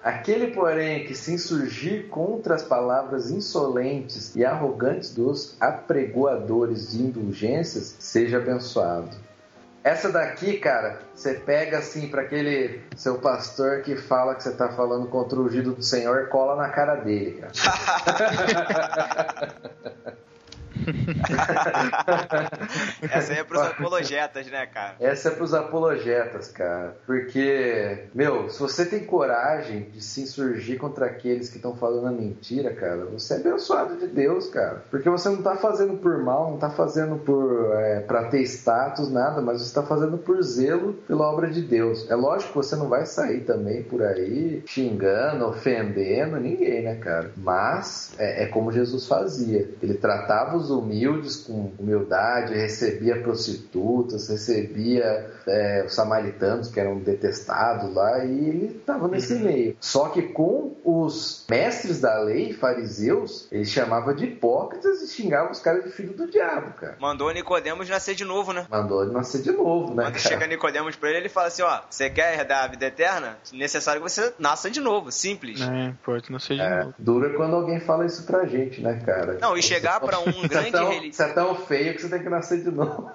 Aquele, 0.00 0.48
porém, 0.48 1.04
que 1.06 1.14
se 1.16 1.32
insurgir 1.32 2.06
contra 2.06 2.54
as 2.54 2.62
palavras 2.62 3.32
insolentes 3.32 4.36
e 4.36 4.44
arrogantes 4.44 5.12
dos 5.12 5.56
apregoadores 5.60 6.92
de 6.92 7.02
indulgências, 7.02 7.96
seja 7.98 8.36
abençoado. 8.36 9.10
Essa 9.84 10.10
daqui, 10.10 10.56
cara, 10.56 11.00
você 11.14 11.34
pega 11.34 11.76
assim 11.76 12.08
para 12.08 12.22
aquele 12.22 12.82
seu 12.96 13.18
pastor 13.18 13.82
que 13.82 13.94
fala 13.94 14.34
que 14.34 14.42
você 14.42 14.52
tá 14.52 14.70
falando 14.70 15.06
contra 15.08 15.38
o 15.38 15.44
ungido 15.44 15.74
do 15.74 15.82
Senhor 15.82 16.30
cola 16.30 16.56
na 16.56 16.70
cara 16.70 16.94
dele, 16.94 17.42
cara. 17.42 17.52
Essa 23.10 23.32
aí 23.32 23.38
é 23.38 23.44
pros 23.44 23.62
apologetas, 23.62 24.46
né, 24.46 24.66
cara? 24.66 24.96
Essa 25.00 25.28
é 25.28 25.32
pros 25.32 25.54
apologetas, 25.54 26.48
cara. 26.48 26.96
Porque, 27.06 28.04
meu, 28.14 28.50
se 28.50 28.60
você 28.60 28.84
tem 28.84 29.04
coragem 29.04 29.88
de 29.90 30.02
se 30.02 30.22
insurgir 30.22 30.78
contra 30.78 31.06
aqueles 31.06 31.48
que 31.48 31.56
estão 31.56 31.76
falando 31.76 32.08
a 32.08 32.12
mentira, 32.12 32.74
cara, 32.74 33.04
você 33.06 33.34
é 33.34 33.36
abençoado 33.38 33.96
de 33.96 34.06
Deus, 34.06 34.48
cara. 34.48 34.82
Porque 34.90 35.08
você 35.08 35.28
não 35.28 35.42
tá 35.42 35.56
fazendo 35.56 35.96
por 35.98 36.22
mal, 36.22 36.50
não 36.50 36.58
tá 36.58 36.70
fazendo 36.70 37.16
por 37.16 37.72
é, 37.74 38.00
pra 38.00 38.24
ter 38.24 38.42
status, 38.42 39.10
nada, 39.10 39.40
mas 39.40 39.62
você 39.62 39.74
tá 39.74 39.82
fazendo 39.82 40.18
por 40.18 40.42
zelo 40.42 40.94
pela 41.06 41.30
obra 41.30 41.50
de 41.50 41.62
Deus. 41.62 42.10
É 42.10 42.14
lógico 42.14 42.52
que 42.52 42.56
você 42.56 42.76
não 42.76 42.88
vai 42.88 43.06
sair 43.06 43.40
também 43.40 43.82
por 43.82 44.02
aí 44.02 44.62
xingando, 44.66 45.46
ofendendo 45.46 46.38
ninguém, 46.38 46.82
né, 46.82 46.96
cara? 46.96 47.30
Mas 47.36 48.12
é, 48.18 48.44
é 48.44 48.46
como 48.46 48.72
Jesus 48.72 49.06
fazia. 49.06 49.68
Ele 49.82 49.94
tratava 49.94 50.56
os 50.56 50.70
humildes 50.78 51.36
com 51.36 51.72
humildade, 51.78 52.54
recebia 52.54 53.20
prostitutas, 53.22 54.28
recebia 54.28 55.30
é, 55.46 55.84
os 55.86 55.94
samaritanos 55.94 56.68
que 56.70 56.80
eram 56.80 56.98
detestados 56.98 57.92
lá 57.94 58.24
e 58.24 58.48
ele 58.48 58.76
estava 58.78 59.08
nesse 59.08 59.34
meio. 59.36 59.76
Só 59.80 60.08
que 60.08 60.22
com 60.22 60.74
os 60.84 61.44
mestres 61.48 62.00
da 62.00 62.18
lei, 62.20 62.52
fariseus, 62.52 63.48
ele 63.50 63.64
chamava 63.64 64.14
de 64.14 64.24
hipócritas 64.26 65.02
e 65.02 65.08
xingava 65.08 65.50
os 65.50 65.60
caras 65.60 65.84
de 65.84 65.90
filho 65.90 66.12
do 66.14 66.30
diabo, 66.30 66.72
cara. 66.74 66.96
Mandou 67.00 67.30
Nicodemos 67.32 67.88
nascer 67.88 68.14
de 68.14 68.24
novo, 68.24 68.52
né? 68.52 68.66
Mandou 68.70 69.02
ele 69.02 69.12
nascer 69.12 69.42
de 69.42 69.52
novo, 69.52 69.94
né, 69.94 70.04
Quando 70.04 70.14
cara? 70.14 70.18
chega 70.18 70.46
Nicodemos 70.46 70.96
pra 70.96 71.08
ele, 71.10 71.18
ele 71.18 71.28
fala 71.28 71.48
assim, 71.48 71.62
ó, 71.62 71.80
você 71.88 72.10
quer 72.10 72.38
herdar 72.38 72.64
a 72.64 72.68
vida 72.68 72.86
eterna? 72.86 73.38
Necessário 73.52 74.02
que 74.02 74.08
você 74.10 74.32
nasça 74.38 74.70
de 74.70 74.80
novo, 74.80 75.10
simples. 75.10 75.60
É, 75.60 75.92
pode 76.04 76.30
não 76.30 76.38
ser 76.38 76.54
de 76.54 76.60
É, 76.60 76.84
novo. 76.84 76.94
dura 76.98 77.30
quando 77.34 77.54
alguém 77.56 77.80
fala 77.80 78.06
isso 78.06 78.24
pra 78.24 78.44
gente, 78.46 78.80
né, 78.80 79.00
cara? 79.04 79.38
Não, 79.40 79.56
e 79.56 79.62
chegar 79.62 80.00
pra 80.00 80.18
um 80.20 80.24
é 80.50 80.63
grande 80.70 81.10
tão- 81.10 81.12
Você 81.12 81.22
é 81.22 81.32
tão 81.32 81.54
feio 81.66 81.94
que 81.94 82.02
você 82.02 82.08
tem 82.08 82.22
que 82.22 82.28
nascer 82.28 82.62
de 82.62 82.70
novo. 82.70 83.10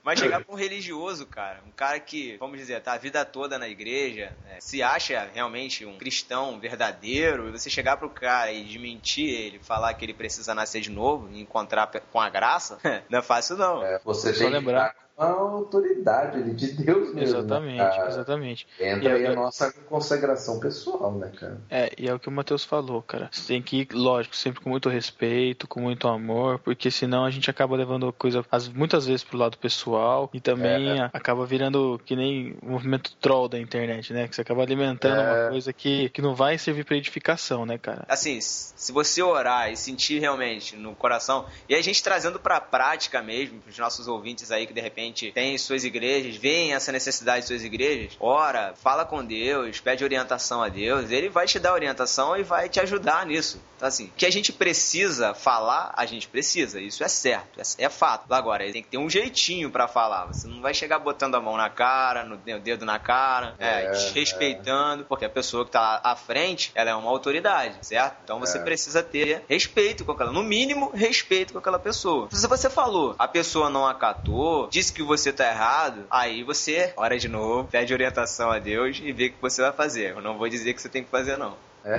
Mas 0.03 0.19
chegar 0.19 0.45
pra 0.45 0.53
um 0.55 0.59
religioso, 0.59 1.25
cara, 1.25 1.61
um 1.67 1.71
cara 1.71 1.99
que, 1.99 2.37
vamos 2.37 2.59
dizer, 2.59 2.79
tá 2.83 2.93
a 2.93 2.99
vida 2.99 3.25
toda 3.25 3.59
na 3.59 3.67
igreja, 3.67 4.35
né, 4.45 4.59
se 4.61 4.83
acha 4.83 5.27
realmente 5.33 5.87
um 5.87 5.97
cristão 5.97 6.61
verdadeiro, 6.61 7.49
e 7.49 7.53
você 7.53 7.71
chegar 7.71 7.97
pro 7.97 8.11
cara 8.11 8.53
e 8.53 8.63
desmentir 8.65 9.31
ele, 9.31 9.59
falar 9.61 9.95
que 9.95 10.05
ele 10.05 10.13
precisa 10.13 10.55
nascer 10.55 10.83
de 10.83 10.91
novo 10.91 11.31
e 11.33 11.41
encontrar 11.41 11.91
com 12.13 12.21
a 12.21 12.29
graça, 12.29 12.79
não 13.09 13.21
é 13.21 13.23
fácil 13.23 13.57
não. 13.57 13.83
É, 13.83 13.99
você 14.05 14.35
Só 14.35 14.41
tem 14.41 14.51
lembrar. 14.51 14.95
Que 15.17 15.23
estar 15.23 15.35
com 15.35 15.45
a 15.47 15.51
autoridade 15.51 16.37
ali 16.39 16.55
de 16.55 16.73
Deus 16.73 17.15
mesmo. 17.15 17.21
Exatamente, 17.39 17.79
né, 17.99 18.07
exatamente. 18.09 18.67
Entra 18.81 19.09
E 19.09 19.13
aí 19.13 19.25
eu- 19.25 19.33
a 19.33 19.35
nossa 19.35 19.73
consagração 19.89 20.59
pessoal, 20.59 21.13
né, 21.13 21.31
cara? 21.39 21.61
É, 21.71 21.93
e 21.99 22.09
é 22.09 22.15
o 22.15 22.19
que 22.19 22.29
o 22.29 22.33
Matheus 22.33 22.65
falou, 22.65 23.03
cara. 23.03 23.29
Você 23.33 23.55
tem 23.55 23.63
que 23.63 23.81
ir, 23.83 23.89
lógico, 23.93 24.35
sempre 24.37 24.61
com 24.61 24.71
muito 24.71 24.89
respeito, 24.89 25.67
com 25.69 25.81
muito 25.81 26.09
amor, 26.09 26.59
porque 26.59 26.91
senão 26.91 27.25
a 27.25 27.31
gente 27.31 27.49
acaba 27.51 27.77
levando 27.77 28.09
a 28.09 28.13
coisa 28.13 28.45
as- 28.51 28.69
muitas 28.69 29.07
vezes 29.07 29.23
pro 29.25 29.39
lado 29.39 29.57
pessoal 29.59 30.29
e 30.33 30.41
também 30.41 30.99
É. 30.99 31.03
a- 31.03 31.11
acaba 31.13 31.47
virando 31.47 32.01
que 32.05 32.17
nem 32.17 32.57
o 32.63 32.71
movimento 32.71 33.15
troll 33.21 33.49
da 33.49 33.59
internet, 33.59 34.13
né? 34.13 34.27
Que 34.29 34.35
você 34.35 34.41
acaba 34.43 34.63
alimentando 34.63 35.21
É. 35.21 35.43
uma 35.43 35.51
coisa 35.51 35.73
que, 35.73 36.09
que 36.11 36.21
não 36.23 36.35
vai 36.35 36.59
servir 36.59 36.85
pra 36.85 36.97
edificação, 36.97 37.65
né, 37.65 37.79
cara? 37.79 38.05
Assim, 38.09 38.39
se 38.41 38.93
você 38.93 39.23
orar 39.23 39.71
e 39.71 39.77
sentir 39.77 40.19
realmente 40.19 40.77
no 40.77 40.95
coração, 40.95 41.47
e 41.69 41.75
a 41.75 41.83
gente 41.83 42.03
trazendo 42.03 42.39
pra 42.39 42.61
prática 42.61 43.23
mesmo, 43.23 43.61
pros 43.61 43.79
nossos 43.79 44.09
ouvintes 44.09 44.51
aí 44.51 44.67
que 44.67 44.73
de 44.73 44.81
repente 44.81 45.04
gente 45.05 45.33
tem 45.33 45.57
suas 45.59 45.85
igrejas, 45.85 46.37
veem 46.37 46.75
essa 46.75 46.93
necessidade 46.93 47.43
de 47.43 47.49
suas 47.49 47.65
igrejas, 47.65 48.17
ora, 48.21 48.75
fala 48.77 49.05
com 49.05 49.25
Deus, 49.25 49.81
pede 49.81 50.05
orientação 50.05 50.63
a 50.63 50.69
Deus, 50.69 51.11
ele 51.11 51.29
vai 51.29 51.47
te 51.47 51.59
dar 51.59 51.73
orientação 51.73 52.37
e 52.37 52.43
vai 52.43 52.69
te 52.69 52.81
ajudar 52.81 53.27
nisso. 53.27 53.61
Então, 53.77 53.89
assim, 53.89 54.11
que 54.17 54.25
a 54.25 54.31
gente 54.31 54.53
precisa 54.53 55.35
falar, 55.35 55.93
a 55.97 56.07
gente 56.07 56.29
precisa, 56.29 56.81
isso 56.81 57.05
é 57.05 57.09
certo, 57.09 57.61
é, 57.61 57.85
é 57.85 57.89
fato. 57.89 58.33
Agora, 58.33 58.65
tem 58.73 58.83
que 58.83 58.89
ter 58.89 58.99
um 58.99 59.11
jeitinho 59.11 59.71
para 59.71 59.87
falar, 59.87 60.27
você 60.27 60.47
não 60.49 60.61
vai 60.61 60.73
chegar 60.73 60.99
botando 60.99 61.35
a 61.35 61.41
mão 61.41 61.57
na 61.57 61.69
cara, 61.69 62.25
no 62.25 62.37
dedo 62.37 62.85
na 62.85 62.99
cara, 62.99 63.55
é, 63.59 63.85
é 63.85 64.11
respeitando, 64.15 65.05
porque 65.05 65.25
a 65.25 65.31
pessoa 65.31 65.65
que 65.65 65.73
tá 65.73 66.01
à 66.03 66.17
frente, 66.17 66.73
ela 66.75 66.91
é 66.91 66.95
uma 66.95 67.11
autoridade, 67.11 67.77
certo? 67.83 68.17
Então 68.25 68.41
você 68.41 68.59
é. 68.59 68.63
precisa 68.63 69.03
ter 69.03 69.45
respeito 69.49 70.05
com 70.05 70.13
aquela, 70.13 70.33
no 70.33 70.43
mínimo, 70.43 70.91
respeito 70.95 71.53
com 71.53 71.59
aquela 71.59 71.79
pessoa. 71.79 72.29
Se 72.31 72.47
você 72.47 72.71
falou, 72.71 73.15
a 73.19 73.29
pessoa 73.29 73.69
não 73.69 73.87
acatou, 73.87 74.69
disse 74.69 74.93
que 74.95 75.03
você 75.03 75.33
tá 75.33 75.49
errado, 75.49 76.07
aí 76.11 76.43
você, 76.43 76.93
ora 76.97 77.19
de 77.19 77.29
novo, 77.29 77.69
pede 77.69 77.93
orientação 77.93 78.51
a 78.51 78.59
Deus 78.59 79.01
e 79.03 79.13
vê 79.13 79.27
o 79.27 79.33
que 79.33 79.43
você 79.43 79.61
vai 79.61 79.73
fazer. 79.73 80.13
Eu 80.13 80.23
não 80.23 80.39
vou 80.39 80.49
dizer 80.49 80.73
que 80.75 80.81
você 80.81 80.89
tem 80.89 81.05
que 81.05 81.11
fazer, 81.11 81.37
não. 81.37 81.57
É, 81.85 81.97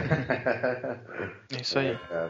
é 1.55 1.61
isso 1.61 1.77
aí. 1.77 1.97
É, 2.09 2.29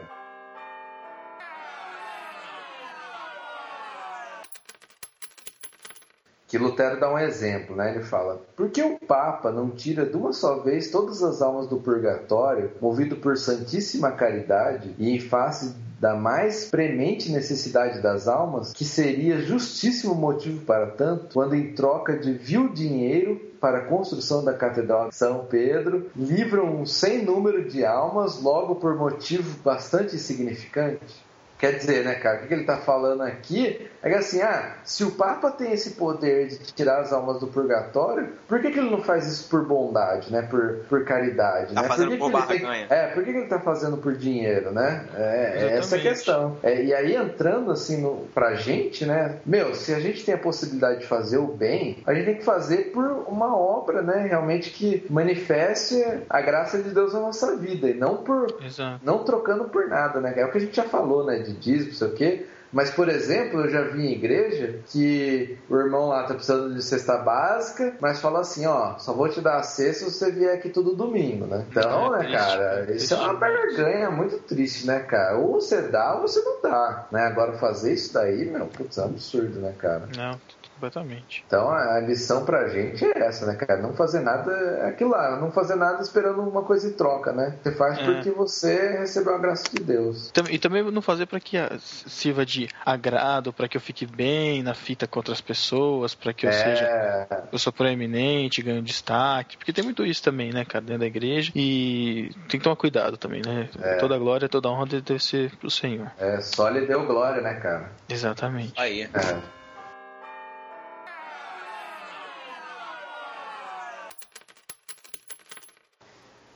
que 6.48 6.58
Lutero 6.58 6.98
dá 6.98 7.12
um 7.12 7.18
exemplo, 7.18 7.74
né? 7.74 7.94
Ele 7.94 8.04
fala: 8.04 8.40
por 8.56 8.70
que 8.70 8.82
o 8.82 8.98
Papa 8.98 9.50
não 9.50 9.70
tira 9.70 10.06
de 10.06 10.16
uma 10.16 10.32
só 10.32 10.60
vez 10.60 10.90
todas 10.90 11.22
as 11.22 11.42
almas 11.42 11.66
do 11.66 11.78
purgatório, 11.78 12.72
movido 12.80 13.16
por 13.16 13.36
santíssima 13.36 14.12
caridade 14.12 14.94
e 14.98 15.10
em 15.10 15.20
face 15.20 15.74
da 15.98 16.14
mais 16.14 16.66
premente 16.66 17.30
necessidade 17.30 18.00
das 18.00 18.28
almas, 18.28 18.72
que 18.72 18.84
seria 18.84 19.40
justíssimo 19.40 20.14
motivo 20.14 20.64
para 20.64 20.88
tanto, 20.88 21.32
quando 21.32 21.54
em 21.54 21.72
troca 21.72 22.18
de 22.18 22.32
vil 22.32 22.68
dinheiro 22.68 23.40
para 23.60 23.78
a 23.78 23.84
construção 23.86 24.44
da 24.44 24.52
Catedral 24.52 25.08
de 25.08 25.16
São 25.16 25.46
Pedro, 25.46 26.10
livram 26.14 26.80
um 26.80 26.86
sem 26.86 27.24
número 27.24 27.68
de 27.68 27.84
almas 27.84 28.40
logo 28.40 28.76
por 28.76 28.96
motivo 28.96 29.58
bastante 29.62 30.16
insignificante? 30.16 31.25
Quer 31.58 31.78
dizer, 31.78 32.04
né, 32.04 32.14
cara, 32.16 32.42
o 32.42 32.46
que 32.46 32.52
ele 32.52 32.62
está 32.62 32.76
falando 32.76 33.22
aqui 33.22 33.88
é 34.02 34.10
que 34.10 34.14
assim, 34.14 34.42
ah, 34.42 34.76
se 34.84 35.02
o 35.04 35.12
Papa 35.12 35.50
tem 35.50 35.72
esse 35.72 35.92
poder 35.92 36.48
de 36.48 36.58
tirar 36.58 37.00
as 37.00 37.12
almas 37.12 37.40
do 37.40 37.46
purgatório, 37.46 38.34
por 38.46 38.60
que, 38.60 38.70
que 38.70 38.78
ele 38.78 38.90
não 38.90 39.02
faz 39.02 39.26
isso 39.26 39.48
por 39.48 39.66
bondade, 39.66 40.30
né? 40.30 40.42
Por, 40.42 40.84
por 40.88 41.04
caridade, 41.04 41.74
tá 41.74 41.82
né? 41.82 41.88
Fazendo 41.88 42.16
por 42.18 42.30
que, 42.30 42.46
que 42.46 42.52
ele 42.52 42.60
tem... 42.60 42.86
É, 42.88 43.06
por 43.08 43.24
que, 43.24 43.32
que 43.32 43.36
ele 43.38 43.44
está 43.44 43.58
fazendo 43.58 43.96
por 43.96 44.14
dinheiro, 44.14 44.70
né? 44.70 45.06
É, 45.14 45.54
é 45.56 45.78
essa 45.78 45.96
a 45.96 45.98
questão. 45.98 46.56
É, 46.62 46.84
e 46.84 46.94
aí, 46.94 47.16
entrando 47.16 47.70
assim 47.72 48.00
no, 48.00 48.26
pra 48.34 48.54
gente, 48.54 49.04
né? 49.04 49.36
Meu, 49.44 49.74
se 49.74 49.94
a 49.94 49.98
gente 49.98 50.24
tem 50.24 50.34
a 50.34 50.38
possibilidade 50.38 51.00
de 51.00 51.06
fazer 51.06 51.38
o 51.38 51.46
bem, 51.46 52.02
a 52.06 52.14
gente 52.14 52.26
tem 52.26 52.36
que 52.36 52.44
fazer 52.44 52.92
por 52.92 53.04
uma 53.26 53.56
obra, 53.56 54.02
né? 54.02 54.26
Realmente 54.28 54.70
que 54.70 55.06
manifeste 55.10 55.96
a 56.28 56.40
graça 56.40 56.82
de 56.82 56.90
Deus 56.90 57.12
na 57.12 57.20
nossa 57.20 57.56
vida, 57.56 57.88
e 57.88 57.94
não 57.94 58.18
por. 58.18 58.46
Exato. 58.62 59.00
Não 59.02 59.24
trocando 59.24 59.64
por 59.64 59.88
nada, 59.88 60.20
né? 60.20 60.34
É 60.36 60.44
o 60.44 60.50
que 60.50 60.58
a 60.58 60.60
gente 60.60 60.76
já 60.76 60.84
falou, 60.84 61.24
né? 61.24 61.45
De 61.46 61.52
dízimo, 61.54 61.90
não 61.90 61.96
sei 61.96 62.08
o 62.08 62.14
quê. 62.14 62.46
Mas, 62.72 62.90
por 62.90 63.08
exemplo, 63.08 63.60
eu 63.60 63.70
já 63.70 63.82
vi 63.82 64.06
em 64.06 64.12
igreja 64.12 64.80
que 64.88 65.56
o 65.68 65.76
irmão 65.76 66.08
lá 66.08 66.24
tá 66.24 66.34
precisando 66.34 66.74
de 66.74 66.82
cesta 66.82 67.16
básica, 67.16 67.94
mas 68.00 68.20
fala 68.20 68.40
assim, 68.40 68.66
ó, 68.66 68.98
só 68.98 69.12
vou 69.12 69.28
te 69.28 69.40
dar 69.40 69.56
a 69.56 69.62
cesta 69.62 70.04
se 70.04 70.10
você 70.10 70.30
vier 70.30 70.54
aqui 70.54 70.68
todo 70.68 70.94
domingo, 70.94 71.46
né? 71.46 71.64
Então, 71.70 72.14
é, 72.14 72.18
né, 72.18 72.24
triste, 72.24 72.36
cara, 72.36 72.92
isso 72.92 73.14
é 73.14 73.16
uma 73.16 73.34
barganha 73.34 74.10
muito 74.10 74.38
triste, 74.40 74.86
né, 74.86 74.98
cara? 75.00 75.38
Ou 75.38 75.54
você 75.54 75.82
dá 75.82 76.16
ou 76.16 76.22
você 76.22 76.40
não 76.42 76.60
dá, 76.60 77.06
né? 77.10 77.22
Agora 77.22 77.52
fazer 77.54 77.94
isso 77.94 78.12
daí, 78.12 78.44
meu, 78.44 78.66
putz, 78.66 78.98
é 78.98 79.02
um 79.02 79.06
absurdo, 79.06 79.60
né, 79.60 79.72
cara? 79.78 80.08
Não, 80.14 80.38
Completamente. 80.76 81.42
Então 81.46 81.70
a 81.70 81.98
lição 82.00 82.44
pra 82.44 82.68
gente 82.68 83.02
é 83.02 83.18
essa, 83.26 83.46
né, 83.46 83.54
cara? 83.54 83.80
Não 83.80 83.94
fazer 83.94 84.20
nada, 84.20 84.52
é 84.52 84.88
aquilo 84.90 85.10
lá, 85.10 85.40
não 85.40 85.50
fazer 85.50 85.74
nada 85.74 86.02
esperando 86.02 86.42
uma 86.42 86.62
coisa 86.62 86.86
em 86.86 86.92
troca, 86.92 87.32
né? 87.32 87.56
Você 87.62 87.72
faz 87.72 87.98
é. 87.98 88.04
porque 88.04 88.30
você 88.30 88.98
recebeu 88.98 89.34
a 89.34 89.38
graça 89.38 89.64
de 89.72 89.82
Deus. 89.82 90.30
E 90.50 90.58
também 90.58 90.82
não 90.90 91.00
fazer 91.00 91.24
para 91.24 91.40
que 91.40 91.56
sirva 91.80 92.44
de 92.44 92.68
agrado, 92.84 93.54
para 93.54 93.68
que 93.68 93.76
eu 93.76 93.80
fique 93.80 94.06
bem 94.06 94.62
na 94.62 94.74
fita 94.74 95.06
com 95.06 95.18
outras 95.18 95.40
pessoas, 95.40 96.14
para 96.14 96.34
que 96.34 96.44
eu 96.44 96.50
é... 96.50 96.52
seja 96.52 97.26
eu 97.50 97.58
sou 97.58 97.72
proeminente, 97.72 98.62
ganho 98.62 98.82
destaque, 98.82 99.56
porque 99.56 99.72
tem 99.72 99.82
muito 99.82 100.04
isso 100.04 100.22
também, 100.22 100.52
né, 100.52 100.64
cara, 100.64 100.84
dentro 100.84 101.00
da 101.00 101.06
igreja 101.06 101.52
e 101.56 102.30
tem 102.48 102.60
que 102.60 102.64
tomar 102.64 102.76
cuidado 102.76 103.16
também, 103.16 103.40
né? 103.44 103.68
É. 103.80 103.96
Toda 103.96 104.18
glória, 104.18 104.46
toda 104.46 104.68
honra 104.68 104.86
deve 104.86 105.22
ser 105.22 105.56
pro 105.56 105.70
Senhor. 105.70 106.10
É, 106.18 106.40
só 106.42 106.68
lhe 106.68 106.86
deu 106.86 107.06
glória, 107.06 107.40
né, 107.40 107.54
cara? 107.54 107.90
Exatamente. 108.10 108.74
Aí. 108.76 109.02
É. 109.02 109.55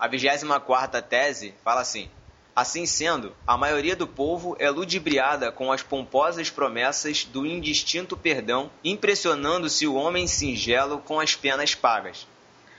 A 0.00 0.08
24 0.08 1.02
tese 1.02 1.54
fala 1.62 1.82
assim: 1.82 2.08
Assim 2.56 2.86
sendo, 2.86 3.36
a 3.46 3.54
maioria 3.58 3.94
do 3.94 4.06
povo 4.06 4.56
é 4.58 4.70
ludibriada 4.70 5.52
com 5.52 5.70
as 5.70 5.82
pomposas 5.82 6.48
promessas 6.48 7.24
do 7.24 7.44
indistinto 7.44 8.16
perdão, 8.16 8.70
impressionando-se 8.82 9.86
o 9.86 9.94
homem 9.94 10.26
singelo 10.26 11.00
com 11.00 11.20
as 11.20 11.36
penas 11.36 11.74
pagas. 11.74 12.26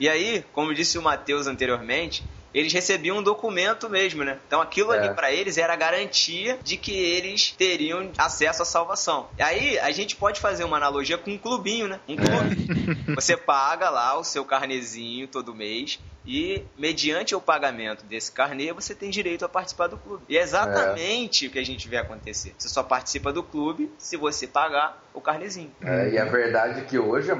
E 0.00 0.08
aí, 0.08 0.44
como 0.52 0.74
disse 0.74 0.98
o 0.98 1.02
Mateus 1.02 1.46
anteriormente, 1.46 2.24
eles 2.52 2.72
recebiam 2.72 3.18
um 3.18 3.22
documento 3.22 3.88
mesmo, 3.88 4.24
né? 4.24 4.38
Então 4.46 4.60
aquilo 4.60 4.92
é. 4.92 4.98
ali 4.98 5.14
para 5.14 5.32
eles 5.32 5.56
era 5.56 5.76
garantia 5.76 6.58
de 6.62 6.76
que 6.76 6.92
eles 6.92 7.52
teriam 7.52 8.10
acesso 8.18 8.62
à 8.62 8.64
salvação. 8.64 9.28
E 9.38 9.42
aí 9.42 9.78
a 9.78 9.92
gente 9.92 10.16
pode 10.16 10.40
fazer 10.40 10.64
uma 10.64 10.76
analogia 10.76 11.16
com 11.16 11.30
um 11.30 11.38
clubinho, 11.38 11.86
né? 11.86 12.00
Um 12.08 12.16
clube. 12.16 13.14
Você 13.14 13.36
paga 13.36 13.88
lá 13.88 14.18
o 14.18 14.24
seu 14.24 14.44
carnezinho 14.44 15.28
todo 15.28 15.54
mês 15.54 16.00
e 16.26 16.64
mediante 16.78 17.34
o 17.34 17.40
pagamento 17.40 18.04
desse 18.04 18.30
carnê 18.30 18.72
você 18.72 18.94
tem 18.94 19.10
direito 19.10 19.44
a 19.44 19.48
participar 19.48 19.88
do 19.88 19.96
clube. 19.96 20.22
E 20.28 20.36
é 20.36 20.42
exatamente 20.42 21.44
é. 21.44 21.48
o 21.48 21.50
que 21.50 21.58
a 21.58 21.64
gente 21.64 21.88
vê 21.88 21.96
acontecer. 21.96 22.54
Você 22.58 22.68
só 22.68 22.82
participa 22.82 23.32
do 23.32 23.42
clube 23.42 23.92
se 23.98 24.16
você 24.16 24.46
pagar 24.46 25.02
o 25.12 25.20
carnezinho. 25.20 25.72
É, 25.82 26.10
e 26.10 26.18
a 26.18 26.24
verdade 26.24 26.80
é 26.80 26.84
que 26.84 26.98
hoje, 26.98 27.30
é 27.30 27.34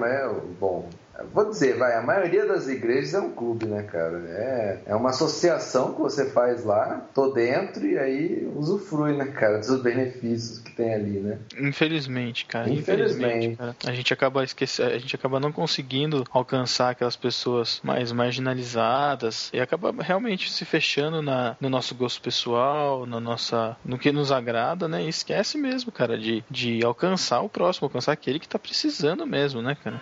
bom, 0.58 0.88
Vou 1.32 1.48
dizer, 1.48 1.76
vai, 1.76 1.94
a 1.94 2.02
maioria 2.02 2.46
das 2.46 2.68
igrejas 2.68 3.14
é 3.14 3.20
um 3.20 3.30
clube, 3.30 3.66
né, 3.66 3.82
cara? 3.82 4.18
É, 4.28 4.82
é 4.86 4.94
uma 4.94 5.10
associação 5.10 5.94
que 5.94 6.00
você 6.00 6.30
faz 6.30 6.64
lá, 6.64 7.06
tô 7.14 7.30
dentro 7.30 7.86
e 7.86 7.98
aí 7.98 8.50
usufrui, 8.56 9.14
né, 9.16 9.26
cara, 9.26 9.58
dos 9.58 9.82
benefícios 9.82 10.58
que 10.58 10.72
tem 10.72 10.94
ali, 10.94 11.20
né? 11.20 11.38
Infelizmente, 11.58 12.46
cara. 12.46 12.68
Infelizmente. 12.68 13.48
infelizmente 13.50 13.56
cara. 13.56 13.76
A 13.86 13.92
gente 13.92 14.12
acaba 14.12 14.42
esquecendo, 14.42 14.90
a 14.90 14.98
gente 14.98 15.14
acaba 15.14 15.38
não 15.38 15.52
conseguindo 15.52 16.24
alcançar 16.30 16.90
aquelas 16.90 17.16
pessoas 17.16 17.80
mais 17.82 18.10
marginalizadas 18.10 19.50
e 19.52 19.60
acaba 19.60 19.94
realmente 20.00 20.50
se 20.50 20.64
fechando 20.64 21.20
na, 21.20 21.56
no 21.60 21.68
nosso 21.68 21.94
gosto 21.94 22.20
pessoal, 22.22 23.06
na 23.06 23.20
nossa, 23.20 23.76
no 23.84 23.98
que 23.98 24.10
nos 24.10 24.32
agrada, 24.32 24.88
né? 24.88 25.02
E 25.04 25.08
esquece 25.08 25.58
mesmo, 25.58 25.92
cara, 25.92 26.18
de, 26.18 26.42
de 26.50 26.84
alcançar 26.84 27.40
o 27.40 27.48
próximo, 27.48 27.86
alcançar 27.86 28.12
aquele 28.12 28.38
que 28.38 28.48
tá 28.48 28.58
precisando 28.58 29.26
mesmo, 29.26 29.60
né, 29.60 29.76
cara? 29.82 30.00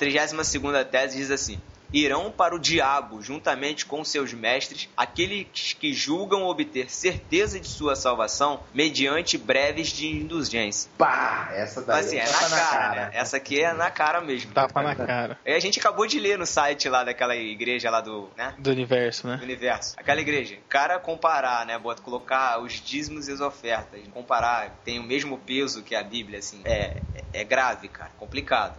A 0.00 0.06
32 0.30 0.86
tese 0.90 1.18
diz 1.18 1.30
assim: 1.30 1.60
irão 1.92 2.30
para 2.30 2.54
o 2.54 2.58
diabo, 2.58 3.20
juntamente 3.20 3.84
com 3.84 4.04
seus 4.04 4.32
mestres, 4.32 4.88
aqueles 4.96 5.74
que 5.74 5.92
julgam 5.92 6.46
obter 6.46 6.90
certeza 6.90 7.58
de 7.60 7.68
sua 7.68 7.94
salvação 7.94 8.60
mediante 8.72 9.36
breves 9.36 9.88
de 9.88 10.06
indulgência. 10.06 10.90
Pá! 10.96 11.50
Essa 11.52 11.82
daí 11.82 12.00
assim, 12.00 12.16
é 12.18 12.24
tapa 12.24 12.48
na 12.48 12.58
cara, 12.58 12.94
né? 12.94 13.10
Essa 13.12 13.36
aqui 13.36 13.60
é 13.60 13.72
na 13.72 13.90
cara 13.90 14.20
mesmo. 14.20 14.52
Tapa 14.52 14.82
na 14.82 14.94
cara. 14.94 15.38
E 15.44 15.52
a 15.52 15.60
gente 15.60 15.78
acabou 15.78 16.06
de 16.06 16.18
ler 16.18 16.38
no 16.38 16.46
site 16.46 16.88
lá 16.88 17.04
daquela 17.04 17.36
igreja 17.36 17.90
lá 17.90 18.00
do, 18.00 18.30
né? 18.36 18.54
Do 18.58 18.70
universo, 18.70 19.26
né? 19.26 19.36
Do 19.36 19.44
universo. 19.44 19.94
Aquela 19.98 20.20
igreja. 20.20 20.56
O 20.56 20.68
cara 20.68 20.98
comparar, 20.98 21.66
né? 21.66 21.78
Bota, 21.78 22.02
colocar 22.02 22.60
os 22.60 22.74
dízimos 22.74 23.28
e 23.28 23.32
as 23.32 23.40
ofertas. 23.40 24.00
Comparar, 24.12 24.80
tem 24.84 24.98
o 24.98 25.02
mesmo 25.02 25.38
peso 25.38 25.82
que 25.82 25.94
a 25.94 26.02
Bíblia, 26.02 26.38
assim. 26.38 26.60
É, 26.64 26.96
é 27.32 27.44
grave, 27.44 27.88
cara. 27.88 28.10
Complicado. 28.18 28.78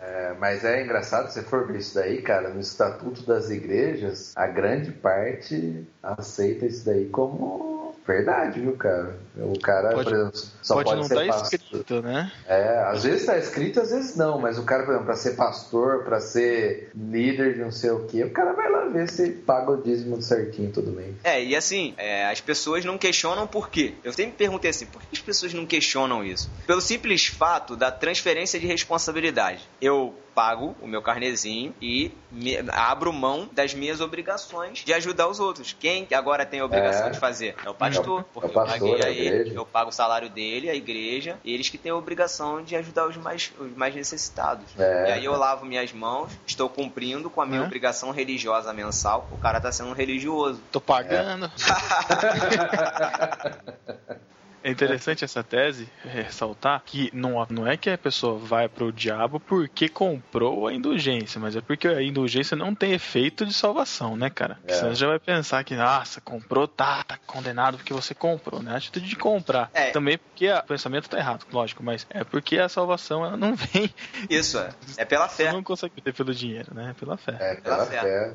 É, 0.00 0.34
mas 0.38 0.64
é 0.64 0.82
engraçado, 0.82 1.30
se 1.30 1.42
for 1.42 1.66
ver 1.66 1.78
isso 1.78 1.94
daí, 1.94 2.22
cara, 2.22 2.48
no 2.48 2.60
estatuto 2.60 3.22
das 3.24 3.50
igrejas, 3.50 4.32
a 4.36 4.46
grande 4.46 4.90
parte 4.92 5.86
aceita 6.02 6.66
isso 6.66 6.84
daí 6.84 7.08
como 7.08 7.77
verdade, 8.08 8.60
viu, 8.60 8.72
cara? 8.76 9.16
O 9.36 9.58
cara, 9.60 9.90
Pode- 9.90 10.04
por 10.10 10.12
exemplo, 10.14 10.40
só 10.62 10.74
pode 10.74 10.84
pode, 10.86 11.00
não 11.02 11.08
ser 11.08 11.14
tá 11.14 11.26
pastor. 11.26 11.60
escrito, 11.60 12.02
né? 12.02 12.32
É, 12.46 12.78
às 12.86 13.04
vezes 13.04 13.26
tá 13.26 13.38
escrito, 13.38 13.80
às 13.80 13.90
vezes 13.90 14.16
não, 14.16 14.38
mas 14.40 14.58
o 14.58 14.64
cara, 14.64 14.82
por 14.82 14.90
exemplo, 14.90 15.06
pra 15.06 15.14
ser 15.16 15.36
pastor, 15.36 16.02
pra 16.04 16.20
ser 16.20 16.90
líder 16.96 17.54
de 17.54 17.60
não 17.60 17.70
sei 17.70 17.90
o 17.90 18.00
que, 18.06 18.24
o 18.24 18.30
cara 18.30 18.52
vai 18.54 18.68
lá 18.70 18.86
ver 18.86 19.08
se 19.08 19.30
paga 19.30 19.70
o 19.72 19.82
dízimo 19.82 20.20
certinho 20.22 20.72
todo 20.72 20.90
mês. 20.90 21.14
É, 21.22 21.42
e 21.44 21.54
assim, 21.54 21.94
é, 21.98 22.26
as 22.30 22.40
pessoas 22.40 22.84
não 22.84 22.96
questionam 22.98 23.46
por 23.46 23.68
quê. 23.70 23.94
Eu 24.02 24.12
sempre 24.12 24.32
me 24.32 24.38
perguntei 24.38 24.70
assim, 24.70 24.86
por 24.86 25.00
que 25.02 25.08
as 25.12 25.20
pessoas 25.20 25.52
não 25.54 25.66
questionam 25.66 26.24
isso? 26.24 26.50
Pelo 26.66 26.80
simples 26.80 27.26
fato 27.26 27.76
da 27.76 27.90
transferência 27.92 28.58
de 28.58 28.66
responsabilidade. 28.66 29.60
Eu 29.80 30.14
pago 30.38 30.76
o 30.80 30.86
meu 30.86 31.02
carnezinho 31.02 31.74
e 31.82 32.12
me- 32.30 32.58
abro 32.72 33.12
mão 33.12 33.48
das 33.50 33.74
minhas 33.74 34.00
obrigações 34.00 34.84
de 34.84 34.94
ajudar 34.94 35.26
os 35.26 35.40
outros. 35.40 35.74
Quem 35.80 36.06
agora 36.14 36.46
tem 36.46 36.60
a 36.60 36.64
obrigação 36.64 37.08
É. 37.08 37.10
de 37.10 37.18
fazer? 37.18 37.56
É 37.64 37.68
o 37.68 37.74
pastor. 37.74 38.20
É 38.20 38.22
o 38.22 38.24
Porque 38.24 38.46
eu 38.46 38.52
pastor, 38.52 38.78
paguei 38.78 39.02
a 39.02 39.06
a 39.06 39.10
ele, 39.10 39.56
eu 39.56 39.66
pago 39.66 39.90
o 39.90 39.92
salário 39.92 40.30
dele, 40.30 40.70
a 40.70 40.76
igreja, 40.76 41.36
e 41.42 41.52
eles 41.52 41.68
que 41.68 41.76
têm 41.76 41.90
a 41.90 41.96
obrigação 41.96 42.62
de 42.62 42.76
ajudar 42.76 43.08
os 43.08 43.16
mais, 43.16 43.52
os 43.58 43.76
mais 43.76 43.92
necessitados. 43.96 44.66
É. 44.78 45.08
E 45.08 45.12
aí 45.14 45.24
eu 45.24 45.36
lavo 45.36 45.66
minhas 45.66 45.92
mãos, 45.92 46.30
estou 46.46 46.68
cumprindo 46.68 47.28
com 47.28 47.42
a 47.42 47.46
minha 47.46 47.62
É. 47.62 47.64
obrigação 47.64 48.12
religiosa 48.12 48.72
mensal. 48.72 49.26
O 49.32 49.38
cara 49.38 49.58
tá 49.58 49.72
sendo 49.72 49.92
religioso. 49.92 50.62
Tô 50.70 50.80
pagando. 50.80 51.50
É 54.62 54.70
interessante 54.70 55.24
essa 55.24 55.42
tese 55.42 55.88
ressaltar 56.04 56.82
que 56.84 57.10
não, 57.14 57.46
não 57.48 57.66
é 57.66 57.76
que 57.76 57.88
a 57.88 57.96
pessoa 57.96 58.36
vai 58.38 58.68
pro 58.68 58.92
diabo 58.92 59.38
porque 59.38 59.88
comprou 59.88 60.66
a 60.66 60.72
indulgência, 60.74 61.40
mas 61.40 61.54
é 61.54 61.60
porque 61.60 61.86
a 61.86 62.02
indulgência 62.02 62.56
não 62.56 62.74
tem 62.74 62.92
efeito 62.92 63.46
de 63.46 63.52
salvação, 63.54 64.16
né, 64.16 64.28
cara? 64.28 64.56
Porque 64.56 64.72
É. 64.72 64.76
Senão 64.76 64.90
você 64.90 64.96
já 65.00 65.06
vai 65.06 65.18
pensar 65.18 65.62
que, 65.64 65.74
nossa, 65.76 66.20
comprou, 66.20 66.66
tá, 66.66 67.04
tá 67.04 67.18
condenado 67.26 67.76
porque 67.78 67.92
você 67.94 68.14
comprou, 68.14 68.60
né? 68.62 68.72
A 68.72 68.76
atitude 68.76 69.06
de 69.08 69.16
comprar. 69.16 69.70
É. 69.72 69.90
Também 69.90 70.18
porque 70.18 70.48
a- 70.48 70.58
o 70.58 70.66
pensamento 70.66 71.08
tá 71.08 71.18
errado, 71.18 71.46
lógico, 71.52 71.82
mas 71.82 72.06
é 72.10 72.24
porque 72.24 72.58
a 72.58 72.68
salvação 72.68 73.24
ela 73.24 73.36
não 73.36 73.54
vem, 73.54 73.94
Isso, 74.28 74.58
é. 74.58 74.70
É 74.96 75.04
pela 75.04 75.28
você 75.28 75.44
fé. 75.44 75.52
não 75.52 75.62
consegue 75.62 76.00
ter 76.02 76.12
pelo 76.12 76.34
dinheiro, 76.34 76.74
né? 76.74 76.90
É 76.90 76.94
pela 76.94 77.16
fé. 77.16 77.36
É, 77.38 77.54
pela, 77.54 77.76
Pela 77.76 77.86
fé. 77.86 78.00
fé. 78.00 78.34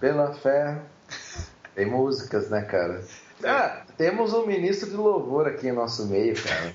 Pela 0.00 0.34
fé. 0.34 0.80
Tem 1.74 1.86
músicas, 1.86 2.48
né, 2.50 2.62
cara? 2.62 3.02
Ah, 3.44 3.82
temos 3.96 4.32
um 4.32 4.46
ministro 4.46 4.90
de 4.90 4.96
louvor 4.96 5.46
aqui 5.46 5.68
em 5.68 5.72
nosso 5.72 6.06
meio, 6.06 6.34
cara. 6.34 6.72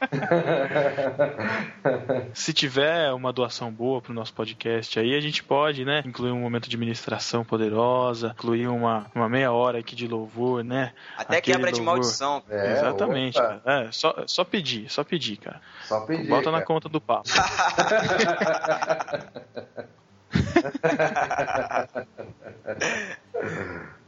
Se 2.34 2.52
tiver 2.52 3.12
uma 3.12 3.32
doação 3.32 3.70
boa 3.70 4.00
pro 4.00 4.12
nosso 4.12 4.32
podcast 4.32 4.98
aí, 4.98 5.14
a 5.14 5.20
gente 5.20 5.42
pode, 5.42 5.84
né, 5.84 6.02
incluir 6.04 6.32
um 6.32 6.40
momento 6.40 6.68
de 6.68 6.76
ministração 6.76 7.44
poderosa, 7.44 8.28
incluir 8.28 8.66
uma, 8.66 9.06
uma 9.14 9.28
meia 9.28 9.52
hora 9.52 9.78
aqui 9.78 9.94
de 9.94 10.08
louvor, 10.08 10.64
né? 10.64 10.92
Até 11.16 11.38
Aquele 11.38 11.56
quebra 11.56 11.72
de 11.72 11.80
maldição. 11.80 12.42
É, 12.48 12.72
Exatamente, 12.72 13.38
opa, 13.38 13.60
cara. 13.62 13.84
É, 13.84 13.92
só, 13.92 14.24
só 14.26 14.44
pedir, 14.44 14.90
só 14.90 15.04
pedir, 15.04 15.36
cara. 15.36 15.60
Só 15.84 16.00
pedir. 16.00 16.28
Bota 16.28 16.50
na 16.50 16.58
cara. 16.58 16.66
conta 16.66 16.88
do 16.88 17.00
papo. 17.00 17.28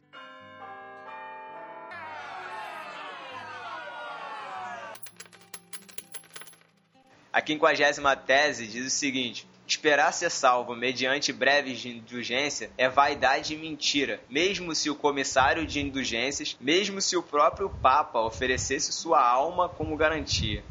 A 7.32 7.40
quinquagésima 7.40 8.14
tese 8.14 8.66
diz 8.66 8.86
o 8.86 8.90
seguinte: 8.90 9.46
Esperar 9.66 10.12
ser 10.12 10.30
salvo 10.30 10.76
mediante 10.76 11.32
breves 11.32 11.80
de 11.80 11.88
indulgência 11.88 12.70
é 12.76 12.88
vaidade 12.88 13.54
e 13.54 13.56
mentira, 13.56 14.20
mesmo 14.28 14.74
se 14.74 14.90
o 14.90 14.94
comissário 14.94 15.66
de 15.66 15.80
indulgências, 15.80 16.56
mesmo 16.60 17.00
se 17.00 17.16
o 17.16 17.22
próprio 17.22 17.70
Papa 17.70 18.20
oferecesse 18.20 18.92
sua 18.92 19.26
alma 19.26 19.68
como 19.68 19.96
garantia. 19.96 20.62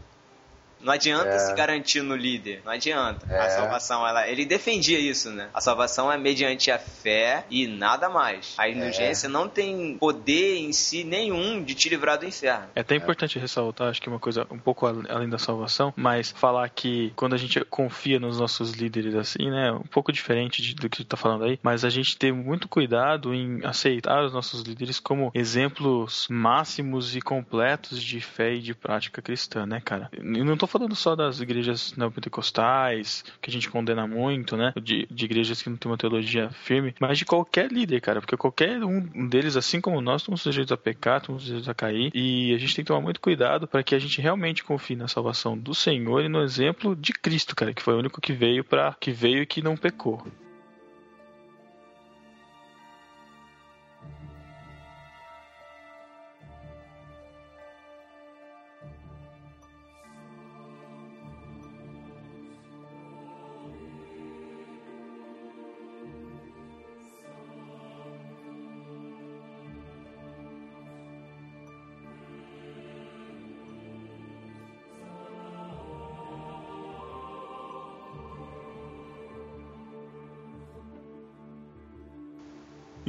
Não 0.84 0.94
adianta 0.94 1.30
É. 1.30 1.40
se 1.40 1.54
garantir 1.54 2.02
no 2.02 2.16
líder, 2.16 2.62
não 2.66 2.72
adianta. 2.72 3.26
A 3.30 3.46
É. 3.46 3.50
salvação, 3.50 4.08
ela, 4.08 4.28
ele 4.28 4.46
defendia 4.46 5.00
isso, 5.00 5.30
né? 5.30 5.50
A 5.54 5.62
salvação 5.62 6.12
é 6.12 6.18
mediante 6.18 6.72
a 6.72 6.80
fé 6.80 7.46
e 7.50 7.68
nada 7.68 8.10
mais. 8.10 8.56
A 8.58 8.68
indulgência 8.70 9.30
não 9.30 9.48
tem 9.48 9.98
poder 10.00 10.58
em 10.58 10.74
si 10.74 11.04
nenhum 11.04 11.64
de 11.64 11.74
te 11.76 11.90
livrar 11.90 12.18
do 12.18 12.26
inferno. 12.26 12.68
É 12.76 12.82
até 12.82 12.96
importante 12.96 13.38
ressaltar, 13.40 13.90
acho 13.90 14.02
que 14.02 14.10
uma 14.10 14.20
coisa 14.20 14.46
um 14.52 14.58
pouco 14.60 14.86
al- 14.86 15.04
além 15.10 15.30
da 15.30 15.38
salvação, 15.38 15.94
mas 15.96 16.32
falar 16.32 16.68
que 16.70 17.12
quando 17.16 17.34
a 17.34 17.38
gente 17.38 17.60
confia 17.66 18.20
nos 18.20 18.40
nossos 18.40 18.72
líderes 18.72 19.16
assim, 19.16 19.50
né, 19.50 19.72
um 19.72 19.80
pouco 19.84 20.12
diferente 20.12 20.62
de- 20.62 20.76
do 20.76 20.90
que 20.90 20.98
tu 20.98 21.06
tá 21.06 21.18
falando 21.18 21.44
aí, 21.44 21.60
mas 21.62 21.84
a 21.86 21.90
gente 21.90 22.18
tem 22.18 22.32
muito 22.32 22.68
cuidado 22.68 23.34
em 23.34 23.64
aceitar 23.66 24.24
os 24.24 24.34
nossos 24.34 24.62
líderes 24.64 25.00
como 25.00 25.32
exemplos 25.34 26.28
máximos 26.30 27.16
e 27.16 27.22
completos 27.22 28.02
de 28.02 28.20
fé 28.20 28.54
e 28.56 28.60
de 28.62 28.74
prática 28.74 29.22
cristã, 29.22 29.66
né, 29.66 29.82
cara? 29.84 30.10
E 30.18 30.44
não 30.44 30.58
tô 30.58 30.68
falando 30.72 30.96
só 30.96 31.16
das 31.16 31.40
igrejas 31.40 31.94
neopentecostais, 31.96 33.24
que 33.42 33.50
a 33.50 33.54
gente 33.54 33.70
condena 33.70 34.08
muito, 34.08 34.56
né, 34.56 34.74
de, 34.82 35.06
de 35.12 35.26
igrejas 35.26 35.62
que 35.62 35.70
não 35.70 35.78
têm 35.78 35.92
uma 35.92 35.98
teologia 35.98 36.50
firme, 36.50 36.96
mas 37.00 37.18
de 37.18 37.26
qualquer 37.26 37.72
líder, 37.72 38.00
cara, 38.00 38.22
porque 38.22 38.38
qualquer 38.38 38.84
um 38.84 39.28
deles, 39.28 39.58
assim 39.58 39.82
como 39.82 40.02
nós, 40.02 40.22
estamos 40.22 40.42
sujeitos 40.42 40.72
a 40.72 40.78
pecar, 40.78 41.20
estamos 41.20 41.44
sujeitos 41.44 41.68
a 41.68 41.74
cair, 41.74 42.12
e 42.14 42.54
a 42.54 42.58
gente 42.58 42.76
tem 42.76 42.86
que 42.86 42.88
tomar 42.88 43.02
muito 43.02 43.20
cuidado 43.20 43.68
para 43.68 43.84
que 43.84 43.94
a 43.94 44.00
gente 44.00 44.22
realmente 44.22 44.64
confie 44.64 44.96
na 44.96 45.08
salvação 45.08 45.58
do 45.58 45.76
Senhor 45.76 46.24
e 46.24 46.30
no 46.30 46.42
exemplo 46.42 46.96
de 46.96 47.12
Cristo, 47.12 47.56
cara, 47.56 47.74
que 47.74 47.82
foi 47.82 47.94
o 47.94 48.00
único 48.00 48.22
que 48.22 48.34
veio 48.34 48.64
para 48.64 48.96
que 49.00 49.12
veio 49.12 49.44
e 49.44 49.46
que 49.46 49.62
não 49.62 49.76
pecou. 49.76 50.26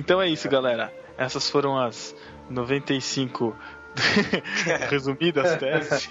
Então 0.03 0.21
é 0.21 0.29
isso, 0.29 0.49
galera. 0.49 0.93
Essas 1.17 1.49
foram 1.49 1.79
as 1.79 2.13
95 2.51 3.57
resumidas 4.91 5.55
teses. 5.63 6.09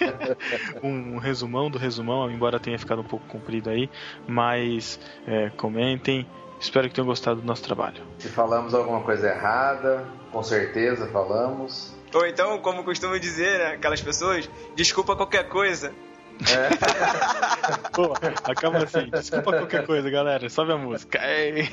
um 0.81 1.17
resumão 1.17 1.69
do 1.69 1.77
resumão, 1.77 2.31
embora 2.31 2.57
tenha 2.57 2.79
ficado 2.79 3.01
um 3.01 3.03
pouco 3.03 3.25
comprido 3.27 3.69
aí. 3.69 3.89
Mas 4.25 4.97
é, 5.27 5.49
comentem. 5.57 6.25
Espero 6.57 6.87
que 6.87 6.95
tenham 6.95 7.05
gostado 7.05 7.41
do 7.41 7.45
nosso 7.45 7.63
trabalho. 7.63 8.01
Se 8.19 8.29
falamos 8.29 8.73
alguma 8.73 9.01
coisa 9.01 9.27
errada, 9.27 10.05
com 10.31 10.41
certeza 10.41 11.07
falamos. 11.07 11.93
Ou 12.13 12.25
então, 12.25 12.59
como 12.59 12.85
costumam 12.85 13.19
dizer 13.19 13.59
né, 13.59 13.65
aquelas 13.73 13.99
pessoas, 13.99 14.49
desculpa 14.73 15.17
qualquer 15.17 15.49
coisa. 15.49 15.91
Pô, 17.91 18.13
acaba 18.45 18.83
assim. 18.83 19.09
Desculpa 19.09 19.51
qualquer 19.51 19.85
coisa, 19.85 20.09
galera. 20.09 20.49
Sobe 20.49 20.71
a 20.71 20.77
música. 20.77 21.19
Ei. 21.27 21.69